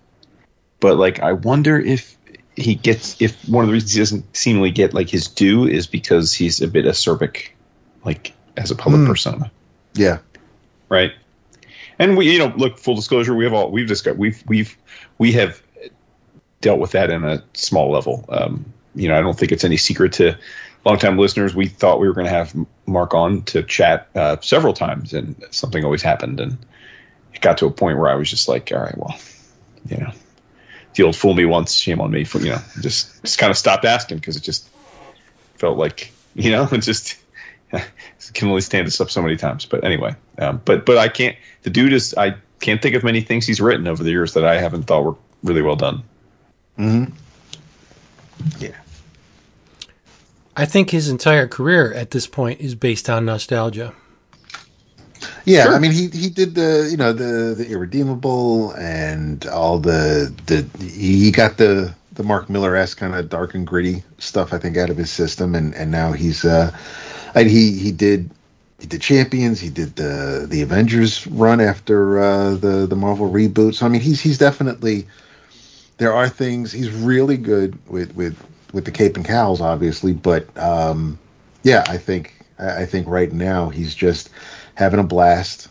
but 0.80 0.98
like 0.98 1.20
I 1.20 1.34
wonder 1.34 1.80
if 1.80 2.18
he 2.56 2.76
gets 2.76 3.22
if 3.22 3.38
one 3.48 3.64
of 3.64 3.68
the 3.68 3.74
reasons 3.74 3.94
he 3.94 4.00
doesn't 4.00 4.38
seemingly 4.38 4.72
get 4.72 4.94
like 4.94 5.10
his 5.10 5.28
due 5.28 5.66
is 5.68 5.88
because 5.88 6.34
he's 6.34 6.62
a 6.62 6.68
bit 6.68 6.86
acerbic, 6.86 7.50
like 8.06 8.34
as 8.58 8.72
a 8.72 8.76
public 8.76 9.02
mm. 9.02 9.08
persona. 9.08 9.52
Yeah. 9.94 10.20
Right. 10.90 11.12
And 11.98 12.18
we, 12.18 12.32
you 12.32 12.40
know, 12.40 12.54
look, 12.56 12.78
full 12.78 12.96
disclosure, 12.96 13.36
we 13.36 13.44
have 13.44 13.54
all 13.54 13.72
we've 13.72 13.88
discussed 13.88 14.18
we've 14.18 14.44
we've 14.48 14.78
we 15.18 15.32
have 15.34 15.62
dealt 16.62 16.80
with 16.80 16.92
that 16.92 17.10
in 17.10 17.24
a 17.24 17.44
small 17.54 17.92
level. 17.92 18.26
Um, 18.30 18.66
you 18.96 19.08
know, 19.08 19.18
I 19.18 19.22
don't 19.22 19.38
think 19.38 19.52
it's 19.52 19.64
any 19.64 19.78
secret 19.78 20.14
to 20.14 20.38
longtime 20.86 21.18
listeners. 21.18 21.56
We 21.56 21.68
thought 21.68 22.00
we 22.00 22.08
were 22.08 22.14
going 22.14 22.28
to 22.28 22.32
have 22.32 22.56
Mark 22.86 23.14
on 23.14 23.44
to 23.44 23.64
chat 23.64 24.08
uh, 24.16 24.38
several 24.42 24.74
times, 24.74 25.14
and 25.14 25.36
something 25.52 25.84
always 25.84 26.02
happened, 26.02 26.40
and 26.40 26.58
it 27.34 27.42
got 27.42 27.58
to 27.60 27.66
a 27.66 27.72
point 27.72 27.98
where 27.98 28.10
I 28.10 28.16
was 28.16 28.30
just 28.30 28.48
like, 28.48 28.72
all 28.74 28.80
right, 28.80 28.98
well, 28.98 29.18
you 29.88 29.98
know, 29.98 30.12
the 30.96 31.04
old 31.04 31.16
fool 31.16 31.34
me 31.34 31.46
once, 31.46 31.74
shame 31.74 32.02
on 32.02 32.12
me 32.12 32.24
for 32.24 32.40
you 32.40 32.50
know 32.50 32.60
just 32.82 33.22
just 33.22 33.38
kind 33.38 33.52
of 33.52 33.58
stopped 33.58 33.86
asking 33.86 34.18
because 34.18 34.36
it 34.36 34.44
just 34.44 34.70
felt 35.56 35.78
like 35.78 36.12
you 36.36 36.52
know 36.52 36.68
it 36.72 36.80
just 36.80 37.18
can 38.34 38.48
only 38.48 38.62
stand 38.62 38.88
this 38.88 39.00
up 39.00 39.10
so 39.10 39.22
many 39.22 39.38
times. 39.38 39.66
But 39.66 39.84
anyway, 39.84 40.16
um, 40.38 40.62
but 40.66 40.86
but 40.86 40.98
I 40.98 41.08
can't. 41.08 41.36
The 41.64 41.70
dude 41.70 41.94
is 41.94 42.14
I 42.16 42.36
can't 42.60 42.82
think 42.82 42.96
of 42.96 43.04
many 43.04 43.22
things 43.22 43.46
he's 43.46 43.62
written 43.62 43.88
over 43.88 44.04
the 44.04 44.12
years 44.12 44.34
that 44.34 44.46
I 44.46 44.60
haven't 44.60 44.84
thought 44.84 45.04
were 45.04 45.16
really 45.44 45.62
well 45.62 45.76
done. 45.76 46.04
Hmm. 46.76 47.06
Yeah. 48.60 48.76
I 50.60 50.66
think 50.66 50.90
his 50.90 51.08
entire 51.08 51.48
career 51.48 51.94
at 51.94 52.12
this 52.12 52.28
point 52.28 52.60
is 52.60 52.76
based 52.76 53.10
on 53.10 53.24
nostalgia. 53.24 53.94
Yeah, 55.46 55.64
sure. 55.64 55.76
I 55.76 55.80
mean 55.80 55.94
he 55.94 56.08
he 56.10 56.30
did 56.30 56.54
the 56.54 56.90
you 56.92 56.98
know 56.98 57.14
the 57.14 57.56
the 57.56 57.66
irredeemable 57.70 58.72
and 58.74 59.46
all 59.46 59.80
the 59.80 60.34
the 60.48 60.68
he 60.84 61.32
got 61.32 61.56
the 61.56 61.96
the 62.12 62.24
Mark 62.24 62.50
Millar 62.50 62.76
esque 62.76 62.98
kind 62.98 63.16
of 63.16 63.30
dark 63.30 63.56
and 63.56 63.66
gritty 63.66 64.04
stuff 64.18 64.52
I 64.52 64.58
think 64.58 64.76
out 64.76 64.90
of 64.90 64.98
his 64.98 65.10
system 65.10 65.56
and 65.56 65.74
and 65.76 65.92
now 65.92 66.12
he's 66.12 66.44
uh 66.44 66.76
and 67.34 67.50
he 67.50 67.80
he 67.80 67.94
did 67.94 68.30
he 68.82 68.86
did 68.86 69.02
Champions 69.02 69.62
he 69.62 69.70
did 69.70 69.96
the 69.96 70.46
the 70.46 70.62
Avengers 70.62 71.26
run 71.26 71.62
after 71.62 72.20
uh, 72.20 72.56
the 72.56 72.86
the 72.86 72.98
Marvel 72.98 73.32
reboot 73.32 73.76
so 73.76 73.86
I 73.86 73.90
mean 73.90 74.02
he's 74.02 74.20
he's 74.20 74.38
definitely 74.38 75.08
there 76.00 76.12
are 76.12 76.28
things 76.28 76.74
he's 76.74 76.92
really 76.92 77.38
good 77.38 77.80
with 77.88 78.14
with 78.14 78.38
with 78.74 78.86
the 78.86 78.92
Cape 78.92 79.16
and 79.16 79.26
Cowls 79.26 79.62
obviously 79.62 80.14
but 80.14 80.58
um 80.58 81.18
yeah 81.64 81.84
I 81.88 81.98
think 81.98 82.40
I 82.60 82.86
think 82.86 83.08
right 83.08 83.32
now 83.32 83.70
he's 83.70 83.96
just 83.96 84.30
having 84.76 85.00
a 85.00 85.04
blast. 85.04 85.70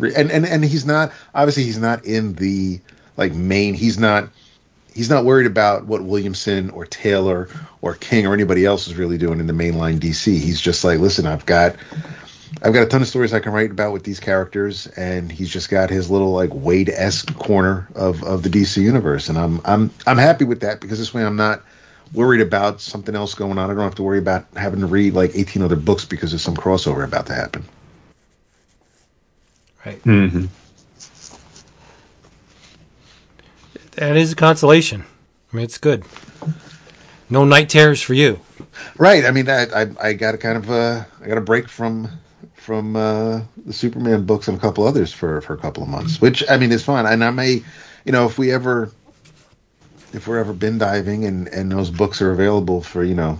And 0.00 0.30
and 0.30 0.46
and 0.46 0.64
he's 0.64 0.86
not 0.86 1.12
obviously 1.34 1.64
he's 1.64 1.78
not 1.78 2.04
in 2.04 2.34
the 2.34 2.80
like 3.16 3.32
main. 3.32 3.74
He's 3.74 3.98
not 3.98 4.28
he's 4.94 5.10
not 5.10 5.24
worried 5.24 5.46
about 5.46 5.86
what 5.86 6.02
Williamson 6.02 6.70
or 6.70 6.86
Taylor 6.86 7.48
or 7.82 7.94
King 7.94 8.26
or 8.26 8.34
anybody 8.34 8.64
else 8.64 8.86
is 8.86 8.94
really 8.94 9.18
doing 9.18 9.40
in 9.40 9.46
the 9.46 9.52
mainline 9.52 9.98
DC. 9.98 10.26
He's 10.26 10.60
just 10.60 10.84
like, 10.84 11.00
listen, 11.00 11.26
I've 11.26 11.46
got 11.46 11.76
I've 12.62 12.72
got 12.72 12.82
a 12.82 12.86
ton 12.86 13.02
of 13.02 13.08
stories 13.08 13.34
I 13.34 13.40
can 13.40 13.52
write 13.52 13.70
about 13.70 13.92
with 13.92 14.04
these 14.04 14.20
characters, 14.20 14.86
and 14.86 15.30
he's 15.30 15.50
just 15.50 15.68
got 15.68 15.90
his 15.90 16.10
little 16.10 16.32
like 16.32 16.50
Waid 16.50 16.88
esque 16.88 17.34
corner 17.36 17.88
of, 17.94 18.22
of 18.22 18.42
the 18.42 18.48
DC 18.48 18.80
universe, 18.82 19.28
and 19.28 19.36
I'm 19.36 19.60
I'm 19.64 19.90
I'm 20.06 20.18
happy 20.18 20.44
with 20.44 20.60
that 20.60 20.80
because 20.80 20.98
this 20.98 21.12
way 21.12 21.24
I'm 21.24 21.36
not 21.36 21.62
worried 22.14 22.40
about 22.40 22.80
something 22.80 23.14
else 23.14 23.34
going 23.34 23.58
on. 23.58 23.70
I 23.70 23.74
don't 23.74 23.82
have 23.82 23.96
to 23.96 24.02
worry 24.02 24.18
about 24.18 24.46
having 24.56 24.80
to 24.80 24.86
read 24.86 25.14
like 25.14 25.32
18 25.34 25.62
other 25.62 25.76
books 25.76 26.04
because 26.04 26.30
there's 26.30 26.42
some 26.42 26.56
crossover 26.56 27.04
about 27.04 27.26
to 27.26 27.34
happen. 27.34 27.64
Right. 29.84 30.02
Mm-hmm. 30.04 30.46
That 33.96 34.16
is 34.16 34.32
a 34.32 34.36
consolation. 34.36 35.04
I 35.52 35.56
mean, 35.56 35.64
it's 35.64 35.78
good. 35.78 36.04
No 37.28 37.44
night 37.44 37.68
terrors 37.68 38.00
for 38.00 38.14
you. 38.14 38.40
Right. 38.96 39.24
I 39.24 39.30
mean, 39.30 39.48
I 39.48 39.66
I, 39.82 39.86
I 40.00 40.12
got 40.14 40.34
a 40.34 40.38
kind 40.38 40.56
of 40.56 40.70
uh, 40.70 41.04
I 41.22 41.28
got 41.28 41.38
a 41.38 41.42
break 41.42 41.68
from 41.68 42.08
from 42.54 42.96
uh, 42.96 43.42
the 43.66 43.72
Superman 43.72 44.24
books 44.24 44.48
and 44.48 44.56
a 44.56 44.60
couple 44.60 44.86
others 44.86 45.12
for 45.12 45.40
for 45.42 45.54
a 45.54 45.58
couple 45.58 45.82
of 45.82 45.88
months, 45.88 46.20
which 46.20 46.42
I 46.48 46.56
mean 46.56 46.72
is 46.72 46.82
fine. 46.82 47.06
And 47.06 47.22
I 47.22 47.30
may, 47.30 47.62
you 48.04 48.12
know, 48.12 48.26
if 48.26 48.38
we 48.38 48.50
ever 48.52 48.90
if 50.14 50.28
we're 50.28 50.38
ever 50.38 50.52
bin 50.52 50.78
diving 50.78 51.24
and 51.24 51.48
and 51.48 51.70
those 51.70 51.90
books 51.90 52.22
are 52.22 52.30
available 52.30 52.80
for 52.80 53.02
you 53.02 53.14
know 53.14 53.38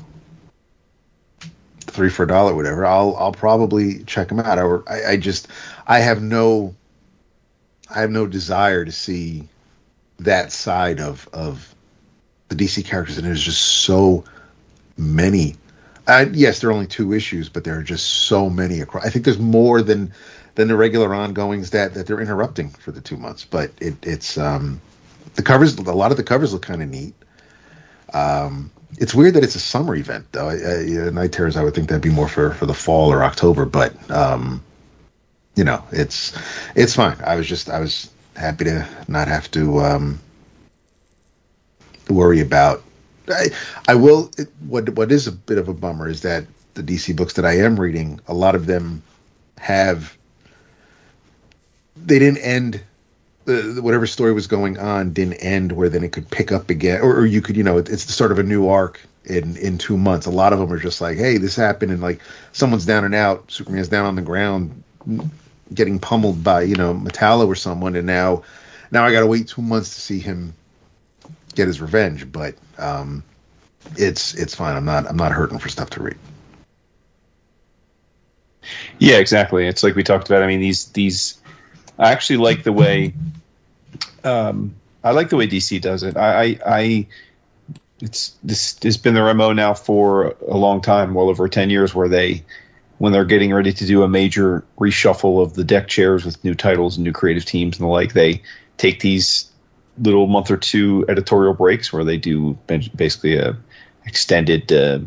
three 1.81 2.11
for 2.11 2.25
a 2.25 2.27
dollar, 2.27 2.55
whatever, 2.55 2.85
I'll 2.85 3.17
I'll 3.17 3.33
probably 3.33 4.05
check 4.05 4.29
them 4.29 4.41
out. 4.41 4.59
I, 4.89 5.13
I, 5.13 5.17
just 5.17 5.49
I 5.87 6.01
have 6.01 6.21
no 6.21 6.75
I 7.89 8.01
have 8.01 8.11
no 8.11 8.27
desire 8.27 8.85
to 8.85 8.93
see 8.93 9.49
that 10.19 10.53
side 10.53 11.01
of 11.01 11.29
of 11.33 11.75
the 12.49 12.57
DC 12.57 12.85
characters, 12.85 13.17
and 13.17 13.27
there's 13.27 13.43
just 13.43 13.63
so 13.63 14.25
many. 14.97 15.57
Uh, 16.07 16.27
yes, 16.33 16.61
there 16.61 16.69
are 16.69 16.73
only 16.73 16.87
two 16.87 17.15
issues, 17.15 17.49
but 17.49 17.65
there 17.65 17.79
are 17.79 17.83
just 17.83 18.07
so 18.07 18.51
many 18.51 18.81
across. 18.81 19.07
I 19.07 19.11
think 19.11 19.25
there's 19.25 19.39
more 19.39 19.81
than 19.81 20.13
than 20.57 20.69
the 20.69 20.77
regular 20.77 21.15
ongoings 21.15 21.71
that 21.71 21.95
that 21.95 22.07
they're 22.07 22.21
interrupting 22.21 22.71
for 22.71 22.91
the 22.91 23.01
two 23.01 23.17
months. 23.17 23.45
But 23.45 23.71
it, 23.81 23.95
it's 24.05 24.37
um, 24.37 24.81
the 25.35 25.43
covers. 25.43 25.77
A 25.77 25.83
lot 25.93 26.11
of 26.11 26.17
the 26.17 26.23
covers 26.23 26.53
look 26.53 26.63
kind 26.63 26.83
of 26.83 26.89
neat. 26.89 27.15
Um, 28.13 28.71
it's 28.99 29.15
weird 29.15 29.35
that 29.35 29.45
it's 29.45 29.57
a 29.57 29.61
summer 29.61 29.95
event, 29.97 30.27
though. 30.33 30.49
I, 30.49 31.07
I, 31.07 31.11
Night 31.11 31.33
Terrors, 31.33 31.57
I 31.57 31.65
would 31.65 31.75
think 31.75 31.89
that'd 31.89 32.03
be 32.03 32.11
more 32.11 32.29
for, 32.29 32.53
for 32.53 32.67
the 32.67 32.75
fall 32.75 33.13
or 33.13 33.25
October, 33.25 33.65
but 33.65 34.11
um, 34.11 34.63
you 35.57 35.65
know, 35.65 35.85
it's 35.91 36.37
it's 36.75 36.95
fine. 36.95 37.17
I 37.25 37.37
was 37.37 37.47
just 37.47 37.69
I 37.69 37.81
was 37.81 38.11
happy 38.37 38.65
to 38.65 38.89
not 39.09 39.29
have 39.29 39.51
to 39.53 39.81
um, 39.81 40.21
worry 42.09 42.41
about. 42.41 42.83
I, 43.29 43.49
I 43.89 43.95
will. 43.95 44.31
It, 44.37 44.49
what 44.69 44.89
what 44.91 45.11
is 45.11 45.27
a 45.27 45.33
bit 45.33 45.59
of 45.59 45.69
a 45.69 45.75
bummer 45.75 46.09
is 46.09 46.23
that 46.23 46.45
the 46.75 46.83
DC 46.83 47.17
books 47.17 47.35
that 47.35 47.45
I 47.45 47.59
am 47.59 47.79
reading, 47.79 48.21
a 48.27 48.35
lot 48.35 48.55
of 48.55 48.67
them 48.67 49.03
have 49.59 50.17
they 51.97 52.19
didn't 52.19 52.39
end 52.39 52.83
uh, 53.47 53.83
whatever 53.83 54.07
story 54.07 54.33
was 54.33 54.47
going 54.47 54.79
on 54.79 55.13
didn't 55.13 55.35
end 55.35 55.73
where 55.73 55.89
then 55.89 56.05
it 56.05 56.13
could 56.13 56.29
pick 56.31 56.51
up 56.53 56.71
again 56.71 57.01
or, 57.01 57.17
or 57.17 57.27
you 57.27 57.41
could 57.41 57.57
you 57.57 57.63
know 57.63 57.79
it, 57.79 57.89
it's 57.89 58.05
the 58.05 58.13
start 58.13 58.33
of 58.33 58.39
a 58.39 58.43
new 58.43 58.69
arc 58.69 59.01
in 59.25 59.57
in 59.57 59.79
two 59.79 59.97
months 59.97 60.27
a 60.27 60.31
lot 60.31 60.53
of 60.53 60.59
them 60.59 60.73
are 60.73 60.79
just 60.79 61.01
like 61.01 61.17
hey 61.17 61.37
this 61.39 61.57
happened 61.57 61.93
and 61.93 62.01
like 62.01 62.21
someone's 62.53 62.87
down 62.87 63.05
and 63.05 63.15
out 63.15 63.51
superman's 63.51 63.89
down 63.89 64.07
on 64.07 64.17
the 64.17 64.23
ground 64.23 64.83
getting 65.73 65.99
pummeled 65.99 66.43
by 66.43 66.63
you 66.63 66.77
know 66.77 66.95
Metallo 66.95 67.47
or 67.47 67.55
someone, 67.55 67.97
and 67.97 68.07
now 68.07 68.43
now 68.91 69.05
I 69.05 69.13
got 69.13 69.21
to 69.21 69.27
wait 69.27 69.49
two 69.49 69.63
months 69.63 69.95
to 69.95 70.01
see 70.01 70.19
him 70.19 70.55
get 71.55 71.67
his 71.67 71.81
revenge. 71.81 72.31
But 72.31 72.55
um, 72.79 73.23
it's 73.97 74.35
it's 74.35 74.55
fine. 74.55 74.77
I'm 74.77 74.85
not 74.85 75.07
I'm 75.07 75.17
not 75.17 75.33
hurting 75.33 75.59
for 75.59 75.69
stuff 75.69 75.91
to 75.91 76.03
read. 76.03 76.19
Yeah, 78.99 79.17
exactly. 79.17 79.67
It's 79.67 79.83
like 79.83 79.95
we 79.95 80.03
talked 80.03 80.29
about. 80.29 80.43
I 80.43 80.47
mean, 80.47 80.61
these 80.61 80.87
these 80.91 81.41
I 81.99 82.11
actually 82.11 82.39
like 82.39 82.65
the 82.65 82.73
way 82.73 83.15
um, 84.25 84.75
I 85.03 85.11
like 85.13 85.29
the 85.29 85.37
way 85.37 85.47
DC 85.47 85.81
does 85.81 86.03
it. 86.03 86.17
I, 86.17 86.43
I, 86.43 86.59
I 86.67 87.07
it's 88.01 88.37
this 88.43 88.79
has 88.83 88.97
been 88.97 89.15
their 89.15 89.33
mo 89.35 89.53
now 89.53 89.75
for 89.75 90.35
a 90.49 90.57
long 90.57 90.81
time, 90.81 91.15
well 91.15 91.29
over 91.29 91.49
ten 91.49 91.71
years, 91.71 91.95
where 91.95 92.09
they 92.09 92.45
when 92.99 93.13
they're 93.13 93.25
getting 93.25 93.53
ready 93.53 93.73
to 93.73 93.87
do 93.87 94.03
a 94.03 94.09
major 94.09 94.65
reshuffle 94.79 95.43
of 95.43 95.55
the 95.55 95.65
deck 95.65 95.89
chairs 95.89 96.25
with 96.25 96.43
new 96.45 96.55
titles 96.55 96.97
and 96.97 97.05
new 97.05 97.13
creative 97.13 97.45
teams 97.45 97.79
and 97.79 97.85
the 97.85 97.91
like, 97.91 98.13
they 98.13 98.41
take 98.77 99.01
these 99.01 99.51
little 99.99 100.27
month 100.27 100.51
or 100.51 100.57
two 100.57 101.05
editorial 101.09 101.55
breaks 101.55 101.93
where 101.93 102.05
they 102.05 102.17
do 102.17 102.57
basically 102.67 103.37
a 103.37 103.57
extended 104.07 104.73
uh, 104.73 104.99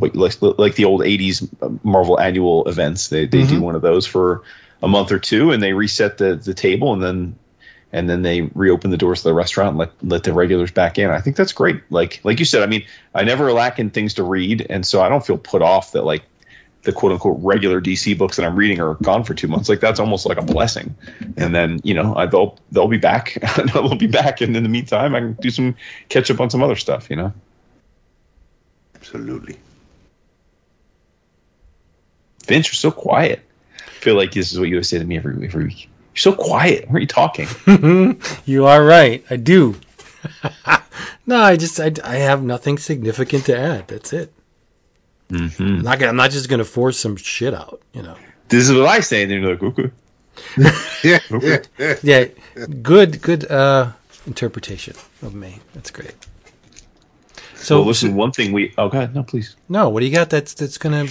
like, 0.00 0.14
like 0.14 0.74
the 0.74 0.84
old 0.84 1.00
80s 1.00 1.48
Marvel 1.84 2.18
annual 2.18 2.66
events. 2.68 3.08
They 3.08 3.26
they 3.26 3.42
mm-hmm. 3.42 3.56
do 3.56 3.60
one 3.60 3.74
of 3.74 3.82
those 3.82 4.06
for 4.06 4.42
a 4.84 4.88
month 4.88 5.10
or 5.10 5.18
two 5.18 5.50
and 5.50 5.62
they 5.62 5.72
reset 5.72 6.18
the 6.18 6.36
the 6.36 6.54
table 6.54 6.92
and 6.92 7.02
then 7.02 7.38
and 7.92 8.10
then 8.10 8.22
they 8.22 8.42
reopen 8.54 8.90
the 8.90 8.96
doors 8.96 9.22
to 9.22 9.28
the 9.28 9.34
restaurant 9.34 9.70
and 9.70 9.78
let 9.78 9.90
let 10.02 10.24
the 10.24 10.32
regulars 10.32 10.70
back 10.70 10.98
in. 10.98 11.10
I 11.10 11.20
think 11.20 11.36
that's 11.36 11.52
great. 11.52 11.80
Like 11.90 12.20
like 12.22 12.38
you 12.38 12.44
said, 12.44 12.62
I 12.62 12.66
mean, 12.66 12.84
I 13.14 13.24
never 13.24 13.50
lack 13.52 13.78
in 13.78 13.90
things 13.90 14.14
to 14.14 14.22
read 14.22 14.66
and 14.68 14.86
so 14.86 15.00
I 15.00 15.08
don't 15.08 15.24
feel 15.24 15.38
put 15.38 15.62
off 15.62 15.92
that 15.92 16.02
like 16.02 16.22
the 16.82 16.92
quote 16.92 17.12
unquote 17.12 17.38
regular 17.40 17.80
DC 17.80 18.16
books 18.18 18.36
that 18.36 18.44
I'm 18.44 18.56
reading 18.56 18.78
are 18.78 18.94
gone 18.96 19.24
for 19.24 19.32
two 19.32 19.48
months. 19.48 19.70
Like 19.70 19.80
that's 19.80 19.98
almost 19.98 20.26
like 20.26 20.36
a 20.36 20.42
blessing. 20.42 20.94
And 21.38 21.54
then 21.54 21.80
you 21.82 21.94
know 21.94 22.14
I, 22.14 22.26
they'll 22.26 22.58
they'll 22.72 22.88
be 22.88 22.98
back. 22.98 23.38
they'll 23.72 23.94
be 23.94 24.06
back, 24.06 24.42
and 24.42 24.54
in 24.54 24.62
the 24.62 24.68
meantime, 24.68 25.14
I 25.14 25.20
can 25.20 25.32
do 25.34 25.50
some 25.50 25.74
catch 26.10 26.30
up 26.30 26.40
on 26.40 26.50
some 26.50 26.62
other 26.62 26.76
stuff. 26.76 27.08
You 27.08 27.16
know. 27.16 27.32
Absolutely. 28.94 29.56
Vince, 32.46 32.68
you're 32.68 32.74
so 32.74 32.90
quiet. 32.90 33.40
Feel 34.04 34.16
like 34.16 34.32
this 34.32 34.52
is 34.52 34.60
what 34.60 34.68
you 34.68 34.74
would 34.74 34.84
say 34.84 34.98
to 34.98 35.04
me 35.06 35.16
every 35.16 35.46
every 35.46 35.64
week. 35.64 35.88
You're 36.14 36.16
so 36.16 36.34
quiet. 36.34 36.90
Why 36.90 36.96
are 36.96 37.00
you 37.00 37.06
talking? 37.06 37.48
you 38.44 38.66
are 38.66 38.84
right. 38.84 39.24
I 39.30 39.36
do. 39.36 39.76
no, 41.26 41.40
I 41.40 41.56
just 41.56 41.80
I, 41.80 41.90
I 42.04 42.16
have 42.16 42.42
nothing 42.42 42.76
significant 42.76 43.46
to 43.46 43.58
add. 43.58 43.88
That's 43.88 44.12
it. 44.12 44.30
Mm-hmm. 45.30 45.62
I'm, 45.62 45.80
not 45.80 45.98
gonna, 45.98 46.10
I'm 46.10 46.16
not 46.16 46.32
just 46.32 46.50
going 46.50 46.58
to 46.58 46.66
force 46.66 46.98
some 46.98 47.16
shit 47.16 47.54
out, 47.54 47.80
you 47.94 48.02
know. 48.02 48.14
This 48.48 48.68
is 48.68 48.76
what 48.76 48.86
I 48.86 49.00
say, 49.00 49.22
and 49.22 49.32
they're 49.32 49.56
like, 49.56 49.62
okay. 49.62 49.90
yeah, 51.02 51.20
okay. 51.30 51.96
yeah, 52.02 52.26
good, 52.82 53.22
good 53.22 53.50
uh, 53.50 53.92
interpretation 54.26 54.96
of 55.22 55.34
me. 55.34 55.60
That's 55.72 55.90
great. 55.90 56.14
So, 57.54 57.78
well, 57.78 57.86
listen, 57.86 58.16
one 58.16 58.32
thing 58.32 58.52
we 58.52 58.74
oh 58.76 58.90
god, 58.90 59.14
no, 59.14 59.22
please. 59.22 59.56
No, 59.70 59.88
what 59.88 60.00
do 60.00 60.06
you 60.06 60.12
got? 60.12 60.28
That's 60.28 60.52
that's 60.52 60.76
gonna. 60.76 61.06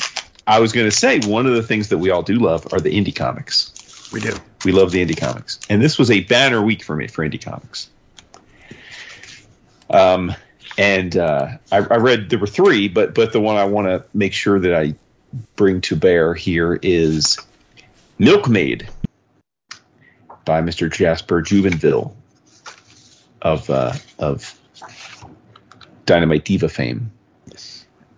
I 0.45 0.60
was 0.60 0.72
gonna 0.72 0.91
say 0.91 1.20
one 1.22 1.45
of 1.45 1.53
the 1.53 1.64
things 1.64 1.90
that 1.90 1.98
we 1.98 2.10
all 2.10 2.24
do 2.24 2.36
love 2.36 2.68
are 2.74 2.80
the 2.80 2.91
indie 2.91 3.15
comics. 3.15 4.10
We 4.11 4.20
do. 4.20 4.36
We 4.65 4.72
love 4.72 4.91
the 4.91 5.03
indie 5.03 5.18
comics, 5.18 5.60
and 5.70 5.82
this 5.82 5.98
was 5.98 6.11
a 6.11 6.22
banner 6.22 6.61
week 6.61 6.84
for 6.84 6.95
me 6.95 7.07
for 7.07 7.28
indie 7.28 7.44
comics. 7.44 7.90
Um, 9.90 10.34
and 10.78 11.18
uh, 11.18 11.57
I, 11.72 11.78
I, 11.78 11.98
read 11.98 12.30
there 12.30 12.40
were 12.40 12.48
three, 12.48 12.88
but 12.88 13.14
but 13.14 13.32
the 13.32 13.40
one 13.40 13.57
I 13.57 13.65
want 13.65 13.88
to 13.88 14.03
make 14.14 14.34
sure 14.34 14.60
that 14.60 14.74
I 14.74 14.95
bring 15.56 15.82
to 15.82 15.95
bear 15.95 16.34
here 16.34 16.80
is 16.82 17.38
Milkmaid 18.20 18.90
by 20.45 20.61
Mr. 20.61 20.91
Jasper 20.91 21.41
Jubenvill 21.41 22.14
of 23.41 23.70
uh, 23.70 23.94
of 24.20 24.60
Dynamite 26.06 26.45
Diva 26.45 26.70
fame. 26.70 27.11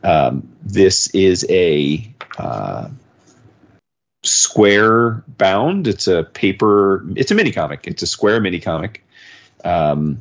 Um, 0.03 0.47
this 0.61 1.07
is 1.07 1.45
a 1.49 2.14
uh, 2.37 2.89
square 4.23 5.23
bound. 5.37 5.87
It's 5.87 6.07
a 6.07 6.23
paper. 6.23 7.05
It's 7.15 7.31
a 7.31 7.35
mini 7.35 7.51
comic. 7.51 7.87
It's 7.87 8.01
a 8.01 8.07
square 8.07 8.39
mini 8.39 8.59
comic, 8.59 9.03
um, 9.63 10.19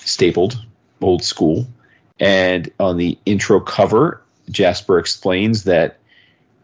stapled 0.00 0.62
old 1.00 1.24
school. 1.24 1.66
And 2.18 2.70
on 2.80 2.96
the 2.96 3.18
intro 3.26 3.60
cover, 3.60 4.22
Jasper 4.50 4.98
explains 4.98 5.64
that 5.64 5.98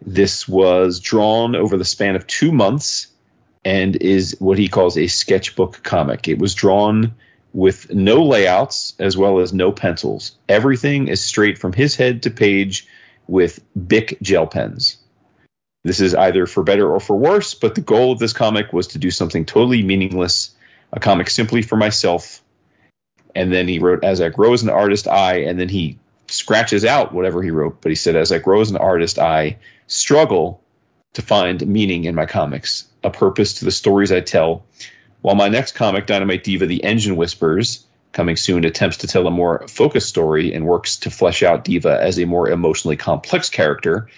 this 0.04 0.48
was 0.48 0.98
drawn 1.00 1.54
over 1.54 1.76
the 1.76 1.84
span 1.84 2.16
of 2.16 2.26
two 2.26 2.52
months 2.52 3.08
and 3.64 3.96
is 3.96 4.36
what 4.40 4.58
he 4.58 4.68
calls 4.68 4.96
a 4.96 5.06
sketchbook 5.06 5.82
comic. 5.82 6.26
It 6.26 6.38
was 6.38 6.54
drawn 6.54 7.14
with 7.52 7.92
no 7.92 8.22
layouts 8.22 8.94
as 8.98 9.16
well 9.16 9.38
as 9.38 9.52
no 9.52 9.70
pencils. 9.70 10.32
Everything 10.48 11.08
is 11.08 11.22
straight 11.22 11.58
from 11.58 11.72
his 11.72 11.94
head 11.94 12.22
to 12.22 12.30
page 12.30 12.86
with 13.28 13.60
Bic 13.86 14.18
gel 14.22 14.46
pens. 14.46 14.98
This 15.84 16.00
is 16.00 16.14
either 16.14 16.46
for 16.46 16.62
better 16.62 16.90
or 16.90 17.00
for 17.00 17.16
worse, 17.16 17.54
but 17.54 17.74
the 17.74 17.80
goal 17.80 18.12
of 18.12 18.18
this 18.18 18.32
comic 18.32 18.72
was 18.72 18.86
to 18.88 18.98
do 18.98 19.10
something 19.10 19.44
totally 19.44 19.82
meaningless, 19.82 20.54
a 20.92 21.00
comic 21.00 21.28
simply 21.28 21.62
for 21.62 21.76
myself 21.76 22.42
and 23.34 23.52
then 23.52 23.68
he 23.68 23.78
wrote 23.78 24.02
as 24.04 24.20
i 24.20 24.28
grow 24.28 24.52
as 24.52 24.62
an 24.62 24.68
artist 24.68 25.08
i 25.08 25.34
and 25.34 25.58
then 25.58 25.68
he 25.68 25.98
scratches 26.28 26.84
out 26.84 27.12
whatever 27.12 27.42
he 27.42 27.50
wrote 27.50 27.80
but 27.80 27.90
he 27.90 27.96
said 27.96 28.16
as 28.16 28.32
i 28.32 28.38
grow 28.38 28.60
as 28.60 28.70
an 28.70 28.76
artist 28.76 29.18
i 29.18 29.56
struggle 29.86 30.60
to 31.12 31.22
find 31.22 31.66
meaning 31.66 32.04
in 32.04 32.14
my 32.14 32.26
comics 32.26 32.86
a 33.04 33.10
purpose 33.10 33.54
to 33.54 33.64
the 33.64 33.70
stories 33.70 34.12
i 34.12 34.20
tell 34.20 34.64
while 35.22 35.34
my 35.34 35.48
next 35.48 35.72
comic 35.72 36.06
dynamite 36.06 36.44
diva 36.44 36.66
the 36.66 36.82
engine 36.84 37.16
whispers 37.16 37.86
coming 38.12 38.36
soon 38.36 38.64
attempts 38.64 38.96
to 38.98 39.06
tell 39.06 39.26
a 39.26 39.30
more 39.30 39.66
focused 39.68 40.08
story 40.08 40.52
and 40.52 40.66
works 40.66 40.96
to 40.96 41.10
flesh 41.10 41.42
out 41.42 41.64
diva 41.64 41.98
as 42.00 42.18
a 42.18 42.26
more 42.26 42.48
emotionally 42.48 42.96
complex 42.96 43.48
character 43.48 44.08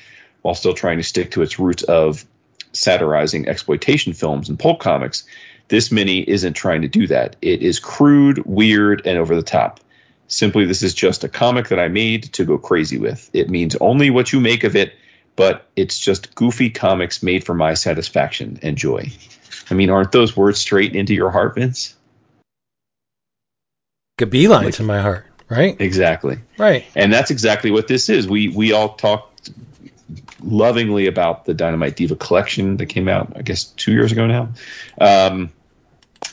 while 0.42 0.54
still 0.54 0.74
trying 0.74 0.98
to 0.98 1.04
stick 1.04 1.30
to 1.30 1.42
its 1.42 1.58
roots 1.58 1.82
of 1.84 2.24
satirizing 2.72 3.48
exploitation 3.48 4.12
films 4.12 4.48
and 4.48 4.58
pulp 4.58 4.80
comics 4.80 5.24
this 5.68 5.90
mini 5.90 6.28
isn't 6.28 6.54
trying 6.54 6.82
to 6.82 6.88
do 6.88 7.06
that. 7.06 7.36
It 7.40 7.62
is 7.62 7.78
crude, 7.80 8.44
weird, 8.44 9.02
and 9.06 9.18
over 9.18 9.34
the 9.34 9.42
top. 9.42 9.80
Simply, 10.28 10.64
this 10.64 10.82
is 10.82 10.94
just 10.94 11.24
a 11.24 11.28
comic 11.28 11.68
that 11.68 11.78
I 11.78 11.88
made 11.88 12.24
to 12.34 12.44
go 12.44 12.58
crazy 12.58 12.98
with. 12.98 13.30
It 13.32 13.50
means 13.50 13.76
only 13.76 14.10
what 14.10 14.32
you 14.32 14.40
make 14.40 14.64
of 14.64 14.76
it, 14.76 14.94
but 15.36 15.66
it's 15.76 15.98
just 15.98 16.34
goofy 16.34 16.70
comics 16.70 17.22
made 17.22 17.44
for 17.44 17.54
my 17.54 17.74
satisfaction 17.74 18.58
and 18.62 18.76
joy. 18.76 19.10
I 19.70 19.74
mean, 19.74 19.90
aren't 19.90 20.12
those 20.12 20.36
words 20.36 20.58
straight 20.60 20.94
into 20.94 21.14
your 21.14 21.30
heart, 21.30 21.54
Vince? 21.54 21.94
A 24.20 24.26
beeline 24.26 24.66
like, 24.66 24.74
to 24.74 24.84
my 24.84 25.00
heart, 25.00 25.26
right? 25.48 25.80
Exactly. 25.80 26.38
Right. 26.56 26.84
And 26.94 27.12
that's 27.12 27.32
exactly 27.32 27.72
what 27.72 27.88
this 27.88 28.08
is. 28.08 28.28
We 28.28 28.46
we 28.46 28.72
all 28.72 28.94
talked 28.94 29.50
lovingly 30.40 31.08
about 31.08 31.46
the 31.46 31.54
Dynamite 31.54 31.96
Diva 31.96 32.14
collection 32.14 32.76
that 32.76 32.86
came 32.86 33.08
out, 33.08 33.32
I 33.34 33.42
guess, 33.42 33.64
two 33.64 33.90
years 33.90 34.12
ago 34.12 34.26
now. 34.28 34.50
Um, 35.00 35.50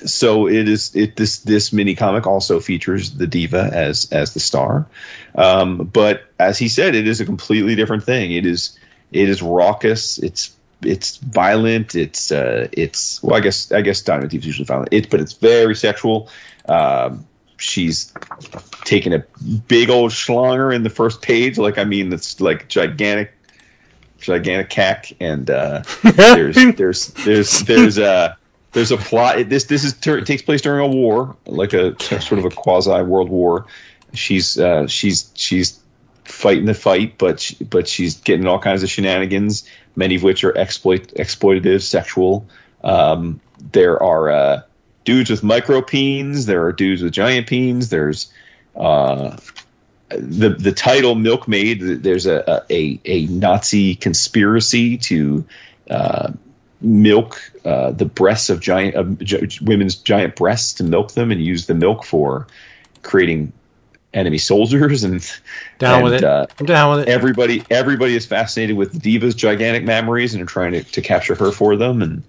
so 0.06 0.48
it 0.48 0.70
is 0.70 0.96
it 0.96 1.16
this 1.16 1.40
this 1.40 1.74
mini 1.74 1.96
comic 1.96 2.28
also 2.28 2.60
features 2.60 3.12
the 3.12 3.28
diva 3.28 3.70
as 3.74 4.12
as 4.12 4.34
the 4.34 4.40
star 4.40 4.88
um, 5.36 5.78
but 5.78 6.24
as 6.40 6.58
he 6.58 6.70
said 6.70 6.96
it 6.96 7.08
is 7.08 7.20
a 7.20 7.26
completely 7.26 7.76
different 7.76 8.04
thing 8.04 8.32
it 8.32 8.46
is 8.46 8.80
it 9.12 9.28
is 9.28 9.42
raucous 9.42 10.18
it's 10.20 10.56
it's 10.82 11.18
violent 11.18 11.94
it's 11.94 12.32
uh 12.32 12.68
it's 12.72 13.22
well 13.22 13.36
i 13.36 13.42
guess 13.42 13.72
i 13.74 13.82
guess 13.82 14.02
Dynamite 14.02 14.32
Diva 14.32 14.42
is 14.42 14.48
usually 14.48 14.66
violent 14.66 14.90
it 14.92 15.10
but 15.10 15.20
it's 15.20 15.34
very 15.34 15.76
sexual 15.76 16.30
um, 16.70 17.28
she's 17.62 18.14
taking 18.84 19.14
a 19.14 19.20
big 19.68 19.90
old 19.90 20.12
schlanger 20.12 20.74
in 20.76 20.84
the 20.84 20.90
first 20.90 21.22
page 21.22 21.58
like 21.58 21.78
i 21.78 21.84
mean 21.84 22.12
it's 22.12 22.42
like 22.42 22.68
gigantic 22.68 23.32
gigantic 24.22 24.70
cack, 24.70 25.12
and 25.20 25.50
uh, 25.50 25.84
there's 26.16 26.56
there's 26.76 27.08
there's 27.26 27.60
there's 27.62 27.98
a 27.98 28.38
there's 28.72 28.92
a 28.92 28.98
plot. 28.98 29.50
This 29.50 29.66
this 29.66 29.84
is 29.84 29.96
it 30.06 30.26
takes 30.26 30.42
place 30.42 30.62
during 30.62 30.86
a 30.86 30.88
war, 30.88 31.36
like 31.46 31.74
a 31.74 32.00
sort 32.02 32.40
of 32.40 32.46
a 32.46 32.50
quasi 32.50 33.02
world 33.02 33.30
war. 33.30 33.66
She's 34.14 34.58
uh, 34.58 34.88
she's 34.88 35.32
she's 35.36 35.80
fighting 36.24 36.66
the 36.66 36.74
fight, 36.74 37.18
but 37.18 37.40
she, 37.40 37.64
but 37.66 37.88
she's 37.88 38.20
getting 38.22 38.48
all 38.48 38.60
kinds 38.60 38.84
of 38.84 38.90
shenanigans, 38.90 39.68
many 39.96 40.16
of 40.16 40.24
which 40.24 40.44
are 40.44 40.58
exploit 40.58 41.08
exploitative, 41.16 41.82
sexual. 41.82 42.48
Um, 42.84 43.42
there 43.72 44.02
are 44.02 44.30
uh, 44.30 44.62
dudes 45.06 45.30
with 45.30 45.44
micro 45.44 45.82
peens. 45.82 46.46
There 46.46 46.64
are 46.66 46.72
dudes 46.72 47.02
with 47.02 47.14
giant 47.14 47.48
peens. 47.48 47.90
There's 47.90 48.32
uh, 48.76 49.38
the 50.10 50.50
the 50.50 50.72
title 50.72 51.16
Milkmaid. 51.16 51.82
There's 51.82 52.26
a 52.26 52.64
a, 52.70 53.00
a 53.06 53.26
Nazi 53.28 53.96
conspiracy 53.96 54.98
to 54.98 55.46
uh, 55.90 56.32
milk 56.82 57.40
uh, 57.66 57.92
the 57.92 58.06
breasts 58.06 58.50
of 58.50 58.60
giant 58.60 58.96
of 58.96 59.18
women's 59.62 59.96
giant 59.96 60.36
breasts 60.36 60.74
to 60.74 60.84
milk 60.84 61.14
them 61.14 61.32
and 61.32 61.44
use 61.44 61.68
the 61.68 61.76
milk 61.76 62.04
for 62.04 62.48
creating 63.04 63.52
enemy 64.14 64.38
soldiers 64.38 65.04
and 65.04 65.22
down 65.80 65.96
and, 65.96 66.04
with 66.04 66.14
it. 66.16 66.24
Uh, 66.24 66.46
I'm 66.60 66.66
down 66.66 66.96
with 66.96 67.08
it. 67.08 67.12
Everybody 67.12 67.64
everybody 67.70 68.16
is 68.16 68.26
fascinated 68.26 68.76
with 68.76 69.02
Diva's 69.02 69.36
gigantic 69.36 69.84
mammaries 69.84 70.34
and 70.34 70.42
are 70.42 70.48
trying 70.48 70.74
to, 70.74 70.84
to 70.84 71.02
capture 71.02 71.36
her 71.36 71.52
for 71.52 71.76
them 71.76 72.02
and 72.02 72.24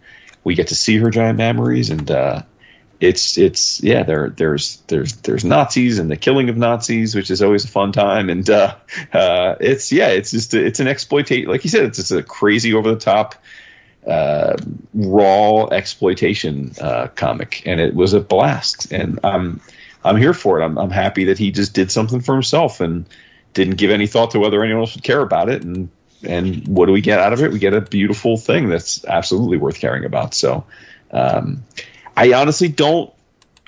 we 0.44 0.54
get 0.54 0.68
to 0.68 0.74
see 0.74 0.96
her 0.96 1.10
giant 1.10 1.38
mammaries 1.38 1.90
and 1.90 2.10
uh, 2.10 2.42
it's 3.02 3.36
it's 3.36 3.82
yeah 3.82 4.02
there 4.02 4.30
there's 4.30 4.76
there's 4.86 5.16
there's 5.16 5.44
Nazis 5.44 5.98
and 5.98 6.10
the 6.10 6.16
killing 6.16 6.48
of 6.48 6.56
Nazis 6.56 7.14
which 7.14 7.30
is 7.30 7.42
always 7.42 7.64
a 7.64 7.68
fun 7.68 7.92
time 7.92 8.30
and 8.30 8.48
uh, 8.48 8.74
uh, 9.12 9.56
it's 9.60 9.92
yeah 9.92 10.08
it's 10.08 10.30
just 10.30 10.54
it's 10.54 10.80
an 10.80 10.88
exploitation 10.88 11.50
like 11.50 11.64
you 11.64 11.70
said 11.70 11.84
it's 11.84 11.98
just 11.98 12.12
a 12.12 12.22
crazy 12.22 12.72
over 12.72 12.90
the 12.90 12.98
top 12.98 13.34
uh, 14.06 14.56
raw 14.94 15.66
exploitation 15.66 16.72
uh, 16.80 17.08
comic, 17.14 17.62
and 17.66 17.80
it 17.80 17.94
was 17.94 18.12
a 18.12 18.20
blast. 18.20 18.90
And 18.92 19.20
I'm 19.24 19.60
I'm 20.04 20.16
here 20.16 20.34
for 20.34 20.60
it. 20.60 20.64
I'm 20.64 20.78
I'm 20.78 20.90
happy 20.90 21.24
that 21.24 21.38
he 21.38 21.50
just 21.50 21.74
did 21.74 21.90
something 21.90 22.20
for 22.20 22.34
himself 22.34 22.80
and 22.80 23.06
didn't 23.54 23.76
give 23.76 23.90
any 23.90 24.06
thought 24.06 24.30
to 24.32 24.40
whether 24.40 24.62
anyone 24.62 24.82
else 24.82 24.94
would 24.94 25.04
care 25.04 25.20
about 25.20 25.48
it. 25.48 25.62
And 25.62 25.88
and 26.24 26.66
what 26.66 26.86
do 26.86 26.92
we 26.92 27.00
get 27.00 27.18
out 27.18 27.32
of 27.32 27.42
it? 27.42 27.52
We 27.52 27.58
get 27.58 27.74
a 27.74 27.80
beautiful 27.80 28.36
thing 28.36 28.68
that's 28.68 29.04
absolutely 29.06 29.58
worth 29.58 29.78
caring 29.78 30.04
about. 30.04 30.34
So 30.34 30.64
um, 31.12 31.62
I 32.16 32.32
honestly 32.32 32.68
don't. 32.68 33.12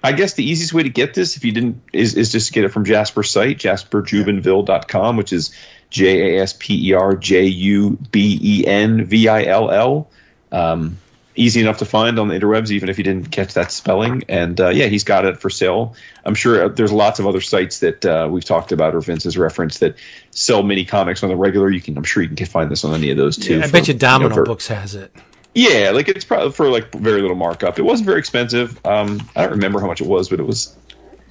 I 0.03 0.12
guess 0.12 0.35
the 0.35 0.45
easiest 0.45 0.75
way 0.75 0.83
to 0.83 0.91
get 0.91 1.15
this, 1.15 1.35
if 1.37 1.45
you 1.45 1.53
didn't, 1.53 1.81
is, 1.95 2.15
is 2.15 2.31
just 2.31 2.49
to 2.49 2.53
get 2.53 2.65
it 2.65 2.69
from 2.69 2.85
Jasper's 2.85 3.31
site, 3.31 3.57
jasperjubenvill.com, 3.57 5.16
which 5.16 5.33
is 5.33 5.57
J 5.89 6.37
A 6.37 6.43
S 6.43 6.55
P 6.59 6.91
E 6.91 6.93
R 6.93 7.16
J 7.16 7.47
U 7.47 7.99
B 8.11 8.39
E 8.43 8.66
N 8.66 9.05
V 9.07 9.29
I 9.29 9.45
L 9.45 9.71
L. 9.71 10.11
Um, 10.53 10.99
easy 11.37 11.61
enough 11.61 11.79
to 11.79 11.85
find 11.85 12.19
on 12.19 12.29
the 12.29 12.35
interwebs, 12.39 12.71
even 12.71 12.89
if 12.89 12.99
you 12.99 13.05
didn't 13.05 13.31
catch 13.31 13.55
that 13.55 13.73
spelling. 13.73 14.23
And 14.29 14.61
uh, 14.61 14.69
yeah, 14.69 14.87
he's 14.87 15.05
got 15.05 15.25
it 15.25 15.41
for 15.41 15.51
sale. 15.51 15.95
I'm 16.25 16.35
sure 16.35 16.65
uh, 16.65 16.69
there's 16.69 16.93
lots 16.93 17.19
of 17.19 17.27
other 17.27 17.41
sites 17.41 17.81
that 17.81 18.05
uh, 18.05 18.29
we've 18.31 18.45
talked 18.45 18.73
about 18.73 18.95
or 18.95 19.01
Vince 19.01 19.25
has 19.25 19.37
referenced 19.37 19.81
that 19.81 19.97
sell 20.31 20.62
mini 20.62 20.85
comics 20.85 21.23
on 21.23 21.29
the 21.29 21.37
regular. 21.37 21.71
You 21.71 21.81
can, 21.81 21.97
I'm 21.97 22.05
sure 22.05 22.23
you 22.23 22.29
can 22.29 22.47
find 22.47 22.71
this 22.71 22.85
on 22.85 22.95
any 22.95 23.11
of 23.11 23.16
those 23.16 23.37
too. 23.37 23.61
I 23.61 23.66
for, 23.66 23.73
bet 23.73 23.89
you 23.89 23.95
Domino 23.95 24.29
know, 24.29 24.35
for- 24.35 24.45
Books 24.45 24.69
has 24.69 24.95
it. 24.95 25.15
Yeah, 25.55 25.91
like 25.95 26.09
it's 26.09 26.25
probably 26.25 26.53
for 26.53 26.69
like 26.69 26.93
very 26.93 27.21
little 27.23 27.37
markup. 27.37 27.79
It 27.79 27.83
wasn't 27.83 28.07
very 28.07 28.19
expensive. 28.19 28.85
Um, 28.85 29.21
I 29.37 29.43
don't 29.43 29.53
remember 29.53 29.81
how 29.81 29.87
much 29.87 30.01
it 30.01 30.07
was, 30.07 30.29
but 30.29 30.41
it 30.41 30.47
was 30.47 30.77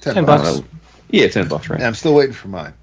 Ten, 0.00 0.14
Ten 0.14 0.24
bucks. 0.26 0.58
bucks. 0.58 0.68
yeah, 1.10 1.28
ten 1.28 1.48
bucks, 1.48 1.70
right? 1.70 1.78
And 1.78 1.86
I'm 1.86 1.94
still 1.94 2.14
waiting 2.14 2.34
for 2.34 2.48
mine. 2.48 2.74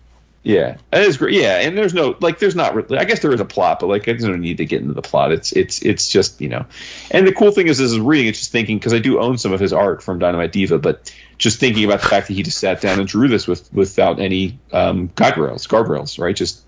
Yeah, 0.43 0.77
it 0.91 1.03
is 1.03 1.17
great. 1.17 1.35
Yeah, 1.35 1.59
and 1.59 1.77
there's 1.77 1.93
no 1.93 2.15
like, 2.19 2.39
there's 2.39 2.55
not. 2.55 2.73
Really, 2.73 2.97
I 2.97 3.03
guess 3.03 3.19
there 3.19 3.31
is 3.31 3.39
a 3.39 3.45
plot, 3.45 3.79
but 3.79 3.87
like, 3.87 4.07
I 4.07 4.13
don't 4.13 4.41
need 4.41 4.57
to 4.57 4.65
get 4.65 4.81
into 4.81 4.95
the 4.95 5.01
plot. 5.03 5.31
It's 5.31 5.51
it's 5.51 5.83
it's 5.83 6.09
just 6.09 6.41
you 6.41 6.49
know, 6.49 6.65
and 7.11 7.27
the 7.27 7.31
cool 7.31 7.51
thing 7.51 7.67
is, 7.67 7.79
is 7.79 7.99
reading 7.99 8.27
It's 8.27 8.39
just 8.39 8.51
thinking 8.51 8.79
because 8.79 8.93
I 8.93 8.97
do 8.97 9.19
own 9.19 9.37
some 9.37 9.53
of 9.53 9.59
his 9.59 9.71
art 9.71 10.01
from 10.01 10.17
Dynamite 10.17 10.51
Diva, 10.51 10.79
but 10.79 11.13
just 11.37 11.59
thinking 11.59 11.85
about 11.85 12.01
the 12.01 12.07
fact 12.07 12.27
that 12.27 12.33
he 12.33 12.41
just 12.41 12.57
sat 12.57 12.81
down 12.81 12.97
and 12.97 13.07
drew 13.07 13.27
this 13.27 13.47
with 13.47 13.71
without 13.71 14.19
any 14.19 14.57
um, 14.73 15.09
guardrails, 15.09 15.67
guardrails, 15.67 16.17
right? 16.17 16.35
Just 16.35 16.65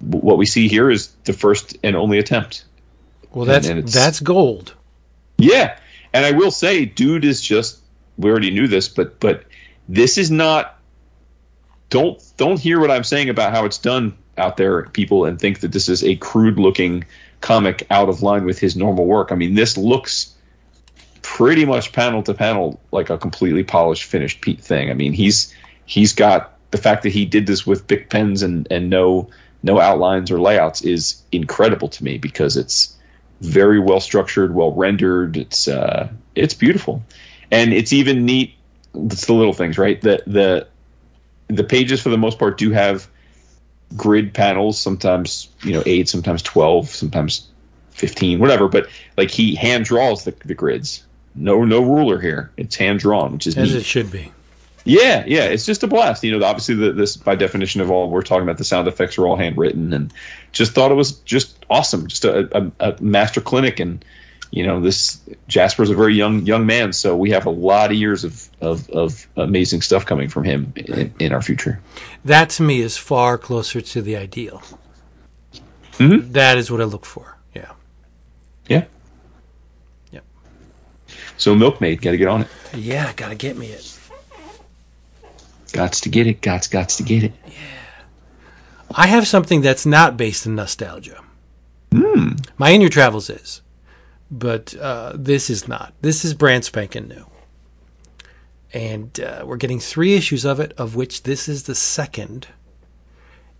what 0.00 0.36
we 0.36 0.44
see 0.44 0.66
here 0.66 0.90
is 0.90 1.12
the 1.22 1.32
first 1.32 1.76
and 1.84 1.94
only 1.94 2.18
attempt. 2.18 2.64
Well, 3.34 3.44
that's 3.46 3.66
and 3.68 3.78
it's- 3.80 3.94
that's 3.94 4.20
gold. 4.20 4.74
Yeah, 5.38 5.76
and 6.12 6.24
I 6.24 6.30
will 6.30 6.50
say, 6.50 6.84
dude 6.84 7.24
is 7.24 7.40
just. 7.40 7.80
We 8.16 8.30
already 8.30 8.52
knew 8.52 8.68
this, 8.68 8.88
but 8.88 9.18
but 9.18 9.44
this 9.88 10.16
is 10.16 10.30
not. 10.30 10.78
Don't 11.90 12.22
don't 12.36 12.58
hear 12.60 12.80
what 12.80 12.90
I'm 12.90 13.04
saying 13.04 13.28
about 13.28 13.52
how 13.52 13.64
it's 13.64 13.78
done 13.78 14.16
out 14.38 14.56
there, 14.56 14.84
people, 14.90 15.24
and 15.24 15.38
think 15.38 15.60
that 15.60 15.72
this 15.72 15.88
is 15.88 16.02
a 16.04 16.16
crude 16.16 16.58
looking 16.58 17.04
comic 17.40 17.86
out 17.90 18.08
of 18.08 18.22
line 18.22 18.44
with 18.44 18.58
his 18.58 18.74
normal 18.76 19.04
work. 19.06 19.30
I 19.32 19.34
mean, 19.34 19.54
this 19.54 19.76
looks 19.76 20.32
pretty 21.22 21.64
much 21.64 21.92
panel 21.92 22.22
to 22.22 22.34
panel 22.34 22.80
like 22.92 23.10
a 23.10 23.18
completely 23.18 23.64
polished, 23.64 24.04
finished 24.04 24.40
pe- 24.40 24.54
thing. 24.54 24.90
I 24.90 24.94
mean, 24.94 25.12
he's 25.12 25.52
he's 25.86 26.12
got 26.12 26.56
the 26.70 26.78
fact 26.78 27.02
that 27.02 27.10
he 27.10 27.24
did 27.24 27.46
this 27.46 27.66
with 27.66 27.86
Bic 27.86 28.10
pens 28.10 28.42
and 28.42 28.66
and 28.70 28.88
no 28.90 29.28
no 29.62 29.80
outlines 29.80 30.30
or 30.30 30.40
layouts 30.40 30.82
is 30.82 31.22
incredible 31.32 31.88
to 31.88 32.04
me 32.04 32.18
because 32.18 32.56
it's 32.56 32.94
very 33.44 33.78
well 33.78 34.00
structured, 34.00 34.54
well 34.54 34.72
rendered. 34.72 35.36
It's 35.36 35.68
uh, 35.68 36.08
it's 36.34 36.54
beautiful, 36.54 37.02
and 37.50 37.72
it's 37.72 37.92
even 37.92 38.24
neat. 38.24 38.54
It's 38.94 39.26
the 39.26 39.32
little 39.34 39.52
things, 39.52 39.78
right? 39.78 40.00
The 40.00 40.22
the 40.26 40.66
the 41.48 41.64
pages 41.64 42.00
for 42.02 42.08
the 42.08 42.18
most 42.18 42.38
part 42.38 42.58
do 42.58 42.70
have 42.72 43.08
grid 43.96 44.34
panels. 44.34 44.78
Sometimes 44.78 45.48
you 45.62 45.72
know 45.72 45.82
eight, 45.86 46.08
sometimes 46.08 46.42
twelve, 46.42 46.88
sometimes 46.88 47.46
fifteen, 47.90 48.38
whatever. 48.38 48.68
But 48.68 48.88
like 49.16 49.30
he 49.30 49.54
hand 49.54 49.84
draws 49.84 50.24
the, 50.24 50.34
the 50.44 50.54
grids. 50.54 51.04
No 51.34 51.64
no 51.64 51.82
ruler 51.82 52.20
here. 52.20 52.50
It's 52.56 52.76
hand 52.76 53.00
drawn, 53.00 53.32
which 53.32 53.46
is 53.46 53.56
As 53.56 53.72
neat. 53.72 53.78
it 53.80 53.84
should 53.84 54.10
be. 54.10 54.32
Yeah, 54.84 55.24
yeah, 55.26 55.44
it's 55.44 55.64
just 55.64 55.82
a 55.82 55.86
blast. 55.86 56.22
You 56.22 56.38
know, 56.38 56.44
obviously, 56.44 56.74
the, 56.74 56.92
this 56.92 57.16
by 57.16 57.34
definition 57.34 57.80
of 57.80 57.90
all 57.90 58.10
we're 58.10 58.22
talking 58.22 58.42
about, 58.42 58.58
the 58.58 58.64
sound 58.64 58.86
effects 58.86 59.16
are 59.16 59.26
all 59.26 59.36
handwritten, 59.36 59.92
and 59.94 60.12
just 60.52 60.72
thought 60.72 60.90
it 60.90 60.94
was 60.94 61.12
just 61.20 61.64
awesome, 61.70 62.06
just 62.06 62.24
a, 62.24 62.48
a, 62.56 62.90
a 62.90 63.02
master 63.02 63.40
clinic. 63.40 63.80
And 63.80 64.04
you 64.50 64.64
know, 64.64 64.80
this 64.82 65.18
Jasper's 65.48 65.88
a 65.88 65.94
very 65.94 66.14
young 66.14 66.44
young 66.44 66.66
man, 66.66 66.92
so 66.92 67.16
we 67.16 67.30
have 67.30 67.46
a 67.46 67.50
lot 67.50 67.90
of 67.92 67.96
years 67.96 68.24
of 68.24 68.50
of, 68.60 68.88
of 68.90 69.26
amazing 69.36 69.80
stuff 69.80 70.04
coming 70.04 70.28
from 70.28 70.44
him 70.44 70.70
in, 70.76 71.14
in 71.18 71.32
our 71.32 71.40
future. 71.40 71.80
That 72.24 72.50
to 72.50 72.62
me 72.62 72.80
is 72.80 72.98
far 72.98 73.38
closer 73.38 73.80
to 73.80 74.02
the 74.02 74.16
ideal. 74.16 74.62
Mhm. 75.94 76.32
That 76.32 76.58
is 76.58 76.70
what 76.70 76.80
I 76.82 76.84
look 76.84 77.06
for. 77.06 77.38
Yeah. 77.54 77.70
Yeah. 78.68 78.84
Yep. 80.12 80.24
So 81.38 81.54
Milkmaid, 81.54 82.02
got 82.02 82.10
to 82.10 82.16
get 82.18 82.28
on 82.28 82.42
it. 82.42 82.48
Yeah, 82.74 83.12
gotta 83.14 83.34
get 83.36 83.56
me 83.56 83.68
it. 83.68 83.93
Gots 85.74 86.00
to 86.02 86.08
get 86.08 86.26
it. 86.26 86.40
Gots 86.40 86.70
gots 86.70 86.96
to 86.96 87.02
get 87.02 87.24
it. 87.24 87.32
Yeah. 87.46 87.52
I 88.94 89.08
have 89.08 89.26
something 89.26 89.60
that's 89.60 89.84
not 89.84 90.16
based 90.16 90.46
in 90.46 90.54
nostalgia. 90.54 91.20
My 92.56 92.70
In 92.70 92.80
Your 92.80 92.90
Travels 92.90 93.28
is, 93.28 93.60
but 94.30 94.74
uh, 94.76 95.12
this 95.14 95.50
is 95.50 95.66
not. 95.66 95.92
This 96.00 96.24
is 96.24 96.32
brand 96.34 96.64
spanking 96.64 97.08
new. 97.08 97.26
And 98.72 99.18
uh, 99.20 99.44
we're 99.44 99.56
getting 99.56 99.80
three 99.80 100.14
issues 100.14 100.44
of 100.44 100.60
it, 100.60 100.72
of 100.78 100.94
which 100.94 101.24
this 101.24 101.48
is 101.48 101.64
the 101.64 101.74
second. 101.74 102.48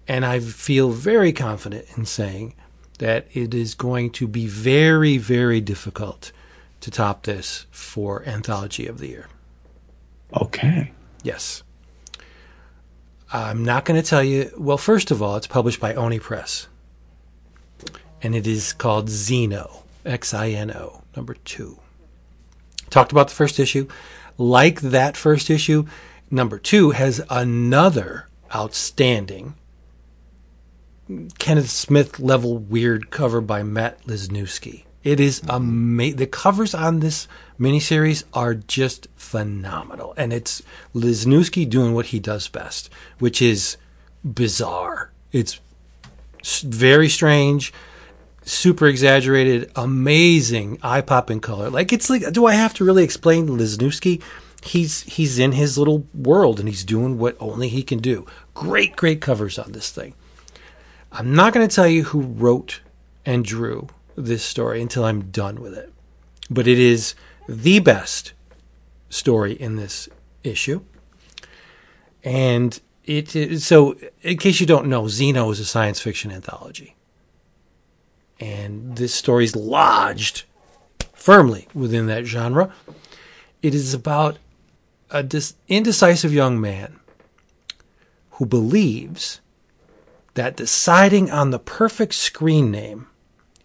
And 0.07 0.25
I 0.25 0.39
feel 0.39 0.91
very 0.91 1.33
confident 1.33 1.87
in 1.97 2.07
saying 2.07 2.55
that 2.99 3.27
it 3.33 3.53
is 3.53 3.75
going 3.75 4.11
to 4.13 4.29
be 4.29 4.47
very, 4.47 5.19
very 5.19 5.61
difficult 5.61 6.31
to 6.81 6.91
top 6.91 7.25
this 7.25 7.67
for 7.73 8.25
Anthology 8.25 8.87
of 8.87 8.99
the 8.99 9.09
Year. 9.09 9.27
Okay. 10.41 10.93
Yes. 11.25 11.64
I'm 13.35 13.65
not 13.65 13.85
going 13.85 14.01
to 14.01 14.09
tell 14.09 14.23
you. 14.23 14.53
Well, 14.57 14.79
first 14.79 15.11
of 15.11 15.21
all, 15.21 15.35
it's 15.35 15.49
published 15.49 15.81
by 15.81 15.93
Oni 15.95 16.21
Press. 16.21 16.69
And 18.23 18.33
it 18.33 18.47
is 18.47 18.73
called 18.73 19.09
Xino, 19.09 19.83
X 20.05 20.33
I 20.33 20.51
N 20.51 20.71
O, 20.71 21.03
number 21.17 21.35
two. 21.35 21.81
Talked 22.91 23.11
about 23.11 23.29
the 23.29 23.35
first 23.35 23.59
issue. 23.59 23.89
Like 24.39 24.83
that 24.83 25.17
first 25.17 25.51
issue, 25.51 25.85
number 26.31 26.61
two 26.61 26.93
has 26.93 27.21
another 27.29 28.29
outstanding 28.55 29.55
Kenneth 31.41 31.71
Smith 31.71 32.21
level 32.21 32.57
weird 32.57 33.11
cover 33.11 33.41
by 33.41 33.65
Matt 33.65 34.01
Lesniewski. 34.07 34.85
It 35.05 35.21
is 35.21 35.43
amazing. 35.49 36.17
The 36.17 36.27
covers 36.27 36.75
on 36.75 37.01
this 37.01 37.29
miniseries 37.61 38.25
are 38.33 38.55
just 38.55 39.07
phenomenal. 39.17 40.15
And 40.17 40.33
it's 40.33 40.63
Lesniewski 40.95 41.69
doing 41.69 41.93
what 41.93 42.07
he 42.07 42.19
does 42.19 42.49
best, 42.49 42.89
which 43.19 43.43
is 43.43 43.77
bizarre. 44.25 45.13
It's 45.31 45.61
very 46.63 47.11
strange, 47.11 47.73
super 48.43 48.87
exaggerated, 48.87 49.71
amazing, 49.77 50.79
eye 50.83 51.03
popping 51.03 51.41
color. 51.41 51.69
Like 51.69 51.93
it's 51.93 52.09
like, 52.09 52.33
do 52.33 52.47
I 52.47 52.55
have 52.55 52.73
to 52.75 52.85
really 52.85 53.05
explain 53.05 53.49
Lesniewski? 53.49 54.23
He's 54.63 55.03
he's 55.03 55.39
in 55.39 55.53
his 55.53 55.77
little 55.77 56.07
world 56.15 56.59
and 56.59 56.67
he's 56.67 56.85
doing 56.85 57.19
what 57.19 57.37
only 57.39 57.69
he 57.69 57.83
can 57.83 57.99
do. 57.99 58.25
Great, 58.55 58.97
great 58.97 59.21
covers 59.21 59.59
on 59.59 59.73
this 59.73 59.91
thing. 59.91 60.15
I'm 61.13 61.35
not 61.35 61.53
going 61.53 61.69
to 61.69 61.75
tell 61.75 61.87
you 61.87 62.05
who 62.05 62.23
wrote 62.23 62.81
and 63.27 63.45
drew 63.45 63.89
this 64.17 64.45
story 64.45 64.81
until 64.81 65.05
I'm 65.05 65.31
done 65.31 65.61
with 65.61 65.75
it. 65.75 65.93
But 66.51 66.67
it 66.67 66.79
is 66.79 67.15
the 67.49 67.79
best 67.81 68.33
story 69.09 69.55
in 69.55 69.77
this 69.77 70.09
issue. 70.43 70.83
And 72.23 72.81
it 73.05 73.37
is, 73.37 73.67
so 73.67 73.97
in 74.23 74.39
case 74.39 74.61
you 74.61 74.67
don't 74.67 74.87
know, 74.87 75.03
Xino 75.03 75.51
is 75.53 75.61
a 75.61 75.65
science 75.65 76.01
fiction 76.01 76.33
anthology. 76.33 76.97
And 78.41 78.97
this 78.97 79.15
story 79.15 79.45
is 79.45 79.55
lodged 79.55 80.45
firmly 81.13 81.69
within 81.75 82.07
that 82.07 82.25
genre. 82.25 82.73
It 83.63 83.75
is 83.75 83.95
about 83.95 84.39
a 85.11 85.23
dis- 85.23 85.55
indecisive 85.69 86.33
young 86.33 86.61
man 86.61 86.99
who 88.33 88.47
believes 88.47 89.41
that 90.35 90.57
deciding 90.57 91.31
on 91.31 91.51
the 91.51 91.59
perfect 91.59 92.15
screen 92.15 92.71
name 92.71 93.07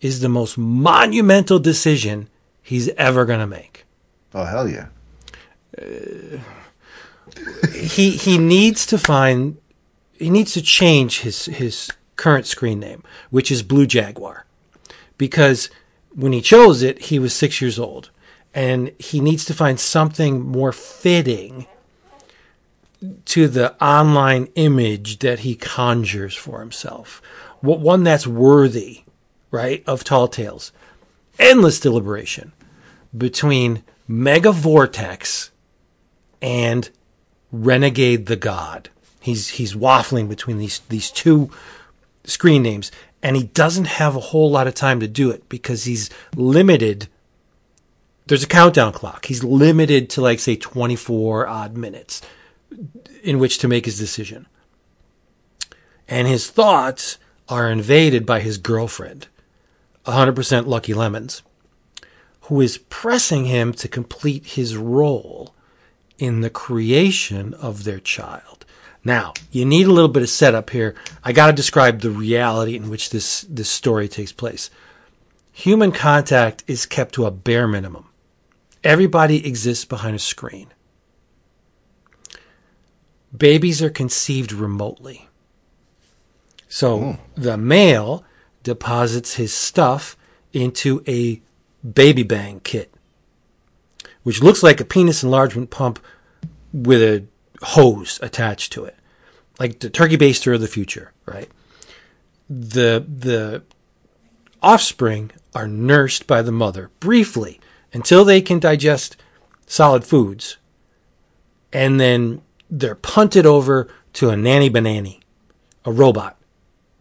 is 0.01 0.19
the 0.19 0.29
most 0.29 0.57
monumental 0.57 1.59
decision 1.59 2.29
he's 2.61 2.89
ever 2.89 3.25
going 3.25 3.39
to 3.39 3.47
make. 3.47 3.85
Oh 4.33 4.45
hell 4.45 4.69
yeah! 4.69 4.87
Uh, 5.77 6.37
he 7.73 8.11
he 8.11 8.37
needs 8.37 8.85
to 8.85 8.97
find 8.97 9.57
he 10.13 10.29
needs 10.29 10.53
to 10.53 10.61
change 10.61 11.21
his 11.21 11.45
his 11.45 11.89
current 12.15 12.45
screen 12.45 12.79
name, 12.79 13.03
which 13.29 13.51
is 13.51 13.63
Blue 13.63 13.87
Jaguar. 13.87 14.45
Because 15.17 15.69
when 16.13 16.33
he 16.33 16.41
chose 16.41 16.81
it, 16.81 17.03
he 17.03 17.19
was 17.19 17.33
6 17.33 17.61
years 17.61 17.79
old 17.79 18.09
and 18.53 18.91
he 18.99 19.19
needs 19.19 19.45
to 19.45 19.53
find 19.53 19.79
something 19.79 20.41
more 20.41 20.71
fitting 20.71 21.67
to 23.25 23.47
the 23.47 23.81
online 23.83 24.47
image 24.55 25.19
that 25.19 25.39
he 25.39 25.55
conjures 25.55 26.35
for 26.35 26.59
himself. 26.59 27.21
What 27.61 27.79
one 27.79 28.03
that's 28.03 28.27
worthy, 28.27 29.03
right, 29.51 29.83
of 29.87 30.03
Tall 30.03 30.27
Tales. 30.27 30.71
endless 31.37 31.79
deliberation 31.79 32.51
between 33.17 33.83
Mega 34.07 34.51
Vortex 34.51 35.51
and 36.41 36.89
Renegade 37.51 38.25
the 38.25 38.35
God. 38.35 38.89
He's 39.19 39.49
he's 39.49 39.73
waffling 39.73 40.29
between 40.29 40.57
these 40.57 40.79
these 40.89 41.11
two 41.11 41.49
screen 42.23 42.61
names, 42.61 42.91
and 43.23 43.35
he 43.35 43.43
doesn't 43.43 43.85
have 43.85 44.15
a 44.15 44.19
whole 44.19 44.49
lot 44.51 44.67
of 44.67 44.73
time 44.73 44.99
to 44.99 45.07
do 45.07 45.31
it 45.31 45.49
because 45.49 45.85
he's 45.85 46.09
limited. 46.35 47.07
There's 48.27 48.43
a 48.43 48.47
countdown 48.47 48.93
clock. 48.93 49.25
He's 49.25 49.43
limited 49.43 50.09
to 50.11 50.21
like 50.21 50.39
say 50.39 50.55
24 50.55 51.47
odd 51.47 51.75
minutes 51.75 52.21
in 53.23 53.39
which 53.39 53.57
to 53.59 53.67
make 53.67 53.85
his 53.85 53.97
decision. 53.97 54.45
And 56.07 56.27
his 56.27 56.49
thoughts 56.49 57.17
are 57.47 57.69
invaded 57.69 58.25
by 58.25 58.39
his 58.41 58.57
girlfriend, 58.57 59.27
100% 60.09 60.67
Lucky 60.67 60.93
Lemons, 60.93 61.41
who 62.41 62.61
is 62.61 62.77
pressing 62.77 63.45
him 63.45 63.73
to 63.73 63.87
complete 63.87 64.45
his 64.45 64.75
role 64.75 65.53
in 66.17 66.41
the 66.41 66.49
creation 66.49 67.53
of 67.55 67.83
their 67.83 67.99
child. 67.99 68.65
Now, 69.03 69.33
you 69.51 69.65
need 69.65 69.87
a 69.87 69.91
little 69.91 70.09
bit 70.09 70.23
of 70.23 70.29
setup 70.29 70.71
here. 70.71 70.95
I 71.23 71.31
got 71.31 71.47
to 71.47 71.53
describe 71.53 72.01
the 72.01 72.09
reality 72.09 72.75
in 72.75 72.89
which 72.89 73.09
this, 73.11 73.41
this 73.49 73.69
story 73.69 74.07
takes 74.07 74.33
place. 74.33 74.69
Human 75.51 75.91
contact 75.91 76.63
is 76.67 76.85
kept 76.85 77.15
to 77.15 77.25
a 77.25 77.31
bare 77.31 77.67
minimum. 77.67 78.09
Everybody 78.83 79.45
exists 79.45 79.85
behind 79.85 80.15
a 80.15 80.19
screen. 80.19 80.67
Babies 83.35 83.81
are 83.81 83.89
conceived 83.89 84.51
remotely. 84.51 85.27
So 86.67 86.99
hmm. 86.99 87.11
the 87.41 87.57
male 87.57 88.23
deposits 88.69 89.33
his 89.33 89.51
stuff 89.51 90.15
into 90.53 91.03
a 91.07 91.41
baby 91.83 92.21
bang 92.21 92.61
kit, 92.63 92.93
which 94.21 94.43
looks 94.43 94.61
like 94.61 94.79
a 94.79 94.85
penis 94.85 95.23
enlargement 95.23 95.71
pump 95.71 95.99
with 96.71 97.01
a 97.01 97.25
hose 97.63 98.19
attached 98.21 98.71
to 98.71 98.85
it, 98.85 98.95
like 99.59 99.79
the 99.79 99.89
turkey 99.89 100.17
baster 100.17 100.53
of 100.53 100.61
the 100.61 100.67
future, 100.67 101.11
right? 101.25 101.49
The 102.47 103.03
the 103.07 103.63
offspring 104.61 105.31
are 105.55 105.67
nursed 105.67 106.27
by 106.27 106.43
the 106.43 106.51
mother 106.51 106.91
briefly 106.99 107.59
until 107.91 108.23
they 108.23 108.39
can 108.39 108.59
digest 108.59 109.17
solid 109.65 110.03
foods, 110.03 110.57
and 111.73 111.99
then 111.99 112.43
they're 112.69 112.93
punted 112.93 113.47
over 113.47 113.87
to 114.13 114.29
a 114.29 114.37
nanny 114.37 114.69
banani, 114.69 115.21
a 115.85 115.91
robot, 115.91 116.37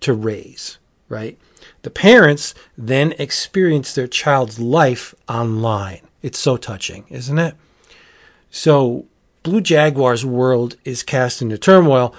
to 0.00 0.14
raise, 0.14 0.78
right? 1.10 1.38
The 1.82 1.90
parents 1.90 2.54
then 2.76 3.12
experience 3.18 3.94
their 3.94 4.08
child's 4.08 4.58
life 4.58 5.14
online. 5.28 6.00
It's 6.22 6.38
so 6.38 6.56
touching, 6.56 7.04
isn't 7.08 7.38
it? 7.38 7.54
So, 8.50 9.06
Blue 9.42 9.60
Jaguar's 9.60 10.24
world 10.24 10.76
is 10.84 11.02
cast 11.02 11.40
into 11.40 11.56
turmoil 11.56 12.14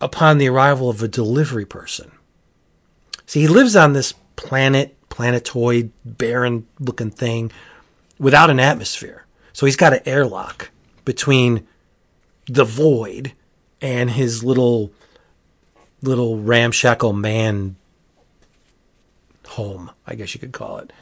upon 0.00 0.38
the 0.38 0.48
arrival 0.48 0.90
of 0.90 1.02
a 1.02 1.08
delivery 1.08 1.64
person. 1.64 2.12
See, 3.26 3.40
he 3.40 3.48
lives 3.48 3.74
on 3.74 3.92
this 3.92 4.14
planet, 4.36 4.96
planetoid, 5.08 5.90
barren 6.04 6.66
looking 6.78 7.10
thing 7.10 7.50
without 8.18 8.50
an 8.50 8.60
atmosphere. 8.60 9.26
So 9.52 9.66
he's 9.66 9.76
got 9.76 9.92
an 9.92 10.00
airlock 10.06 10.70
between 11.04 11.66
the 12.46 12.64
void 12.64 13.32
and 13.80 14.10
his 14.10 14.44
little 14.44 14.92
little 16.00 16.38
ramshackle 16.38 17.12
man 17.12 17.74
home, 19.58 19.90
I 20.06 20.14
guess 20.14 20.34
you 20.34 20.40
could 20.40 20.52
call 20.52 20.78
it. 20.78 20.92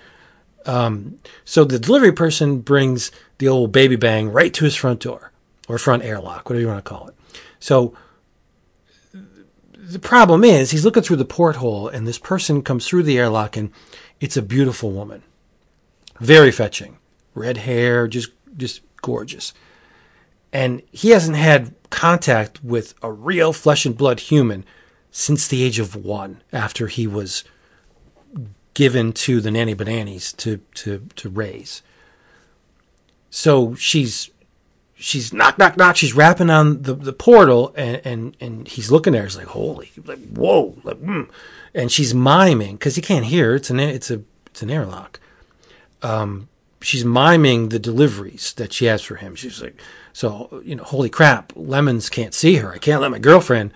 Um, 0.65 1.19
so 1.45 1.63
the 1.63 1.79
delivery 1.79 2.13
person 2.13 2.61
brings 2.61 3.13
the 3.39 3.49
old 3.49 3.71
baby 3.71 3.97
bang 3.97 4.31
right 4.31 4.53
to 4.55 4.65
his 4.65 4.75
front 4.75 5.01
door 5.01 5.31
or 5.69 5.79
front 5.79 6.03
airlock, 6.03 6.49
whatever 6.49 6.63
you 6.63 6.67
want 6.67 6.85
to 6.85 6.89
call 6.89 7.07
it. 7.09 7.15
So 7.61 7.95
the 9.73 9.99
problem 9.99 10.43
is 10.43 10.71
he's 10.71 10.85
looking 10.85 11.03
through 11.03 11.17
the 11.17 11.25
porthole 11.25 11.87
and 11.89 12.07
this 12.07 12.19
person 12.19 12.63
comes 12.63 12.89
through 12.89 13.05
the 13.05 13.19
airlock 13.19 13.57
and 13.57 13.71
it's 14.21 14.37
a 14.37 14.43
beautiful 14.43 14.91
woman. 14.91 15.23
Very 16.19 16.51
fetching. 16.51 16.99
Red 17.35 17.59
hair, 17.59 18.09
just 18.09 18.31
just 18.57 18.81
gorgeous. 19.03 19.53
And 20.53 20.83
he 20.91 21.11
hasn't 21.11 21.37
had 21.37 21.75
contact 21.91 22.65
with 22.65 22.95
a 23.03 23.13
real 23.13 23.53
flesh 23.53 23.85
and 23.85 23.97
blood 23.97 24.21
human 24.21 24.65
since 25.11 25.47
the 25.47 25.63
age 25.63 25.79
of 25.79 25.95
one 25.95 26.43
after 26.53 26.87
he 26.87 27.07
was 27.07 27.45
given 28.77 29.11
to 29.11 29.41
the 29.41 29.51
nanny 29.51 29.73
bananas 29.73 30.35
to 30.35 30.59
to 30.75 31.09
to 31.17 31.31
raise. 31.31 31.83
So 33.31 33.75
she's 33.75 34.29
she's 34.95 35.33
knock 35.33 35.57
knock 35.57 35.79
knock. 35.79 35.97
She's 35.97 36.13
rapping 36.13 36.51
on 36.51 36.83
the, 36.83 36.93
the 36.93 37.15
portal, 37.15 37.73
and, 37.75 38.03
and 38.05 38.37
and 38.39 38.69
he's 38.69 38.91
looking 38.91 39.15
there. 39.15 39.23
He's 39.23 39.39
like, 39.39 39.47
holy, 39.47 39.91
like 40.05 40.19
whoa, 40.29 40.77
like, 40.85 40.99
mm. 40.99 41.27
and 41.75 41.91
she's 41.91 42.13
miming 42.13 42.77
because 42.77 42.97
he 42.97 43.03
can't 43.03 43.25
hear. 43.25 43.55
It's 43.55 43.71
an 43.71 43.81
it's 43.81 44.11
a 44.11 44.23
it's 44.49 44.61
an 44.61 44.71
airlock. 44.71 45.21
Um, 46.03 46.49
she's 46.83 47.05
miming 47.05 47.71
the 47.71 47.79
deliveries 47.79 48.53
that 48.59 48.75
she 48.75 48.85
has 48.85 49.01
for 49.01 49.17
him. 49.17 49.35
She's 49.37 49.63
like, 49.63 49.81
so 50.13 50.61
you 50.63 50.77
know, 50.77 50.85
holy 50.85 51.09
crap, 51.09 51.51
lemons 51.57 52.11
can't 52.11 52.35
see 52.35 52.57
her. 52.57 52.75
I 52.75 52.79
can't 52.79 53.01
let 53.01 53.11
my 53.11 53.21
girlfriend 53.21 53.73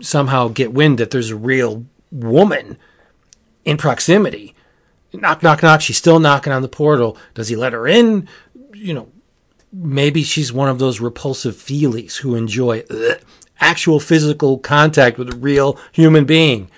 somehow 0.00 0.48
get 0.48 0.72
wind 0.72 0.96
that 0.96 1.10
there's 1.10 1.30
a 1.30 1.36
real 1.36 1.84
woman 2.10 2.78
in 3.64 3.76
proximity. 3.76 4.54
Knock, 5.12 5.42
knock, 5.42 5.62
knock. 5.62 5.80
She's 5.80 5.96
still 5.96 6.18
knocking 6.18 6.52
on 6.52 6.62
the 6.62 6.68
portal. 6.68 7.16
Does 7.34 7.48
he 7.48 7.56
let 7.56 7.72
her 7.72 7.86
in? 7.86 8.28
You 8.72 8.94
know, 8.94 9.08
maybe 9.72 10.22
she's 10.22 10.52
one 10.52 10.68
of 10.68 10.78
those 10.78 11.00
repulsive 11.00 11.54
feelies 11.54 12.16
who 12.16 12.34
enjoy 12.34 12.84
ugh, 12.90 13.20
actual 13.60 14.00
physical 14.00 14.58
contact 14.58 15.18
with 15.18 15.32
a 15.32 15.36
real 15.36 15.78
human 15.92 16.24
being. 16.24 16.70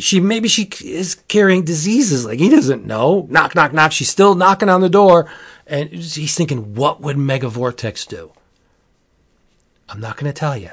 She 0.00 0.18
maybe 0.18 0.48
she 0.48 0.68
is 0.84 1.14
carrying 1.28 1.64
diseases 1.64 2.24
like 2.24 2.40
he 2.40 2.48
doesn't 2.48 2.84
know. 2.84 3.26
Knock, 3.30 3.54
knock, 3.54 3.72
knock. 3.72 3.92
She's 3.92 4.10
still 4.10 4.34
knocking 4.34 4.68
on 4.68 4.80
the 4.80 4.88
door, 4.88 5.30
and 5.66 5.88
he's 5.90 6.34
thinking, 6.34 6.74
"What 6.74 7.00
would 7.00 7.16
Mega 7.16 7.48
Vortex 7.48 8.04
do?" 8.04 8.32
I'm 9.88 10.00
not 10.00 10.16
going 10.16 10.32
to 10.32 10.38
tell 10.38 10.56
you 10.56 10.70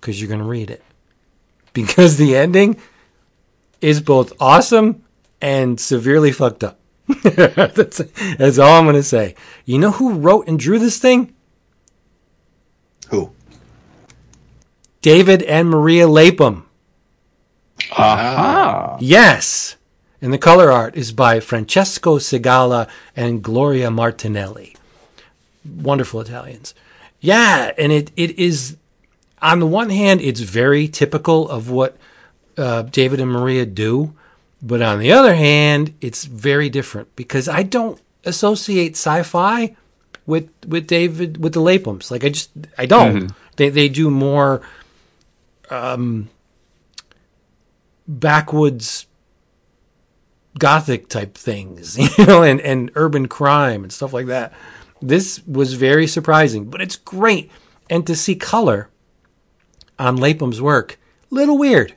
because 0.00 0.20
you're 0.20 0.28
going 0.28 0.40
to 0.40 0.46
read 0.46 0.70
it. 0.70 0.82
Because 1.72 2.16
the 2.16 2.34
ending 2.34 2.80
is 3.86 4.00
both 4.00 4.32
awesome 4.40 5.00
and 5.40 5.78
severely 5.78 6.32
fucked 6.32 6.64
up. 6.64 6.80
that's, 7.22 7.98
that's 8.36 8.58
all 8.58 8.72
I'm 8.72 8.84
going 8.84 8.96
to 8.96 9.02
say. 9.04 9.36
You 9.64 9.78
know 9.78 9.92
who 9.92 10.14
wrote 10.14 10.48
and 10.48 10.58
drew 10.58 10.80
this 10.80 10.98
thing? 10.98 11.32
Who? 13.10 13.30
David 15.02 15.44
and 15.44 15.70
Maria 15.70 16.08
Lapham. 16.08 16.66
Uh-huh. 17.92 18.02
Aha. 18.02 18.98
Yes. 19.00 19.76
And 20.20 20.32
the 20.32 20.38
color 20.38 20.72
art 20.72 20.96
is 20.96 21.12
by 21.12 21.38
Francesco 21.38 22.18
Segala 22.18 22.88
and 23.14 23.40
Gloria 23.40 23.88
Martinelli. 23.88 24.74
Wonderful 25.64 26.22
Italians. 26.22 26.74
Yeah, 27.20 27.70
and 27.78 27.92
it, 27.92 28.10
it 28.16 28.36
is 28.36 28.78
on 29.40 29.60
the 29.60 29.66
one 29.66 29.90
hand, 29.90 30.22
it's 30.22 30.40
very 30.40 30.88
typical 30.88 31.48
of 31.48 31.70
what 31.70 31.96
uh, 32.56 32.82
David 32.82 33.20
and 33.20 33.30
Maria 33.30 33.66
do, 33.66 34.14
but 34.62 34.82
on 34.82 34.98
the 34.98 35.12
other 35.12 35.34
hand, 35.34 35.94
it's 36.00 36.24
very 36.24 36.70
different 36.70 37.14
because 37.16 37.48
I 37.48 37.62
don't 37.62 38.00
associate 38.24 38.92
sci-fi 38.92 39.76
with 40.26 40.48
with 40.66 40.86
David 40.86 41.42
with 41.42 41.52
the 41.52 41.60
Laphams. 41.60 42.10
Like 42.10 42.24
I 42.24 42.30
just 42.30 42.50
I 42.76 42.86
don't. 42.86 43.32
They 43.56 43.68
they 43.68 43.88
do 43.88 44.10
more 44.10 44.62
um, 45.70 46.28
backwoods 48.06 49.06
gothic 50.58 51.08
type 51.08 51.34
things, 51.34 51.98
you 52.18 52.26
know, 52.26 52.42
and, 52.42 52.60
and 52.60 52.90
urban 52.94 53.28
crime 53.28 53.82
and 53.82 53.92
stuff 53.92 54.12
like 54.12 54.26
that. 54.26 54.52
This 55.02 55.42
was 55.46 55.74
very 55.74 56.06
surprising, 56.06 56.66
but 56.66 56.80
it's 56.80 56.96
great. 56.96 57.50
And 57.90 58.06
to 58.06 58.16
see 58.16 58.34
color 58.34 58.88
on 59.98 60.16
Lapham's 60.16 60.60
work, 60.60 60.98
little 61.30 61.58
weird. 61.58 61.94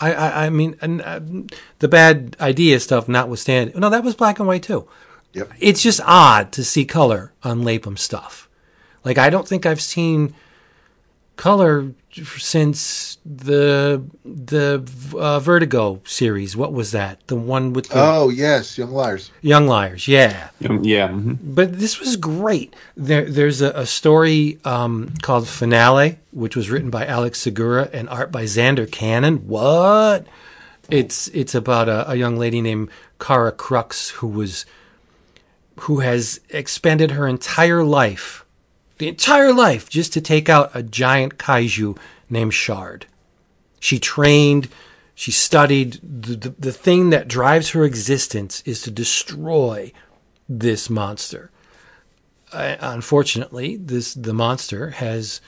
I, 0.00 0.12
I, 0.12 0.46
I 0.46 0.50
mean, 0.50 0.76
and, 0.80 1.02
uh, 1.02 1.20
the 1.78 1.88
bad 1.88 2.36
idea 2.40 2.80
stuff 2.80 3.08
notwithstanding. 3.08 3.78
No, 3.78 3.90
that 3.90 4.04
was 4.04 4.14
black 4.14 4.38
and 4.38 4.48
white 4.48 4.62
too. 4.62 4.88
Yep. 5.32 5.52
It's 5.60 5.82
just 5.82 6.00
odd 6.04 6.52
to 6.52 6.64
see 6.64 6.84
color 6.84 7.32
on 7.44 7.62
Lapham 7.62 7.96
stuff. 7.96 8.48
Like 9.04 9.18
I 9.18 9.30
don't 9.30 9.46
think 9.46 9.66
I've 9.66 9.80
seen 9.80 10.34
color 11.40 11.92
since 12.36 13.16
the 13.24 14.02
the 14.24 14.82
uh, 15.18 15.40
Vertigo 15.40 16.00
series. 16.04 16.54
What 16.54 16.72
was 16.74 16.92
that? 16.92 17.26
The 17.28 17.36
one 17.36 17.72
with 17.72 17.88
the 17.88 17.94
Oh 17.96 18.28
yes, 18.28 18.76
Young 18.76 18.90
Liars. 18.92 19.30
Young 19.40 19.66
Liars. 19.66 20.06
Yeah, 20.06 20.50
Um, 20.68 20.84
yeah. 20.84 21.08
mhm. 21.08 21.38
but 21.40 21.78
this 21.78 21.98
was 21.98 22.16
great. 22.16 22.76
There, 22.94 23.24
there's 23.24 23.62
a, 23.62 23.70
a 23.70 23.86
story 23.86 24.58
um, 24.66 25.14
called 25.22 25.48
Finale, 25.48 26.18
which 26.32 26.54
was 26.56 26.68
written 26.70 26.90
by 26.90 27.06
Alex 27.06 27.40
Segura 27.40 27.88
and 27.92 28.06
art 28.10 28.30
by 28.30 28.44
Zander 28.44 28.90
Cannon. 28.90 29.48
What? 29.48 30.26
It's 30.90 31.28
it's 31.28 31.54
about 31.54 31.88
a, 31.88 32.10
a 32.10 32.16
young 32.16 32.36
lady 32.36 32.60
named 32.60 32.90
Kara 33.18 33.52
Crux, 33.52 34.10
who 34.10 34.26
was 34.28 34.66
who 35.86 36.00
has 36.00 36.40
expended 36.50 37.12
her 37.12 37.26
entire 37.26 37.82
life, 37.82 38.44
the 39.00 39.08
entire 39.08 39.52
life, 39.52 39.88
just 39.88 40.12
to 40.12 40.20
take 40.20 40.50
out 40.50 40.70
a 40.74 40.82
giant 40.82 41.38
kaiju 41.38 41.96
named 42.28 42.52
Shard. 42.52 43.06
She 43.80 43.98
trained, 43.98 44.68
she 45.14 45.30
studied. 45.30 45.98
The, 46.02 46.36
the, 46.36 46.48
the 46.58 46.72
thing 46.72 47.08
that 47.08 47.26
drives 47.26 47.70
her 47.70 47.82
existence 47.84 48.62
is 48.66 48.82
to 48.82 48.90
destroy 48.90 49.92
this 50.50 50.90
monster. 50.90 51.50
Uh, 52.52 52.76
unfortunately, 52.80 53.76
this 53.76 54.12
the 54.12 54.34
monster 54.34 54.90
has 54.90 55.40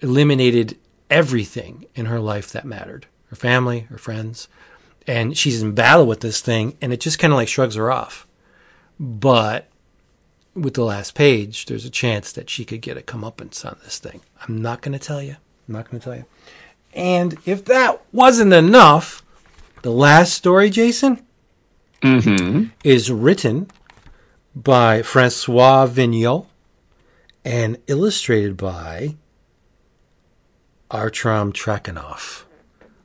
eliminated 0.00 0.76
everything 1.08 1.86
in 1.94 2.06
her 2.06 2.18
life 2.18 2.50
that 2.50 2.64
mattered 2.64 3.06
her 3.28 3.36
family, 3.36 3.80
her 3.82 3.98
friends. 3.98 4.48
And 5.06 5.38
she's 5.38 5.62
in 5.62 5.76
battle 5.76 6.06
with 6.06 6.20
this 6.20 6.40
thing, 6.40 6.76
and 6.82 6.92
it 6.92 7.00
just 7.00 7.20
kind 7.20 7.32
of 7.32 7.36
like 7.36 7.48
shrugs 7.48 7.76
her 7.76 7.92
off. 7.92 8.26
But 8.98 9.69
with 10.54 10.74
the 10.74 10.84
last 10.84 11.14
page, 11.14 11.66
there's 11.66 11.84
a 11.84 11.90
chance 11.90 12.32
that 12.32 12.50
she 12.50 12.64
could 12.64 12.80
get 12.80 12.96
a 12.96 13.02
comeuppance 13.02 13.64
on 13.64 13.76
this 13.84 13.98
thing. 13.98 14.20
I'm 14.42 14.60
not 14.60 14.82
going 14.82 14.98
to 14.98 15.04
tell 15.04 15.22
you. 15.22 15.36
I'm 15.68 15.74
not 15.74 15.90
going 15.90 16.00
to 16.00 16.04
tell 16.04 16.16
you. 16.16 16.24
And 16.92 17.38
if 17.46 17.64
that 17.66 18.02
wasn't 18.12 18.52
enough, 18.52 19.24
the 19.82 19.92
last 19.92 20.34
story, 20.34 20.70
Jason, 20.70 21.24
mm-hmm. 22.02 22.64
is 22.82 23.10
written 23.10 23.70
by 24.54 25.02
Francois 25.02 25.86
Vigneault 25.86 26.46
and 27.44 27.78
illustrated 27.86 28.56
by 28.56 29.16
Artyom 30.90 31.52
Trakhanov. 31.52 32.42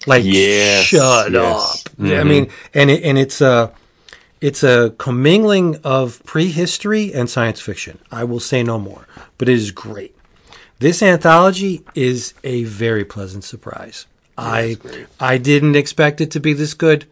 Like, 0.08 0.24
Yes, 0.26 0.86
shut 0.86 1.32
yes. 1.32 1.86
up. 1.86 1.94
I 2.00 2.02
mm-hmm. 2.02 2.28
mean, 2.28 2.50
and 2.74 2.90
it, 2.90 3.04
and 3.04 3.18
it's 3.18 3.42
a 3.42 3.72
it's 4.42 4.64
a 4.64 4.94
commingling 4.98 5.78
of 5.84 6.24
prehistory 6.26 7.14
and 7.14 7.30
science 7.30 7.62
fiction. 7.62 8.00
I 8.12 8.24
will 8.24 8.40
say 8.40 8.64
no 8.64 8.80
more, 8.80 9.08
but 9.38 9.50
it 9.50 9.54
is 9.56 9.72
great. 9.72 10.16
This 10.80 11.02
anthology 11.02 11.84
is 11.96 12.34
a 12.44 12.66
very 12.66 13.06
pleasant 13.06 13.44
surprise. 13.44 14.08
I 14.38 14.78
I 15.20 15.38
didn't 15.38 15.76
expect 15.76 16.20
it 16.20 16.32
to 16.32 16.40
be 16.40 16.54
this 16.54 16.74
good, 16.74 17.06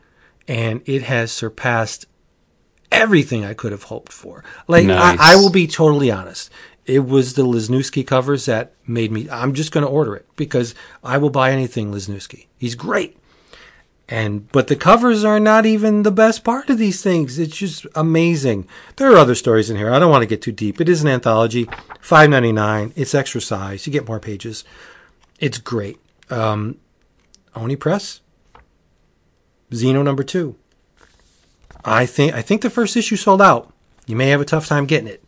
and 0.47 0.81
it 0.85 1.03
has 1.03 1.31
surpassed 1.31 2.05
everything 2.91 3.45
I 3.45 3.53
could 3.53 3.71
have 3.71 3.83
hoped 3.83 4.11
for. 4.11 4.43
Like 4.67 4.85
Nice. 4.85 5.17
I, 5.19 5.33
I 5.33 5.35
will 5.37 5.49
be 5.49 5.67
totally 5.67 6.11
honest. 6.11 6.51
It 6.85 7.05
was 7.05 7.35
the 7.35 7.43
Lesniewski 7.43 8.05
covers 8.05 8.45
that 8.45 8.73
made 8.85 9.11
me. 9.11 9.29
I'm 9.29 9.53
just 9.53 9.71
going 9.71 9.85
to 9.85 9.89
order 9.89 10.15
it 10.15 10.27
because 10.35 10.75
I 11.01 11.17
will 11.17 11.29
buy 11.29 11.51
anything 11.51 11.93
Lesniewski. 11.93 12.47
He's 12.57 12.75
great. 12.75 13.17
And 14.13 14.51
but 14.51 14.67
the 14.67 14.75
covers 14.75 15.23
are 15.23 15.39
not 15.39 15.65
even 15.65 16.03
the 16.03 16.11
best 16.11 16.43
part 16.43 16.69
of 16.69 16.77
these 16.77 17.01
things. 17.01 17.39
It's 17.39 17.57
just 17.57 17.87
amazing. 17.95 18.67
There 18.97 19.11
are 19.11 19.17
other 19.17 19.33
stories 19.33 19.71
in 19.71 19.77
here. 19.77 19.91
I 19.91 19.97
don't 19.97 20.11
want 20.11 20.21
to 20.21 20.27
get 20.27 20.39
too 20.39 20.51
deep. 20.51 20.79
It 20.79 20.87
is 20.87 21.01
an 21.01 21.09
anthology, 21.09 21.67
five 21.99 22.29
ninety 22.29 22.51
nine. 22.51 22.93
It's 22.95 23.15
extra 23.15 23.41
size. 23.41 23.87
You 23.87 23.91
get 23.91 24.07
more 24.07 24.19
pages. 24.19 24.63
It's 25.39 25.57
great. 25.57 25.97
Um, 26.29 26.77
Oni 27.55 27.75
Press, 27.75 28.21
Xino 29.71 30.03
number 30.03 30.23
two. 30.23 30.57
I 31.83 32.05
think 32.05 32.35
I 32.35 32.43
think 32.43 32.61
the 32.61 32.69
first 32.69 32.95
issue 32.95 33.15
sold 33.15 33.41
out. 33.41 33.73
You 34.05 34.15
may 34.15 34.27
have 34.27 34.41
a 34.41 34.45
tough 34.45 34.67
time 34.67 34.85
getting 34.85 35.07
it. 35.07 35.23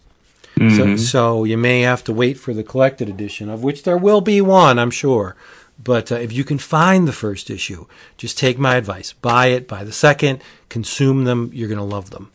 So, 0.78 0.96
so 0.96 1.44
you 1.44 1.58
may 1.58 1.82
have 1.82 2.04
to 2.06 2.14
wait 2.14 2.38
for 2.38 2.54
the 2.54 2.64
collected 2.64 3.10
edition, 3.10 3.50
of 3.50 3.62
which 3.62 3.84
there 3.84 3.98
will 3.98 4.22
be 4.22 4.40
one, 4.40 4.80
I'm 4.80 4.92
sure. 4.92 5.36
But 5.84 6.12
uh, 6.12 6.16
if 6.16 6.32
you 6.32 6.44
can 6.44 6.58
find 6.58 7.08
the 7.08 7.12
first 7.14 7.50
issue, 7.50 7.86
just 8.18 8.38
take 8.38 8.58
my 8.58 8.76
advice. 8.76 9.14
Buy 9.14 9.48
it, 9.48 9.68
buy 9.68 9.84
the 9.84 9.92
second, 9.92 10.42
consume 10.70 11.26
them. 11.26 11.52
You're 11.54 11.68
going 11.68 11.78
to 11.80 11.84
love 11.84 12.10
them. 12.12 12.32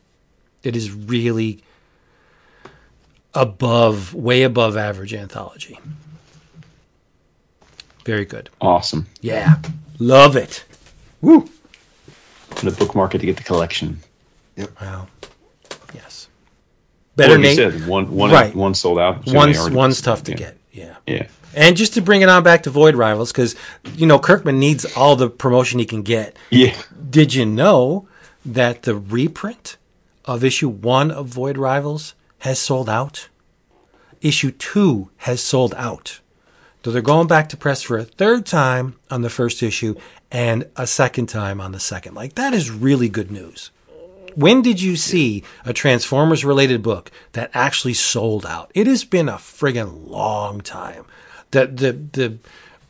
It 0.63 0.77
is 0.77 0.93
really 0.93 1.63
above, 3.35 4.13
way 4.15 4.43
above 4.43 4.77
average 4.77 5.15
anthology. 5.15 5.79
Very 8.05 8.25
good. 8.25 8.51
Awesome. 8.61 9.07
Yeah. 9.21 9.57
Love 9.99 10.37
it. 10.37 10.65
Woo. 11.21 11.49
I'm 12.51 12.57
gonna 12.57 12.71
bookmark 12.73 13.15
it 13.15 13.19
to 13.19 13.27
get 13.27 13.37
the 13.37 13.43
collection. 13.43 14.01
Yep. 14.57 14.81
Wow. 14.81 15.07
Yes. 15.95 16.29
Better 17.15 17.33
Well, 17.33 17.41
like 17.41 17.57
you 17.57 17.63
name. 17.65 17.73
said, 17.73 17.87
one, 17.89 18.11
one, 18.11 18.31
Right. 18.31 18.55
one 18.55 18.75
sold 18.75 18.99
out. 18.99 19.29
so 19.29 19.35
One's, 19.35 19.71
one's 19.71 20.01
tough 20.01 20.25
to 20.25 20.33
yeah. 20.33 20.37
get. 20.37 20.57
Yeah. 20.73 20.97
Yeah. 21.07 21.27
And 21.55 21.77
just 21.77 21.95
to 21.95 22.01
bring 22.01 22.23
it 22.23 22.29
on 22.29 22.43
back 22.43 22.63
to 22.65 22.71
Void 22.71 22.95
Rivals, 22.95 23.33
because, 23.33 23.57
you 23.95 24.07
know, 24.07 24.19
Kirkman 24.19 24.59
needs 24.59 24.85
all 24.97 25.17
the 25.17 25.29
promotion 25.29 25.79
he 25.79 25.85
can 25.85 26.03
get. 26.03 26.37
Yeah. 26.51 26.77
Did 27.09 27.35
you 27.35 27.45
know 27.45 28.09
that 28.45 28.83
the 28.83 28.95
reprint 28.95 29.77
of 30.25 30.45
issue 30.45 30.69
one 30.69 31.11
of 31.11 31.27
Void 31.27 31.59
Rivals 31.59 32.15
has 32.41 32.59
sold 32.59 32.89
out? 32.89 33.29
Issue 34.21 34.51
two 34.53 35.11
has 35.19 35.43
sold 35.43 35.75
out. 35.77 36.21
So 36.85 36.91
they're 36.91 37.03
going 37.03 37.27
back 37.27 37.49
to 37.51 37.57
press 37.57 37.83
for 37.83 37.99
a 37.99 38.05
third 38.05 38.47
time 38.47 38.97
on 39.11 39.23
the 39.23 39.29
first 39.29 39.63
issue 39.63 39.97
and 40.31 40.67
a 40.77 40.87
second 40.87 41.27
time 41.27 41.61
on 41.61 41.73
the 41.73 41.81
second. 41.81 42.15
Like, 42.15 42.37
that 42.37 42.55
is 42.55 42.71
really 42.71 43.09
good 43.09 43.31
news. 43.31 43.71
When 44.35 44.63
did 44.63 44.81
you 44.81 44.97
see 44.97 45.43
a 45.65 45.73
Transformers 45.73 46.45
related 46.45 46.83
book 46.83 47.11
that 47.33 47.51
actually 47.53 47.95
sold 47.95 48.47
out? 48.47 48.71
It 48.75 48.87
has 48.87 49.05
been 49.05 49.29
a 49.29 49.35
friggin' 49.35 50.09
long 50.09 50.61
time. 50.61 51.05
The, 51.51 51.67
the, 51.67 51.93
the 51.93 52.39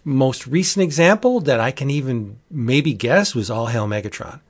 most 0.05 0.47
recent 0.47 0.82
example 0.82 1.41
that 1.41 1.61
I 1.61 1.70
can 1.70 1.91
even 1.91 2.39
maybe 2.51 2.93
guess 2.93 3.35
was 3.35 3.51
All 3.51 3.66
Hail 3.66 3.87
Megatron. 3.87 4.41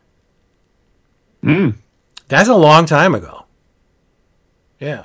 Hmm. 1.42 1.70
That's 2.28 2.48
a 2.48 2.54
long 2.54 2.86
time 2.86 3.14
ago. 3.14 3.44
Yeah. 4.78 5.04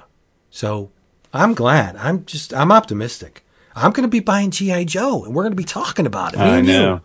So 0.50 0.92
I'm 1.34 1.54
glad. 1.54 1.96
I'm 1.98 2.26
just, 2.26 2.54
I'm 2.54 2.72
optimistic. 2.72 3.44
I'm 3.76 3.92
going 3.92 4.04
to 4.08 4.12
be 4.12 4.20
buying 4.22 4.52
G.I. 4.52 4.86
Joe 4.86 5.26
and 5.26 5.34
we're 5.36 5.44
going 5.44 5.52
to 5.52 5.58
be 5.58 5.64
talking 5.64 6.06
about 6.06 6.34
it. 6.34 6.40
Me 6.40 6.46
I 6.46 6.62
know. 6.62 7.02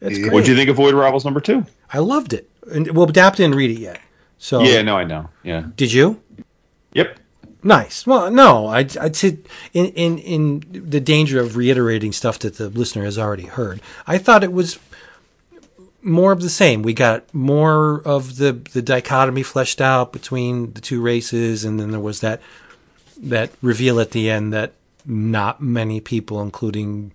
you. 0.00 0.08
Yeah. 0.08 0.30
What'd 0.32 0.48
you 0.48 0.54
think 0.56 0.68
of 0.70 0.76
Void 0.76 0.94
Rivals 0.94 1.24
number 1.24 1.40
two? 1.40 1.64
I 1.92 1.98
loved 1.98 2.32
it. 2.32 2.50
And 2.70 2.90
well, 2.96 3.06
Dap 3.06 3.36
didn't 3.36 3.56
read 3.56 3.70
it 3.70 3.80
yet. 3.80 4.00
So 4.38 4.62
Yeah, 4.62 4.82
no, 4.82 4.96
I 4.96 5.04
know. 5.04 5.28
Yeah. 5.42 5.64
did 5.76 5.92
you? 5.92 6.20
Yep. 6.92 7.18
Nice. 7.64 8.06
Well, 8.06 8.30
no, 8.30 8.66
I'd, 8.66 8.96
I'd 8.98 9.16
say 9.16 9.38
in, 9.72 9.86
in, 9.86 10.18
in 10.18 10.62
the 10.90 11.00
danger 11.00 11.40
of 11.40 11.56
reiterating 11.56 12.12
stuff 12.12 12.38
that 12.40 12.58
the 12.58 12.68
listener 12.68 13.04
has 13.04 13.18
already 13.18 13.46
heard, 13.46 13.80
I 14.06 14.18
thought 14.18 14.44
it 14.44 14.52
was 14.52 14.78
more 16.02 16.30
of 16.30 16.42
the 16.42 16.50
same. 16.50 16.82
We 16.82 16.92
got 16.92 17.32
more 17.32 18.02
of 18.04 18.36
the, 18.36 18.52
the 18.52 18.82
dichotomy 18.82 19.42
fleshed 19.42 19.80
out 19.80 20.12
between 20.12 20.74
the 20.74 20.82
two 20.82 21.00
races, 21.00 21.64
and 21.64 21.80
then 21.80 21.90
there 21.90 22.00
was 22.00 22.20
that 22.20 22.40
that 23.16 23.50
reveal 23.62 24.00
at 24.00 24.10
the 24.10 24.28
end 24.28 24.52
that 24.52 24.72
not 25.06 25.62
many 25.62 26.00
people, 26.00 26.42
including 26.42 27.12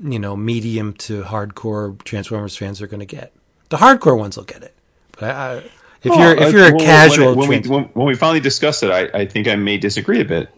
you 0.00 0.20
know 0.20 0.36
medium 0.36 0.92
to 0.94 1.24
hardcore 1.24 2.00
Transformers 2.04 2.56
fans, 2.56 2.80
are 2.80 2.86
going 2.86 3.00
to 3.00 3.06
get. 3.06 3.32
The 3.70 3.78
hardcore 3.78 4.16
ones 4.16 4.36
will 4.36 4.44
get 4.44 4.62
it, 4.62 4.74
but 5.12 5.24
I, 5.24 5.56
I, 5.56 5.70
if 6.02 6.14
you're 6.16 6.32
if 6.36 6.40
Uh, 6.40 6.48
you're 6.48 6.68
a 6.68 6.70
when- 6.70 6.78
casual 6.84 7.34
when, 7.34 7.48
when, 7.48 7.62
we, 7.62 7.68
when, 7.68 7.84
when 7.84 8.06
we 8.06 8.14
finally 8.14 8.40
discussed 8.40 8.82
it, 8.82 8.90
I, 8.90 9.20
I 9.20 9.26
think 9.26 9.48
I 9.48 9.56
may 9.56 9.78
disagree 9.78 10.20
a 10.20 10.24
bit. 10.24 10.48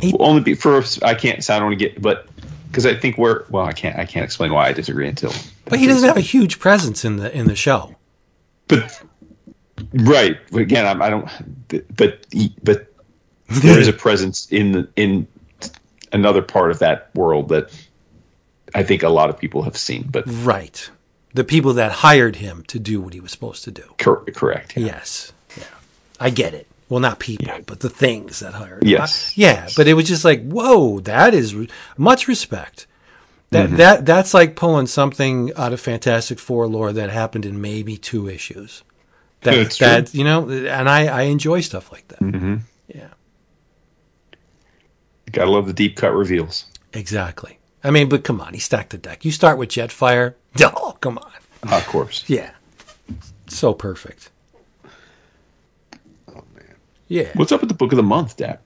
He- 0.00 0.14
Only 0.18 0.42
be, 0.42 0.54
for 0.54 0.82
I 1.02 1.14
can't. 1.14 1.42
So 1.42 1.54
I 1.54 1.58
don't 1.58 1.68
want 1.68 1.78
to 1.78 1.84
get, 1.88 2.00
but 2.00 2.28
because 2.68 2.86
I 2.86 2.94
think 2.94 3.18
we're 3.18 3.44
well, 3.50 3.64
I 3.64 3.72
can't. 3.72 3.98
I 3.98 4.04
can't 4.04 4.24
explain 4.24 4.52
why 4.52 4.66
I 4.68 4.72
disagree 4.72 5.08
until. 5.08 5.32
But 5.64 5.78
he 5.78 5.86
doesn't 5.86 6.06
have 6.06 6.16
a 6.16 6.20
huge 6.22 6.58
presence 6.58 7.04
in 7.04 7.16
the 7.16 7.34
in 7.36 7.46
the 7.46 7.56
show. 7.56 7.96
But 8.68 9.02
right 9.94 10.38
but 10.52 10.60
again, 10.60 10.84
I, 10.86 11.06
I 11.06 11.10
don't. 11.10 11.28
But 11.96 12.24
but 12.62 12.92
there 13.48 13.78
is 13.78 13.88
a 13.88 13.92
presence 14.06 14.46
in 14.52 14.72
the 14.72 14.88
in 14.96 15.26
another 16.12 16.42
part 16.42 16.70
of 16.70 16.78
that 16.80 17.10
world 17.14 17.48
that 17.48 17.70
I 18.74 18.82
think 18.82 19.02
a 19.02 19.08
lot 19.08 19.30
of 19.30 19.38
people 19.38 19.62
have 19.62 19.76
seen. 19.76 20.06
But 20.10 20.24
Right. 20.26 20.90
The 21.32 21.44
people 21.44 21.74
that 21.74 21.92
hired 21.92 22.36
him 22.36 22.64
to 22.68 22.78
do 22.78 23.00
what 23.00 23.14
he 23.14 23.20
was 23.20 23.30
supposed 23.30 23.62
to 23.64 23.70
do. 23.70 23.84
cor- 23.98 24.24
correct. 24.24 24.76
yeah. 24.76 24.86
Yes. 24.86 25.32
Yeah. 25.56 25.64
I 26.18 26.30
get 26.30 26.54
it. 26.54 26.66
Well, 26.88 26.98
not 27.00 27.20
people, 27.20 27.46
Yeah. 27.46 27.60
but 27.64 27.80
the 27.80 27.88
things 27.88 28.40
that 28.40 28.54
hired 28.54 28.82
him. 28.82 28.88
Yes. 28.88 29.28
I- 29.30 29.40
yeah, 29.40 29.68
but 29.76 29.86
it 29.86 29.94
was 29.94 30.08
just 30.08 30.24
like, 30.24 30.42
whoa, 30.48 30.98
that 31.00 31.34
is 31.34 31.54
re- 31.54 31.68
much 31.96 32.26
respect. 32.26 32.86
That 33.50 33.66
Mm-hmm. 33.68 33.76
that 33.76 34.06
that's 34.06 34.34
like 34.34 34.54
pulling 34.56 34.86
something 34.86 35.52
out 35.56 35.72
of 35.72 35.80
Fantastic 35.80 36.38
Four 36.38 36.66
lore 36.68 36.92
that 36.92 37.10
happened 37.10 37.44
in 37.46 37.60
maybe 37.60 37.96
two 37.96 38.28
issues. 38.28 38.82
That 39.42 39.54
That's 39.56 39.76
true. 39.76 39.86
that 39.86 40.14
you 40.14 40.22
know, 40.24 40.48
and 40.48 40.88
I 40.88 41.06
I 41.06 41.22
enjoy 41.22 41.60
stuff 41.60 41.90
like 41.92 42.06
that. 42.08 42.20
Mm-hmm. 42.20 42.56
Yeah. 42.88 43.08
Gotta 45.32 45.50
love 45.50 45.66
the 45.66 45.72
deep 45.72 45.96
cut 45.96 46.12
reveals. 46.14 46.64
Exactly. 46.92 47.58
I 47.84 47.90
mean, 47.90 48.08
but 48.08 48.24
come 48.24 48.40
on, 48.40 48.52
he 48.54 48.60
stacked 48.60 48.90
the 48.90 48.98
deck. 48.98 49.24
You 49.24 49.30
start 49.30 49.58
with 49.58 49.68
Jetfire. 49.70 50.34
Oh, 50.62 50.96
come 51.00 51.18
on. 51.18 51.72
Of 51.72 51.86
course. 51.86 52.24
Yeah. 52.28 52.50
So 53.48 53.72
perfect. 53.74 54.30
Oh 56.28 56.42
man, 56.54 56.74
Yeah. 57.08 57.30
What's 57.34 57.52
up 57.52 57.60
with 57.60 57.68
the 57.68 57.74
book 57.74 57.92
of 57.92 57.96
the 57.96 58.02
month, 58.02 58.36
Dap? 58.36 58.62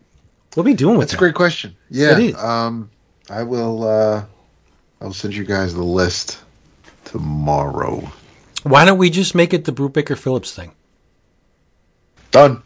What 0.55 0.63
are 0.63 0.67
we 0.67 0.75
doing 0.75 0.97
with 0.97 1.05
it? 1.05 1.07
that's 1.09 1.15
a 1.15 1.19
great 1.19 1.35
question. 1.35 1.77
Yeah, 1.91 2.31
um, 2.39 2.91
I 3.29 3.43
will. 3.43 3.83
Uh, 3.85 4.25
I'll 5.01 5.13
send 5.13 5.35
you 5.35 5.45
guys 5.45 5.75
the 5.75 5.83
list 5.83 6.41
tomorrow. 7.05 8.11
Why 8.63 8.85
don't 8.85 8.99
we 8.99 9.11
just 9.11 9.35
make 9.35 9.53
it 9.53 9.65
the 9.65 9.73
Brubaker 9.73 10.17
Phillips 10.17 10.55
thing? 10.55 10.73
Done. 12.31 12.63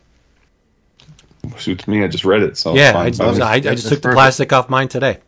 Suits 1.56 1.88
me. 1.88 2.04
I 2.04 2.08
just 2.08 2.24
read 2.24 2.42
it, 2.42 2.58
so 2.58 2.74
yeah, 2.74 2.92
fine 2.92 3.20
I. 3.20 3.24
I, 3.24 3.54
I 3.54 3.60
just 3.60 3.88
took 3.88 4.02
the 4.02 4.12
plastic 4.12 4.52
off 4.52 4.68
mine 4.68 4.88
today. 4.88 5.18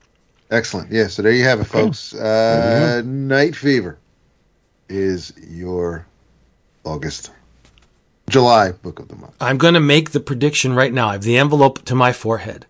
Excellent. 0.50 0.90
Yeah, 0.90 1.06
so 1.06 1.22
there 1.22 1.32
you 1.32 1.44
have 1.44 1.60
it, 1.60 1.64
folks. 1.64 2.12
Uh, 2.14 3.02
Night 3.04 3.54
Fever 3.54 3.98
is 4.88 5.32
your 5.48 6.04
August, 6.84 7.30
July 8.28 8.72
book 8.72 8.98
of 8.98 9.08
the 9.08 9.16
month. 9.16 9.34
I'm 9.40 9.58
going 9.58 9.74
to 9.74 9.80
make 9.80 10.10
the 10.10 10.20
prediction 10.20 10.72
right 10.74 10.92
now. 10.92 11.08
I 11.08 11.12
have 11.12 11.22
the 11.22 11.36
envelope 11.38 11.84
to 11.84 11.94
my 11.94 12.12
forehead. 12.12 12.66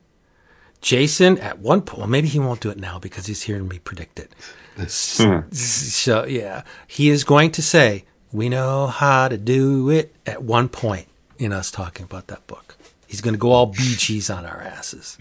Jason, 0.82 1.38
at 1.38 1.58
one 1.58 1.82
point, 1.82 1.98
well, 2.00 2.08
maybe 2.08 2.28
he 2.28 2.38
won't 2.38 2.60
do 2.60 2.70
it 2.70 2.78
now 2.78 2.98
because 2.98 3.26
he's 3.26 3.42
hearing 3.42 3.68
me 3.68 3.78
predict 3.78 4.18
it. 4.18 4.32
So, 5.52 6.24
yeah, 6.24 6.62
he 6.86 7.10
is 7.10 7.24
going 7.24 7.50
to 7.52 7.62
say, 7.62 8.04
We 8.32 8.48
know 8.48 8.86
how 8.86 9.28
to 9.28 9.36
do 9.36 9.90
it 9.90 10.14
at 10.24 10.42
one 10.42 10.68
point 10.70 11.06
in 11.38 11.52
us 11.52 11.70
talking 11.70 12.04
about 12.04 12.28
that 12.28 12.46
book. 12.46 12.76
He's 13.06 13.20
going 13.20 13.34
to 13.34 13.38
go 13.38 13.52
all 13.52 13.66
Bee 13.66 13.94
Gees 13.96 14.30
on 14.30 14.46
our 14.46 14.62
asses. 14.62 15.18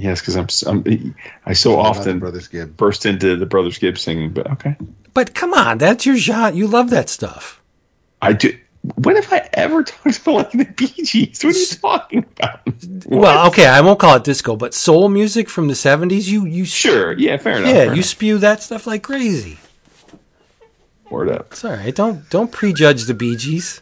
Yes, 0.00 0.20
because 0.20 0.36
I'm, 0.36 0.44
s- 0.44 0.62
I'm 0.62 1.14
I 1.44 1.52
so 1.54 1.76
often 1.78 2.20
Brothers 2.20 2.46
Gibb. 2.46 2.76
burst 2.76 3.04
into 3.04 3.34
the 3.36 3.46
Brothers 3.46 3.78
Gibb 3.78 3.98
singing, 3.98 4.30
but 4.30 4.48
okay. 4.52 4.76
But 5.12 5.34
come 5.34 5.52
on, 5.52 5.78
that's 5.78 6.06
your 6.06 6.16
genre. 6.16 6.56
You 6.56 6.68
love 6.68 6.90
that 6.90 7.08
stuff. 7.08 7.60
I 8.22 8.32
do. 8.32 8.56
When 8.94 9.16
have 9.16 9.32
I 9.32 9.48
ever 9.54 9.82
talked 9.82 10.18
about 10.20 10.34
like 10.34 10.50
the 10.52 10.64
Bee 10.66 10.86
Gees? 11.02 11.42
What 11.42 11.54
are 11.56 11.58
you 11.58 11.66
talking 11.66 12.18
about? 12.38 12.60
Well, 13.06 13.48
okay, 13.48 13.66
I 13.66 13.80
won't 13.80 13.98
call 13.98 14.14
it 14.14 14.22
disco, 14.22 14.54
but 14.54 14.72
soul 14.72 15.08
music 15.08 15.50
from 15.50 15.66
the 15.66 15.74
70s, 15.74 16.28
you, 16.28 16.46
you, 16.46 16.64
Sure. 16.64 17.12
Yeah. 17.18 17.36
Fair 17.36 17.56
enough. 17.56 17.66
yeah, 17.68 17.74
fair 17.74 17.84
you 17.86 17.92
enough. 17.94 18.04
spew 18.04 18.38
that 18.38 18.62
stuff 18.62 18.86
like 18.86 19.02
crazy. 19.02 19.58
Word 21.10 21.28
up. 21.28 21.48
It's 21.52 21.64
all 21.64 21.72
right. 21.72 21.92
Don't 21.94 22.30
don't 22.30 22.52
prejudge 22.52 23.04
the 23.06 23.14
Bee 23.14 23.34
Gees. 23.34 23.80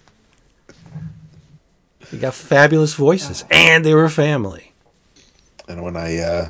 They 2.10 2.18
got 2.18 2.34
fabulous 2.34 2.94
voices, 2.94 3.44
and 3.50 3.84
they 3.84 3.92
were 3.94 4.04
a 4.04 4.10
family. 4.10 4.65
And 5.68 5.82
when 5.82 5.96
I 5.96 6.18
uh, 6.18 6.48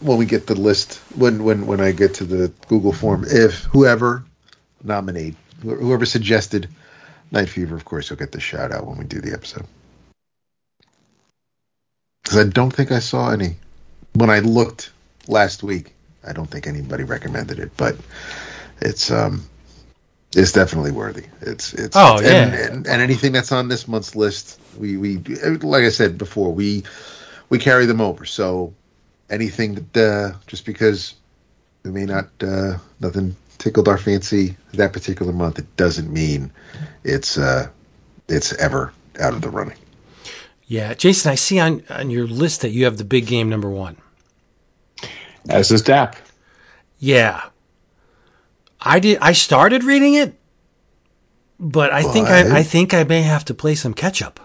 when 0.00 0.18
we 0.18 0.26
get 0.26 0.46
the 0.46 0.54
list, 0.54 0.98
when 1.16 1.44
when 1.44 1.66
when 1.66 1.80
I 1.80 1.92
get 1.92 2.14
to 2.14 2.24
the 2.24 2.48
Google 2.68 2.92
form, 2.92 3.24
if 3.26 3.64
whoever 3.64 4.24
nominate, 4.84 5.34
whoever 5.62 6.04
suggested 6.06 6.68
Night 7.30 7.48
Fever, 7.48 7.74
of 7.74 7.84
course, 7.84 8.10
you'll 8.10 8.18
get 8.18 8.32
the 8.32 8.40
shout 8.40 8.72
out 8.72 8.86
when 8.86 8.98
we 8.98 9.04
do 9.04 9.20
the 9.20 9.32
episode. 9.32 9.66
Because 12.22 12.38
I 12.38 12.48
don't 12.48 12.70
think 12.72 12.92
I 12.92 13.00
saw 13.00 13.30
any 13.30 13.56
when 14.14 14.30
I 14.30 14.40
looked 14.40 14.90
last 15.26 15.62
week. 15.62 15.92
I 16.26 16.32
don't 16.32 16.46
think 16.48 16.66
anybody 16.66 17.02
recommended 17.04 17.58
it, 17.58 17.72
but 17.76 17.96
it's 18.80 19.10
um 19.10 19.44
it's 20.34 20.52
definitely 20.52 20.92
worthy. 20.92 21.24
It's 21.40 21.74
it's 21.74 21.96
Oh, 21.96 22.18
it's- 22.18 22.30
and, 22.30 22.52
yeah. 22.52 22.66
and, 22.66 22.86
and 22.86 23.02
anything 23.02 23.32
that's 23.32 23.52
on 23.52 23.68
this 23.68 23.88
month's 23.88 24.14
list, 24.14 24.60
we 24.78 24.96
we 24.96 25.18
like 25.18 25.82
I 25.84 25.88
said 25.88 26.18
before, 26.18 26.52
we 26.52 26.84
we 27.52 27.58
carry 27.58 27.84
them 27.84 28.00
over. 28.00 28.24
So 28.24 28.72
anything 29.28 29.74
that 29.74 29.96
uh, 30.34 30.38
just 30.46 30.64
because 30.64 31.14
we 31.82 31.90
may 31.90 32.06
not 32.06 32.30
uh, 32.40 32.78
nothing 32.98 33.36
tickled 33.58 33.88
our 33.88 33.98
fancy 33.98 34.56
that 34.72 34.94
particular 34.94 35.34
month, 35.34 35.58
it 35.58 35.76
doesn't 35.76 36.10
mean 36.10 36.50
it's 37.04 37.36
uh 37.36 37.68
it's 38.26 38.54
ever 38.54 38.90
out 39.20 39.34
of 39.34 39.42
the 39.42 39.50
running. 39.50 39.76
Yeah, 40.66 40.94
Jason, 40.94 41.30
I 41.30 41.34
see 41.34 41.60
on 41.60 41.82
on 41.90 42.08
your 42.08 42.26
list 42.26 42.62
that 42.62 42.70
you 42.70 42.86
have 42.86 42.96
the 42.96 43.04
big 43.04 43.26
game 43.26 43.50
number 43.50 43.68
one. 43.68 43.98
As 45.50 45.70
is 45.70 45.82
DAP. 45.82 46.16
Yeah, 46.98 47.42
I 48.80 48.98
did. 48.98 49.18
I 49.18 49.32
started 49.32 49.84
reading 49.84 50.14
it, 50.14 50.34
but 51.60 51.92
I 51.92 52.02
think 52.02 52.28
I, 52.28 52.44
Why? 52.44 52.58
I 52.60 52.62
think 52.62 52.94
I 52.94 53.04
may 53.04 53.20
have 53.20 53.44
to 53.44 53.52
play 53.52 53.74
some 53.74 53.92
catch 53.92 54.22
up. 54.22 54.40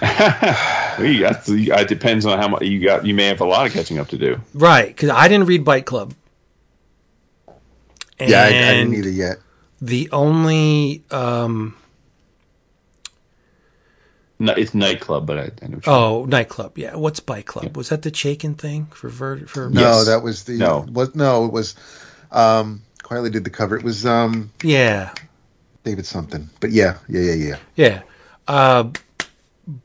Well, 1.02 1.10
you 1.12 1.20
got. 1.20 1.48
It 1.82 1.88
depends 1.88 2.26
on 2.26 2.38
how 2.38 2.48
much 2.48 2.62
you 2.62 2.84
got. 2.84 3.06
You 3.06 3.14
may 3.14 3.26
have 3.26 3.40
a 3.40 3.44
lot 3.44 3.66
of 3.66 3.72
catching 3.72 3.98
up 3.98 4.08
to 4.08 4.18
do. 4.18 4.40
Right, 4.54 4.88
because 4.88 5.10
I 5.10 5.28
didn't 5.28 5.46
read 5.46 5.64
Bite 5.64 5.86
Club. 5.86 6.14
Yeah, 8.20 8.42
I, 8.42 8.46
I 8.48 8.50
didn't 8.50 8.94
either 8.94 9.08
yet. 9.10 9.38
The 9.80 10.10
only 10.12 11.02
um, 11.10 11.74
No, 14.38 14.52
it's 14.52 14.74
nightclub, 14.74 15.26
but 15.26 15.38
I, 15.38 15.50
I 15.62 15.66
know. 15.68 15.76
What 15.76 15.86
you 15.86 15.92
oh 15.92 16.24
nightclub, 16.26 16.76
yeah. 16.76 16.96
What's 16.96 17.20
bike 17.20 17.46
Club? 17.46 17.76
Was 17.76 17.88
that 17.88 18.02
the 18.02 18.10
Chaykin 18.10 18.58
thing 18.58 18.86
for 18.86 19.08
Ver, 19.08 19.38
for? 19.46 19.70
No, 19.70 19.80
Yes. 19.80 20.06
that 20.06 20.22
was 20.22 20.44
the 20.44 20.58
No. 20.58 20.86
Was 20.92 21.14
no, 21.14 21.46
it 21.46 21.52
was. 21.52 21.74
Um, 22.30 22.82
quietly 23.02 23.30
did 23.30 23.44
the 23.44 23.50
cover. 23.50 23.76
It 23.76 23.82
was 23.82 24.04
um 24.06 24.52
Yeah, 24.62 25.12
David 25.84 26.04
something, 26.06 26.50
but 26.60 26.70
yeah, 26.70 26.98
yeah, 27.08 27.20
yeah, 27.22 27.34
yeah. 27.34 27.56
yeah. 27.76 28.02
Uh, 28.46 28.90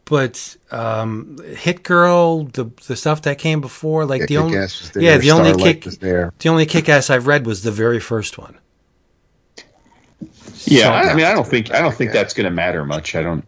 but 0.06 0.58
um, 0.72 1.38
Hit 1.56 1.84
Girl, 1.84 2.44
the 2.46 2.66
the 2.88 2.96
stuff 2.96 3.22
that 3.24 3.38
came 3.38 3.62
before, 3.62 4.06
like 4.06 4.22
yeah 4.22 4.26
the 4.28 4.38
only 4.38 4.52
Kick-Ass 4.54 4.82
was 4.82 4.92
there, 4.92 5.04
yeah, 5.04 5.18
the 5.18 5.32
only 5.32 5.50
Starlight 5.54 5.74
kick 5.76 5.86
was 5.86 5.98
there. 6.00 6.34
the 6.40 6.50
only 6.50 6.66
kick 6.66 6.90
ass 6.90 7.10
I've 7.10 7.28
read 7.28 7.46
was 7.46 7.64
the 7.64 7.72
very 7.72 8.00
first 8.00 8.38
one. 8.38 8.58
Yeah, 10.66 10.84
So- 10.86 10.92
I, 10.92 11.12
I 11.12 11.14
mean, 11.14 11.26
I 11.26 11.34
don't 11.34 11.48
think 11.48 11.72
I 11.74 11.82
don't 11.82 11.94
think 11.94 12.12
that's 12.12 12.34
going 12.34 12.46
to 12.46 12.52
matter 12.52 12.86
much. 12.86 13.16
I 13.16 13.22
don't. 13.22 13.46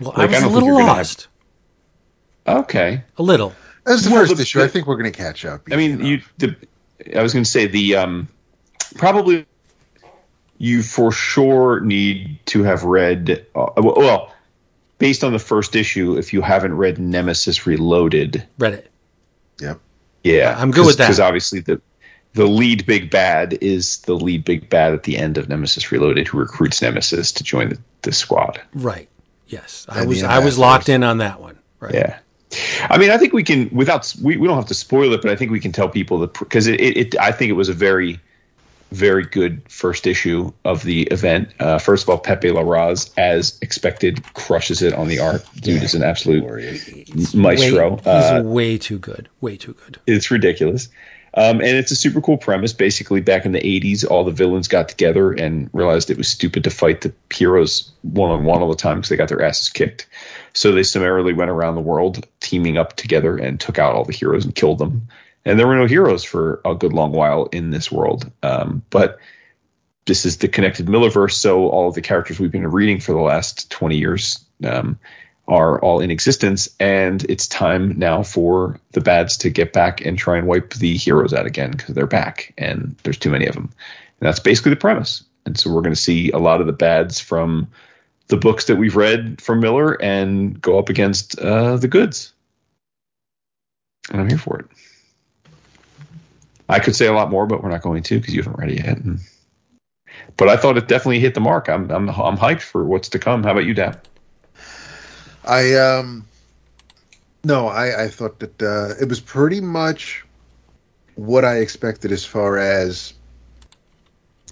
Well, 0.00 0.12
Like, 0.16 0.18
I 0.18 0.26
was 0.26 0.34
I 0.34 0.38
a 0.38 0.40
don't 0.40 0.42
think 0.42 0.52
little 0.54 0.68
you're 0.68 0.78
gonna 0.78 0.86
have- 0.88 0.96
lost, 0.98 1.28
Okay, 2.46 3.02
a 3.18 3.22
little. 3.22 3.54
That's 3.84 4.02
the 4.04 4.10
Well, 4.10 4.20
first 4.22 4.36
the- 4.36 4.42
issue. 4.42 4.58
the- 4.60 4.64
I 4.64 4.68
think 4.68 4.86
we're 4.86 4.96
going 4.96 5.10
to 5.10 5.16
catch 5.16 5.44
up. 5.44 5.62
I 5.70 5.76
mean, 5.76 6.04
you. 6.04 6.20
The, 6.38 6.54
I 7.16 7.22
was 7.22 7.32
going 7.32 7.44
to 7.44 7.50
say 7.50 7.66
the 7.66 7.96
um, 7.96 8.28
probably 8.96 9.46
you 10.58 10.82
for 10.82 11.10
sure 11.12 11.80
need 11.80 12.38
to 12.46 12.62
have 12.62 12.84
read. 12.84 13.46
Uh, 13.54 13.66
well, 13.78 14.32
based 14.98 15.24
on 15.24 15.32
the 15.32 15.38
first 15.38 15.76
issue, 15.76 16.16
if 16.16 16.32
you 16.32 16.40
haven't 16.40 16.74
read 16.74 16.98
Nemesis 16.98 17.66
Reloaded, 17.66 18.46
Read 18.58 18.74
it. 18.74 18.90
Yep. 19.60 19.80
yeah, 20.24 20.54
I'm 20.58 20.70
good 20.70 20.86
with 20.86 20.98
that. 20.98 21.06
because 21.06 21.20
obviously 21.20 21.60
the 21.60 21.80
the 22.34 22.44
lead 22.46 22.84
big 22.84 23.10
bad 23.10 23.56
is 23.62 23.98
the 24.02 24.14
lead 24.14 24.44
big 24.44 24.68
bad 24.68 24.92
at 24.92 25.04
the 25.04 25.16
end 25.16 25.38
of 25.38 25.48
Nemesis 25.48 25.90
Reloaded, 25.90 26.28
who 26.28 26.38
recruits 26.38 26.82
Nemesis 26.82 27.32
to 27.32 27.42
join 27.42 27.70
the, 27.70 27.78
the 28.02 28.12
squad. 28.12 28.60
Right. 28.74 29.08
Yes, 29.48 29.86
I 29.88 30.00
And 30.00 30.08
was 30.08 30.22
I 30.22 30.38
was 30.38 30.58
locked 30.58 30.88
in 30.88 31.02
on 31.02 31.18
that 31.18 31.40
one. 31.40 31.58
Right. 31.80 31.94
Yeah. 31.94 32.18
I 32.90 32.98
mean, 32.98 33.10
I 33.10 33.16
think 33.16 33.32
we 33.32 33.42
can 33.42 33.68
without 33.70 34.14
we, 34.22 34.36
we 34.36 34.46
don't 34.46 34.56
have 34.56 34.66
to 34.66 34.74
spoil 34.74 35.12
it, 35.12 35.22
but 35.22 35.30
I 35.30 35.36
think 35.36 35.50
we 35.50 35.60
can 35.60 35.72
tell 35.72 35.88
people 35.88 36.18
that 36.20 36.38
because 36.38 36.66
it, 36.66 36.80
it, 36.80 36.96
it 36.96 37.18
I 37.18 37.32
think 37.32 37.50
it 37.50 37.54
was 37.54 37.68
a 37.68 37.74
very 37.74 38.20
very 38.92 39.24
good 39.24 39.62
first 39.70 40.06
issue 40.06 40.52
of 40.64 40.82
the 40.84 41.02
event. 41.04 41.50
Uh, 41.60 41.78
first 41.78 42.04
of 42.04 42.08
all, 42.08 42.18
Pepe 42.18 42.48
Larraz, 42.50 43.10
as 43.18 43.58
expected, 43.62 44.22
crushes 44.34 44.82
it 44.82 44.94
on 44.94 45.08
the 45.08 45.18
art. 45.18 45.44
Dude 45.60 45.82
is 45.82 45.94
an 45.94 46.02
absolute 46.02 46.44
maestro. 47.34 47.90
Way, 47.90 47.98
he's 47.98 48.06
Uh, 48.06 48.42
way 48.44 48.78
too 48.78 48.98
good. 48.98 49.28
Way 49.40 49.56
too 49.56 49.74
good. 49.84 49.98
it's 50.06 50.30
ridiculous. 50.30 50.88
Um, 51.38 51.60
and 51.60 51.76
it's 51.76 51.90
a 51.90 51.96
super 51.96 52.22
cool 52.22 52.38
premise. 52.38 52.72
Basically, 52.72 53.20
back 53.20 53.44
in 53.44 53.52
the 53.52 53.60
80s, 53.60 54.08
all 54.10 54.24
the 54.24 54.30
villains 54.30 54.68
got 54.68 54.88
together 54.88 55.32
and 55.32 55.68
realized 55.74 56.08
it 56.08 56.16
was 56.16 56.28
stupid 56.28 56.64
to 56.64 56.70
fight 56.70 57.02
the 57.02 57.12
heroes 57.30 57.92
one 58.02 58.30
on 58.30 58.44
one 58.44 58.62
all 58.62 58.70
the 58.70 58.74
time 58.76 58.96
because 58.98 59.10
they 59.10 59.16
got 59.16 59.28
their 59.28 59.42
asses 59.42 59.68
kicked. 59.68 60.06
So 60.54 60.72
they 60.72 60.82
summarily 60.82 61.34
went 61.34 61.50
around 61.50 61.74
the 61.74 61.82
world 61.82 62.26
teaming 62.40 62.78
up 62.78 62.96
together 62.96 63.36
and 63.36 63.60
took 63.60 63.78
out 63.78 63.94
all 63.94 64.04
the 64.04 64.14
heroes 64.14 64.46
and 64.46 64.54
killed 64.54 64.78
them. 64.78 65.06
And 65.46 65.58
there 65.58 65.66
were 65.68 65.76
no 65.76 65.86
heroes 65.86 66.24
for 66.24 66.60
a 66.64 66.74
good 66.74 66.92
long 66.92 67.12
while 67.12 67.44
in 67.52 67.70
this 67.70 67.90
world. 67.90 68.30
Um, 68.42 68.82
but 68.90 69.18
this 70.04 70.26
is 70.26 70.38
the 70.38 70.48
connected 70.48 70.86
Millarverse, 70.86 71.32
so 71.32 71.68
all 71.68 71.88
of 71.88 71.94
the 71.94 72.02
characters 72.02 72.38
we've 72.38 72.50
been 72.50 72.66
reading 72.66 73.00
for 73.00 73.12
the 73.12 73.20
last 73.20 73.70
20 73.70 73.96
years 73.96 74.44
um, 74.64 74.98
are 75.46 75.80
all 75.80 76.00
in 76.00 76.10
existence, 76.10 76.68
and 76.80 77.24
it's 77.30 77.46
time 77.46 77.96
now 77.96 78.24
for 78.24 78.80
the 78.92 79.00
bads 79.00 79.36
to 79.38 79.50
get 79.50 79.72
back 79.72 80.04
and 80.04 80.18
try 80.18 80.36
and 80.36 80.48
wipe 80.48 80.74
the 80.74 80.96
heroes 80.96 81.32
out 81.32 81.46
again 81.46 81.70
because 81.70 81.94
they're 81.94 82.06
back, 82.06 82.52
and 82.58 82.96
there's 83.04 83.18
too 83.18 83.30
many 83.30 83.46
of 83.46 83.54
them. 83.54 83.70
And 84.20 84.26
that's 84.26 84.40
basically 84.40 84.70
the 84.70 84.76
premise. 84.76 85.22
And 85.44 85.56
so 85.56 85.70
we're 85.70 85.82
going 85.82 85.94
to 85.94 86.00
see 86.00 86.30
a 86.32 86.38
lot 86.38 86.60
of 86.60 86.66
the 86.66 86.72
bads 86.72 87.20
from 87.20 87.68
the 88.26 88.36
books 88.36 88.64
that 88.64 88.76
we've 88.76 88.96
read 88.96 89.40
from 89.40 89.60
Millar 89.60 90.00
and 90.02 90.60
go 90.60 90.76
up 90.76 90.88
against 90.88 91.38
uh, 91.38 91.76
the 91.76 91.86
goods. 91.86 92.32
And 94.10 94.20
I'm 94.20 94.28
here 94.28 94.38
for 94.38 94.58
it. 94.58 94.66
I 96.68 96.78
could 96.80 96.96
say 96.96 97.06
a 97.06 97.12
lot 97.12 97.30
more, 97.30 97.46
but 97.46 97.62
we're 97.62 97.70
not 97.70 97.82
going 97.82 98.02
to 98.02 98.18
because 98.18 98.34
you 98.34 98.42
haven't 98.42 98.58
read 98.58 98.70
it 98.70 98.84
yet. 98.84 98.98
And, 98.98 99.20
but 100.36 100.48
I 100.48 100.56
thought 100.56 100.76
it 100.76 100.88
definitely 100.88 101.20
hit 101.20 101.34
the 101.34 101.40
mark. 101.40 101.68
I'm 101.68 101.90
I'm 101.90 102.08
I'm 102.08 102.36
hyped 102.36 102.62
for 102.62 102.84
what's 102.84 103.08
to 103.10 103.18
come. 103.18 103.42
How 103.44 103.52
about 103.52 103.64
you, 103.66 103.74
Dad? 103.74 104.00
I 105.44 105.74
um 105.74 106.26
no, 107.44 107.68
I 107.68 108.04
I 108.04 108.08
thought 108.08 108.40
that 108.40 108.60
uh, 108.62 108.94
it 109.00 109.08
was 109.08 109.20
pretty 109.20 109.60
much 109.60 110.24
what 111.14 111.44
I 111.44 111.58
expected 111.58 112.10
as 112.12 112.24
far 112.24 112.58
as 112.58 113.12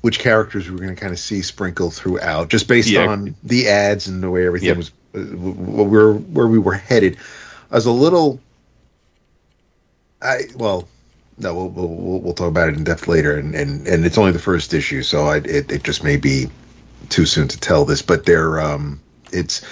which 0.03 0.19
characters 0.19 0.67
we 0.69 0.73
were 0.73 0.83
going 0.83 0.95
to 0.95 1.01
kind 1.01 1.13
of 1.13 1.19
see 1.19 1.43
sprinkled 1.43 1.95
throughout, 1.95 2.49
just 2.49 2.69
based 2.69 2.89
Yeah. 2.91 3.07
on 3.07 3.35
the 3.43 3.69
ads 3.69 4.07
and 4.07 4.23
the 4.23 4.31
way 4.31 4.47
everything 4.47 4.69
Yep. 4.69 4.77
was, 4.77 4.91
uh, 5.15 5.19
where 5.37 6.13
where 6.13 6.47
we 6.47 6.59
were 6.59 6.75
headed. 6.75 7.17
I 7.71 7.75
was 7.77 7.87
a 7.87 7.91
little, 7.91 8.39
I 10.23 10.43
well, 10.57 10.87
no, 11.39 11.55
we'll, 11.55 11.69
we'll 11.69 12.21
we'll 12.21 12.35
talk 12.35 12.49
about 12.49 12.69
it 12.69 12.77
in 12.77 12.85
depth 12.85 13.09
later, 13.09 13.37
and 13.39 13.55
and, 13.55 13.87
and 13.87 14.05
it's 14.05 14.19
only 14.19 14.33
the 14.33 14.39
first 14.39 14.73
issue, 14.73 15.03
so 15.03 15.27
I, 15.27 15.37
it 15.39 15.71
it 15.71 15.83
just 15.83 16.05
may 16.05 16.17
be 16.17 16.47
too 17.09 17.27
soon 17.27 17.49
to 17.49 17.59
tell 17.59 17.85
this, 17.85 18.03
but 18.03 18.25
there 18.25 18.61
um 18.61 19.01
it's 19.33 19.63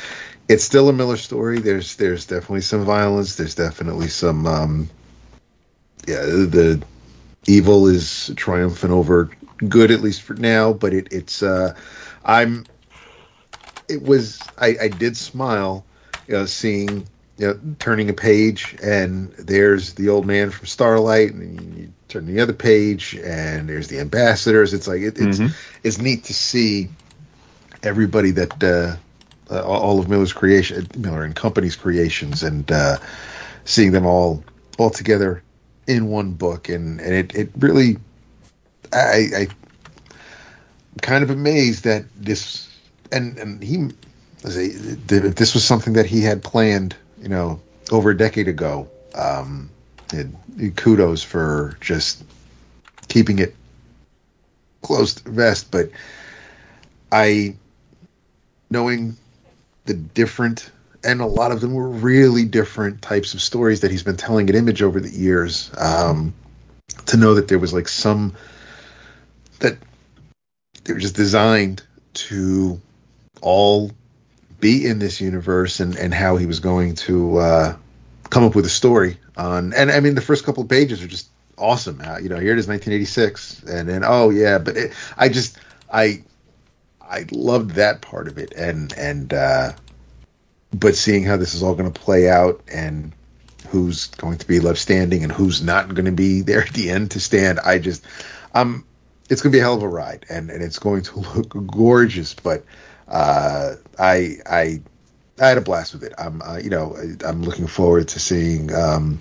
it's 0.49 0.65
still 0.65 0.89
a 0.89 0.93
Millar 0.93 1.17
story. 1.17 1.59
There's 1.61 1.97
there's 1.97 2.27
definitely 2.27 2.63
some 2.63 2.85
violence. 2.85 3.37
There's 3.37 3.55
definitely 3.55 4.09
some 4.09 4.47
um 4.47 4.91
yeah 6.07 6.23
the 6.23 6.83
evil 7.47 7.87
is 7.87 8.33
triumphant 8.37 8.93
over 8.93 9.31
good 9.69 9.91
at 9.91 10.01
least 10.01 10.23
for 10.23 10.35
now, 10.35 10.73
but 10.73 10.93
it 10.93 11.09
it's 11.13 11.43
uh 11.43 11.75
I'm 12.25 12.67
it 13.89 14.03
was 14.03 14.41
I 14.59 14.77
I 14.83 14.89
did 14.89 15.17
smile 15.17 15.85
you 16.27 16.35
know 16.35 16.47
seeing 16.47 17.07
you 17.43 17.49
know, 17.49 17.59
turning 17.81 18.09
a 18.09 18.13
page 18.13 18.77
and 18.81 19.33
there's 19.33 19.95
the 19.95 20.09
old 20.09 20.25
man 20.25 20.53
from 20.53 20.65
Starlight, 20.67 21.33
and 21.33 21.77
you 21.77 21.93
turn 22.07 22.25
the 22.27 22.39
other 22.41 22.53
page 22.53 23.17
and 23.17 23.69
there's 23.69 23.89
the 23.89 23.99
ambassadors. 23.99 24.73
It's 24.73 24.87
like 24.87 25.01
it, 25.01 25.19
it's 25.19 25.41
Mhm. 25.41 25.51
it's 25.83 25.99
neat 25.99 26.23
to 26.25 26.35
see 26.35 26.89
everybody 27.83 28.31
that 28.31 28.63
uh, 28.63 28.95
uh, 29.53 29.61
all 29.65 29.99
of 29.99 30.09
Millar's 30.09 30.33
creation, 30.33 30.87
Millar 30.97 31.25
and 31.25 31.35
Company's 31.35 31.75
creations, 31.75 32.45
and 32.45 32.71
uh, 32.71 32.99
seeing 33.65 33.91
them 33.91 34.07
all 34.07 34.45
all 34.79 34.91
together 34.91 35.43
in 35.89 36.07
one 36.07 36.31
book, 36.35 36.69
and 36.69 37.01
and 37.01 37.13
it 37.13 37.35
it 37.35 37.51
really, 37.59 37.99
I 38.93 39.31
I 39.35 39.49
I'm 40.93 41.01
kind 41.01 41.25
of 41.25 41.31
amazed 41.31 41.83
that 41.83 42.05
this 42.17 42.69
and 43.11 43.37
and 43.37 43.61
he 43.65 43.89
if 44.45 45.35
this 45.35 45.55
was 45.55 45.65
something 45.65 45.95
that 45.95 46.07
he 46.07 46.21
had 46.21 46.45
planned, 46.45 46.95
you 47.23 47.29
know, 47.29 47.61
over 47.91 48.11
a 48.11 48.17
decade 48.17 48.49
ago. 48.49 48.89
Um, 49.15 49.71
and 50.13 50.77
kudos 50.77 51.23
for 51.23 51.77
just 51.81 52.23
keeping 53.09 53.39
it 53.39 53.55
close 54.83 55.15
to 55.15 55.31
vest. 55.31 55.71
But 55.71 55.91
I, 57.11 57.57
knowing 58.71 59.17
the 59.85 59.95
different, 59.95 60.71
and 61.05 61.21
a 61.21 61.27
lot 61.27 61.53
of 61.53 61.61
them 61.61 61.75
were 61.75 61.89
really 61.89 62.45
different 62.45 63.01
types 63.03 63.35
of 63.35 63.41
stories 63.41 63.81
that 63.81 63.91
he's 63.91 64.03
been 64.03 64.17
telling 64.17 64.49
at 64.49 64.55
Image 64.55 64.83
over 64.83 65.01
the 65.01 65.11
years. 65.11 65.71
Um, 65.79 66.35
to 67.07 67.17
know 67.17 67.35
that 67.35 67.49
there 67.49 67.59
was 67.59 67.73
like 67.73 67.89
some 67.89 68.35
that 69.61 69.79
they 70.85 70.93
were 70.93 70.99
just 70.99 71.17
designed 71.17 71.83
to 72.15 72.81
all 73.41 73.91
be 74.63 74.87
in 74.87 74.99
this 75.01 75.21
universe 75.21 75.81
and 75.81 75.97
and 75.97 76.15
how 76.15 76.37
he 76.37 76.47
was 76.47 76.61
going 76.61 76.95
to 76.95 77.37
uh, 77.37 77.77
come 78.31 78.45
up 78.45 78.55
with 78.55 78.65
a 78.65 78.71
story 78.71 79.19
on. 79.37 79.75
And 79.75 79.91
I 79.91 80.01
mean, 80.01 80.15
the 80.15 80.23
first 80.23 80.47
couple 80.47 80.63
of 80.63 80.71
pages 80.71 81.03
are 81.03 81.09
just 81.09 81.29
awesome. 81.59 82.01
Uh, 82.01 82.17
you 82.19 82.31
know, 82.31 82.39
here 82.39 82.53
it 82.53 82.59
is, 82.59 82.69
1986, 82.69 83.65
and 83.65 83.87
then 83.87 84.03
oh 84.07 84.31
yeah, 84.31 84.57
but 84.57 84.79
it, 84.79 84.93
I 85.19 85.29
just 85.29 85.59
I 85.93 86.23
I 87.03 87.27
loved 87.31 87.73
that 87.73 88.01
part 88.01 88.29
of 88.29 88.39
it, 88.39 88.55
and 88.57 88.95
and 88.95 89.35
uh, 89.35 89.73
but 90.73 90.95
seeing 90.95 91.25
how 91.25 91.37
this 91.37 91.55
is 91.55 91.63
all 91.63 91.75
going 91.75 91.93
to 91.93 92.01
play 92.01 92.31
out 92.31 92.63
and 92.73 93.13
who's 93.69 94.07
going 94.07 94.39
to 94.39 94.47
be 94.47 94.61
left 94.61 94.79
standing 94.79 95.23
and 95.23 95.33
who's 95.33 95.63
not 95.63 95.93
going 95.93 96.07
to 96.07 96.13
be 96.13 96.41
there 96.43 96.63
at 96.63 96.73
the 96.73 96.89
end 96.89 97.11
to 97.11 97.21
stand, 97.21 97.59
I 97.59 97.79
just 97.79 98.07
um 98.55 98.87
it's 99.29 99.43
going 99.43 99.51
to 99.51 99.57
be 99.57 99.61
a 99.61 99.63
hell 99.63 99.75
of 99.75 99.83
a 99.83 99.89
ride, 99.89 100.25
and 100.29 100.51
and 100.51 100.63
it's 100.63 100.79
going 100.79 101.03
to 101.03 101.19
look 101.19 101.67
gorgeous, 101.67 102.33
but 102.33 102.65
uh, 103.13 103.75
I 103.99 104.39
I 104.47 104.81
I 105.39 105.49
had 105.49 105.59
a 105.59 105.61
blast 105.61 105.93
with 105.93 106.03
it. 106.03 106.15
I'm 106.19 106.43
uh, 106.43 106.57
you 106.57 106.71
know 106.71 106.97
I'm 107.25 107.43
looking 107.43 107.67
forward 107.67 108.09
to 108.09 108.19
seeing 108.19 108.75
um, 108.75 109.21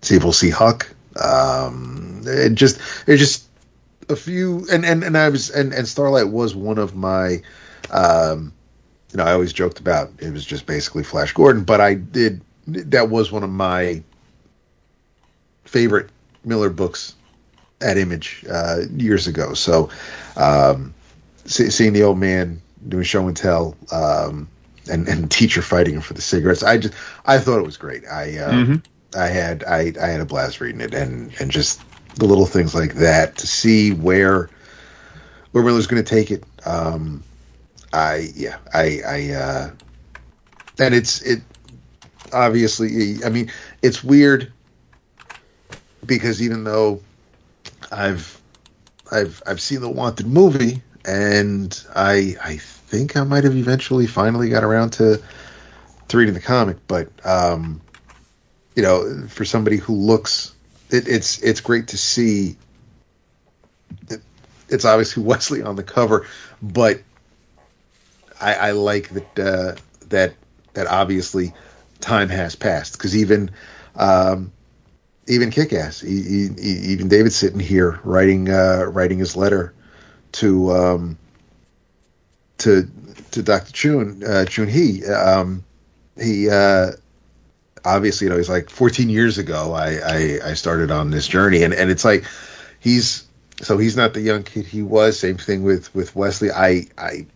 see 0.00 0.16
if 0.16 0.24
we'll 0.24 0.32
see 0.32 0.50
Huck. 0.50 0.88
Um, 1.22 2.22
it 2.24 2.54
just 2.54 2.80
it 3.06 3.18
just 3.18 3.46
a 4.08 4.16
few 4.16 4.66
and 4.72 4.84
and 4.84 5.04
and 5.04 5.16
I 5.16 5.28
was 5.28 5.50
and 5.50 5.72
and 5.74 5.86
Starlight 5.86 6.28
was 6.28 6.54
one 6.54 6.78
of 6.78 6.96
my 6.96 7.42
um, 7.90 8.52
you 9.12 9.18
know 9.18 9.24
I 9.24 9.32
always 9.32 9.52
joked 9.52 9.78
about 9.78 10.10
it 10.18 10.32
was 10.32 10.44
just 10.44 10.64
basically 10.66 11.04
Flash 11.04 11.32
Gordon, 11.32 11.64
but 11.64 11.82
I 11.82 11.94
did 11.94 12.40
that 12.66 13.10
was 13.10 13.30
one 13.30 13.42
of 13.44 13.50
my 13.50 14.02
favorite 15.64 16.08
Millar 16.44 16.70
books 16.70 17.14
at 17.82 17.98
Image 17.98 18.42
uh, 18.50 18.82
years 18.90 19.26
ago. 19.26 19.52
So 19.52 19.90
um, 20.36 20.94
see, 21.44 21.68
seeing 21.68 21.92
the 21.92 22.02
old 22.02 22.18
man 22.18 22.62
doing 22.88 23.04
show 23.04 23.26
and 23.26 23.36
tell 23.36 23.76
um, 23.92 24.48
and 24.90 25.08
and 25.08 25.30
teacher 25.30 25.62
fighting 25.62 26.00
for 26.00 26.14
the 26.14 26.22
cigarettes, 26.22 26.62
I 26.62 26.78
just 26.78 26.94
I 27.24 27.38
thought 27.38 27.58
it 27.58 27.66
was 27.66 27.76
great. 27.76 28.04
I 28.06 28.38
uh, 28.38 28.52
Mhm. 28.52 28.82
I 29.16 29.26
had 29.28 29.64
I 29.64 29.92
I 30.00 30.06
had 30.06 30.20
a 30.20 30.24
blast 30.26 30.60
reading 30.60 30.80
it 30.80 30.94
and 30.94 31.32
and 31.40 31.50
just 31.50 31.80
the 32.16 32.24
little 32.26 32.46
things 32.46 32.74
like 32.74 32.94
that 32.94 33.36
to 33.38 33.46
see 33.46 33.92
where 33.92 34.48
where 35.52 35.64
Millar's 35.64 35.86
going 35.86 36.02
to 36.02 36.08
take 36.08 36.30
it. 36.30 36.44
Um, 36.64 37.22
I 37.92 38.30
yeah 38.34 38.58
I 38.74 39.00
I 39.06 39.30
uh, 39.32 39.70
and 40.78 40.94
it's 40.94 41.22
it 41.22 41.40
obviously 42.32 43.24
I 43.24 43.28
mean 43.30 43.50
it's 43.82 44.02
weird 44.04 44.52
because 46.04 46.42
even 46.42 46.64
though 46.64 47.00
I've 47.90 48.40
I've 49.10 49.42
I've 49.46 49.60
seen 49.60 49.80
the 49.80 49.88
Wanted 49.88 50.26
movie 50.26 50.82
and 51.06 51.86
I 51.94 52.36
I 52.42 52.56
think 52.56 53.16
I 53.16 53.22
might 53.24 53.44
have 53.44 53.56
eventually 53.56 54.06
finally 54.06 54.48
got 54.48 54.64
around 54.64 54.90
to 54.94 55.22
to 56.08 56.16
reading 56.16 56.34
the 56.34 56.40
comic, 56.40 56.76
but 56.86 57.08
um, 57.24 57.80
you 58.74 58.82
know, 58.82 59.26
for 59.28 59.44
somebody 59.44 59.76
who 59.76 59.94
looks, 59.94 60.54
it, 60.90 61.08
it's 61.08 61.42
it's 61.42 61.60
great 61.60 61.88
to 61.88 61.98
see. 61.98 62.56
It, 64.08 64.20
it's 64.68 64.84
obviously 64.84 65.22
Wesley 65.24 65.62
on 65.62 65.76
the 65.76 65.82
cover, 65.82 66.26
but 66.60 67.00
I, 68.40 68.54
I 68.54 68.70
like 68.72 69.10
that 69.10 69.38
uh, 69.38 69.80
that 70.08 70.34
that 70.74 70.86
obviously 70.88 71.54
time 72.00 72.28
has 72.28 72.56
passed 72.56 72.92
because 72.92 73.16
even 73.16 73.50
um, 73.94 74.52
even 75.28 75.50
Kick-Ass, 75.50 76.00
he, 76.00 76.22
he, 76.22 76.48
even 76.92 77.08
David 77.08 77.32
sitting 77.32 77.60
here 77.60 78.00
writing 78.04 78.50
uh, 78.50 78.86
writing 78.88 79.18
his 79.18 79.36
letter 79.36 79.72
to 80.32 80.72
um, 80.72 81.18
to 82.58 82.88
to 83.32 83.42
Dr. 83.42 83.72
Chun 83.72 84.22
uh, 84.24 84.44
Chun 84.44 84.68
Hee. 84.68 85.04
Um, 85.06 85.64
he 86.18 86.48
uh, 86.48 86.92
obviously, 87.84 88.26
you 88.26 88.30
know, 88.30 88.36
he's 88.36 88.48
like 88.48 88.70
14 88.70 89.08
years 89.08 89.38
ago. 89.38 89.72
I, 89.72 89.94
I 89.94 90.38
I 90.50 90.54
started 90.54 90.90
on 90.90 91.10
this 91.10 91.26
journey, 91.26 91.62
and 91.62 91.72
and 91.72 91.90
it's 91.90 92.04
like 92.04 92.24
he's 92.80 93.26
so 93.62 93.78
he's 93.78 93.96
not 93.96 94.12
the 94.14 94.20
young 94.20 94.42
kid 94.42 94.66
he 94.66 94.82
was. 94.82 95.18
Same 95.18 95.36
thing 95.38 95.62
with 95.62 95.94
with 95.94 96.14
Wesley. 96.14 96.50
I 96.50 96.86
I 96.98 97.26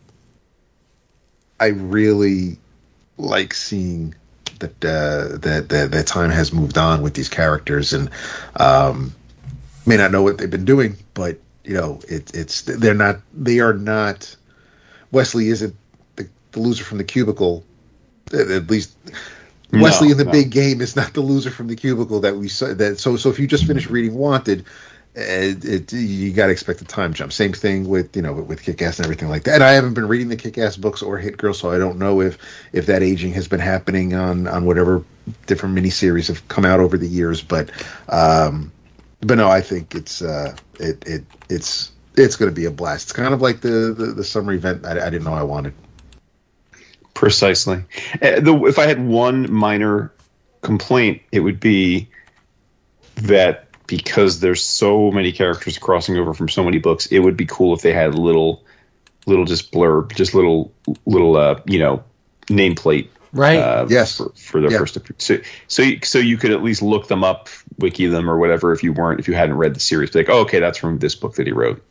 I 1.58 1.66
really 1.68 2.58
like 3.16 3.54
seeing 3.54 4.14
that 4.58 4.84
uh, 4.84 5.38
that 5.38 5.68
that 5.68 5.90
that 5.92 6.06
time 6.06 6.30
has 6.30 6.52
moved 6.52 6.78
on 6.78 7.02
with 7.02 7.14
these 7.14 7.28
characters, 7.28 7.92
and 7.92 8.10
um, 8.56 9.14
may 9.86 9.96
not 9.96 10.12
know 10.12 10.22
what 10.22 10.38
they've 10.38 10.50
been 10.50 10.64
doing, 10.64 10.96
but 11.14 11.38
you 11.70 11.76
know, 11.76 12.01
it, 12.09 12.34
it's 12.34 12.62
they're 12.62 12.94
not 12.94 13.20
they 13.32 13.60
are 13.60 13.72
not. 13.72 14.34
Wesley 15.12 15.48
isn't 15.51 15.76
the, 16.16 16.28
the 16.51 16.59
loser 16.59 16.82
from 16.82 16.98
the 16.98 17.05
cubicle. 17.05 17.64
At 18.32 18.68
least 18.68 18.97
No, 19.70 19.84
Wesley 19.84 20.10
in 20.10 20.16
the 20.16 20.24
no. 20.24 20.32
big 20.32 20.51
game 20.51 20.80
is 20.80 20.97
not 20.97 21.14
the 21.14 21.20
loser 21.20 21.51
from 21.52 21.68
the 21.68 21.76
cubicle 21.76 22.20
that 22.22 22.36
we 22.36 22.48
saw. 22.48 22.74
That 22.74 22.98
so 22.98 23.16
so 23.16 23.30
if 23.30 23.38
you 23.38 23.47
just 23.47 23.66
finished 23.66 23.88
reading 23.88 24.14
Wanted, 24.14 24.62
uh, 25.16 25.22
it, 25.62 25.92
you 25.92 26.32
got 26.32 26.47
to 26.47 26.52
expect 26.52 26.80
a 26.80 26.84
time 26.84 27.14
jump. 27.14 27.32
Same 27.32 27.52
thing 27.52 27.88
with 27.88 28.16
you 28.16 28.22
know 28.22 28.32
with 28.32 28.64
Kick 28.64 28.82
Ass 28.82 28.98
and 28.98 29.06
everything 29.06 29.28
like 29.28 29.44
that. 29.44 29.55
And 29.55 29.62
I 29.62 29.70
haven't 29.70 29.94
been 29.94 30.09
reading 30.09 30.28
the 30.28 30.36
Kick 30.36 30.59
Ass 30.59 30.76
books 30.76 31.02
or 31.02 31.18
Hit 31.18 31.36
Girl, 31.36 31.55
so 31.55 31.70
I 31.70 31.78
don't 31.78 32.01
know 32.01 32.20
if 32.20 32.36
if 32.72 32.86
that 32.86 33.05
aging 33.05 33.32
has 33.34 33.47
been 33.47 33.60
happening 33.60 34.12
on 34.12 34.48
on 34.48 34.64
whatever 34.64 35.05
different 35.47 35.76
miniseries 35.76 36.26
have 36.26 36.48
come 36.48 36.64
out 36.64 36.80
over 36.80 36.98
the 36.98 37.06
years. 37.06 37.42
But 37.42 37.70
um, 38.09 38.72
but 39.20 39.36
no, 39.36 39.48
I 39.48 39.60
think 39.60 39.94
it's 39.94 40.22
uh, 40.22 40.56
it 40.78 41.02
it 41.06 41.24
it's 41.48 41.92
it's 42.16 42.36
going 42.36 42.51
to 42.51 42.55
be 42.55 42.64
a 42.64 42.70
blast. 42.70 43.06
It's 43.06 43.12
kind 43.12 43.34
of 43.34 43.40
like 43.40 43.60
the 43.60 43.94
the, 43.97 44.06
the 44.06 44.24
summer 44.24 44.52
event 44.52 44.84
I, 44.84 44.92
I 44.92 45.10
didn't 45.10 45.24
know 45.24 45.34
I 45.34 45.42
wanted. 45.42 45.74
Precisely. 47.14 47.84
Uh, 48.22 48.66
if 48.66 48.78
I 48.78 48.86
had 48.86 49.05
one 49.05 49.52
minor 49.52 50.12
complaint, 50.62 51.22
it 51.32 51.40
would 51.40 51.60
be 51.60 52.09
that 53.16 53.66
because 53.86 54.40
there's 54.40 54.64
so 54.64 55.10
many 55.10 55.32
characters 55.32 55.76
crossing 55.76 56.16
over 56.16 56.32
from 56.32 56.48
so 56.48 56.64
many 56.64 56.78
books, 56.78 57.06
it 57.06 57.18
would 57.18 57.36
be 57.36 57.44
cool 57.44 57.74
if 57.74 57.82
they 57.82 57.92
had 57.92 58.14
little, 58.14 58.64
little 59.26 59.44
just 59.44 59.72
blurb, 59.72 60.14
just 60.14 60.32
little, 60.32 60.72
little, 61.06 61.36
uh, 61.36 61.60
you 61.66 61.78
know, 61.78 62.02
nameplate. 62.47 63.09
Right. 63.32 63.59
Uh, 63.59 63.86
Yes. 63.89 64.16
For, 64.16 64.31
for 64.36 64.61
their 64.61 64.73
Yeah. 64.73 64.78
first, 64.78 64.98
so 65.19 65.39
so 65.69 65.82
you, 65.82 65.98
so 66.02 66.19
you 66.19 66.36
could 66.36 66.51
at 66.51 66.62
least 66.62 66.82
look 66.82 67.09
them 67.09 67.23
up, 67.23 67.48
wiki 67.78 68.07
them 68.07 68.28
or 68.28 68.39
whatever 68.39 68.73
if 68.73 68.82
you 68.82 68.93
weren't 68.93 69.20
if 69.20 69.28
you 69.28 69.35
hadn't 69.35 69.57
read 69.57 69.74
the 69.74 69.81
series. 69.81 70.11
Be 70.11 70.20
like, 70.20 70.28
oh, 70.28 70.40
okay, 70.40 70.59
that's 70.59 70.78
from 70.78 70.98
this 70.98 71.15
book 71.15 71.35
that 71.36 71.47
he 71.47 71.52
wrote. 71.52 71.82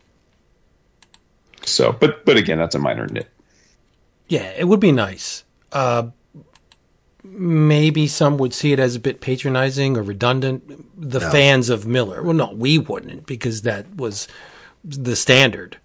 So, 1.64 1.92
but 1.94 2.26
but 2.26 2.36
again, 2.38 2.58
that's 2.58 2.76
a 2.76 2.80
minor 2.80 3.08
nit. 3.08 3.30
Yeah, 4.28 4.52
it 4.58 4.66
would 4.66 4.80
be 4.80 4.92
nice. 4.92 5.44
Uh, 5.72 6.10
maybe 7.24 8.08
some 8.08 8.38
would 8.38 8.54
see 8.54 8.72
it 8.74 8.80
as 8.80 8.96
a 8.96 9.00
bit 9.00 9.22
patronizing 9.22 9.98
or 9.98 10.04
redundant. 10.04 10.86
The 11.10 11.20
fans 11.22 11.70
of 11.70 11.86
Millar, 11.88 12.22
well, 12.24 12.34
no, 12.34 12.52
we 12.54 12.78
wouldn't 12.78 13.26
because 13.26 13.62
that 13.64 13.96
was 13.96 14.28
the 14.84 15.16
standard 15.16 15.78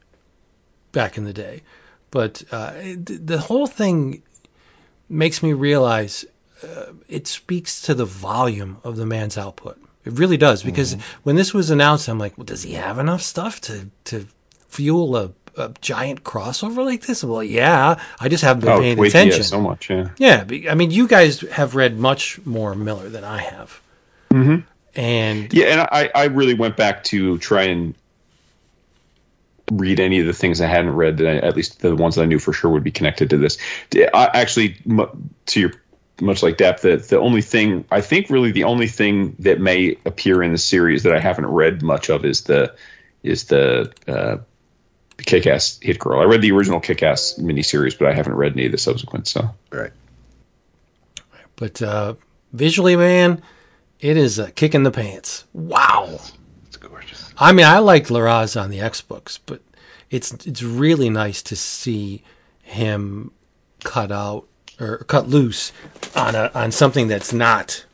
back 0.93 1.17
in 1.17 1.25
the 1.25 1.33
day. 1.33 1.63
But 2.11 2.45
uh, 2.53 2.73
the 2.97 3.39
whole 3.47 3.67
thing 3.67 4.23
makes 5.09 5.43
me 5.43 5.53
realize 5.53 6.25
uh, 6.63 6.93
it 7.09 7.27
speaks 7.27 7.81
to 7.83 7.95
the 7.95 8.05
volume 8.05 8.79
of 8.85 8.97
the 8.97 9.07
man's 9.07 9.37
output. 9.39 9.79
It 10.05 10.13
really 10.19 10.37
does 10.37 10.63
because 10.63 10.95
when 11.23 11.37
this 11.37 11.55
was 11.55 11.71
announced, 11.71 12.09
I'm 12.09 12.19
like, 12.19 12.37
well, 12.37 12.45
does 12.45 12.63
he 12.63 12.75
have 12.75 12.99
enough 12.99 13.23
stuff 13.23 13.61
to 13.63 13.89
to 14.05 14.27
fuel 14.69 15.17
a, 15.17 15.31
a 15.57 15.73
giant 15.81 16.25
crossover 16.25 16.85
like 16.85 17.07
this? 17.07 17.25
Well, 17.25 17.43
yeah. 17.43 17.99
I 18.21 18.29
just 18.29 18.45
haven't 18.45 18.61
been 18.61 18.71
Oh, 18.71 18.81
paying 18.81 19.03
attention. 19.03 19.43
so 19.45 19.61
much, 19.63 19.89
yeah. 19.89 20.11
Yeah, 20.19 20.45
I 20.71 20.75
mean, 20.75 20.91
you 20.91 21.09
guys 21.09 21.41
have 21.53 21.75
read 21.75 21.99
much 21.99 22.45
more 22.45 22.75
Millar 22.75 23.09
than 23.09 23.25
I 23.25 23.39
have, 23.39 23.81
mm-hmm. 24.31 24.59
and 24.95 25.53
Yeah, 25.55 25.67
and 25.67 25.81
I, 25.91 26.11
I 26.15 26.25
really 26.27 26.55
went 26.55 26.77
back 26.77 27.03
to 27.05 27.39
try 27.39 27.63
and 27.63 27.95
read 29.73 29.99
any 30.01 30.21
of 30.21 30.27
the 30.27 30.33
things 30.33 30.61
I 30.61 30.67
hadn't 30.67 30.95
read 30.95 31.17
that 31.19 31.27
I, 31.27 31.37
at 31.47 31.57
least 31.57 31.81
the 31.81 31.97
ones 31.97 32.17
that 32.17 32.23
I 32.23 32.27
knew 32.27 32.39
for 32.39 32.53
sure 32.53 32.71
would 32.71 32.85
be 32.85 32.91
connected 32.91 33.31
to 33.31 33.37
this. 33.39 33.57
I, 33.95 34.31
actually, 34.35 34.77
m- 34.89 35.31
to 35.47 35.61
your 35.61 35.73
much 36.21 36.43
like 36.43 36.59
depth, 36.59 36.83
the 36.83 36.97
the 36.97 37.19
only 37.19 37.43
thing 37.43 37.85
I 37.91 38.01
think 38.01 38.31
really 38.31 38.53
the 38.53 38.65
only 38.65 38.87
thing 38.87 39.35
that 39.41 39.61
may 39.61 39.97
appear 40.05 40.43
in 40.43 40.53
the 40.53 40.59
series 40.59 41.03
that 41.03 41.15
I 41.15 41.19
haven't 41.19 41.47
read 41.47 41.83
much 41.83 42.09
of 42.11 42.25
is 42.25 42.43
the 42.43 42.75
is 43.23 43.45
the 43.45 43.93
uh, 44.07 44.37
Kick-Ass 45.19 45.79
Hit 45.81 45.99
Girl. 45.99 46.21
I 46.21 46.25
read 46.25 46.43
the 46.43 46.53
original 46.53 46.79
Kick-Ass 46.79 47.37
miniseries, 47.39 47.99
but 47.99 48.07
I 48.09 48.13
haven't 48.13 48.35
read 48.35 48.53
any 48.53 48.67
of 48.67 48.73
the 48.73 48.79
subsequent. 48.79 49.27
So 49.27 49.49
Right. 49.71 49.93
but 51.57 51.81
uh, 51.81 52.15
visually, 52.53 52.97
man, 52.97 53.43
it 54.01 54.17
is 54.17 54.39
a 54.39 54.51
kick 54.53 54.75
in 54.75 54.83
the 54.83 54.91
pants. 54.91 55.45
Wow. 55.53 56.21
I 57.39 57.53
mean, 57.53 57.67
I 57.67 57.79
liked 57.79 58.09
Larraz 58.09 58.61
on 58.61 58.71
the 58.71 58.81
X 58.81 59.01
books, 59.01 59.39
but 59.39 59.61
it's 60.11 60.33
it's 60.47 60.63
really 60.63 61.11
nice 61.11 61.43
to 61.43 61.57
see 61.57 62.23
him 62.63 63.31
cut 63.83 64.11
out 64.13 64.47
or 64.81 64.99
cut 64.99 65.29
loose 65.29 65.73
on 66.17 66.35
a 66.35 66.51
on 66.55 66.71
something 66.73 67.09
that's 67.09 67.33
not 67.33 67.85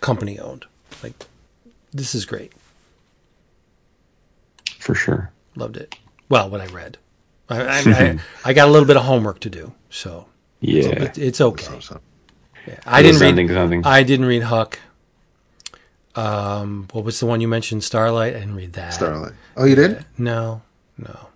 company 0.00 0.38
owned. 0.38 0.64
Like 1.02 1.26
this 1.92 2.14
is 2.14 2.24
great. 2.24 2.52
for 4.78 4.94
sure. 4.94 5.30
Loved 5.56 5.76
it. 5.76 5.94
Well, 6.28 6.50
what 6.50 6.60
I 6.60 6.66
read, 6.66 6.98
I 7.48 7.60
I, 7.62 7.78
I, 7.86 8.18
I 8.44 8.52
got 8.52 8.68
a 8.68 8.70
little 8.70 8.86
bit 8.86 8.96
of 8.96 9.04
homework 9.04 9.40
to 9.40 9.50
do, 9.50 9.72
so 9.90 10.26
Yeah. 10.60 11.04
it, 11.04 11.18
it's 11.18 11.40
okay. 11.40 11.80
Yeah. 12.66 12.80
I 12.86 13.02
didn't 13.02 13.20
read. 13.20 13.48
Something. 13.48 13.84
I 13.84 14.02
didn't 14.02 14.26
read 14.26 14.42
Huck. 14.42 14.78
Um, 16.16 16.88
what 16.92 17.04
was 17.04 17.20
the 17.20 17.26
one 17.26 17.40
you 17.40 17.48
mentioned? 17.48 17.82
Starlight. 17.82 18.36
I 18.36 18.40
didn't 18.40 18.54
read 18.54 18.74
that. 18.74 18.94
Starlight. 18.94 19.32
Oh, 19.56 19.64
you 19.64 19.74
did? 19.74 20.04
No, 20.16 20.62
no, 20.96 21.28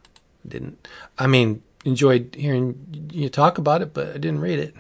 didn't. 0.46 0.86
I 1.18 1.26
mean, 1.26 1.62
enjoyed 1.84 2.36
hearing 2.38 3.09
you 3.12 3.28
talk 3.28 3.59
about 3.59 3.82
it, 3.82 3.92
but 3.92 4.09
I 4.09 4.12
didn't 4.12 4.40
read 4.40 4.59
it. 4.59 4.74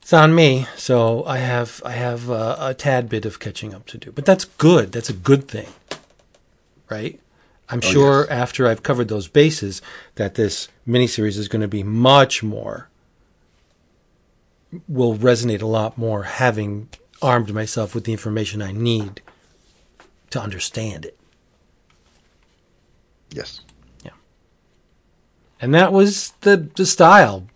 It's 0.00 0.12
on 0.12 0.34
me, 0.34 0.66
so 0.76 1.24
I 1.24 1.38
have 1.38 1.80
I 1.84 1.92
have 1.92 2.30
uh, 2.30 2.56
a 2.58 2.74
tad 2.74 3.08
bit 3.08 3.24
of 3.24 3.38
catching 3.38 3.74
up 3.74 3.86
to 3.86 3.98
do. 3.98 4.12
But 4.12 4.24
that's 4.24 4.44
good. 4.44 4.92
That's 4.92 5.08
a 5.08 5.14
good 5.14 5.48
thing, 5.48 5.68
right? 6.90 7.20
I'm 7.68 7.80
sure 7.80 8.22
yes. 8.22 8.30
after 8.30 8.68
I've 8.68 8.82
covered 8.82 9.08
those 9.08 9.28
bases, 9.28 9.80
that 10.16 10.34
this 10.34 10.68
miniseries 10.86 11.38
is 11.38 11.48
going 11.48 11.62
to 11.62 11.68
be 11.68 11.82
much 11.82 12.42
more 12.42 12.88
will 14.88 15.16
resonate 15.16 15.62
a 15.62 15.66
lot 15.66 15.96
more 15.96 16.24
having 16.24 16.88
armed 17.22 17.52
myself 17.54 17.94
with 17.94 18.04
the 18.04 18.12
information 18.12 18.60
I 18.60 18.72
need 18.72 19.22
to 20.30 20.40
understand 20.40 21.04
it. 21.04 21.18
Yes. 23.30 23.62
Yeah. 24.04 24.12
And 25.60 25.74
that 25.74 25.92
was 25.92 26.30
the, 26.40 26.68
the 26.74 26.86
style 26.86 27.46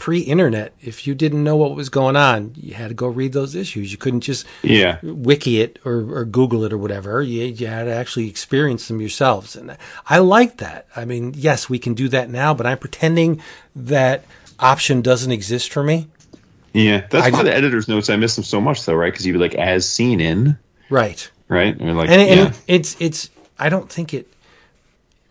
pre 0.00 0.20
internet. 0.20 0.74
If 0.80 1.06
you 1.06 1.14
didn't 1.14 1.44
know 1.44 1.56
what 1.56 1.76
was 1.76 1.90
going 1.90 2.16
on, 2.16 2.52
you 2.56 2.74
had 2.74 2.88
to 2.88 2.94
go 2.94 3.06
read 3.06 3.32
those 3.32 3.54
issues. 3.54 3.92
You 3.92 3.98
couldn't 3.98 4.22
just 4.22 4.46
yeah. 4.62 4.98
wiki 5.02 5.60
it 5.60 5.78
or, 5.84 6.20
or 6.20 6.24
Google 6.24 6.64
it 6.64 6.72
or 6.72 6.78
whatever. 6.78 7.22
You, 7.22 7.44
you 7.44 7.66
had 7.66 7.84
to 7.84 7.92
actually 7.92 8.28
experience 8.28 8.88
them 8.88 9.00
yourselves. 9.00 9.54
And 9.54 9.76
I 10.06 10.18
like 10.18 10.56
that. 10.56 10.86
I 10.96 11.04
mean, 11.04 11.34
yes, 11.36 11.68
we 11.68 11.78
can 11.78 11.94
do 11.94 12.08
that 12.08 12.30
now, 12.30 12.54
but 12.54 12.66
I'm 12.66 12.78
pretending 12.78 13.42
that 13.76 14.24
option 14.58 15.02
doesn't 15.02 15.30
exist 15.30 15.72
for 15.72 15.82
me. 15.82 16.08
Yeah. 16.72 17.06
That's 17.10 17.26
I 17.26 17.30
why 17.30 17.42
the 17.42 17.54
editor's 17.54 17.88
notes 17.88 18.08
I 18.10 18.16
miss 18.16 18.34
them 18.36 18.44
so 18.44 18.60
much 18.60 18.84
though, 18.84 18.94
right? 18.94 19.12
Because 19.12 19.26
you'd 19.26 19.34
be 19.34 19.38
like 19.38 19.54
as 19.54 19.88
seen 19.88 20.20
in, 20.20 20.56
Right. 20.88 21.30
right? 21.48 21.78
And 21.78 21.96
like 21.96 22.08
and, 22.10 22.20
and 22.20 22.40
yeah. 22.40 22.52
it's 22.66 22.96
it's 23.00 23.30
I 23.58 23.68
don't 23.68 23.90
think 23.90 24.14
it 24.14 24.32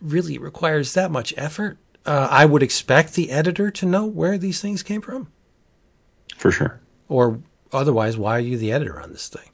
really 0.00 0.38
requires 0.38 0.94
that 0.94 1.10
much 1.10 1.34
effort. 1.36 1.78
Uh, 2.06 2.28
I 2.30 2.46
would 2.46 2.62
expect 2.62 3.14
the 3.14 3.30
editor 3.30 3.70
to 3.70 3.86
know 3.86 4.06
where 4.06 4.38
these 4.38 4.60
things 4.60 4.82
came 4.82 5.02
from, 5.02 5.28
for 6.36 6.50
sure. 6.50 6.80
or 7.08 7.40
otherwise, 7.72 8.16
why 8.16 8.36
are 8.36 8.40
you 8.40 8.56
the 8.56 8.72
editor 8.72 8.98
on 9.00 9.12
this 9.12 9.28
thing? 9.28 9.50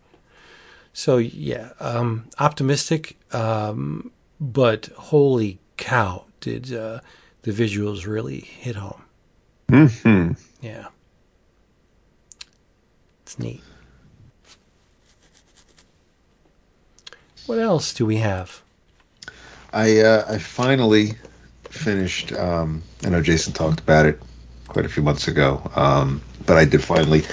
So 0.92 1.16
yeah, 1.18 1.70
um, 1.80 2.28
optimistic, 2.38 3.16
um, 3.32 4.12
but 4.40 4.86
holy 4.96 5.58
cow, 5.76 6.24
did 6.40 6.72
uh, 6.72 7.00
the 7.42 7.50
visuals 7.50 8.06
really 8.06 8.40
hit 8.40 8.76
home? 8.76 9.02
hmm 9.68 10.32
Yeah, 10.62 10.86
it's 13.26 13.40
neat. 13.40 13.60
What 17.46 17.58
else 17.58 17.92
do 17.92 18.06
we 18.06 18.18
have? 18.18 18.62
I 19.72 19.98
uh, 19.98 20.24
I 20.28 20.38
finally 20.38 21.14
finished. 21.64 22.32
Um, 22.32 22.84
I 23.04 23.08
know 23.08 23.20
Jason 23.20 23.52
talked 23.52 23.80
about 23.80 24.06
it 24.06 24.22
quite 24.68 24.86
a 24.86 24.88
few 24.88 25.02
months 25.02 25.26
ago, 25.26 25.60
um, 25.74 26.22
but 26.46 26.56
I 26.56 26.64
did 26.64 26.84
finally 26.84 27.24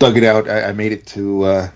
dug 0.00 0.16
it 0.16 0.24
out. 0.24 0.48
I, 0.48 0.70
I 0.70 0.72
made 0.72 0.90
it 0.90 1.06
to 1.08 1.44
uh, 1.44 1.70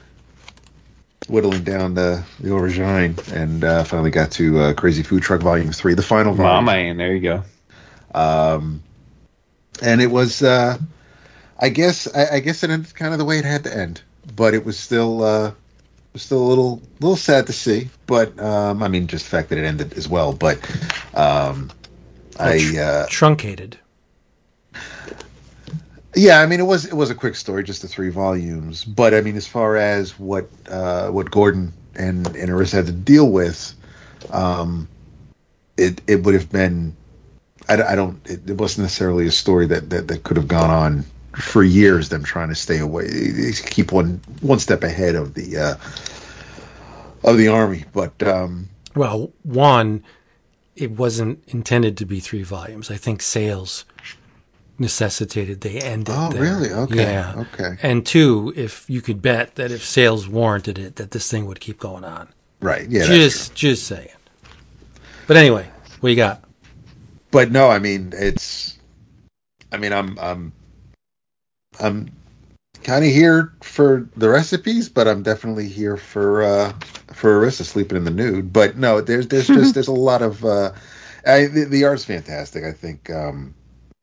whittling 1.28 1.62
down 1.62 1.94
the 1.94 2.24
the 2.40 2.48
aubergine, 2.48 3.32
and 3.32 3.62
uh, 3.62 3.85
finally 3.85 4.11
got 4.11 4.32
to 4.32 4.59
uh, 4.59 4.73
Crazy 4.74 5.05
Food 5.05 5.23
Truck 5.23 5.40
Volume 5.40 5.70
Three, 5.70 5.94
the 5.94 6.02
final 6.02 6.35
volume. 6.35 6.65
Mama, 6.65 6.78
and 6.78 6.98
there 6.98 7.15
you 7.15 7.20
go. 7.20 7.44
Um, 8.12 8.82
and 9.81 10.01
it 10.02 10.09
was, 10.09 10.43
uh, 10.43 10.78
I 11.61 11.69
guess, 11.69 12.12
I, 12.15 12.37
I 12.37 12.41
guess 12.41 12.62
it 12.62 12.70
ended 12.70 12.95
kind 12.95 13.12
of 13.12 13.19
the 13.19 13.24
way 13.24 13.39
it 13.39 13.45
had 13.45 13.65
to 13.65 13.77
end, 13.77 14.03
but 14.35 14.55
it 14.55 14.65
was 14.65 14.78
still, 14.78 15.23
uh, 15.23 15.53
was 16.12 16.23
still 16.23 16.43
a 16.43 16.49
little, 16.49 16.82
little 17.01 17.16
sad 17.16 17.47
to 17.49 17.53
see. 17.53 17.91
But 18.07 18.39
um, 18.41 18.82
I 18.82 18.89
mean, 18.89 19.07
just 19.07 19.27
the 19.27 19.31
fact 19.31 19.51
that 19.51 19.59
it 19.59 19.65
ended 19.65 19.93
as 19.95 20.09
well. 20.09 20.32
But 20.32 20.59
um, 21.15 21.70
I, 22.39 22.78
uh, 22.78 23.07
Truncated. 23.09 23.78
yeah, 26.15 26.41
I 26.41 26.47
mean, 26.47 26.61
it 26.61 26.66
was, 26.66 26.87
it 26.87 26.95
was 26.95 27.11
a 27.11 27.15
quick 27.15 27.37
story, 27.37 27.62
just 27.62 27.82
the 27.82 27.89
three 27.89 28.11
volumes. 28.11 28.85
But 28.85 29.12
I 29.12 29.20
mean, 29.20 29.37
as 29.37 29.47
far 29.47 29.77
as 29.77 30.19
what, 30.19 30.49
uh, 30.69 31.11
what 31.11 31.31
Gordon 31.31 31.74
and 31.95 32.27
and 32.28 32.49
Arisa 32.51 32.73
had 32.73 32.87
to 32.87 32.93
deal 32.93 33.31
with, 33.31 33.74
um, 34.31 34.89
it 35.77 36.01
it 36.07 36.23
would 36.23 36.35
have 36.35 36.51
been 36.51 36.97
I, 37.69 37.82
I 37.82 37.95
don't. 37.95 38.19
It, 38.27 38.49
it 38.51 38.57
wasn't 38.57 38.85
necessarily 38.85 39.27
a 39.27 39.32
story 39.32 39.66
that, 39.66 39.91
that 39.91 40.09
that 40.09 40.23
could 40.23 40.37
have 40.37 40.49
gone 40.49 40.70
on 40.70 41.05
for 41.36 41.62
years. 41.62 42.09
Them 42.09 42.23
trying 42.24 42.48
to 42.48 42.55
stay 42.55 42.78
away, 42.78 43.09
keep 43.66 43.93
one 43.93 44.20
one 44.40 44.59
step 44.59 44.82
ahead 44.82 45.15
of 45.15 45.35
the 45.35 45.57
uh, 45.57 45.74
of 47.28 47.36
the 47.39 47.48
army. 47.48 47.85
But 47.93 48.23
um, 48.23 48.69
Well, 48.94 49.32
one, 49.43 50.02
it 50.77 50.93
wasn't 50.93 51.43
intended 51.48 51.97
to 51.98 52.05
be 52.07 52.20
three 52.20 52.43
volumes. 52.43 52.90
I 52.90 52.97
think 52.97 53.23
sales 53.23 53.85
necessitated 54.78 55.61
they 55.61 55.78
end 55.78 56.09
it. 56.09 56.15
Oh, 56.16 56.31
there. 56.31 56.40
really? 56.43 56.70
Okay, 56.73 57.02
Yeah. 57.02 57.35
okay. 57.52 57.77
And 57.82 58.07
two, 58.07 58.52
if 58.57 58.89
you 58.89 59.02
could 59.02 59.20
bet 59.20 59.57
that 59.57 59.70
if 59.70 59.85
sales 59.85 60.27
warranted 60.27 60.78
it, 60.78 60.97
that 60.97 61.11
this 61.11 61.31
thing 61.31 61.44
would 61.44 61.61
keep 61.61 61.78
going 61.78 62.02
on. 62.02 62.28
right, 62.62 62.89
yeah. 62.89 63.05
just, 63.05 63.55
just 63.55 63.86
saying. 63.86 64.09
But 65.27 65.36
anyway, 65.36 65.69
what 66.01 66.09
you 66.09 66.16
got? 66.16 66.43
but 67.31 67.52
no, 67.52 67.69
I 67.69 67.78
mean 67.78 68.12
it's. 68.16 68.78
I 69.70 69.77
mean, 69.77 69.93
I'm 69.93 70.19
I'm 70.19 70.52
I'm 71.81 72.11
kind 72.82 73.05
of 73.05 73.11
here 73.11 73.52
for 73.62 74.09
the 74.16 74.28
recipes, 74.28 74.89
but 74.89 75.09
I'm 75.09 75.23
definitely 75.23 75.69
here 75.69 75.97
for 75.97 76.43
uh 76.43 76.73
for 77.12 77.40
Arisa 77.40 77.65
sleeping 77.65 77.97
in 77.97 78.05
the 78.05 78.11
nude. 78.11 78.52
But 78.52 78.77
no, 78.77 79.01
there's 79.01 79.28
there's 79.28 79.47
just 79.48 79.74
there's 79.74 79.89
a 79.89 79.93
lot 79.93 80.23
of 80.23 80.44
uh, 80.44 80.73
I, 81.27 81.47
the, 81.47 81.65
the 81.65 81.85
art's 81.85 82.05
fantastic. 82.05 82.65
I 82.65 82.73
think 82.73 83.11
um, 83.11 83.55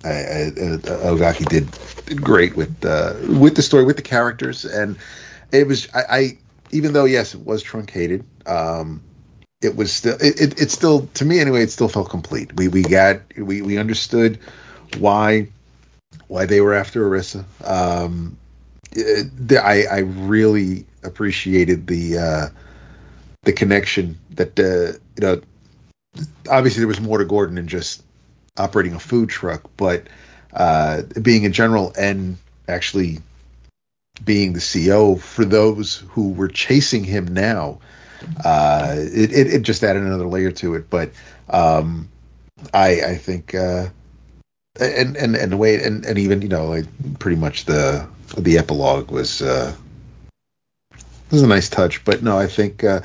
I, 0.03 0.09
I, 0.09 0.11
uh, 0.11 1.11
Ogaki 1.11 1.47
did, 1.49 1.67
did 2.05 2.21
great 2.21 2.55
with 2.55 2.85
uh, 2.85 3.15
with 3.39 3.55
the 3.55 3.61
story, 3.61 3.83
with 3.83 3.95
the 3.95 4.03
characters, 4.03 4.65
and 4.65 4.97
it 5.51 5.67
was 5.67 5.87
I, 5.93 6.03
I 6.09 6.37
even 6.71 6.93
though 6.93 7.05
yes, 7.05 7.33
it 7.33 7.45
was 7.45 7.63
truncated. 7.63 8.23
Um, 8.45 9.01
it 9.61 9.75
was 9.75 9.91
still 9.91 10.15
it, 10.21 10.39
it, 10.39 10.61
it 10.61 10.71
still 10.71 11.07
to 11.15 11.25
me 11.25 11.39
anyway 11.39 11.63
it 11.63 11.71
still 11.71 11.89
felt 11.89 12.11
complete 12.11 12.55
we 12.57 12.67
we 12.67 12.83
got 12.83 13.21
we 13.35 13.63
we 13.63 13.79
understood 13.79 14.37
why 14.99 15.47
why 16.27 16.45
they 16.45 16.61
were 16.61 16.73
after 16.73 17.09
Arisa. 17.09 17.45
Um, 17.65 18.37
I 18.95 19.85
I 19.89 19.99
really 19.99 20.85
appreciated 21.03 21.87
the 21.87 22.17
uh, 22.17 22.47
the 23.43 23.53
connection 23.53 24.17
that 24.31 24.59
uh, 24.59 24.97
you 25.15 25.21
know. 25.21 25.41
Obviously, 26.49 26.79
there 26.79 26.87
was 26.87 27.01
more 27.01 27.19
to 27.19 27.25
Gordon 27.25 27.55
than 27.55 27.67
just 27.67 28.03
operating 28.57 28.93
a 28.93 28.99
food 28.99 29.29
truck, 29.29 29.69
but 29.77 30.07
uh, 30.53 31.03
being 31.21 31.45
a 31.45 31.49
general 31.49 31.93
and 31.97 32.37
actually 32.67 33.19
being 34.25 34.53
the 34.53 34.59
CEO 34.59 35.19
for 35.19 35.45
those 35.45 35.97
who 36.09 36.31
were 36.31 36.47
chasing 36.47 37.03
him 37.03 37.27
now, 37.27 37.79
uh, 38.43 38.95
it, 38.97 39.31
it, 39.31 39.53
it 39.53 39.61
just 39.61 39.83
added 39.83 40.01
another 40.01 40.25
layer 40.25 40.51
to 40.51 40.73
it. 40.73 40.89
But 40.89 41.11
um, 41.49 42.09
I 42.73 43.01
I 43.01 43.15
think 43.15 43.53
uh, 43.53 43.89
and 44.79 45.15
and 45.15 45.35
and 45.35 45.51
the 45.51 45.57
way 45.57 45.81
and, 45.83 46.05
and 46.05 46.17
even 46.17 46.41
you 46.41 46.49
know 46.49 46.67
like 46.67 46.85
pretty 47.19 47.37
much 47.37 47.65
the 47.65 48.07
the 48.37 48.57
epilogue 48.57 49.11
was 49.11 49.41
uh, 49.41 49.73
was 51.31 51.41
a 51.41 51.47
nice 51.47 51.69
touch. 51.69 52.03
But 52.05 52.23
no, 52.23 52.37
I 52.37 52.47
think 52.47 52.83
uh, 52.83 53.01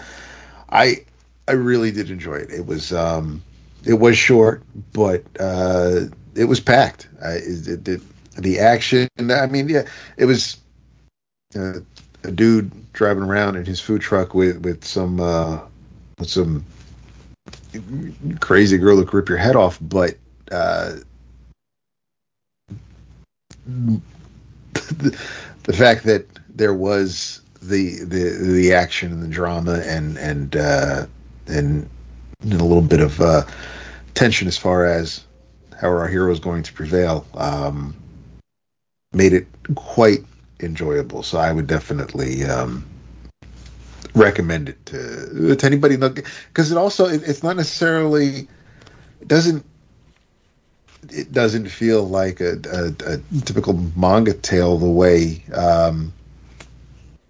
I 0.70 1.04
I 1.48 1.52
really 1.52 1.90
did 1.90 2.10
enjoy 2.10 2.36
it. 2.36 2.50
It 2.50 2.66
was 2.66 2.92
um, 2.92 3.42
it 3.84 3.94
was 3.94 4.16
short, 4.16 4.62
but 4.92 5.24
uh, 5.38 6.02
it 6.34 6.44
was 6.44 6.60
packed. 6.60 7.08
I, 7.22 7.32
it, 7.32 7.88
it, 7.88 8.02
the 8.36 8.60
action. 8.60 9.08
I 9.18 9.46
mean, 9.46 9.68
yeah, 9.68 9.84
it 10.16 10.24
was 10.24 10.56
uh, 11.56 11.80
a 12.24 12.30
dude 12.30 12.92
driving 12.92 13.24
around 13.24 13.56
in 13.56 13.64
his 13.64 13.80
food 13.80 14.00
truck 14.00 14.34
with 14.34 14.64
with 14.64 14.84
some 14.84 15.20
uh, 15.20 15.60
with 16.18 16.30
some 16.30 16.64
crazy 18.40 18.78
girl 18.78 18.96
who 18.96 19.04
rip 19.04 19.28
your 19.28 19.38
head 19.38 19.56
off, 19.56 19.78
but 19.80 20.16
uh, 20.50 20.96
the, 23.66 24.00
the 25.64 25.72
fact 25.72 26.04
that 26.04 26.26
there 26.48 26.74
was 26.74 27.40
the 27.60 28.04
the 28.04 28.38
the 28.38 28.72
action 28.72 29.12
and 29.12 29.22
the 29.22 29.28
drama 29.28 29.80
and 29.84 30.18
and 30.18 30.56
uh, 30.56 31.06
and, 31.46 31.88
and 32.42 32.52
a 32.52 32.64
little 32.64 32.82
bit 32.82 33.00
of 33.00 33.20
uh, 33.20 33.42
tension 34.14 34.48
as 34.48 34.58
far 34.58 34.84
as 34.84 35.24
how 35.80 35.88
our 35.88 36.08
hero 36.08 36.30
is 36.30 36.40
going 36.40 36.62
to 36.62 36.72
prevail 36.72 37.26
um, 37.34 37.94
made 39.12 39.32
it 39.32 39.46
quite 39.74 40.24
enjoyable. 40.60 41.22
So 41.22 41.38
I 41.38 41.52
would 41.52 41.66
definitely 41.66 42.44
um, 42.44 42.84
recommend 44.14 44.68
it 44.70 44.86
to, 44.86 45.56
to 45.56 45.66
anybody 45.66 45.96
because 45.96 46.70
it 46.70 46.78
also 46.78 47.06
it, 47.06 47.22
it's 47.26 47.42
not 47.42 47.56
necessarily 47.56 48.48
it 49.20 49.28
doesn't 49.28 49.64
it 51.10 51.32
doesn't 51.32 51.68
feel 51.68 52.04
like 52.04 52.40
a, 52.40 52.52
a, 52.70 53.14
a 53.14 53.40
typical 53.40 53.74
manga 53.96 54.34
tale 54.34 54.78
the 54.78 54.88
way 54.88 55.42
um, 55.54 56.12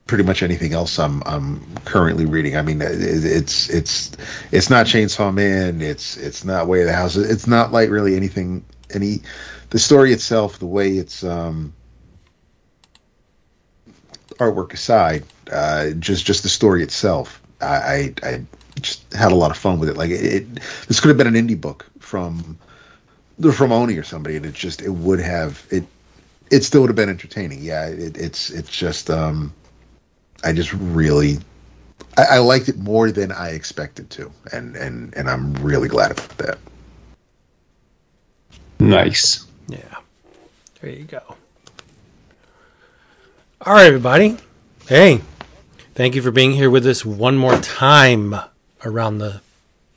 pretty 0.06 0.24
much 0.24 0.42
anything 0.42 0.74
else 0.74 0.98
I'm 0.98 1.22
I'm 1.24 1.64
currently 1.84 2.26
reading. 2.26 2.56
I 2.56 2.62
mean, 2.62 2.82
it, 2.82 2.90
it's 2.92 3.70
it's 3.70 4.12
it's 4.50 4.68
not 4.68 4.86
Chainsaw 4.86 5.32
Man. 5.32 5.80
It's 5.80 6.16
it's 6.16 6.44
not 6.44 6.66
Way 6.66 6.80
of 6.80 6.86
the 6.86 6.92
House. 6.92 7.16
It's 7.16 7.46
not 7.46 7.72
like 7.72 7.88
really 7.88 8.16
anything. 8.16 8.64
Any 8.90 9.22
the 9.70 9.78
story 9.78 10.12
itself, 10.12 10.58
the 10.58 10.66
way 10.66 10.90
it's 10.90 11.24
um, 11.24 11.72
artwork 14.32 14.74
aside, 14.74 15.24
uh, 15.50 15.90
just 15.92 16.26
just 16.26 16.42
the 16.42 16.50
story 16.50 16.82
itself. 16.82 17.40
I, 17.62 17.66
I, 17.66 18.14
I 18.22 18.44
just 18.80 19.10
had 19.14 19.32
a 19.32 19.34
lot 19.34 19.50
of 19.50 19.56
fun 19.56 19.78
with 19.78 19.88
it. 19.88 19.96
Like 19.96 20.10
it, 20.10 20.24
it 20.24 20.54
this 20.88 21.00
could 21.00 21.08
have 21.08 21.16
been 21.16 21.34
an 21.34 21.34
indie 21.34 21.58
book 21.58 21.86
from 22.00 22.58
from 23.50 23.72
Oni 23.72 23.96
or 23.96 24.04
somebody, 24.04 24.36
and 24.36 24.46
it 24.46 24.54
just 24.54 24.82
it 24.82 24.90
would 24.90 25.18
have 25.20 25.66
it. 25.70 25.84
It 26.50 26.62
still 26.62 26.82
would 26.82 26.90
have 26.90 26.96
been 26.96 27.08
entertaining. 27.08 27.60
Yeah, 27.62 27.86
it, 27.86 28.16
it's 28.16 28.50
it's 28.50 28.70
just 28.70 29.10
um, 29.10 29.52
I 30.44 30.52
just 30.52 30.72
really 30.74 31.38
I, 32.16 32.22
I 32.22 32.38
liked 32.38 32.68
it 32.68 32.78
more 32.78 33.10
than 33.10 33.32
I 33.32 33.50
expected 33.50 34.10
to, 34.10 34.30
and 34.52 34.76
and 34.76 35.14
and 35.14 35.28
I'm 35.28 35.54
really 35.54 35.88
glad 35.88 36.12
about 36.12 36.36
that. 36.38 36.58
Nice. 38.78 39.46
Yeah. 39.68 39.78
There 40.80 40.90
you 40.90 41.04
go. 41.04 41.22
All 43.64 43.74
right, 43.74 43.86
everybody. 43.86 44.36
Hey, 44.88 45.20
thank 45.94 46.16
you 46.16 46.22
for 46.22 46.32
being 46.32 46.52
here 46.52 46.68
with 46.68 46.84
us 46.86 47.04
one 47.04 47.36
more 47.36 47.56
time 47.60 48.34
around 48.84 49.18
the 49.18 49.40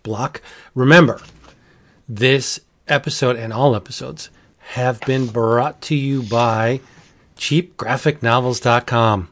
block. 0.03 0.41
Remember, 0.76 1.19
this 2.07 2.59
episode 2.88 3.36
and 3.36 3.52
all 3.52 3.76
episodes 3.76 4.30
have 4.74 4.99
been 5.02 5.28
brought 5.28 5.82
to 5.82 5.95
you 5.95 6.24
by 6.24 6.82
cheapgraphicnovels.com. 7.38 9.30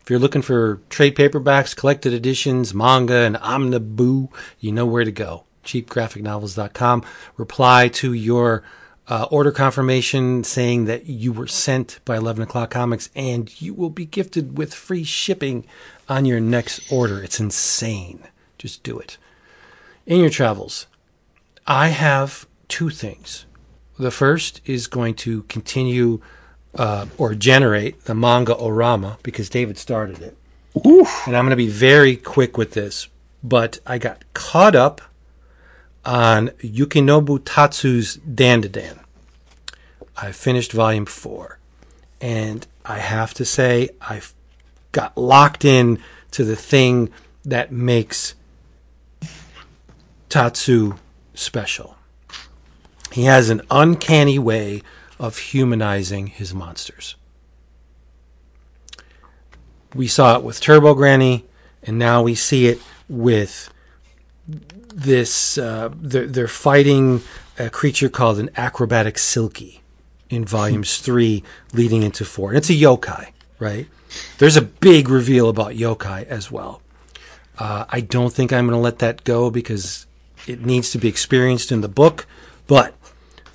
If 0.00 0.10
you're 0.10 0.18
looking 0.18 0.42
for 0.42 0.80
trade 0.88 1.16
paperbacks, 1.16 1.74
collected 1.74 2.12
editions, 2.12 2.72
manga, 2.72 3.22
and 3.22 3.36
omniboo, 3.38 4.28
you 4.60 4.72
know 4.72 4.86
where 4.86 5.04
to 5.04 5.10
go. 5.10 5.44
cheapgraphicnovels.com. 5.64 7.04
Reply 7.36 7.88
to 7.88 8.12
your 8.12 8.62
uh, 9.08 9.26
order 9.30 9.50
confirmation 9.50 10.44
saying 10.44 10.84
that 10.84 11.06
you 11.06 11.32
were 11.32 11.46
sent 11.46 12.00
by 12.04 12.16
11 12.16 12.42
o'clock 12.42 12.70
comics 12.70 13.08
and 13.14 13.60
you 13.60 13.74
will 13.74 13.90
be 13.90 14.04
gifted 14.04 14.58
with 14.58 14.74
free 14.74 15.04
shipping 15.04 15.64
on 16.08 16.24
your 16.24 16.40
next 16.40 16.90
order. 16.90 17.22
It's 17.22 17.40
insane. 17.40 18.20
Just 18.58 18.82
do 18.82 18.98
it. 18.98 19.16
In 20.06 20.20
your 20.20 20.30
travels, 20.30 20.86
I 21.66 21.88
have 21.88 22.46
two 22.68 22.90
things. 22.90 23.46
The 23.98 24.10
first 24.10 24.60
is 24.64 24.86
going 24.86 25.14
to 25.14 25.42
continue 25.44 26.20
uh, 26.74 27.06
or 27.16 27.34
generate 27.34 28.04
the 28.04 28.14
manga 28.14 28.54
Orama 28.54 29.22
because 29.22 29.48
David 29.48 29.78
started 29.78 30.20
it. 30.20 30.36
Oof. 30.86 31.26
And 31.26 31.36
I'm 31.36 31.44
going 31.44 31.50
to 31.50 31.56
be 31.56 31.68
very 31.68 32.16
quick 32.16 32.58
with 32.58 32.72
this, 32.72 33.08
but 33.42 33.78
I 33.86 33.98
got 33.98 34.24
caught 34.34 34.74
up 34.74 35.00
on 36.04 36.48
Yukinobu 36.60 37.40
Tatsu's 37.44 38.18
Dandadan. 38.18 38.98
I 40.16 40.32
finished 40.32 40.72
volume 40.72 41.06
four, 41.06 41.58
and 42.20 42.66
I 42.84 42.98
have 42.98 43.34
to 43.34 43.44
say 43.44 43.90
I 44.00 44.20
got 44.92 45.16
locked 45.16 45.64
in 45.64 45.98
to 46.32 46.44
the 46.44 46.56
thing 46.56 47.10
that 47.44 47.72
makes 47.72 48.34
Tatsu 50.28 50.94
special. 51.34 51.95
He 53.16 53.24
has 53.24 53.48
an 53.48 53.62
uncanny 53.70 54.38
way 54.38 54.82
of 55.18 55.38
humanizing 55.38 56.26
his 56.26 56.52
monsters. 56.52 57.16
We 59.94 60.06
saw 60.06 60.36
it 60.36 60.42
with 60.42 60.60
Turbo 60.60 60.92
Granny, 60.92 61.46
and 61.82 61.98
now 61.98 62.20
we 62.20 62.34
see 62.34 62.66
it 62.66 62.78
with 63.08 63.72
this. 64.46 65.56
Uh, 65.56 65.88
they're, 65.96 66.26
they're 66.26 66.46
fighting 66.46 67.22
a 67.58 67.70
creature 67.70 68.10
called 68.10 68.38
an 68.38 68.50
acrobatic 68.54 69.16
Silky 69.16 69.80
in 70.28 70.44
volumes 70.44 70.98
three 71.06 71.42
leading 71.72 72.02
into 72.02 72.22
four. 72.22 72.50
And 72.50 72.58
it's 72.58 72.68
a 72.68 72.74
yokai, 72.74 73.28
right? 73.58 73.86
There's 74.36 74.58
a 74.58 74.62
big 74.62 75.08
reveal 75.08 75.48
about 75.48 75.72
yokai 75.72 76.26
as 76.26 76.50
well. 76.50 76.82
Uh, 77.58 77.86
I 77.88 78.02
don't 78.02 78.34
think 78.34 78.52
I'm 78.52 78.66
going 78.66 78.76
to 78.76 78.82
let 78.82 78.98
that 78.98 79.24
go 79.24 79.50
because 79.50 80.06
it 80.46 80.66
needs 80.66 80.90
to 80.90 80.98
be 80.98 81.08
experienced 81.08 81.72
in 81.72 81.80
the 81.80 81.88
book. 81.88 82.26
But 82.66 82.94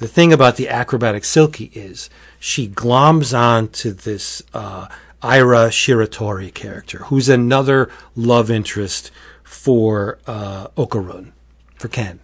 the 0.01 0.07
thing 0.07 0.33
about 0.33 0.55
the 0.55 0.67
acrobatic 0.67 1.23
Silky 1.23 1.65
is 1.75 2.09
she 2.39 2.67
gloms 2.67 3.37
on 3.37 3.67
to 3.67 3.93
this 3.93 4.41
uh, 4.51 4.87
Aira 5.21 5.69
Shiratori 5.69 6.51
character, 6.51 7.03
who's 7.05 7.29
another 7.29 7.87
love 8.15 8.49
interest 8.49 9.11
for 9.43 10.17
uh, 10.25 10.69
Okarun, 10.69 11.33
for 11.75 11.87
Ken. 11.87 12.19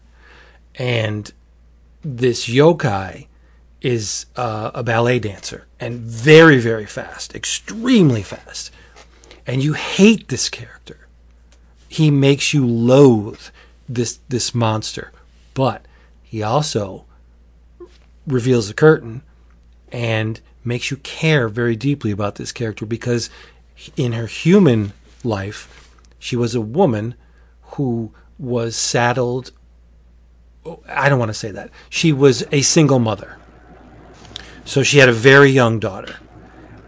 And 0.73 1.31
this 2.01 2.47
yokai 2.49 3.27
is 3.79 4.25
uh, 4.35 4.71
a 4.73 4.81
ballet 4.81 5.19
dancer 5.19 5.67
and 5.79 5.99
very, 5.99 6.57
very 6.57 6.87
fast, 6.87 7.35
extremely 7.35 8.23
fast. 8.23 8.71
And 9.45 9.63
you 9.63 9.73
hate 9.73 10.29
this 10.29 10.49
character. 10.49 11.07
He 11.87 12.09
makes 12.09 12.55
you 12.55 12.65
loathe 12.65 13.49
this 13.87 14.17
this 14.29 14.55
monster, 14.55 15.11
but 15.53 15.85
he 16.23 16.41
also 16.41 17.05
reveals 18.27 18.67
the 18.67 18.73
curtain 18.73 19.23
and 19.91 20.41
makes 20.63 20.91
you 20.91 20.97
care 20.97 21.47
very 21.47 21.75
deeply 21.75 22.11
about 22.11 22.35
this 22.35 22.51
character 22.51 22.85
because 22.85 23.29
in 23.95 24.11
her 24.11 24.27
human 24.27 24.93
life, 25.23 25.89
she 26.19 26.35
was 26.35 26.53
a 26.53 26.61
woman 26.61 27.15
who 27.61 28.11
was 28.37 28.75
saddled. 28.75 29.51
Oh, 30.65 30.83
I 30.87 31.09
don't 31.09 31.19
want 31.19 31.29
to 31.29 31.33
say 31.33 31.51
that. 31.51 31.71
She 31.89 32.11
was 32.11 32.43
a 32.51 32.61
single 32.61 32.99
mother. 32.99 33.37
So 34.65 34.83
she 34.83 34.97
had 34.97 35.09
a 35.09 35.13
very 35.13 35.49
young 35.49 35.79
daughter. 35.79 36.17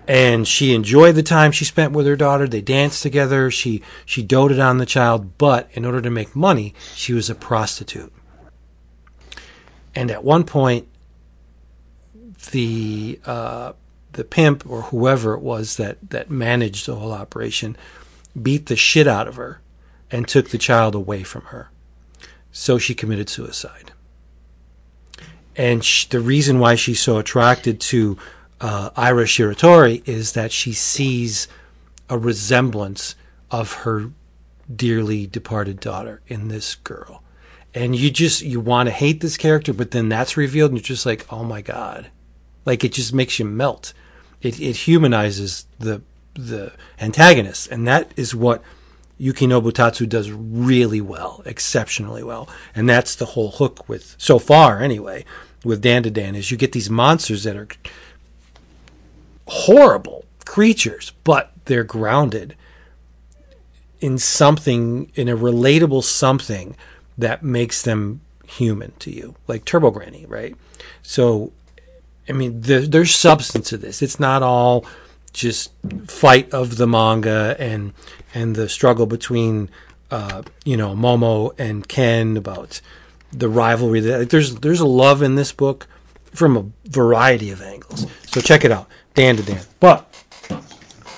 And 0.08 0.48
she 0.48 0.74
enjoyed 0.74 1.16
the 1.16 1.24
time 1.24 1.52
she 1.52 1.66
spent 1.66 1.94
with 1.94 2.08
her 2.08 2.16
daughter. 2.16 2.48
They 2.48 2.62
danced 2.62 3.04
together. 3.04 3.52
She 3.52 3.84
she 4.06 4.24
doted 4.24 4.60
on 4.60 4.80
the 4.80 4.86
child, 4.88 5.38
but 5.38 5.70
in 5.74 5.86
order 5.86 6.02
to 6.02 6.10
make 6.10 6.36
money, 6.36 6.74
she 6.96 7.14
was 7.14 7.30
a 7.30 7.36
prostitute. 7.36 8.12
And 9.94 10.10
at 10.10 10.24
one 10.24 10.46
point, 10.46 10.88
the 12.52 13.20
uh, 13.26 13.74
the 14.14 14.24
pimp 14.24 14.70
or 14.70 14.84
whoever 14.84 15.34
it 15.34 15.42
was 15.42 15.78
that 15.78 15.98
that 16.10 16.30
managed 16.30 16.86
the 16.86 16.96
whole 16.96 17.12
operation 17.12 17.78
beat 18.40 18.68
the 18.68 18.76
shit 18.76 19.08
out 19.08 19.28
of 19.28 19.36
her 19.36 19.62
and 20.12 20.28
took 20.28 20.50
the 20.50 20.58
child 20.58 20.96
away 20.96 21.24
from 21.24 21.44
her. 21.44 21.70
So 22.52 22.78
she 22.78 22.96
committed 22.96 23.30
suicide. 23.30 23.92
And 25.56 25.84
sh- 25.84 26.06
the 26.06 26.20
reason 26.20 26.60
why 26.60 26.76
she's 26.76 27.00
so 27.00 27.18
attracted 27.18 27.80
to 27.82 28.18
uh, 28.62 28.90
Aira 28.92 29.26
Shiratori 29.26 30.08
is 30.08 30.34
that 30.34 30.52
she 30.52 30.74
sees 30.74 31.48
a 32.10 32.18
resemblance 32.18 33.16
of 33.52 33.74
her 33.74 34.12
dearly 34.74 35.28
departed 35.28 35.80
daughter 35.80 36.22
in 36.28 36.48
this 36.48 36.76
girl. 36.76 37.24
And 37.74 37.96
you 37.96 38.10
just 38.10 38.42
you 38.42 38.60
want 38.60 38.88
to 38.88 38.94
hate 38.94 39.22
this 39.22 39.38
character, 39.38 39.74
but 39.74 39.92
then 39.92 40.10
that's 40.10 40.38
revealed, 40.38 40.72
and 40.72 40.80
you're 40.80 40.84
just 40.84 41.06
like, 41.06 41.32
oh 41.32 41.44
my 41.44 41.62
god, 41.62 42.10
like 42.66 42.84
it 42.84 42.94
just 42.94 43.14
makes 43.14 43.40
you 43.40 43.46
melt. 43.46 43.94
It 44.42 44.60
it 44.60 44.76
humanizes 44.88 45.66
the 45.80 46.02
the 46.34 46.74
antagonist, 47.00 47.70
and 47.72 47.88
that 47.88 48.12
is 48.16 48.34
what 48.34 48.62
Yukinobu 49.20 49.74
Tatsu 49.74 50.06
does 50.06 50.32
really 50.32 51.02
well, 51.02 51.42
exceptionally 51.46 52.24
well, 52.24 52.48
and 52.74 52.88
that's 52.88 53.16
the 53.16 53.26
whole 53.28 53.52
hook 53.52 53.88
with 53.90 54.16
so 54.18 54.40
far 54.40 54.82
anyway 54.82 55.26
with 55.64 55.84
Dandadan 55.84 56.36
is 56.36 56.52
you 56.52 56.58
get 56.58 56.72
these 56.72 56.90
monsters 56.90 57.44
that 57.44 57.56
are 57.56 57.68
horrible 59.48 60.26
creatures, 60.46 61.12
but 61.24 61.52
they're 61.66 61.84
grounded 61.84 62.56
in 64.00 64.18
something, 64.18 65.12
in 65.16 65.28
a 65.28 65.36
relatable 65.36 66.04
something 66.04 66.76
that 67.18 67.44
makes 67.44 67.82
them 67.82 68.22
human 68.46 68.94
to 69.00 69.12
you, 69.12 69.36
like 69.48 69.66
Turbo 69.66 69.92
Granny, 69.92 70.26
right? 70.28 70.56
So, 71.02 71.52
I 72.30 72.34
mean, 72.34 72.62
the, 72.62 72.80
there's 72.80 73.16
substance 73.16 73.70
to 73.70 73.78
this. 73.78 74.02
It's 74.02 74.20
not 74.20 74.44
all 74.44 74.86
just 75.34 75.72
fight 76.08 76.52
of 76.54 76.78
the 76.78 76.88
manga 76.88 77.56
and 77.60 77.94
and 78.34 78.56
the 78.56 78.70
struggle 78.70 79.06
between 79.06 79.70
uh, 80.12 80.44
you 80.66 80.78
know 80.78 80.96
Momo 80.96 81.52
and 81.58 81.88
Ken 81.88 82.38
about 82.38 82.82
the 83.32 83.50
rivalry. 83.50 84.00
That 84.00 84.30
there's 84.30 84.56
there's 84.56 84.80
a 84.80 84.88
love 84.88 85.22
in 85.22 85.36
this 85.36 85.52
book 85.52 85.88
from 86.34 86.58
a 86.58 86.66
variety 86.90 87.52
of 87.52 87.62
angles. 87.62 88.06
So 88.28 88.42
check 88.42 88.64
it 88.64 88.72
out, 88.72 88.88
Dandadan. 89.16 89.66
But 89.80 90.06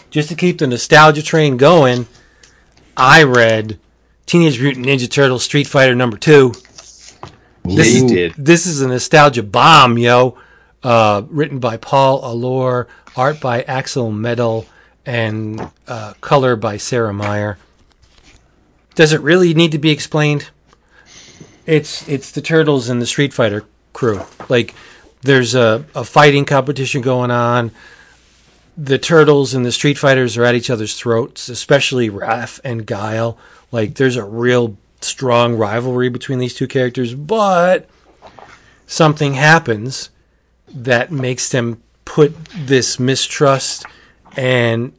just 0.10 0.30
to 0.30 0.36
keep 0.36 0.60
the 0.60 0.68
nostalgia 0.68 1.24
train 1.24 1.58
going, 1.58 2.08
I 2.96 3.24
read 3.24 3.80
Teenage 4.26 4.62
Mutant 4.62 4.86
Ninja 4.86 5.10
Turtles 5.10 5.44
Street 5.44 5.68
Fighter 5.68 5.96
number 5.96 6.18
two. 6.18 6.54
This 7.64 7.96
you 7.96 8.06
is, 8.06 8.12
did. 8.12 8.34
this 8.38 8.66
is 8.66 8.82
a 8.82 8.88
nostalgia 8.88 9.44
bomb, 9.44 9.98
yo. 9.98 10.38
Uh, 10.84 11.24
written 11.30 11.60
by 11.60 11.78
Paul 11.78 12.22
Allor, 12.24 12.88
art 13.16 13.40
by 13.40 13.62
Axel 13.64 14.12
Medel, 14.12 14.66
and 15.06 15.70
uh, 15.88 16.14
color 16.22 16.56
by 16.56 16.78
Sarah 16.78 17.14
Myer. 17.14 17.58
Does 18.96 19.14
it 19.14 19.22
really 19.22 19.54
need 19.54 19.72
to 19.74 19.78
be 19.78 19.92
explained? 19.92 20.50
It's 21.66 22.08
it's 22.10 22.32
the 22.32 22.42
Turtles 22.42 22.90
and 22.90 23.02
the 23.02 23.06
Street 23.06 23.34
Fighter 23.34 23.66
crew. 23.94 24.22
Like 24.50 24.74
there's 25.22 25.54
a, 25.54 25.86
a 25.94 26.04
fighting 26.04 26.46
competition 26.46 27.02
going 27.02 27.32
on. 27.32 27.72
The 28.76 28.98
Turtles 28.98 29.54
and 29.54 29.66
the 29.66 29.72
Street 29.72 29.98
Fighters 29.98 30.38
are 30.38 30.46
at 30.46 30.56
each 30.56 30.70
other's 30.70 30.96
throats, 30.96 31.48
especially 31.50 32.10
Raph 32.10 32.60
and 32.64 32.86
Guile. 32.86 33.38
Like 33.72 33.96
there's 33.96 34.16
a 34.16 34.26
real 34.26 34.78
strong 35.00 35.56
rivalry 35.56 36.10
between 36.10 36.40
these 36.40 36.56
two 36.56 36.68
characters, 36.68 37.14
but 37.14 37.88
something 38.88 39.36
happens 39.36 40.10
that 40.74 41.12
makes 41.12 41.50
them 41.50 41.82
put 42.06 42.36
this 42.56 43.00
mistrust 43.00 43.86
and 44.36 44.94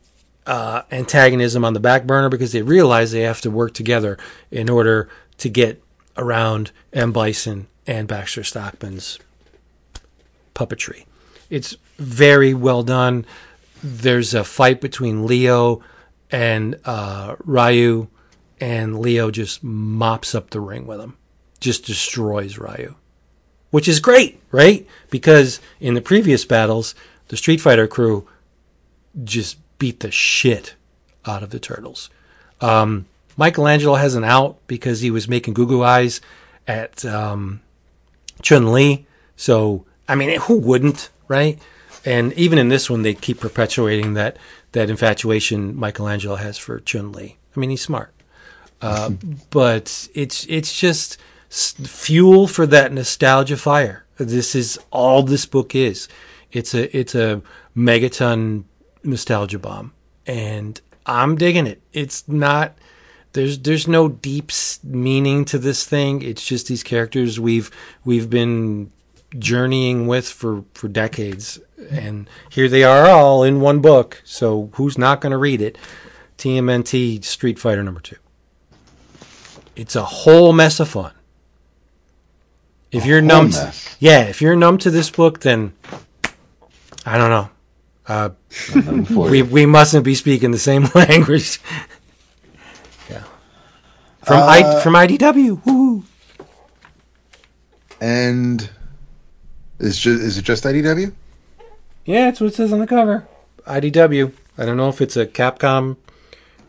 uh, 0.46 0.82
antagonism 0.90 1.64
on 1.64 1.72
the 1.72 1.80
back 1.80 2.04
burner 2.04 2.28
because 2.28 2.52
they 2.52 2.62
realize 2.62 3.12
they 3.12 3.20
have 3.20 3.40
to 3.40 3.50
work 3.50 3.74
together 3.74 4.18
in 4.50 4.68
order 4.68 5.08
to 5.38 5.48
get 5.48 5.82
around 6.16 6.70
M. 6.92 7.12
Bison 7.12 7.68
and 7.86 8.08
Baxter 8.08 8.44
Stockman's 8.44 9.18
puppetry. 10.54 11.04
It's 11.50 11.76
very 11.98 12.54
well 12.54 12.82
done. 12.82 13.26
There's 13.82 14.34
a 14.34 14.44
fight 14.44 14.80
between 14.80 15.26
Leo 15.26 15.82
and 16.30 16.78
uh, 16.84 17.36
Ryu, 17.44 18.08
and 18.60 19.00
Leo 19.00 19.30
just 19.30 19.62
mops 19.62 20.34
up 20.34 20.50
the 20.50 20.60
ring 20.60 20.86
with 20.86 21.00
him, 21.00 21.16
just 21.60 21.84
destroys 21.84 22.58
Ryu, 22.58 22.94
which 23.72 23.88
is 23.88 23.98
great, 23.98 24.40
right? 24.52 24.86
Because 25.10 25.60
in 25.80 25.94
the 25.94 26.00
previous 26.00 26.44
battles, 26.44 26.94
the 27.28 27.36
Street 27.36 27.60
Fighter 27.60 27.88
crew 27.88 28.28
just 29.24 29.56
beat 29.78 30.00
the 30.00 30.12
shit 30.12 30.74
out 31.26 31.42
of 31.42 31.50
the 31.50 31.58
turtles. 31.58 32.08
Um, 32.60 33.06
Michelangelo 33.36 33.96
has 33.96 34.14
an 34.14 34.24
out 34.24 34.58
because 34.66 35.00
he 35.00 35.10
was 35.10 35.26
making 35.26 35.54
goo 35.54 35.66
goo 35.66 35.82
eyes 35.82 36.20
at 36.68 37.04
um, 37.04 37.60
Chun 38.42 38.72
Li. 38.72 39.06
So, 39.36 39.86
I 40.06 40.14
mean, 40.14 40.38
who 40.42 40.58
wouldn't, 40.58 41.08
right? 41.26 41.58
And 42.04 42.32
even 42.34 42.58
in 42.58 42.68
this 42.68 42.90
one, 42.90 43.02
they 43.02 43.14
keep 43.14 43.40
perpetuating 43.40 44.14
that 44.14 44.36
that 44.72 44.90
infatuation 44.90 45.76
Michelangelo 45.78 46.36
has 46.36 46.58
for 46.58 46.80
Chun 46.80 47.12
Li. 47.12 47.38
I 47.56 47.60
mean, 47.60 47.70
he's 47.70 47.82
smart, 47.82 48.12
uh, 48.82 49.10
but 49.50 50.08
it's 50.14 50.46
it's 50.48 50.78
just 50.78 51.18
fuel 51.52 52.46
for 52.46 52.66
that 52.66 52.92
nostalgia 52.92 53.56
fire. 53.56 54.04
This 54.16 54.54
is 54.54 54.78
all 54.90 55.22
this 55.22 55.44
book 55.46 55.74
is. 55.74 56.08
It's 56.50 56.74
a 56.74 56.96
it's 56.96 57.14
a 57.14 57.42
megaton 57.76 58.64
nostalgia 59.04 59.58
bomb, 59.58 59.92
and 60.26 60.80
I'm 61.06 61.36
digging 61.36 61.66
it. 61.66 61.82
It's 61.92 62.26
not 62.28 62.76
there's 63.32 63.58
there's 63.58 63.88
no 63.88 64.08
deep 64.08 64.50
meaning 64.82 65.44
to 65.46 65.58
this 65.58 65.84
thing. 65.84 66.22
It's 66.22 66.44
just 66.44 66.68
these 66.68 66.82
characters 66.82 67.38
we've 67.38 67.70
we've 68.04 68.30
been 68.30 68.90
journeying 69.38 70.06
with 70.06 70.28
for 70.28 70.64
for 70.74 70.88
decades, 70.88 71.58
and 71.90 72.28
here 72.50 72.68
they 72.68 72.84
are 72.84 73.08
all 73.08 73.42
in 73.42 73.60
one 73.60 73.80
book. 73.80 74.22
So 74.24 74.70
who's 74.74 74.96
not 74.96 75.20
going 75.20 75.32
to 75.32 75.38
read 75.38 75.60
it? 75.60 75.76
TMNT 76.38 77.24
Street 77.24 77.58
Fighter 77.58 77.82
number 77.82 78.00
two. 78.00 78.16
It's 79.76 79.96
a 79.96 80.04
whole 80.04 80.52
mess 80.52 80.80
of 80.80 80.88
fun. 80.88 81.12
If 82.93 83.06
you're 83.06 83.23
numb, 83.23 83.47
mess. 83.51 83.97
yeah, 84.01 84.20
if 84.24 84.43
you're 84.43 84.55
numb 84.55 84.78
to 84.78 84.90
this 84.90 85.10
book, 85.10 85.40
then 85.40 85.73
I 87.06 87.16
don't 87.19 87.31
know. 87.31 87.48
Uh, 88.06 88.31
we 89.28 89.39
you. 89.39 89.44
we 89.47 89.64
mustn't 89.66 90.05
be 90.05 90.14
speaking 90.14 90.51
the 90.51 90.59
same 90.59 90.85
language. 90.94 91.59
yeah. 93.09 93.23
From 94.23 94.36
I 94.43 94.62
Uh, 94.62 94.81
from 94.81 94.94
IDW. 94.94 95.64
Woo. 95.64 96.05
And 98.01 98.69
is 99.78 99.98
just 99.98 100.20
is 100.23 100.39
it 100.39 100.43
just 100.44 100.64
IDW? 100.64 101.12
Yeah, 102.05 102.27
that's 102.27 102.40
what 102.40 102.48
it 102.48 102.55
says 102.55 102.73
on 102.73 102.81
the 102.81 102.86
cover. 102.86 103.27
IDW. 103.66 104.32
I 104.59 104.64
don't 104.66 104.77
know 104.77 104.89
if 104.89 105.01
it's 105.01 105.16
a 105.16 105.24
Capcom. 105.24 105.97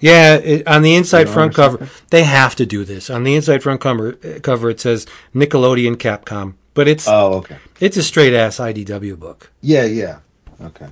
Yeah, 0.04 0.36
it, 0.36 0.68
on 0.68 0.82
the 0.82 0.96
inside 0.96 1.30
front 1.30 1.56
cover, 1.56 1.88
they 2.10 2.26
have 2.26 2.58
to 2.58 2.66
do 2.66 2.84
this. 2.84 3.10
On 3.10 3.24
the 3.24 3.36
inside 3.36 3.64
front 3.64 3.80
cover, 3.80 4.18
uh, 4.26 4.40
cover 4.42 4.70
it 4.70 4.82
says 4.82 5.08
Nickelodeon 5.34 5.96
Capcom, 5.96 6.56
but 6.74 6.90
it's 6.90 7.08
Oh, 7.08 7.36
okay. 7.36 7.56
it's 7.80 7.96
a 7.96 8.04
straight 8.04 8.34
ass 8.34 8.58
IDW 8.58 9.18
book. 9.18 9.50
Yeah, 9.62 9.86
yeah. 9.86 10.20
Okay. 10.62 10.88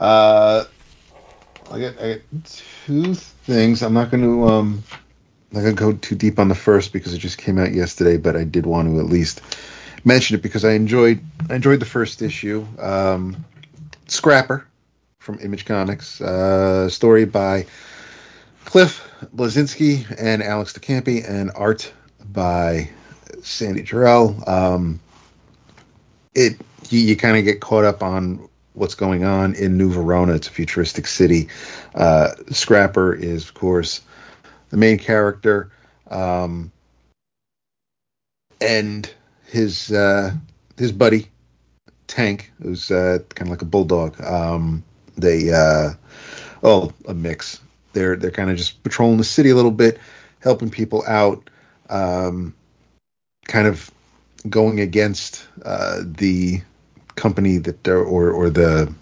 Uh, 0.00 0.64
I 1.70 1.78
got 1.80 2.00
I 2.00 2.14
got 2.14 2.20
two 2.86 3.14
things. 3.14 3.82
I'm 3.82 3.94
not 3.94 4.10
going 4.10 4.24
to 4.24 4.48
um, 4.48 4.82
I'm 5.52 5.58
not 5.58 5.60
going 5.62 5.76
to 5.76 5.80
go 5.80 5.92
too 5.92 6.16
deep 6.16 6.40
on 6.40 6.48
the 6.48 6.56
first 6.56 6.92
because 6.92 7.14
it 7.14 7.18
just 7.18 7.38
came 7.38 7.56
out 7.56 7.70
yesterday, 7.72 8.16
but 8.16 8.34
I 8.34 8.42
did 8.42 8.66
want 8.66 8.88
to 8.88 8.98
at 8.98 9.06
least 9.06 9.42
mention 10.04 10.34
it 10.34 10.42
because 10.42 10.64
I 10.64 10.72
enjoyed 10.72 11.20
I 11.48 11.54
enjoyed 11.54 11.78
the 11.78 11.86
first 11.86 12.20
issue. 12.20 12.66
Um, 12.80 13.44
Scrapper 14.08 14.66
from 15.22 15.38
Image 15.38 15.64
Comics, 15.64 16.20
uh, 16.20 16.88
story 16.88 17.24
by 17.24 17.64
Cliff 18.64 19.08
Bleszinski 19.34 20.04
and 20.18 20.42
Alex 20.42 20.72
de 20.72 20.80
Campi, 20.80 21.22
and 21.22 21.52
art 21.54 21.92
by 22.32 22.90
Sandy 23.40 23.84
Jarrell. 23.84 24.46
Um, 24.48 24.98
it 26.34 26.56
you, 26.90 26.98
you 26.98 27.16
kind 27.16 27.36
of 27.36 27.44
get 27.44 27.60
caught 27.60 27.84
up 27.84 28.02
on 28.02 28.48
what's 28.74 28.96
going 28.96 29.22
on 29.22 29.54
in 29.54 29.78
New 29.78 29.92
Verona. 29.92 30.34
It's 30.34 30.48
a 30.48 30.50
futuristic 30.50 31.06
city. 31.06 31.48
Uh, 31.94 32.30
Scrapper 32.50 33.14
is, 33.14 33.44
of 33.44 33.54
course, 33.54 34.00
the 34.70 34.76
main 34.76 34.98
character, 34.98 35.70
um, 36.10 36.72
and 38.60 39.08
his 39.46 39.92
uh, 39.92 40.32
his 40.76 40.90
buddy 40.90 41.28
Tank, 42.08 42.50
who's 42.60 42.90
uh, 42.90 43.20
kind 43.36 43.46
of 43.46 43.50
like 43.50 43.62
a 43.62 43.66
bulldog. 43.66 44.20
Um, 44.20 44.82
they 45.22 45.50
uh, 45.50 45.90
oh 46.62 46.92
a 47.08 47.14
mix. 47.14 47.60
They're 47.92 48.16
they're 48.16 48.30
kind 48.30 48.50
of 48.50 48.56
just 48.56 48.82
patrolling 48.82 49.18
the 49.18 49.24
city 49.24 49.50
a 49.50 49.54
little 49.54 49.70
bit, 49.70 49.98
helping 50.40 50.70
people 50.70 51.02
out. 51.06 51.48
Um, 51.88 52.54
kind 53.46 53.66
of 53.66 53.90
going 54.48 54.80
against 54.80 55.46
uh, 55.64 56.00
the 56.04 56.62
company 57.16 57.58
that 57.58 57.86
or 57.88 58.30
or 58.30 58.50
the 58.50 58.92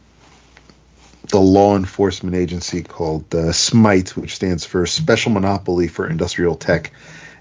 the 1.28 1.38
law 1.38 1.76
enforcement 1.76 2.34
agency 2.34 2.82
called 2.82 3.34
uh, 3.34 3.52
SMITE, 3.52 4.16
which 4.16 4.34
stands 4.34 4.64
for 4.64 4.84
Special 4.86 5.30
Monopoly 5.30 5.86
for 5.86 6.08
Industrial 6.08 6.56
Tech 6.56 6.92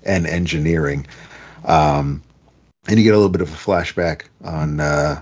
and 0.03 0.27
Engineering. 0.27 1.07
Um, 1.65 2.21
and 2.87 2.97
you 2.97 3.03
get 3.03 3.13
a 3.13 3.17
little 3.17 3.31
bit 3.31 3.41
of 3.41 3.49
a 3.49 3.57
flashback 3.57 4.23
on 4.43 4.79
uh, 4.79 5.21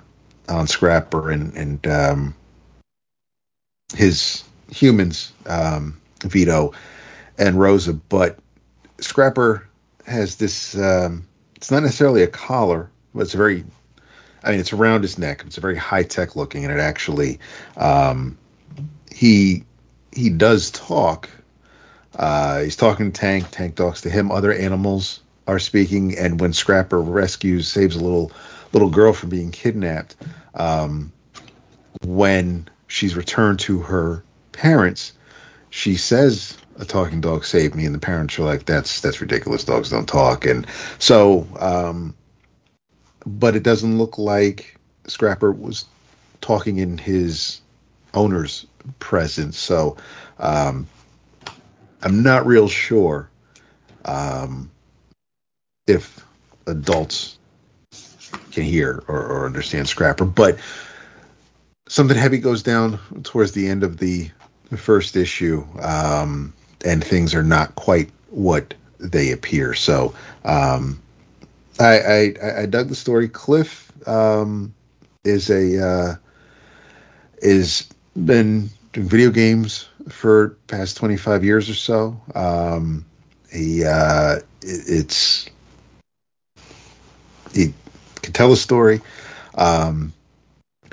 on 0.50 0.68
Scrapper 0.68 1.32
and 1.32 1.54
and 1.56 1.88
um, 1.88 2.36
his 3.96 4.44
humans, 4.72 5.32
um, 5.46 6.00
Vito 6.24 6.74
and 7.38 7.60
Rosa. 7.60 7.94
But 7.94 8.40
Scrapper 9.00 9.68
has 10.06 10.38
this. 10.38 10.78
Um, 10.78 11.28
it's 11.56 11.72
not 11.72 11.84
necessarily 11.84 12.24
a 12.24 12.28
collar, 12.28 12.90
but 13.14 13.22
it's 13.22 13.34
very. 13.34 13.64
I 14.44 14.52
mean, 14.52 14.60
it's 14.60 14.74
around 14.74 15.02
his 15.02 15.18
neck. 15.18 15.44
It's 15.46 15.58
a 15.58 15.62
very 15.62 15.76
high 15.76 16.04
tech 16.04 16.36
looking, 16.36 16.64
and 16.64 16.74
it 16.74 16.80
actually. 16.80 17.40
Um, 17.76 18.38
he 19.12 19.64
he 20.14 20.30
does 20.30 20.72
talk. 20.72 21.30
Uh, 22.16 22.62
he's 22.62 22.76
talking 22.76 23.12
to 23.12 23.20
Tank. 23.20 23.46
Tank 23.52 23.76
talks 23.76 24.02
to 24.02 24.10
him. 24.10 24.32
Other 24.32 24.54
animals 24.54 25.22
are 25.48 25.60
speaking, 25.60 26.18
and 26.18 26.40
when 26.40 26.54
Scrapper 26.54 27.02
rescues, 27.02 27.68
saves 27.68 27.96
a 27.96 28.00
little 28.00 28.32
little 28.74 28.90
girl 28.90 29.14
from 29.14 29.30
being 29.30 29.52
kidnapped, 29.52 30.16
um, 30.56 31.12
when 32.04 32.68
she's 32.88 33.16
returned 33.16 33.60
to 33.60 33.80
her 33.80 34.24
parents, 34.52 35.14
she 35.70 35.96
says, 35.96 36.58
"A 36.80 36.86
talking 36.86 37.22
dog 37.22 37.46
saved 37.46 37.76
me," 37.76 37.86
and 37.86 37.94
the 37.94 38.00
parents 38.00 38.40
are 38.40 38.44
like, 38.44 38.66
"That's 38.66 39.02
that's 39.02 39.22
ridiculous. 39.22 39.64
Dogs 39.64 39.90
don't 39.90 40.08
talk." 40.08 40.46
And 40.46 40.66
so, 41.00 41.48
um, 41.60 42.16
but 43.26 43.56
it 43.56 43.64
doesn't 43.64 43.98
look 43.98 44.18
like 44.18 44.78
Scrapper 45.08 45.52
was 45.52 45.86
talking 46.42 46.78
in 46.78 46.98
his 46.98 47.62
owner's 48.14 48.66
presence. 49.00 49.58
So, 49.58 49.98
um, 50.40 50.88
I'm 52.02 52.24
not 52.24 52.46
real 52.46 52.70
sure. 52.70 53.30
Um, 54.06 54.72
if 55.88 56.26
adults 56.68 57.38
can 58.52 58.64
hear 58.64 59.04
or, 59.08 59.20
or 59.20 59.46
understand 59.46 59.88
Scrapper. 59.88 60.26
But 60.26 60.60
something 61.88 62.18
heavy 62.18 62.38
goes 62.38 62.64
down 62.64 63.00
towards 63.24 63.52
the 63.52 63.68
end 63.68 63.84
of 63.84 63.98
the 63.98 64.30
first 64.76 65.16
issue, 65.16 65.66
um, 65.82 66.54
and 66.86 67.04
things 67.04 67.34
are 67.34 67.44
not 67.44 67.76
quite 67.76 68.10
what 68.30 68.74
they 69.00 69.32
appear. 69.32 69.74
So 69.74 70.14
um, 70.44 71.02
I, 71.80 72.00
I, 72.00 72.62
I 72.62 72.66
dug 72.66 72.90
the 72.90 72.96
story. 72.96 73.30
Cliff 73.30 73.92
um, 74.08 74.74
is 75.24 75.50
a 75.50 75.86
uh, 75.86 76.16
is 77.40 77.88
been 78.26 78.70
doing 78.94 79.08
video 79.08 79.30
games 79.30 79.88
for 80.10 80.58
past 80.68 80.98
25 80.98 81.44
years 81.44 81.70
or 81.70 81.76
so. 81.76 82.20
Um, 82.34 83.06
he 83.52 83.84
uh, 83.86 84.38
it, 84.62 84.84
it's 84.88 85.50
he 87.54 87.74
can 88.22 88.34
tell 88.34 88.52
a 88.52 88.58
story. 88.58 89.02
Um, 89.56 90.14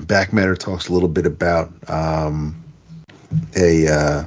Back 0.06 0.32
Matter 0.32 0.56
talks 0.56 0.88
a 0.88 0.92
little 0.92 1.08
bit 1.08 1.26
about 1.26 1.72
um, 1.88 2.62
a 3.56 3.88
uh, 3.88 4.24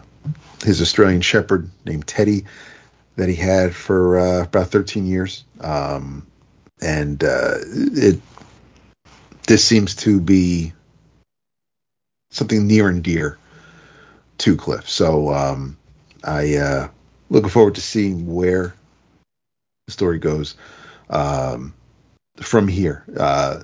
his 0.64 0.82
Australian 0.82 1.22
Shepherd 1.22 1.70
named 1.86 2.08
Teddy 2.08 2.46
that 3.16 3.30
he 3.30 3.36
had 3.36 3.76
for 3.76 4.20
uh, 4.20 4.44
about 4.44 4.68
13 4.68 5.06
years, 5.06 5.44
um, 5.62 6.26
and 6.82 7.24
uh, 7.24 7.56
it 7.64 8.20
this 9.48 9.64
seems 9.64 9.96
to 9.96 10.20
be 10.20 10.74
something 12.32 12.68
near 12.68 12.90
and 12.90 13.04
dear 13.04 13.38
to 14.40 14.58
Cliff. 14.58 14.90
So 14.90 15.34
um, 15.34 15.78
I 16.24 16.56
uh, 16.56 16.88
looking 17.30 17.50
forward 17.50 17.76
to 17.76 17.82
seeing 17.82 18.34
where 18.34 18.76
the 19.86 19.94
story 19.94 20.20
goes. 20.20 20.56
Um, 21.10 21.74
from 22.42 22.68
here. 22.68 23.04
Uh, 23.18 23.64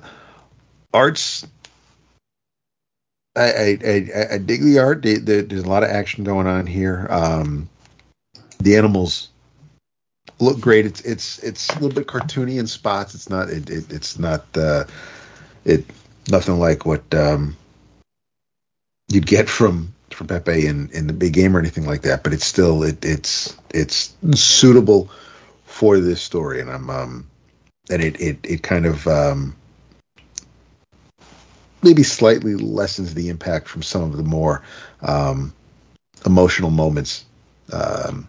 arts, 0.92 1.46
I, 3.36 3.42
I, 3.42 3.78
I, 3.84 4.26
I 4.32 4.38
dig 4.38 4.62
the 4.62 4.78
art. 4.78 5.02
There's 5.02 5.62
a 5.62 5.68
lot 5.68 5.82
of 5.82 5.90
action 5.90 6.24
going 6.24 6.46
on 6.46 6.66
here. 6.66 7.06
Um, 7.10 7.68
the 8.60 8.76
animals 8.76 9.28
look 10.38 10.60
great. 10.60 10.86
It's 10.86 11.00
it's 11.02 11.38
it's 11.40 11.68
a 11.70 11.74
little 11.74 11.90
bit 11.90 12.06
cartoony 12.06 12.58
in 12.58 12.66
spots. 12.66 13.14
It's 13.14 13.28
not 13.28 13.50
it, 13.50 13.68
it 13.70 13.92
it's 13.92 14.18
not 14.18 14.44
uh, 14.56 14.84
it 15.64 15.84
nothing 16.30 16.58
like 16.58 16.86
what 16.86 17.02
um, 17.14 17.56
you'd 19.08 19.26
get 19.26 19.48
from 19.48 19.92
from 20.10 20.28
Pepe 20.28 20.66
in, 20.66 20.88
in 20.90 21.08
the 21.08 21.12
big 21.12 21.32
game 21.32 21.56
or 21.56 21.58
anything 21.58 21.86
like 21.86 22.02
that. 22.02 22.22
But 22.22 22.32
it's 22.32 22.46
still 22.46 22.82
it 22.82 23.04
it's 23.04 23.56
it's 23.70 24.14
suitable 24.34 25.10
for 25.66 25.98
this 25.98 26.22
story, 26.22 26.60
and 26.60 26.70
I'm 26.70 26.88
um, 26.90 27.30
and 27.90 28.02
it 28.02 28.20
it 28.20 28.38
it 28.44 28.62
kind 28.62 28.86
of 28.86 29.06
um, 29.08 29.56
maybe 31.84 32.02
slightly 32.02 32.54
lessens 32.54 33.14
the 33.14 33.28
impact 33.28 33.68
from 33.68 33.82
some 33.82 34.02
of 34.02 34.16
the 34.16 34.22
more 34.22 34.62
um, 35.02 35.52
emotional 36.26 36.70
moments 36.70 37.24
um, 37.72 38.26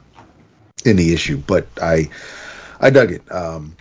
in 0.85 0.95
the 0.97 1.13
issue. 1.13 1.37
But 1.37 1.67
I 1.81 2.09
I 2.79 2.89
dug 2.89 3.11
it. 3.11 3.31
Um, 3.31 3.75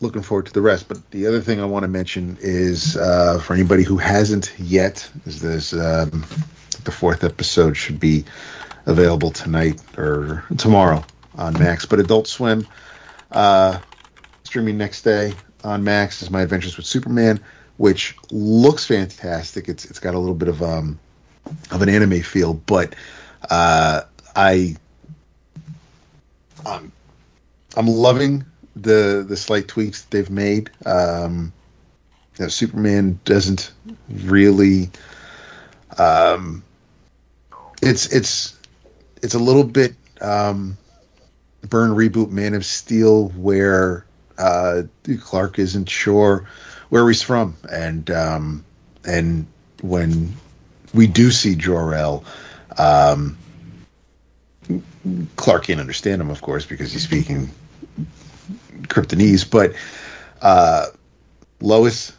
looking 0.00 0.22
forward 0.22 0.46
to 0.46 0.52
the 0.52 0.60
rest. 0.60 0.88
But 0.88 1.10
the 1.12 1.26
other 1.26 1.40
thing 1.40 1.60
I 1.60 1.64
want 1.64 1.84
to 1.84 1.88
mention 1.88 2.36
is 2.40 2.96
uh, 2.96 3.38
for 3.38 3.54
anybody 3.54 3.84
who 3.84 3.96
hasn't 3.96 4.52
yet, 4.58 5.08
is 5.24 5.40
this 5.40 5.72
um, 5.72 6.26
the 6.84 6.90
fourth 6.90 7.24
episode 7.24 7.76
should 7.76 8.00
be 8.00 8.24
available 8.86 9.30
tonight 9.30 9.80
or 9.96 10.44
tomorrow 10.58 11.04
on 11.36 11.54
Max. 11.54 11.86
But 11.86 12.00
Adult 12.00 12.26
Swim. 12.26 12.66
Uh, 13.30 13.78
streaming 14.44 14.76
next 14.76 15.02
day 15.02 15.32
on 15.64 15.82
Max 15.82 16.20
is 16.22 16.30
My 16.30 16.42
Adventures 16.42 16.76
with 16.76 16.84
Superman, 16.84 17.40
which 17.76 18.16
looks 18.30 18.86
fantastic. 18.86 19.68
It's 19.68 19.84
it's 19.84 19.98
got 19.98 20.14
a 20.14 20.18
little 20.18 20.34
bit 20.34 20.48
of 20.48 20.62
um 20.62 20.98
of 21.70 21.82
an 21.82 21.88
anime 21.88 22.22
feel, 22.22 22.54
but 22.54 22.94
uh, 23.50 24.02
I 24.36 24.76
um, 26.64 26.92
I'm 27.76 27.86
loving 27.86 28.44
the 28.76 29.24
the 29.26 29.36
slight 29.36 29.68
tweaks 29.68 30.02
they've 30.04 30.30
made. 30.30 30.70
Um, 30.86 31.52
you 32.38 32.44
know, 32.44 32.48
Superman 32.48 33.18
doesn't 33.24 33.72
really. 34.08 34.90
Um, 35.98 36.64
it's 37.82 38.06
it's 38.12 38.56
it's 39.22 39.34
a 39.34 39.38
little 39.38 39.64
bit 39.64 39.94
um, 40.20 40.76
Byrne 41.68 41.90
reboot 41.90 42.30
Man 42.30 42.54
of 42.54 42.64
Steel 42.64 43.28
where 43.30 44.06
uh, 44.38 44.82
Clark 45.20 45.58
isn't 45.58 45.88
sure 45.88 46.48
where 46.92 47.08
he's 47.08 47.22
from, 47.22 47.56
and 47.70 48.10
um, 48.10 48.62
and 49.06 49.46
when 49.80 50.30
we 50.92 51.06
do 51.06 51.30
see 51.30 51.54
Jor 51.54 51.94
El, 51.94 52.22
um, 52.76 53.38
Clark 55.36 55.64
can't 55.64 55.80
understand 55.80 56.20
him, 56.20 56.28
of 56.28 56.42
course, 56.42 56.66
because 56.66 56.92
he's 56.92 57.04
speaking 57.04 57.48
Kryptonese. 58.88 59.50
But 59.50 59.72
uh, 60.42 60.88
Lois 61.62 62.14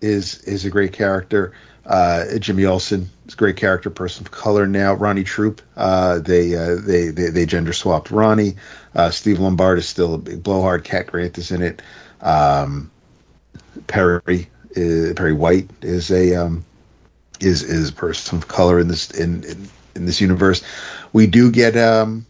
is 0.00 0.38
is 0.44 0.64
a 0.64 0.70
great 0.70 0.94
character. 0.94 1.52
Uh, 1.84 2.38
Jimmy 2.38 2.64
Olsen 2.64 3.10
is 3.26 3.34
a 3.34 3.36
great 3.36 3.58
character, 3.58 3.90
person 3.90 4.24
of 4.24 4.32
color 4.32 4.66
now. 4.66 4.94
Ronnie 4.94 5.24
Troupe, 5.24 5.60
uh, 5.76 6.20
they, 6.20 6.54
uh, 6.56 6.76
they 6.76 7.08
they 7.08 7.28
they 7.28 7.44
gender 7.44 7.74
swapped 7.74 8.10
Ronnie. 8.10 8.56
Uh, 8.94 9.10
Steve 9.10 9.38
Lombard 9.38 9.76
is 9.76 9.86
still 9.86 10.14
a 10.14 10.18
big 10.18 10.42
blowhard. 10.42 10.82
Cat 10.82 11.08
Grant 11.08 11.36
is 11.36 11.50
in 11.50 11.60
it. 11.60 11.82
Um, 12.22 12.90
Perry 13.86 14.48
uh, 14.76 15.14
Perry 15.14 15.32
White 15.32 15.70
is 15.82 16.10
a 16.10 16.34
um, 16.34 16.64
is 17.40 17.62
is 17.62 17.90
a 17.90 17.92
person 17.92 18.38
of 18.38 18.48
color 18.48 18.78
in 18.78 18.88
this 18.88 19.10
in, 19.10 19.44
in, 19.44 19.68
in 19.94 20.06
this 20.06 20.20
universe. 20.20 20.62
We 21.12 21.26
do 21.26 21.50
get 21.50 21.76
um, 21.76 22.26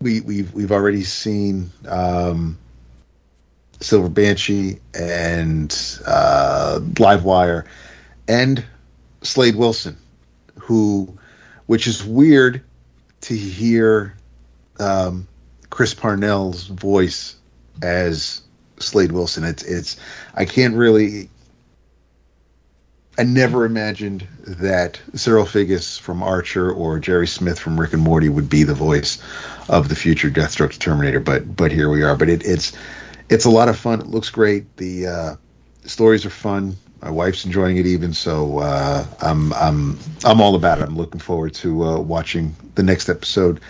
we 0.00 0.20
we've 0.20 0.52
we've 0.54 0.72
already 0.72 1.04
seen 1.04 1.70
um, 1.88 2.58
Silver 3.80 4.08
Banshee 4.08 4.78
and 4.94 5.72
uh, 6.06 6.80
Livewire 6.82 7.66
and 8.28 8.64
Slade 9.22 9.56
Wilson, 9.56 9.96
who, 10.56 11.16
which 11.66 11.86
is 11.86 12.04
weird 12.04 12.62
to 13.22 13.36
hear 13.36 14.16
um, 14.78 15.26
Chris 15.70 15.94
Parnell's 15.94 16.66
voice 16.66 17.36
as 17.82 18.41
Slade 18.82 19.12
Wilson. 19.12 19.44
It's 19.44 19.62
it's 19.62 19.96
I 20.34 20.44
can't 20.44 20.74
really. 20.74 21.28
I 23.18 23.24
never 23.24 23.66
imagined 23.66 24.26
that 24.40 24.98
Cyril 25.14 25.44
Figgis 25.44 26.00
from 26.00 26.22
Archer 26.22 26.72
or 26.72 26.98
Jerry 26.98 27.26
Smith 27.26 27.58
from 27.58 27.78
Rick 27.78 27.92
and 27.92 28.00
Morty 28.00 28.30
would 28.30 28.48
be 28.48 28.62
the 28.62 28.74
voice 28.74 29.22
of 29.68 29.90
the 29.90 29.94
future 29.94 30.30
Deathstroke 30.30 30.78
Terminator, 30.78 31.20
but 31.20 31.54
but 31.54 31.72
here 31.72 31.90
we 31.90 32.02
are. 32.02 32.16
But 32.16 32.30
it, 32.30 32.44
it's 32.44 32.72
it's 33.28 33.44
a 33.44 33.50
lot 33.50 33.68
of 33.68 33.78
fun. 33.78 34.00
It 34.00 34.06
looks 34.06 34.30
great. 34.30 34.76
The 34.76 35.06
uh, 35.06 35.36
stories 35.84 36.24
are 36.24 36.30
fun. 36.30 36.76
My 37.02 37.10
wife's 37.10 37.44
enjoying 37.44 37.76
it 37.78 37.86
even, 37.86 38.12
so 38.14 38.60
uh, 38.60 39.04
I'm 39.20 39.52
I'm 39.54 39.98
I'm 40.24 40.40
all 40.40 40.54
about 40.54 40.78
it. 40.78 40.84
I'm 40.84 40.96
looking 40.96 41.20
forward 41.20 41.52
to 41.54 41.84
uh, 41.84 41.98
watching 41.98 42.54
the 42.76 42.82
next 42.82 43.08
episode 43.08 43.60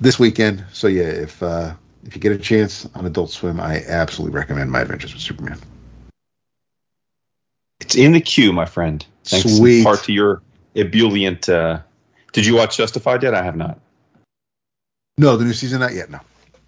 this 0.00 0.18
weekend. 0.18 0.64
So 0.72 0.88
yeah, 0.88 1.04
if 1.04 1.42
uh, 1.42 1.74
if 2.04 2.14
you 2.14 2.20
get 2.20 2.32
a 2.32 2.38
chance 2.38 2.88
on 2.94 3.06
Adult 3.06 3.30
Swim, 3.30 3.60
I 3.60 3.84
absolutely 3.86 4.36
recommend 4.36 4.70
My 4.70 4.80
Adventures 4.80 5.12
with 5.12 5.22
Superman. 5.22 5.58
It's 7.80 7.96
in 7.96 8.12
the 8.12 8.20
queue, 8.20 8.52
my 8.52 8.64
friend. 8.64 9.04
Thanks 9.24 9.56
Sweet. 9.56 9.78
in 9.78 9.84
part 9.84 10.04
to 10.04 10.12
your 10.12 10.42
ebullient. 10.74 11.48
Uh, 11.48 11.80
did 12.32 12.46
you 12.46 12.56
watch 12.56 12.76
Justified 12.76 13.22
yet? 13.22 13.34
I 13.34 13.42
have 13.42 13.56
not. 13.56 13.78
No, 15.18 15.36
the 15.36 15.44
new 15.44 15.52
season 15.52 15.80
not 15.80 15.94
yet. 15.94 16.10
No. 16.10 16.20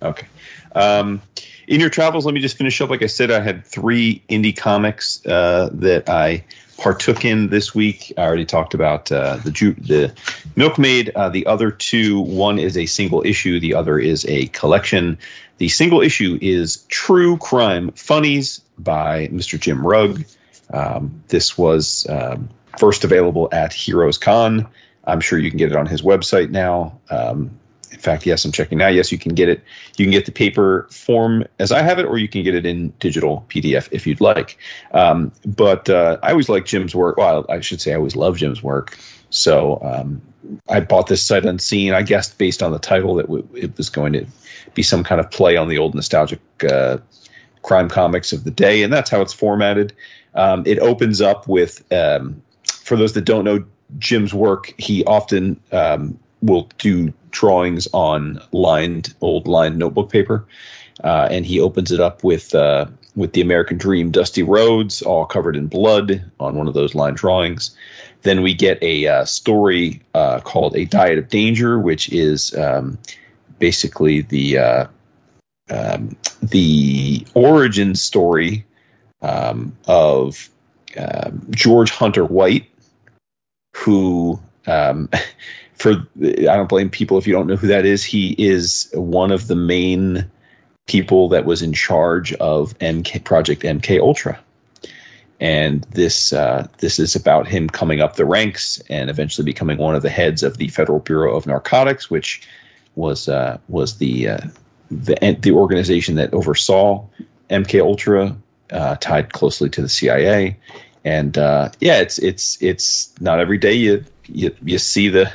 Okay. 0.02 0.26
Um, 0.74 1.22
in 1.66 1.80
your 1.80 1.90
travels, 1.90 2.26
let 2.26 2.34
me 2.34 2.40
just 2.40 2.56
finish 2.56 2.80
up. 2.80 2.90
Like 2.90 3.02
I 3.02 3.06
said, 3.06 3.30
I 3.30 3.40
had 3.40 3.64
three 3.64 4.22
indie 4.28 4.56
comics 4.56 5.24
uh, 5.26 5.70
that 5.72 6.08
I 6.08 6.44
partook 6.76 7.24
in 7.24 7.48
this 7.48 7.74
week. 7.74 8.12
I 8.16 8.22
already 8.22 8.44
talked 8.44 8.74
about 8.74 9.10
uh, 9.10 9.36
the 9.36 9.50
Ju- 9.50 9.74
the 9.74 10.12
Milkmaid. 10.56 11.10
Uh, 11.14 11.28
the 11.28 11.46
other 11.46 11.70
two, 11.70 12.20
one 12.20 12.58
is 12.58 12.76
a 12.76 12.86
single 12.86 13.22
issue, 13.24 13.60
the 13.60 13.74
other 13.74 13.98
is 13.98 14.24
a 14.26 14.46
collection. 14.48 15.18
The 15.58 15.68
single 15.68 16.00
issue 16.00 16.38
is 16.42 16.84
True 16.88 17.36
Crime 17.38 17.90
Funnies 17.92 18.60
by 18.78 19.28
Mr. 19.28 19.58
Jim 19.58 19.86
Rugg. 19.86 20.24
Um, 20.72 21.22
this 21.28 21.56
was 21.56 22.06
um, 22.08 22.48
first 22.78 23.04
available 23.04 23.48
at 23.52 23.72
Heroes 23.72 24.18
Con. 24.18 24.66
I'm 25.04 25.20
sure 25.20 25.38
you 25.38 25.50
can 25.50 25.58
get 25.58 25.70
it 25.70 25.76
on 25.76 25.86
his 25.86 26.02
website 26.02 26.50
now. 26.50 26.98
Um, 27.10 27.58
fact, 28.04 28.26
yes, 28.26 28.44
I'm 28.44 28.52
checking 28.52 28.78
now. 28.78 28.88
Yes, 28.88 29.10
you 29.10 29.18
can 29.18 29.34
get 29.34 29.48
it. 29.48 29.62
You 29.96 30.04
can 30.04 30.12
get 30.12 30.26
the 30.26 30.32
paper 30.32 30.86
form 30.90 31.44
as 31.58 31.72
I 31.72 31.82
have 31.82 31.98
it, 31.98 32.04
or 32.04 32.18
you 32.18 32.28
can 32.28 32.44
get 32.44 32.54
it 32.54 32.66
in 32.66 32.90
digital 33.00 33.44
PDF 33.48 33.88
if 33.90 34.06
you'd 34.06 34.20
like. 34.20 34.58
Um, 34.92 35.32
but 35.44 35.90
uh, 35.90 36.18
I 36.22 36.30
always 36.30 36.48
like 36.48 36.66
Jim's 36.66 36.94
work. 36.94 37.16
Well, 37.16 37.46
I 37.48 37.60
should 37.60 37.80
say 37.80 37.92
I 37.92 37.96
always 37.96 38.16
love 38.16 38.36
Jim's 38.36 38.62
work. 38.62 38.98
So 39.30 39.80
um, 39.82 40.22
I 40.68 40.80
bought 40.80 41.08
this 41.08 41.22
sight 41.22 41.44
unseen. 41.44 41.92
I 41.92 42.02
guessed 42.02 42.38
based 42.38 42.62
on 42.62 42.70
the 42.70 42.78
title 42.78 43.16
that 43.16 43.26
w- 43.26 43.48
it 43.54 43.76
was 43.76 43.90
going 43.90 44.12
to 44.12 44.26
be 44.74 44.82
some 44.82 45.02
kind 45.02 45.20
of 45.20 45.30
play 45.30 45.56
on 45.56 45.68
the 45.68 45.78
old 45.78 45.94
nostalgic 45.94 46.40
uh, 46.70 46.98
crime 47.62 47.88
comics 47.88 48.32
of 48.32 48.44
the 48.44 48.50
day, 48.50 48.82
and 48.82 48.92
that's 48.92 49.10
how 49.10 49.20
it's 49.20 49.32
formatted. 49.32 49.92
Um, 50.34 50.62
it 50.66 50.78
opens 50.78 51.20
up 51.20 51.48
with, 51.48 51.84
um, 51.92 52.42
for 52.64 52.96
those 52.96 53.14
that 53.14 53.22
don't 53.22 53.44
know 53.44 53.64
Jim's 53.98 54.34
work, 54.34 54.74
he 54.78 55.04
often 55.04 55.60
um, 55.72 56.18
will 56.42 56.68
do 56.78 57.12
drawings 57.34 57.86
on 57.92 58.40
lined 58.52 59.14
old 59.20 59.46
lined 59.46 59.78
notebook 59.78 60.10
paper, 60.10 60.46
uh, 61.02 61.28
and 61.30 61.44
he 61.44 61.60
opens 61.60 61.92
it 61.92 62.00
up 62.00 62.24
with 62.24 62.54
uh, 62.54 62.86
with 63.16 63.32
the 63.32 63.40
American 63.40 63.76
Dream, 63.76 64.10
Dusty 64.10 64.42
Rhodes, 64.42 65.02
all 65.02 65.26
covered 65.26 65.56
in 65.56 65.66
blood 65.66 66.24
on 66.40 66.56
one 66.56 66.66
of 66.66 66.74
those 66.74 66.94
line 66.94 67.14
drawings. 67.14 67.76
Then 68.22 68.42
we 68.42 68.54
get 68.54 68.82
a 68.82 69.06
uh, 69.06 69.24
story 69.24 70.00
uh, 70.14 70.40
called 70.40 70.76
"A 70.76 70.86
Diet 70.86 71.18
of 71.18 71.28
Danger," 71.28 71.78
which 71.78 72.10
is 72.10 72.54
um, 72.56 72.96
basically 73.58 74.22
the 74.22 74.58
uh, 74.58 74.86
um, 75.70 76.16
the 76.42 77.26
origin 77.34 77.94
story 77.94 78.64
um, 79.22 79.76
of 79.86 80.48
um, 80.98 81.46
George 81.50 81.90
Hunter 81.90 82.24
White, 82.24 82.66
who, 83.74 84.40
um, 84.66 85.08
for 85.74 85.92
I 86.18 86.56
don't 86.56 86.68
blame 86.68 86.90
people 86.90 87.18
if 87.18 87.26
you 87.26 87.32
don't 87.32 87.46
know 87.46 87.56
who 87.56 87.66
that 87.66 87.84
is. 87.84 88.04
He 88.04 88.34
is 88.38 88.90
one 88.94 89.30
of 89.30 89.48
the 89.48 89.56
main 89.56 90.30
people 90.86 91.28
that 91.30 91.44
was 91.44 91.62
in 91.62 91.72
charge 91.72 92.32
of 92.34 92.78
MK 92.78 93.24
Project 93.24 93.62
MK 93.62 94.00
Ultra, 94.00 94.38
and 95.40 95.84
this 95.90 96.32
uh, 96.32 96.68
this 96.78 96.98
is 96.98 97.16
about 97.16 97.46
him 97.46 97.68
coming 97.68 98.00
up 98.00 98.16
the 98.16 98.24
ranks 98.24 98.80
and 98.88 99.10
eventually 99.10 99.44
becoming 99.44 99.78
one 99.78 99.94
of 99.94 100.02
the 100.02 100.10
heads 100.10 100.42
of 100.42 100.58
the 100.58 100.68
Federal 100.68 101.00
Bureau 101.00 101.36
of 101.36 101.46
Narcotics, 101.46 102.10
which 102.10 102.46
was 102.94 103.28
uh, 103.28 103.58
was 103.68 103.98
the 103.98 104.28
uh, 104.28 104.38
the 104.90 105.36
the 105.40 105.52
organization 105.52 106.14
that 106.16 106.32
oversaw 106.32 107.04
MK 107.50 107.80
Ultra, 107.80 108.36
uh, 108.70 108.96
tied 108.96 109.32
closely 109.32 109.68
to 109.70 109.82
the 109.82 109.88
CIA. 109.88 110.56
And 111.04 111.36
uh, 111.36 111.70
yeah, 111.80 112.00
it's 112.00 112.18
it's 112.18 112.60
it's 112.62 113.12
not 113.20 113.40
every 113.40 113.58
day 113.58 113.74
you 113.74 114.04
you, 114.26 114.54
you 114.64 114.78
see 114.78 115.08
the 115.08 115.30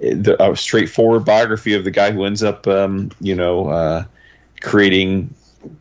the 0.00 0.36
uh, 0.40 0.54
straightforward 0.54 1.24
biography 1.24 1.74
of 1.74 1.84
the 1.84 1.90
guy 1.90 2.10
who 2.10 2.24
ends 2.24 2.42
up 2.42 2.66
um, 2.66 3.10
you 3.20 3.34
know 3.34 3.68
uh, 3.68 4.04
creating 4.62 5.32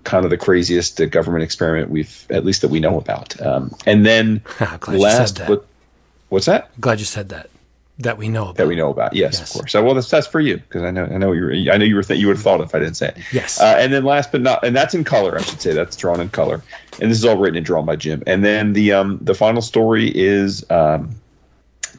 kind 0.03 0.25
of 0.25 0.29
the 0.31 0.37
craziest 0.37 0.99
uh, 0.99 1.05
government 1.05 1.43
experiment 1.43 1.89
we've 1.89 2.25
at 2.29 2.43
least 2.45 2.61
that 2.61 2.67
we 2.69 2.79
know 2.79 2.97
about. 2.97 3.39
Um, 3.41 3.73
and 3.85 4.05
then 4.05 4.41
last, 4.87 5.37
that. 5.37 5.47
but 5.47 5.65
what's 6.29 6.45
that? 6.47 6.69
Glad 6.81 6.99
you 6.99 7.05
said 7.05 7.29
that. 7.29 7.49
That 7.99 8.17
we 8.17 8.29
know 8.29 8.43
about. 8.43 8.55
that 8.55 8.67
we 8.67 8.77
know 8.77 8.89
about. 8.89 9.13
Yes, 9.13 9.39
Yes. 9.39 9.49
of 9.53 9.59
course. 9.59 9.71
So, 9.73 9.83
well, 9.83 9.93
that's 9.93 10.09
that's 10.09 10.25
for 10.27 10.39
you 10.39 10.55
because 10.57 10.83
I 10.83 10.91
know 10.91 11.03
I 11.03 11.17
know 11.17 11.33
you 11.33 11.41
were 11.43 11.51
I 11.73 11.75
know 11.77 11.83
you 11.83 11.95
were 11.95 12.03
th- 12.03 12.17
you 12.17 12.27
would 12.27 12.37
have 12.37 12.43
thought 12.43 12.61
if 12.61 12.73
I 12.73 12.79
didn't 12.79 12.95
say 12.95 13.09
it. 13.09 13.17
Yes. 13.33 13.59
Uh, 13.59 13.75
and 13.77 13.91
then 13.91 14.05
last 14.05 14.31
but 14.31 14.39
not 14.41 14.65
and 14.65 14.73
that's 14.73 14.93
in 14.93 15.03
color. 15.03 15.37
I 15.37 15.41
should 15.41 15.59
say 15.61 15.73
that's 15.73 15.97
drawn 15.97 16.21
in 16.21 16.29
color. 16.29 16.61
And 17.01 17.11
this 17.11 17.17
is 17.17 17.25
all 17.25 17.35
written 17.37 17.57
and 17.57 17.65
drawn 17.65 17.85
by 17.85 17.97
Jim. 17.97 18.23
And 18.25 18.43
then 18.43 18.71
the 18.71 18.93
um 18.93 19.17
the 19.21 19.33
final 19.35 19.61
story 19.61 20.13
is 20.15 20.63
um 20.71 21.13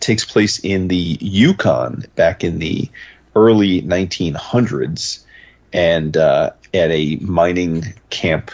takes 0.01 0.25
place 0.25 0.59
in 0.61 0.89
the 0.89 1.19
Yukon 1.21 2.05
back 2.17 2.43
in 2.45 2.59
the 2.59 2.89
early 3.37 3.83
1900s, 3.83 5.25
and 5.73 6.17
uh, 6.17 6.51
at 6.75 6.91
a 6.91 7.17
mining 7.17 7.95
camp. 8.11 8.51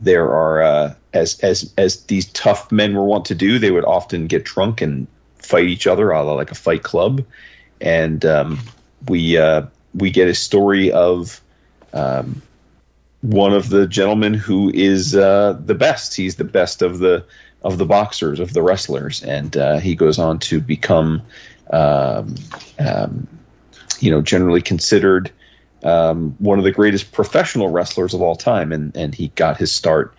There 0.00 0.30
are 0.30 0.62
uh, 0.62 0.94
as 1.12 1.38
as 1.40 1.72
as 1.76 2.04
these 2.04 2.26
tough 2.26 2.70
men 2.70 2.94
were 2.94 3.04
wont 3.04 3.24
to 3.26 3.34
do. 3.34 3.58
They 3.58 3.72
would 3.72 3.84
often 3.84 4.26
get 4.26 4.44
drunk 4.44 4.80
and 4.80 5.06
fight 5.38 5.64
each 5.64 5.86
other, 5.86 6.10
a 6.10 6.22
la 6.22 6.34
like 6.34 6.50
a 6.50 6.54
fight 6.54 6.82
club. 6.82 7.24
And 7.80 8.24
um, 8.24 8.60
we 9.08 9.36
uh, 9.36 9.62
we 9.94 10.10
get 10.10 10.28
a 10.28 10.34
story 10.34 10.92
of 10.92 11.40
um, 11.92 12.40
one 13.22 13.52
of 13.52 13.70
the 13.70 13.86
gentlemen 13.86 14.34
who 14.34 14.70
is 14.70 15.16
uh, 15.16 15.58
the 15.64 15.74
best. 15.74 16.14
He's 16.14 16.36
the 16.36 16.44
best 16.44 16.82
of 16.82 16.98
the 16.98 17.24
of 17.62 17.78
the 17.78 17.86
boxers 17.86 18.40
of 18.40 18.52
the 18.52 18.62
wrestlers, 18.62 19.22
and 19.22 19.56
uh, 19.56 19.78
he 19.78 19.94
goes 19.94 20.18
on 20.18 20.38
to 20.38 20.60
become, 20.60 21.22
um, 21.70 22.34
um, 22.78 23.26
you 24.00 24.10
know, 24.10 24.22
generally 24.22 24.62
considered 24.62 25.30
um, 25.82 26.34
one 26.38 26.58
of 26.58 26.64
the 26.64 26.72
greatest 26.72 27.12
professional 27.12 27.68
wrestlers 27.68 28.14
of 28.14 28.22
all 28.22 28.36
time. 28.36 28.72
And 28.72 28.96
and 28.96 29.14
he 29.14 29.28
got 29.28 29.56
his 29.56 29.72
start 29.72 30.14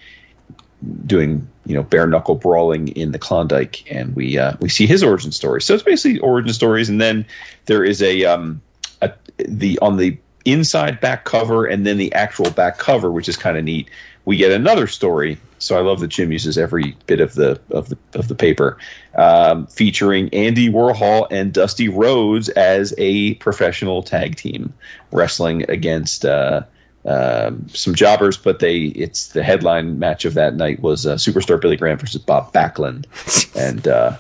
doing 1.05 1.47
you 1.65 1.75
know 1.75 1.83
bare 1.83 2.07
knuckle 2.07 2.35
brawling 2.35 2.89
in 2.89 3.11
the 3.11 3.19
Klondike, 3.19 3.89
and 3.91 4.15
we 4.15 4.37
uh, 4.37 4.53
we 4.59 4.69
see 4.69 4.87
his 4.87 5.03
origin 5.03 5.31
story. 5.31 5.61
So 5.61 5.73
it's 5.73 5.83
basically 5.83 6.19
origin 6.19 6.53
stories, 6.53 6.89
and 6.89 6.99
then 6.99 7.25
there 7.65 7.83
is 7.83 8.01
a 8.01 8.25
um 8.25 8.61
a, 9.01 9.11
the 9.37 9.79
on 9.79 9.97
the 9.97 10.17
inside 10.45 10.99
back 10.99 11.25
cover, 11.25 11.65
and 11.65 11.85
then 11.85 11.97
the 11.97 12.11
actual 12.13 12.49
back 12.51 12.79
cover, 12.79 13.11
which 13.11 13.29
is 13.29 13.37
kind 13.37 13.57
of 13.57 13.63
neat. 13.63 13.89
We 14.30 14.38
get 14.38 14.51
another 14.51 14.85
story. 14.85 15.39
So 15.57 15.76
I 15.76 15.81
love 15.81 16.01
that 16.01 16.10
Jim 16.10 16.31
uses 16.31 16.56
every 16.56 16.95
bit 17.07 17.19
of 17.19 17.34
the 17.34 17.60
of 17.72 17.89
the 17.89 17.97
of 18.14 18.27
the 18.27 18.35
paper, 18.35 18.77
um, 19.15 19.65
featuring 19.65 20.31
Andy 20.31 20.69
Warhol 20.69 21.26
and 21.31 21.51
Dusty 21.51 21.89
Rhodes 21.89 22.47
as 22.49 22.93
a 22.99 23.34
professional 23.35 24.03
tag 24.03 24.35
team 24.35 24.72
wrestling 25.11 25.68
against. 25.68 26.26
Uh, 26.26 26.61
um, 27.06 27.68
some 27.69 27.95
jobbers, 27.95 28.38
but 28.38 28.60
they 28.60 28.77
it's 29.03 29.30
the 29.30 29.41
headline 29.41 29.97
match 29.97 30.26
of 30.26 30.35
that 30.35 30.53
night 30.56 30.80
was 30.81 31.07
uh, 31.07 31.15
superstar 31.15 31.60
Billy 31.60 31.77
Graham 31.77 31.97
versus 31.97 32.22
Bob 32.22 32.53
Backlund, 32.53 33.06
and 33.56 33.88
uh, 33.88 34.15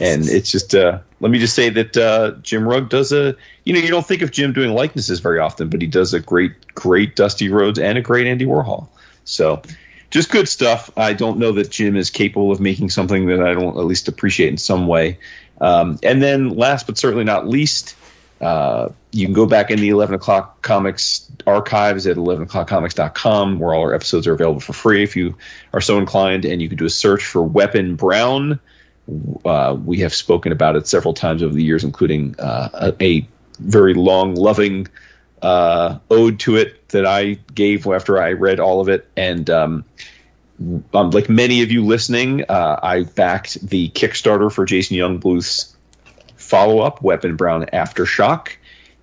and 0.00 0.28
it's 0.28 0.50
just 0.50 0.74
uh, 0.74 0.98
let 1.20 1.30
me 1.30 1.38
just 1.38 1.54
say 1.54 1.68
that 1.68 1.96
uh, 1.96 2.32
Jim 2.42 2.66
Rugg 2.66 2.88
does 2.88 3.12
a 3.12 3.36
you 3.64 3.74
know 3.74 3.78
you 3.78 3.90
don't 3.90 4.06
think 4.06 4.22
of 4.22 4.32
Jim 4.32 4.52
doing 4.52 4.72
likenesses 4.72 5.20
very 5.20 5.38
often, 5.38 5.68
but 5.68 5.80
he 5.80 5.86
does 5.86 6.14
a 6.14 6.18
great 6.18 6.74
great 6.74 7.14
Dusty 7.14 7.48
Rhodes 7.48 7.78
and 7.78 7.96
a 7.96 8.00
great 8.00 8.26
Andy 8.26 8.46
Warhol. 8.46 8.88
So 9.24 9.62
just 10.10 10.30
good 10.30 10.48
stuff. 10.48 10.90
I 10.96 11.14
don't 11.14 11.38
know 11.38 11.52
that 11.52 11.70
Jim 11.70 11.96
is 11.96 12.10
capable 12.10 12.52
of 12.52 12.60
making 12.60 12.90
something 12.90 13.26
that 13.26 13.40
I 13.40 13.54
don't 13.54 13.76
at 13.78 13.84
least 13.84 14.08
appreciate 14.08 14.48
in 14.48 14.58
some 14.58 14.86
way. 14.86 15.18
Um, 15.60 15.98
and 16.02 16.22
then 16.22 16.50
last 16.50 16.86
but 16.86 16.98
certainly 16.98 17.24
not 17.24 17.48
least. 17.48 17.96
Uh, 18.42 18.88
you 19.12 19.24
can 19.24 19.32
go 19.32 19.46
back 19.46 19.70
in 19.70 19.78
the 19.78 19.88
11 19.88 20.16
o'clock 20.16 20.60
comics 20.62 21.30
archives 21.46 22.06
at 22.08 22.16
11 22.16 22.46
o'clockcomics.com 22.46 23.60
where 23.60 23.72
all 23.72 23.82
our 23.82 23.94
episodes 23.94 24.26
are 24.26 24.32
available 24.32 24.60
for 24.60 24.72
free 24.72 25.02
if 25.02 25.14
you 25.14 25.36
are 25.72 25.80
so 25.80 25.96
inclined 25.96 26.44
and 26.44 26.60
you 26.60 26.68
can 26.68 26.76
do 26.76 26.84
a 26.84 26.90
search 26.90 27.24
for 27.24 27.42
weapon 27.42 27.94
brown 27.94 28.58
uh, 29.44 29.76
we 29.84 29.98
have 29.98 30.12
spoken 30.12 30.50
about 30.50 30.74
it 30.74 30.88
several 30.88 31.14
times 31.14 31.40
over 31.40 31.54
the 31.54 31.62
years 31.62 31.84
including 31.84 32.34
uh, 32.40 32.68
a, 33.00 33.04
a 33.04 33.28
very 33.60 33.94
long 33.94 34.34
loving 34.34 34.88
uh, 35.42 35.98
ode 36.10 36.38
to 36.40 36.56
it 36.56 36.88
that 36.88 37.06
i 37.06 37.32
gave 37.54 37.86
after 37.86 38.20
i 38.20 38.32
read 38.32 38.60
all 38.60 38.80
of 38.80 38.88
it 38.88 39.08
and 39.16 39.50
um, 39.50 39.84
um, 40.94 41.10
like 41.10 41.28
many 41.28 41.62
of 41.62 41.72
you 41.72 41.84
listening 41.84 42.44
uh, 42.48 42.78
i 42.82 43.02
backed 43.02 43.60
the 43.66 43.90
kickstarter 43.90 44.50
for 44.52 44.64
jason 44.64 44.96
Yungbluth's 44.96 45.72
follow 46.52 46.80
up, 46.80 47.00
Weapon 47.00 47.34
Brown 47.34 47.64
Aftershock, 47.72 48.48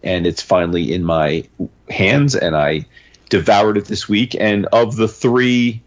and 0.04 0.28
it's 0.28 0.42
finally 0.42 0.94
in 0.94 1.04
my 1.04 1.44
hands. 1.90 2.36
And 2.36 2.56
I 2.56 2.86
devoured 3.30 3.78
it 3.78 3.86
this 3.86 4.08
week. 4.08 4.36
And 4.40 4.68
of 4.68 4.98
the 4.98 5.08
three 5.08 5.82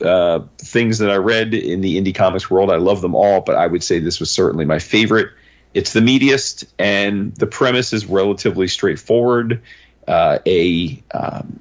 uh, 0.00 0.40
things 0.58 0.98
that 0.98 1.10
I 1.10 1.16
read 1.16 1.52
in 1.52 1.80
the 1.80 2.00
indie 2.00 2.14
comics 2.14 2.48
world, 2.48 2.70
I 2.70 2.76
love 2.76 3.00
them 3.00 3.16
all, 3.16 3.40
but 3.40 3.56
I 3.56 3.66
would 3.66 3.82
say 3.82 3.98
this 3.98 4.20
was 4.20 4.30
certainly 4.30 4.64
my 4.64 4.78
favorite. 4.78 5.30
It's 5.74 5.92
the 5.92 6.00
meatiest, 6.00 6.64
and 6.78 7.34
the 7.36 7.46
premise 7.46 7.92
is 7.92 8.06
relatively 8.06 8.68
straightforward. 8.68 9.62
Uh, 10.06 10.38
a 10.46 11.02
um, 11.12 11.60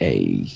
a 0.00 0.46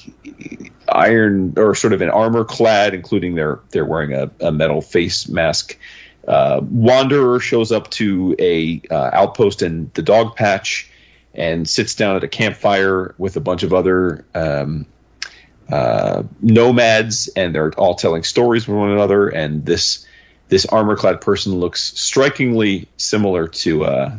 iron 0.88 1.54
or 1.56 1.74
sort 1.74 1.92
of 1.92 2.02
an 2.02 2.10
armor 2.10 2.44
clad, 2.44 2.94
including 2.94 3.34
their 3.34 3.60
they're 3.70 3.84
wearing 3.84 4.12
a, 4.12 4.30
a 4.40 4.52
metal 4.52 4.80
face 4.80 5.28
mask. 5.28 5.78
Uh, 6.26 6.60
wanderer 6.62 7.40
shows 7.40 7.72
up 7.72 7.90
to 7.90 8.36
a 8.38 8.80
uh, 8.90 9.10
outpost 9.12 9.62
in 9.62 9.90
the 9.94 10.02
dog 10.02 10.36
patch 10.36 10.88
and 11.34 11.68
sits 11.68 11.94
down 11.94 12.16
at 12.16 12.22
a 12.22 12.28
campfire 12.28 13.14
with 13.18 13.36
a 13.36 13.40
bunch 13.40 13.62
of 13.62 13.72
other 13.72 14.24
um, 14.34 14.86
uh, 15.70 16.22
nomads, 16.40 17.28
and 17.34 17.54
they're 17.54 17.72
all 17.72 17.94
telling 17.94 18.22
stories 18.22 18.68
with 18.68 18.76
one 18.76 18.90
another. 18.90 19.28
And 19.28 19.64
this 19.64 20.06
this 20.52 20.66
armor 20.66 20.94
clad 20.94 21.18
person 21.18 21.54
looks 21.54 21.98
strikingly 21.98 22.86
similar 22.98 23.48
to 23.48 23.86
uh, 23.86 24.18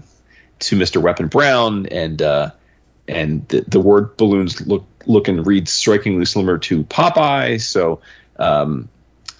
to 0.57 0.75
Mister 0.75 0.99
Weapon 0.99 1.27
Brown, 1.27 1.85
and 1.85 2.23
uh, 2.23 2.49
and 3.07 3.47
the, 3.49 3.61
the 3.67 3.79
word 3.79 4.17
balloons 4.17 4.65
look 4.65 4.83
look 5.05 5.27
and 5.27 5.45
read 5.45 5.69
strikingly 5.69 6.25
similar 6.25 6.57
to 6.57 6.85
Popeye. 6.85 7.61
So, 7.61 8.01
um, 8.37 8.89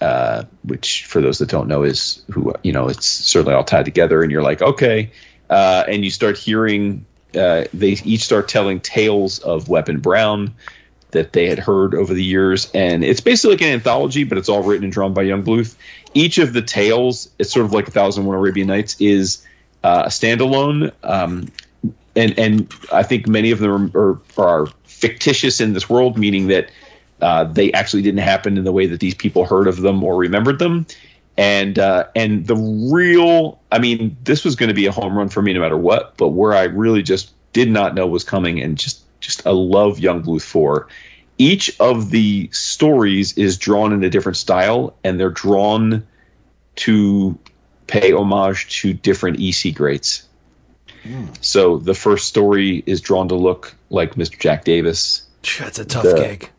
uh, 0.00 0.44
which 0.62 1.04
for 1.06 1.20
those 1.20 1.38
that 1.38 1.48
don't 1.48 1.66
know 1.66 1.82
is 1.82 2.22
who 2.30 2.54
you 2.62 2.72
know, 2.72 2.88
it's 2.88 3.06
certainly 3.06 3.54
all 3.54 3.64
tied 3.64 3.86
together, 3.86 4.22
and 4.22 4.30
you're 4.30 4.48
like, 4.48 4.62
okay, 4.62 5.10
uh, 5.50 5.82
and 5.88 6.04
you 6.04 6.12
start 6.12 6.38
hearing. 6.38 7.04
Uh, 7.34 7.64
they 7.74 7.98
each 8.04 8.22
start 8.22 8.46
telling 8.46 8.78
tales 8.78 9.40
of 9.40 9.68
Weapon 9.68 9.98
Brown 9.98 10.54
that 11.14 11.32
they 11.32 11.48
had 11.48 11.58
heard 11.58 11.94
over 11.94 12.12
the 12.12 12.22
years, 12.22 12.70
and 12.74 13.02
it's 13.02 13.20
basically 13.20 13.56
like 13.56 13.62
an 13.62 13.68
anthology, 13.68 14.24
but 14.24 14.36
it's 14.36 14.48
all 14.48 14.62
written 14.62 14.84
and 14.84 14.92
drawn 14.92 15.14
by 15.14 15.24
Yungbluth. 15.24 15.74
Each 16.12 16.38
of 16.38 16.52
the 16.52 16.62
tales, 16.62 17.30
it's 17.38 17.50
sort 17.50 17.64
of 17.64 17.72
like 17.72 17.88
a 17.88 17.90
Thousand 17.90 18.26
One 18.26 18.36
Arabian 18.36 18.68
Nights, 18.68 18.96
is 19.00 19.44
uh, 19.82 20.02
a 20.06 20.08
standalone. 20.08 20.92
Um, 21.02 21.50
and 22.14 22.38
and 22.38 22.72
I 22.92 23.02
think 23.02 23.26
many 23.26 23.50
of 23.50 23.58
them 23.58 23.90
are, 23.94 24.20
are 24.36 24.66
fictitious 24.84 25.60
in 25.60 25.72
this 25.72 25.88
world, 25.88 26.18
meaning 26.18 26.48
that 26.48 26.70
uh, 27.20 27.44
they 27.44 27.72
actually 27.72 28.02
didn't 28.02 28.20
happen 28.20 28.58
in 28.58 28.64
the 28.64 28.72
way 28.72 28.86
that 28.86 29.00
these 29.00 29.14
people 29.14 29.46
heard 29.46 29.66
of 29.66 29.80
them 29.80 30.04
or 30.04 30.16
remembered 30.16 30.58
them. 30.58 30.86
And 31.36 31.78
uh, 31.78 32.06
and 32.14 32.46
the 32.46 32.56
real, 32.56 33.60
I 33.72 33.78
mean, 33.78 34.16
this 34.24 34.44
was 34.44 34.54
going 34.54 34.68
to 34.68 34.74
be 34.74 34.86
a 34.86 34.92
home 34.92 35.16
run 35.16 35.28
for 35.28 35.42
me 35.42 35.52
no 35.52 35.60
matter 35.60 35.76
what. 35.76 36.16
But 36.16 36.28
where 36.28 36.54
I 36.54 36.64
really 36.64 37.02
just 37.02 37.32
did 37.52 37.70
not 37.70 37.94
know 37.94 38.06
was 38.06 38.24
coming, 38.24 38.60
and 38.60 38.78
just 38.78 39.03
just 39.24 39.46
I 39.46 39.50
love 39.50 39.98
Yungbluth 39.98 40.42
for. 40.42 40.88
Each 41.38 41.74
of 41.80 42.10
the 42.10 42.48
stories 42.52 43.36
is 43.36 43.56
drawn 43.58 43.92
in 43.92 44.04
a 44.04 44.10
different 44.10 44.36
style, 44.36 44.94
and 45.02 45.18
they're 45.18 45.30
drawn 45.30 46.06
to 46.76 47.38
pay 47.86 48.12
homage 48.12 48.80
to 48.80 48.92
different 48.92 49.40
EC 49.40 49.74
greats. 49.74 50.28
So 51.42 51.76
the 51.78 51.94
first 51.94 52.28
story 52.28 52.82
is 52.86 53.00
drawn 53.00 53.28
to 53.28 53.34
look 53.34 53.74
like 53.90 54.14
Mr. 54.14 54.38
Jack 54.38 54.64
Davis. 54.64 55.26
That's 55.58 55.78
a 55.78 55.84
tough 55.84 56.04
The- 56.04 56.14
gig. 56.16 56.50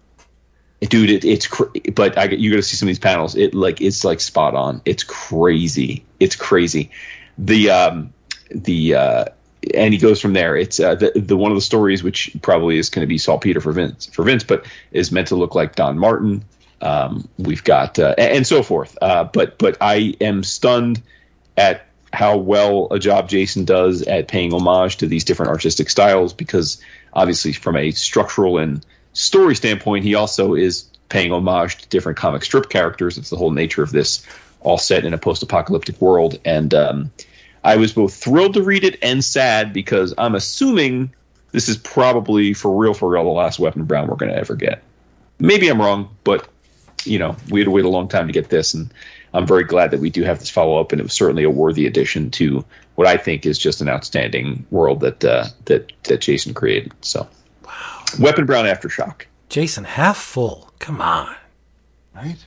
Dude, 0.82 1.10
it, 1.10 1.26
it's 1.26 1.48
cr- 1.48 1.64
but 1.96 2.16
I, 2.18 2.26
you 2.26 2.52
got 2.52 2.58
to 2.58 2.62
see 2.62 2.76
some 2.76 2.88
of 2.88 2.90
these 2.90 3.00
panels. 3.00 3.36
It 3.36 3.56
like 3.56 3.82
it's 3.82 4.04
like 4.04 4.20
spot 4.20 4.54
on. 4.54 4.82
It's 4.86 5.04
crazy. 5.04 6.06
It's 6.20 6.36
crazy. 6.36 6.92
The 7.40 7.72
um 7.72 8.14
the 8.52 8.94
uh 8.94 9.26
and 9.74 9.94
he 9.94 10.00
goes 10.00 10.22
from 10.22 10.34
there. 10.34 10.56
It's 10.56 10.80
uh, 10.80 10.96
the 10.96 11.12
the 11.16 11.38
one 11.38 11.52
of 11.52 11.58
the 11.58 11.62
stories 11.62 12.04
which 12.04 12.36
probably 12.42 12.78
is 12.78 12.90
going 12.90 13.04
to 13.04 13.08
be 13.08 13.18
saltpeter 13.18 13.62
for 13.62 13.72
Vince 13.72 14.06
for 14.08 14.24
Vince, 14.24 14.44
but 14.44 14.66
is 14.92 15.12
meant 15.12 15.30
to 15.30 15.36
look 15.36 15.56
like 15.56 15.76
Don 15.76 15.98
Martin. 15.98 16.44
Um, 16.82 17.28
we've 17.38 17.64
got 17.64 17.98
uh, 18.00 18.16
and, 18.18 18.38
and 18.38 18.48
so 18.48 18.64
forth. 18.64 18.98
Uh, 19.02 19.24
but 19.26 19.58
but 19.58 19.78
I 19.82 20.16
am 20.22 20.44
stunned 20.44 21.02
at 21.58 21.88
how 22.14 22.38
well 22.38 22.88
a 22.92 23.00
job 23.00 23.30
Jason 23.30 23.66
does 23.66 24.02
at 24.04 24.28
paying 24.28 24.54
homage 24.54 24.98
to 24.98 25.08
these 25.08 25.24
different 25.24 25.52
artistic 25.52 25.90
styles 25.90 26.34
because 26.34 26.82
obviously 27.14 27.54
from 27.54 27.76
a 27.76 27.92
structural 27.92 28.58
and 28.58 28.86
story 29.14 29.56
standpoint 29.56 30.04
he 30.04 30.16
also 30.16 30.54
is 30.56 30.90
paying 31.10 31.32
homage 31.32 31.78
to 31.78 31.90
different 31.90 32.18
comic 32.18 32.44
strip 32.44 32.70
characters 32.70 33.18
it's 33.18 33.30
the 33.30 33.36
whole 33.36 33.52
nature 33.52 33.84
of 33.84 33.92
this 33.92 34.26
all 34.62 34.78
set 34.78 35.06
in 35.06 35.14
a 35.14 35.18
post-apocalyptic 35.18 36.02
world 36.02 36.40
and 36.44 36.74
um, 36.74 37.12
I 37.66 37.76
was 37.76 37.92
both 37.92 38.14
thrilled 38.14 38.54
to 38.54 38.64
read 38.64 38.84
it 38.84 38.98
and 39.02 39.24
sad 39.24 39.74
because 39.74 40.14
I'm 40.18 40.36
assuming 40.36 41.14
this 41.52 41.68
is 41.68 41.78
probably 41.78 42.54
for 42.54 42.76
real 42.76 42.94
for 42.94 43.10
real 43.10 43.24
the 43.26 43.30
last 43.30 43.60
Weapon 43.60 43.84
Brown 43.84 44.08
we're 44.08 44.16
going 44.16 44.32
to 44.32 44.38
ever 44.38 44.56
get 44.56 44.82
maybe 45.40 45.68
I'm 45.68 45.82
wrong 45.82 46.16
but 46.24 46.48
you 47.04 47.20
know 47.20 47.36
we 47.50 47.60
had 47.60 47.66
to 47.66 47.72
wait 47.72 47.86
a 47.86 47.90
long 47.90 48.08
time 48.08 48.28
to 48.28 48.34
get 48.34 48.50
this 48.50 48.74
and 48.74 48.90
I'm 49.36 49.46
very 49.46 49.66
glad 49.66 49.92
that 49.92 50.00
we 50.00 50.10
do 50.10 50.24
have 50.24 50.40
this 50.40 50.50
follow 50.50 50.80
up, 50.80 50.94
and 50.94 51.02
it 51.02 51.04
was 51.04 51.14
certainly 51.14 51.44
a 51.44 51.50
worthy 51.50 51.86
addition 51.86 52.32
to 52.32 52.64
what 52.96 53.06
I 53.06 53.18
think 53.18 53.46
is 53.46 53.60
just 53.60 53.82
an 53.82 53.90
outstanding 53.90 54.66
world 54.72 55.02
that 55.02 55.24
uh, 55.26 55.48
that 55.66 55.92
that 56.04 56.22
Jason 56.22 56.54
created. 56.54 56.94
So, 57.02 57.28
wow. 57.66 58.06
Weapon 58.18 58.46
Brown 58.46 58.64
Aftershock. 58.64 59.24
Jason, 59.50 59.84
half 59.84 60.18
full. 60.18 60.72
Come 60.80 61.02
on. 61.02 61.36
Right? 62.16 62.38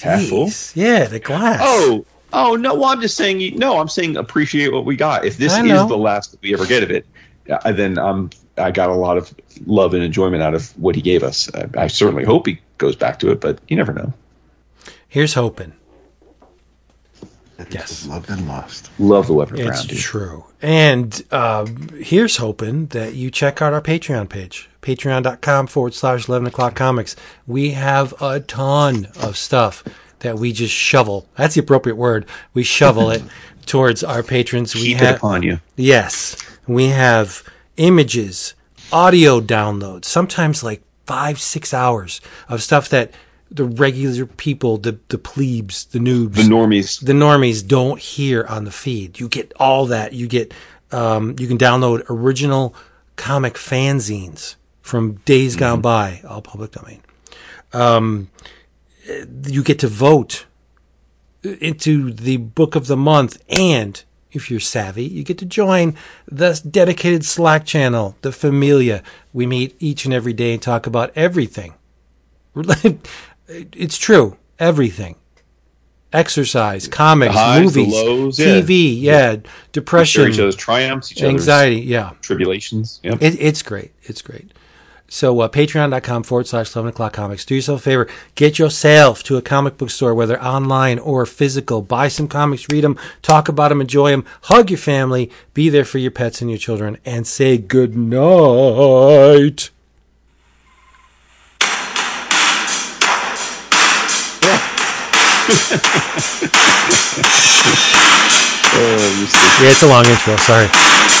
Half 0.00 0.24
full? 0.24 0.50
Yeah, 0.74 1.04
the 1.04 1.20
glass. 1.20 1.60
Oh, 1.62 2.04
oh 2.32 2.56
no! 2.56 2.74
Well, 2.74 2.86
I'm 2.90 3.00
just 3.00 3.16
saying. 3.16 3.58
No, 3.58 3.78
I'm 3.78 3.88
saying 3.88 4.16
appreciate 4.16 4.72
what 4.72 4.84
we 4.84 4.96
got. 4.96 5.24
If 5.24 5.36
this 5.38 5.52
is 5.52 5.88
the 5.88 5.98
last 5.98 6.32
that 6.32 6.42
we 6.42 6.52
ever 6.54 6.66
get 6.66 6.82
of 6.82 6.90
it, 6.90 7.06
uh, 7.50 7.72
then 7.72 7.98
I'm 7.98 8.30
I 8.58 8.70
got 8.70 8.90
a 8.90 8.94
lot 8.94 9.16
of 9.16 9.34
love 9.66 9.94
and 9.94 10.02
enjoyment 10.02 10.42
out 10.42 10.54
of 10.54 10.76
what 10.78 10.94
he 10.94 11.02
gave 11.02 11.22
us. 11.22 11.50
I, 11.54 11.68
I 11.76 11.86
certainly 11.86 12.24
hope 12.24 12.46
he 12.46 12.60
goes 12.78 12.96
back 12.96 13.18
to 13.20 13.30
it, 13.30 13.40
but 13.40 13.58
you 13.68 13.76
never 13.76 13.92
know. 13.92 14.12
Here's 15.08 15.34
hoping. 15.34 15.72
Yes. 17.70 18.02
is 18.02 18.08
Loved 18.08 18.30
and 18.30 18.48
lost. 18.48 18.90
Love 18.98 19.26
the 19.26 19.34
Weapon 19.34 19.58
It's 19.60 19.84
Brown. 19.86 19.98
true. 19.98 20.44
And 20.60 21.22
um, 21.32 21.88
here's 22.00 22.38
hoping 22.38 22.86
that 22.86 23.14
you 23.14 23.30
check 23.30 23.62
out 23.62 23.72
our 23.72 23.80
Patreon 23.80 24.28
page, 24.28 24.68
patreon.com 24.80 25.66
forward 25.68 25.94
slash 25.94 26.28
11 26.28 26.48
o'clock 26.48 26.74
comics. 26.74 27.16
We 27.46 27.70
have 27.72 28.20
a 28.20 28.40
ton 28.40 29.08
of 29.20 29.36
stuff 29.36 29.84
that 30.22 30.38
we 30.38 30.52
just 30.52 30.74
shovel. 30.74 31.26
That's 31.36 31.54
the 31.54 31.60
appropriate 31.60 31.96
word. 31.96 32.26
We 32.54 32.62
shovel 32.64 33.10
it 33.10 33.22
towards 33.66 34.02
our 34.02 34.22
patrons. 34.22 34.74
We 34.74 34.94
Keep 34.94 35.02
it 35.02 35.16
upon 35.16 35.42
you. 35.42 35.60
Yes, 35.76 36.36
we 36.66 36.88
have 36.88 37.42
images, 37.76 38.54
audio 38.92 39.40
downloads, 39.40 40.06
sometimes 40.06 40.62
like 40.62 40.82
five, 41.06 41.40
six 41.40 41.72
hours 41.74 42.20
of 42.48 42.62
stuff 42.62 42.88
that 42.88 43.12
the 43.50 43.64
regular 43.64 44.24
people, 44.26 44.78
the, 44.78 44.98
the 45.08 45.18
plebes, 45.18 45.84
the 45.86 45.98
noobs, 45.98 46.36
The 46.36 46.42
normies. 46.42 47.04
the 47.04 47.12
normies 47.12 47.66
don't 47.66 48.00
hear 48.00 48.44
on 48.48 48.64
the 48.64 48.70
feed. 48.70 49.20
You 49.20 49.28
get 49.28 49.52
all 49.60 49.86
that. 49.86 50.14
You 50.14 50.26
get 50.26 50.54
um, 50.90 51.36
you 51.38 51.46
can 51.48 51.58
download 51.58 52.02
original 52.08 52.74
comic 53.16 53.54
fanzines 53.54 54.56
from 54.82 55.14
days 55.24 55.56
gone 55.56 55.80
by, 55.80 56.20
all 56.28 56.42
public 56.42 56.70
domain. 56.72 57.00
Um, 57.72 58.28
you 59.46 59.62
get 59.62 59.78
to 59.80 59.88
vote 59.88 60.46
uh, 61.44 61.50
into 61.60 62.12
the 62.12 62.36
book 62.36 62.74
of 62.76 62.86
the 62.86 62.96
month, 62.96 63.42
and 63.48 64.02
if 64.30 64.50
you're 64.50 64.60
savvy, 64.60 65.04
you 65.04 65.24
get 65.24 65.38
to 65.38 65.44
join 65.44 65.94
the 66.26 66.60
dedicated 66.68 67.24
Slack 67.24 67.64
channel, 67.64 68.16
the 68.22 68.32
Familia. 68.32 69.02
We 69.32 69.46
meet 69.46 69.76
each 69.78 70.04
and 70.04 70.14
every 70.14 70.32
day 70.32 70.52
and 70.52 70.62
talk 70.62 70.86
about 70.86 71.12
everything. 71.14 71.74
it's 73.48 73.98
true, 73.98 74.36
everything. 74.58 75.16
Exercise, 76.12 76.88
comics, 76.88 77.34
highs, 77.34 77.62
movies, 77.62 77.94
lows, 77.94 78.38
yeah. 78.38 78.46
TV, 78.46 79.00
yeah, 79.00 79.30
Share 79.32 79.42
depression, 79.72 80.28
each 80.28 80.38
other's 80.38 80.56
triumphs, 80.56 81.10
each 81.12 81.22
other's 81.22 81.30
anxiety, 81.30 81.80
yeah. 81.80 82.12
tribulations. 82.20 83.00
Yep. 83.02 83.22
It, 83.22 83.40
it's 83.40 83.62
great. 83.62 83.92
It's 84.02 84.20
great. 84.20 84.52
So 85.12 85.40
uh, 85.40 85.48
patreon.com 85.50 86.22
forward 86.22 86.46
slash 86.46 86.74
11 86.74 86.88
o'clock 86.88 87.12
comics. 87.12 87.44
Do 87.44 87.54
yourself 87.54 87.80
a 87.80 87.82
favor. 87.82 88.08
Get 88.34 88.58
yourself 88.58 89.22
to 89.24 89.36
a 89.36 89.42
comic 89.42 89.76
book 89.76 89.90
store, 89.90 90.14
whether 90.14 90.42
online 90.42 90.98
or 90.98 91.26
physical. 91.26 91.82
Buy 91.82 92.08
some 92.08 92.26
comics, 92.26 92.66
read 92.72 92.82
them, 92.82 92.98
talk 93.20 93.46
about 93.46 93.68
them, 93.68 93.82
enjoy 93.82 94.10
them, 94.10 94.24
hug 94.44 94.70
your 94.70 94.78
family, 94.78 95.30
be 95.52 95.68
there 95.68 95.84
for 95.84 95.98
your 95.98 96.12
pets 96.12 96.40
and 96.40 96.50
your 96.50 96.58
children, 96.58 96.96
and 97.04 97.26
say 97.26 97.58
good 97.58 97.94
night. 97.94 99.68
Yeah, 109.62 109.70
it's 109.70 109.82
a 109.82 109.86
long 109.86 110.04
intro. 110.06 110.36
Sorry. 110.38 111.11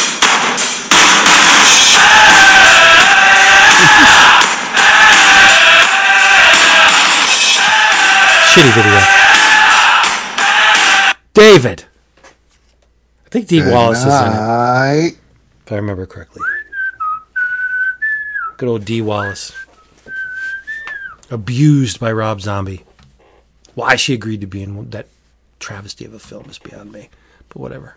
Shitty 8.52 8.74
video. 8.74 9.00
David. 11.32 11.84
I 13.24 13.28
think 13.30 13.46
Dee 13.46 13.62
Wallace 13.62 14.00
is 14.00 14.04
in 14.04 14.32
it, 14.32 15.16
if 15.64 15.72
I 15.72 15.76
remember 15.76 16.04
correctly. 16.04 16.42
Good 18.58 18.68
old 18.68 18.84
D. 18.84 19.00
Wallace. 19.00 19.52
Abused 21.30 21.98
by 21.98 22.12
Rob 22.12 22.42
Zombie. 22.42 22.84
Why 23.74 23.96
she 23.96 24.12
agreed 24.12 24.42
to 24.42 24.46
be 24.46 24.62
in 24.62 24.90
that 24.90 25.06
travesty 25.58 26.04
of 26.04 26.12
a 26.12 26.18
film 26.18 26.50
is 26.50 26.58
beyond 26.58 26.92
me. 26.92 27.08
But 27.48 27.56
whatever. 27.56 27.96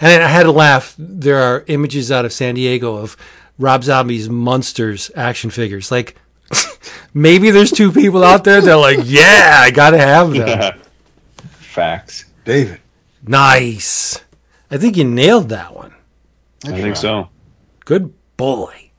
And 0.00 0.22
I 0.22 0.28
had 0.28 0.44
to 0.44 0.50
laugh. 0.50 0.94
There 0.96 1.42
are 1.42 1.64
images 1.66 2.10
out 2.10 2.24
of 2.24 2.32
San 2.32 2.54
Diego 2.54 2.96
of 2.96 3.18
Rob 3.58 3.84
Zombie's 3.84 4.30
Monsters 4.30 5.10
action 5.14 5.50
figures. 5.50 5.90
Like, 5.90 6.16
maybe 7.14 7.50
there's 7.50 7.70
two 7.70 7.92
people 7.92 8.22
out 8.24 8.44
there 8.44 8.60
that 8.60 8.70
are 8.70 8.80
like, 8.80 9.00
yeah, 9.04 9.58
I 9.60 9.70
gotta 9.70 9.98
have 9.98 10.30
them. 10.32 10.78
Facts. 11.60 12.26
David. 12.44 12.80
Nice. 13.26 14.20
I 14.70 14.78
think 14.78 14.96
you 14.96 15.04
nailed 15.04 15.48
that 15.50 15.74
one. 15.74 15.94
I 16.64 16.72
think 16.80 16.96
so. 16.96 17.28
Good 17.84 18.12
boy. 18.36 18.90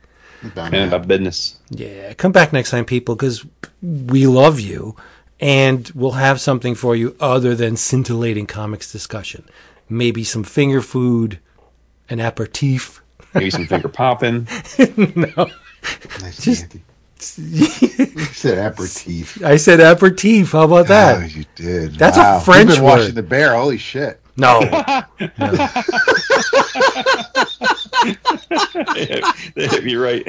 Bound 0.55 0.73
And 0.73 0.91
to 0.91 0.95
about 0.97 1.07
business. 1.07 1.57
Yeah, 1.69 2.13
come 2.13 2.31
back 2.31 2.51
next 2.51 2.71
time, 2.71 2.83
people, 2.85 3.15
because 3.15 3.45
we 3.81 4.27
love 4.27 4.59
you, 4.59 4.95
and 5.39 5.89
we'll 5.95 6.11
have 6.11 6.41
something 6.41 6.75
for 6.75 6.95
you 6.95 7.15
other 7.19 7.55
than 7.55 7.77
scintillating 7.77 8.45
comics 8.45 8.91
discussion. 8.91 9.45
Maybe 9.87 10.23
some 10.25 10.43
finger 10.43 10.81
food, 10.81 11.39
an 12.09 12.19
aperitif. 12.19 13.01
Maybe 13.33 13.49
some 13.51 13.67
finger 13.67 13.87
popping. 13.89 14.47
no, 14.77 15.49
Nice 16.21 16.41
Just- 16.43 16.63
Andy. 16.63 16.83
You 17.37 17.65
said 18.33 18.57
aperitif. 18.57 19.43
I 19.43 19.57
said 19.57 19.79
aperitif. 19.79 20.51
How 20.51 20.63
about 20.63 20.85
Oh, 20.85 20.89
that? 20.89 21.35
you 21.35 21.45
did. 21.55 21.95
That's 21.95 22.17
a. 22.17 22.39
French 22.41 22.69
You've 22.69 22.77
been 22.77 22.85
word. 22.85 22.99
washing 22.99 23.15
the 23.15 23.23
bear. 23.23 23.55
Holy 23.55 23.77
shit. 23.77 24.19
No, 24.35 24.61
You're 29.83 30.01
right. 30.01 30.25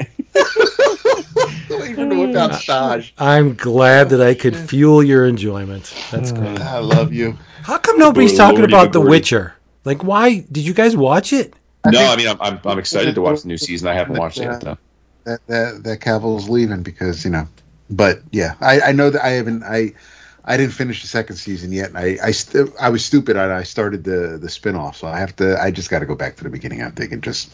Waiting 1.69 2.09
to 2.09 2.15
whip 2.15 2.35
out 2.35 2.51
Staj. 2.51 3.11
I'm 3.17 3.55
glad 3.55 4.09
that 4.09 4.21
I 4.21 4.35
could 4.35 4.55
fuel 4.55 5.03
your 5.03 5.25
enjoyment. 5.25 5.93
That's 6.11 6.31
mm. 6.31 6.37
great. 6.37 6.59
I 6.61 6.79
love 6.79 7.13
you. 7.13 7.37
How 7.63 7.77
come 7.79 7.97
nobody's 7.97 8.31
Good 8.33 8.37
talking 8.37 8.63
about 8.63 8.91
good 8.91 9.01
The. 9.01 9.09
Witcher? 9.09 9.55
Like, 9.85 10.03
why 10.03 10.39
did 10.51 10.65
you 10.65 10.73
guys 10.73 10.95
watch 10.95 11.33
it? 11.33 11.53
No, 11.87 12.11
I 12.11 12.15
mean 12.15 12.27
I'm, 12.27 12.41
I'm 12.41 12.59
I'm 12.65 12.79
excited 12.79 13.15
to 13.15 13.21
watch 13.21 13.41
the 13.41 13.47
new 13.47 13.57
season. 13.57 13.87
I 13.87 13.93
haven't 13.93 14.17
watched 14.17 14.37
it 14.39 14.43
yet 14.43 14.61
though. 14.61 14.77
That 15.25 15.45
that 15.47 15.83
that 15.83 15.99
Cavill's 16.01 16.49
leaving 16.49 16.83
because 16.83 17.25
you 17.25 17.31
know. 17.31 17.47
But 17.89 18.21
yeah, 18.31 18.55
I, 18.61 18.81
I 18.81 18.91
know 18.93 19.09
that 19.09 19.23
I 19.23 19.29
haven't 19.29 19.63
I 19.63 19.93
I 20.43 20.57
didn't 20.57 20.73
finish 20.73 21.01
the 21.01 21.07
second 21.07 21.35
season 21.35 21.71
yet. 21.71 21.89
And 21.89 21.97
I 21.97 22.17
I 22.23 22.31
st- 22.31 22.71
I 22.79 22.89
was 22.89 23.03
stupid. 23.03 23.35
I, 23.35 23.57
I 23.57 23.63
started 23.63 24.03
the 24.03 24.37
the 24.39 24.49
spin 24.49 24.75
off, 24.75 24.97
so 24.97 25.07
I 25.07 25.19
have 25.19 25.35
to. 25.35 25.61
I 25.61 25.71
just 25.71 25.89
got 25.89 25.99
to 25.99 26.05
go 26.05 26.15
back 26.15 26.37
to 26.37 26.43
the 26.43 26.49
beginning. 26.49 26.81
I 26.81 26.89
think 26.89 27.11
and 27.11 27.21
just 27.21 27.51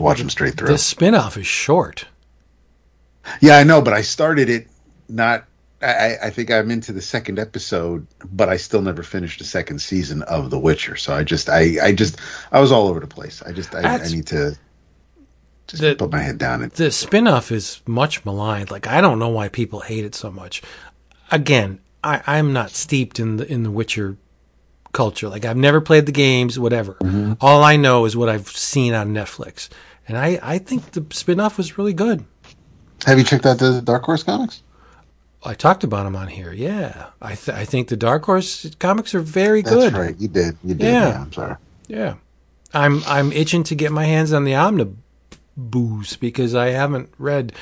watch 0.00 0.18
them 0.18 0.30
straight 0.30 0.54
through. 0.54 0.68
The 0.68 0.78
spin-off 0.78 1.36
is 1.36 1.46
short. 1.46 2.06
Yeah, 3.40 3.56
I 3.56 3.64
know, 3.64 3.80
but 3.80 3.92
I 3.92 4.02
started 4.02 4.48
it 4.48 4.68
not. 5.08 5.44
I, 5.80 6.16
I 6.22 6.30
think 6.30 6.50
I'm 6.52 6.70
into 6.70 6.92
the 6.92 7.02
second 7.02 7.40
episode, 7.40 8.06
but 8.24 8.48
I 8.48 8.56
still 8.56 8.82
never 8.82 9.02
finished 9.02 9.40
the 9.40 9.44
second 9.44 9.80
season 9.80 10.22
of 10.22 10.50
The 10.50 10.58
Witcher. 10.58 10.94
So 10.94 11.12
I 11.12 11.24
just, 11.24 11.48
I, 11.48 11.76
I 11.82 11.92
just, 11.92 12.20
I 12.52 12.60
was 12.60 12.70
all 12.70 12.86
over 12.86 13.00
the 13.00 13.08
place. 13.08 13.42
I 13.42 13.50
just, 13.50 13.74
I, 13.74 13.96
I 13.96 14.08
need 14.08 14.28
to 14.28 14.56
just 15.68 15.82
The- 15.82 15.94
put 15.94 16.10
my 16.12 16.20
head 16.20 16.38
down 16.38 16.62
and 16.62 16.72
the 16.72 16.90
spin-off 16.90 17.50
is 17.52 17.80
much 17.86 18.24
maligned. 18.24 18.70
Like 18.70 18.86
I 18.86 19.00
don't 19.00 19.18
know 19.18 19.28
why 19.28 19.48
people 19.48 19.80
hate 19.80 20.04
it 20.04 20.14
so 20.14 20.30
much. 20.30 20.62
Again, 21.30 21.80
I, 22.04 22.20
I'm 22.26 22.52
not 22.52 22.70
steeped 22.72 23.18
in 23.20 23.36
the 23.36 23.50
in 23.50 23.62
the 23.62 23.70
Witcher 23.70 24.16
culture. 24.92 25.28
Like 25.28 25.44
I've 25.44 25.56
never 25.56 25.80
played 25.80 26.06
the 26.06 26.12
games, 26.12 26.58
whatever. 26.58 26.94
Mm-hmm. 26.94 27.34
All 27.40 27.62
I 27.62 27.76
know 27.76 28.04
is 28.04 28.16
what 28.16 28.28
I've 28.28 28.48
seen 28.48 28.92
on 28.94 29.14
Netflix. 29.14 29.68
And 30.08 30.18
I, 30.18 30.38
I 30.42 30.58
think 30.58 30.90
the 30.92 31.06
spin-off 31.14 31.56
was 31.56 31.78
really 31.78 31.92
good. 31.94 32.24
Have 33.06 33.18
you 33.18 33.24
checked 33.24 33.46
out 33.46 33.58
the 33.58 33.80
Dark 33.80 34.02
Horse 34.04 34.22
comics? 34.24 34.62
I 35.44 35.54
talked 35.54 35.82
about 35.84 36.04
them 36.04 36.14
on 36.16 36.28
here. 36.28 36.52
Yeah. 36.52 37.06
I 37.20 37.34
th- 37.34 37.56
I 37.56 37.64
think 37.64 37.88
the 37.88 37.96
Dark 37.96 38.24
Horse 38.24 38.68
comics 38.78 39.14
are 39.14 39.20
very 39.20 39.62
That's 39.62 39.74
good. 39.74 39.92
right. 39.94 40.14
You 40.20 40.28
did. 40.28 40.56
You 40.62 40.74
did. 40.74 40.84
Yeah. 40.86 41.08
Yeah. 41.08 41.20
I'm 41.22 41.32
sorry. 41.32 41.56
Yeah. 41.88 42.14
I'm 42.74 43.02
I'm 43.06 43.32
itching 43.32 43.62
to 43.64 43.74
get 43.74 43.92
my 43.92 44.04
hands 44.04 44.32
on 44.32 44.44
the 44.44 44.54
omnibus 44.54 44.96
because 45.56 46.54
I 46.54 46.70
haven't 46.70 47.12
read 47.18 47.52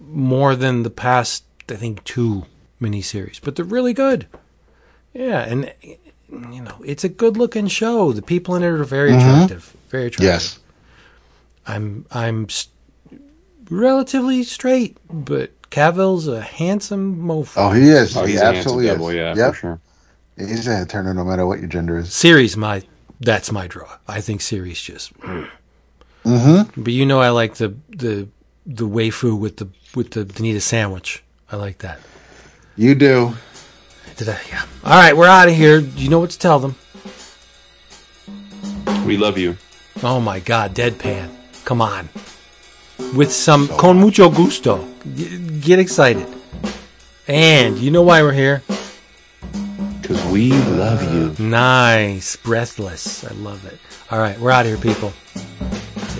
more 0.00 0.56
than 0.56 0.82
the 0.82 0.90
past 0.90 1.44
I 1.68 1.76
think 1.76 2.04
two 2.04 2.46
miniseries, 2.80 3.40
but 3.42 3.56
they're 3.56 3.64
really 3.64 3.92
good. 3.92 4.26
Yeah, 5.14 5.40
and 5.40 5.72
you 6.30 6.62
know, 6.62 6.76
it's 6.84 7.04
a 7.04 7.08
good 7.08 7.36
looking 7.36 7.66
show. 7.68 8.12
The 8.12 8.22
people 8.22 8.54
in 8.56 8.62
it 8.62 8.66
are 8.66 8.84
very 8.84 9.10
mm-hmm. 9.10 9.28
attractive. 9.28 9.76
Very 9.88 10.06
attractive. 10.06 10.24
Yes. 10.24 10.58
I'm 11.66 12.06
I'm 12.10 12.46
s 12.46 12.68
relatively 13.70 14.42
straight, 14.42 14.96
but 15.10 15.50
Cavill's 15.70 16.26
a 16.28 16.40
handsome 16.40 17.22
mofo. 17.22 17.52
Oh, 17.56 17.70
he 17.70 17.88
is. 17.88 18.16
Oh, 18.16 18.24
he 18.24 18.32
he's 18.32 18.40
a 18.40 18.44
handsome 18.44 18.58
absolutely 18.58 18.86
devil, 18.86 19.08
is. 19.10 19.14
yeah, 19.16 19.34
Yep. 19.36 19.54
for 19.54 19.60
sure. 19.60 19.80
He's 20.38 20.66
a 20.66 20.86
turner 20.86 21.14
no 21.14 21.24
matter 21.24 21.46
what 21.46 21.60
your 21.60 21.68
gender 21.68 21.98
is. 21.98 22.12
Series 22.12 22.56
my 22.56 22.82
that's 23.20 23.52
my 23.52 23.66
draw. 23.66 23.98
I 24.08 24.20
think 24.20 24.40
series 24.40 24.80
just. 24.80 25.14
Mm. 25.20 25.48
Mm-hmm. 26.24 26.82
But 26.82 26.92
you 26.92 27.06
know, 27.06 27.20
I 27.20 27.30
like 27.30 27.54
the 27.54 27.74
the 27.88 28.28
the 28.66 28.88
waifu 28.88 29.38
with 29.38 29.56
the 29.56 29.68
with 29.94 30.10
the 30.12 30.24
Danita 30.24 30.60
sandwich. 30.60 31.22
I 31.50 31.56
like 31.56 31.78
that. 31.78 32.00
You 32.76 32.94
do. 32.94 33.34
Did 34.16 34.28
I? 34.28 34.40
Yeah. 34.48 34.64
All 34.84 34.92
right, 34.92 35.16
we're 35.16 35.26
out 35.26 35.48
of 35.48 35.54
here. 35.54 35.78
You 35.78 36.08
know 36.08 36.20
what 36.20 36.30
to 36.30 36.38
tell 36.38 36.58
them. 36.58 36.76
We 39.06 39.16
love 39.16 39.36
you. 39.36 39.56
Oh 40.02 40.20
my 40.20 40.40
God, 40.40 40.74
deadpan! 40.74 41.30
Come 41.64 41.80
on, 41.82 42.08
with 43.14 43.32
some 43.32 43.68
con 43.68 43.98
mucho 43.98 44.30
gusto. 44.30 44.86
Get 45.60 45.78
excited. 45.78 46.26
And 47.28 47.78
you 47.78 47.90
know 47.90 48.02
why 48.02 48.22
we're 48.22 48.32
here? 48.32 48.62
Because 50.00 50.24
we 50.26 50.50
love 50.52 51.02
you. 51.14 51.34
Nice, 51.44 52.36
breathless. 52.36 53.24
I 53.24 53.32
love 53.34 53.64
it. 53.64 53.78
All 54.10 54.18
right, 54.18 54.38
we're 54.38 54.50
out 54.50 54.66
of 54.66 54.72
here, 54.72 54.78
people. 54.78 55.12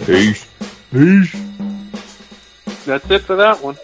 Peace. 0.05 0.47
Peace. 0.93 1.33
That's 2.85 3.09
it 3.11 3.21
for 3.21 3.37
that 3.37 3.63
one. 3.63 3.77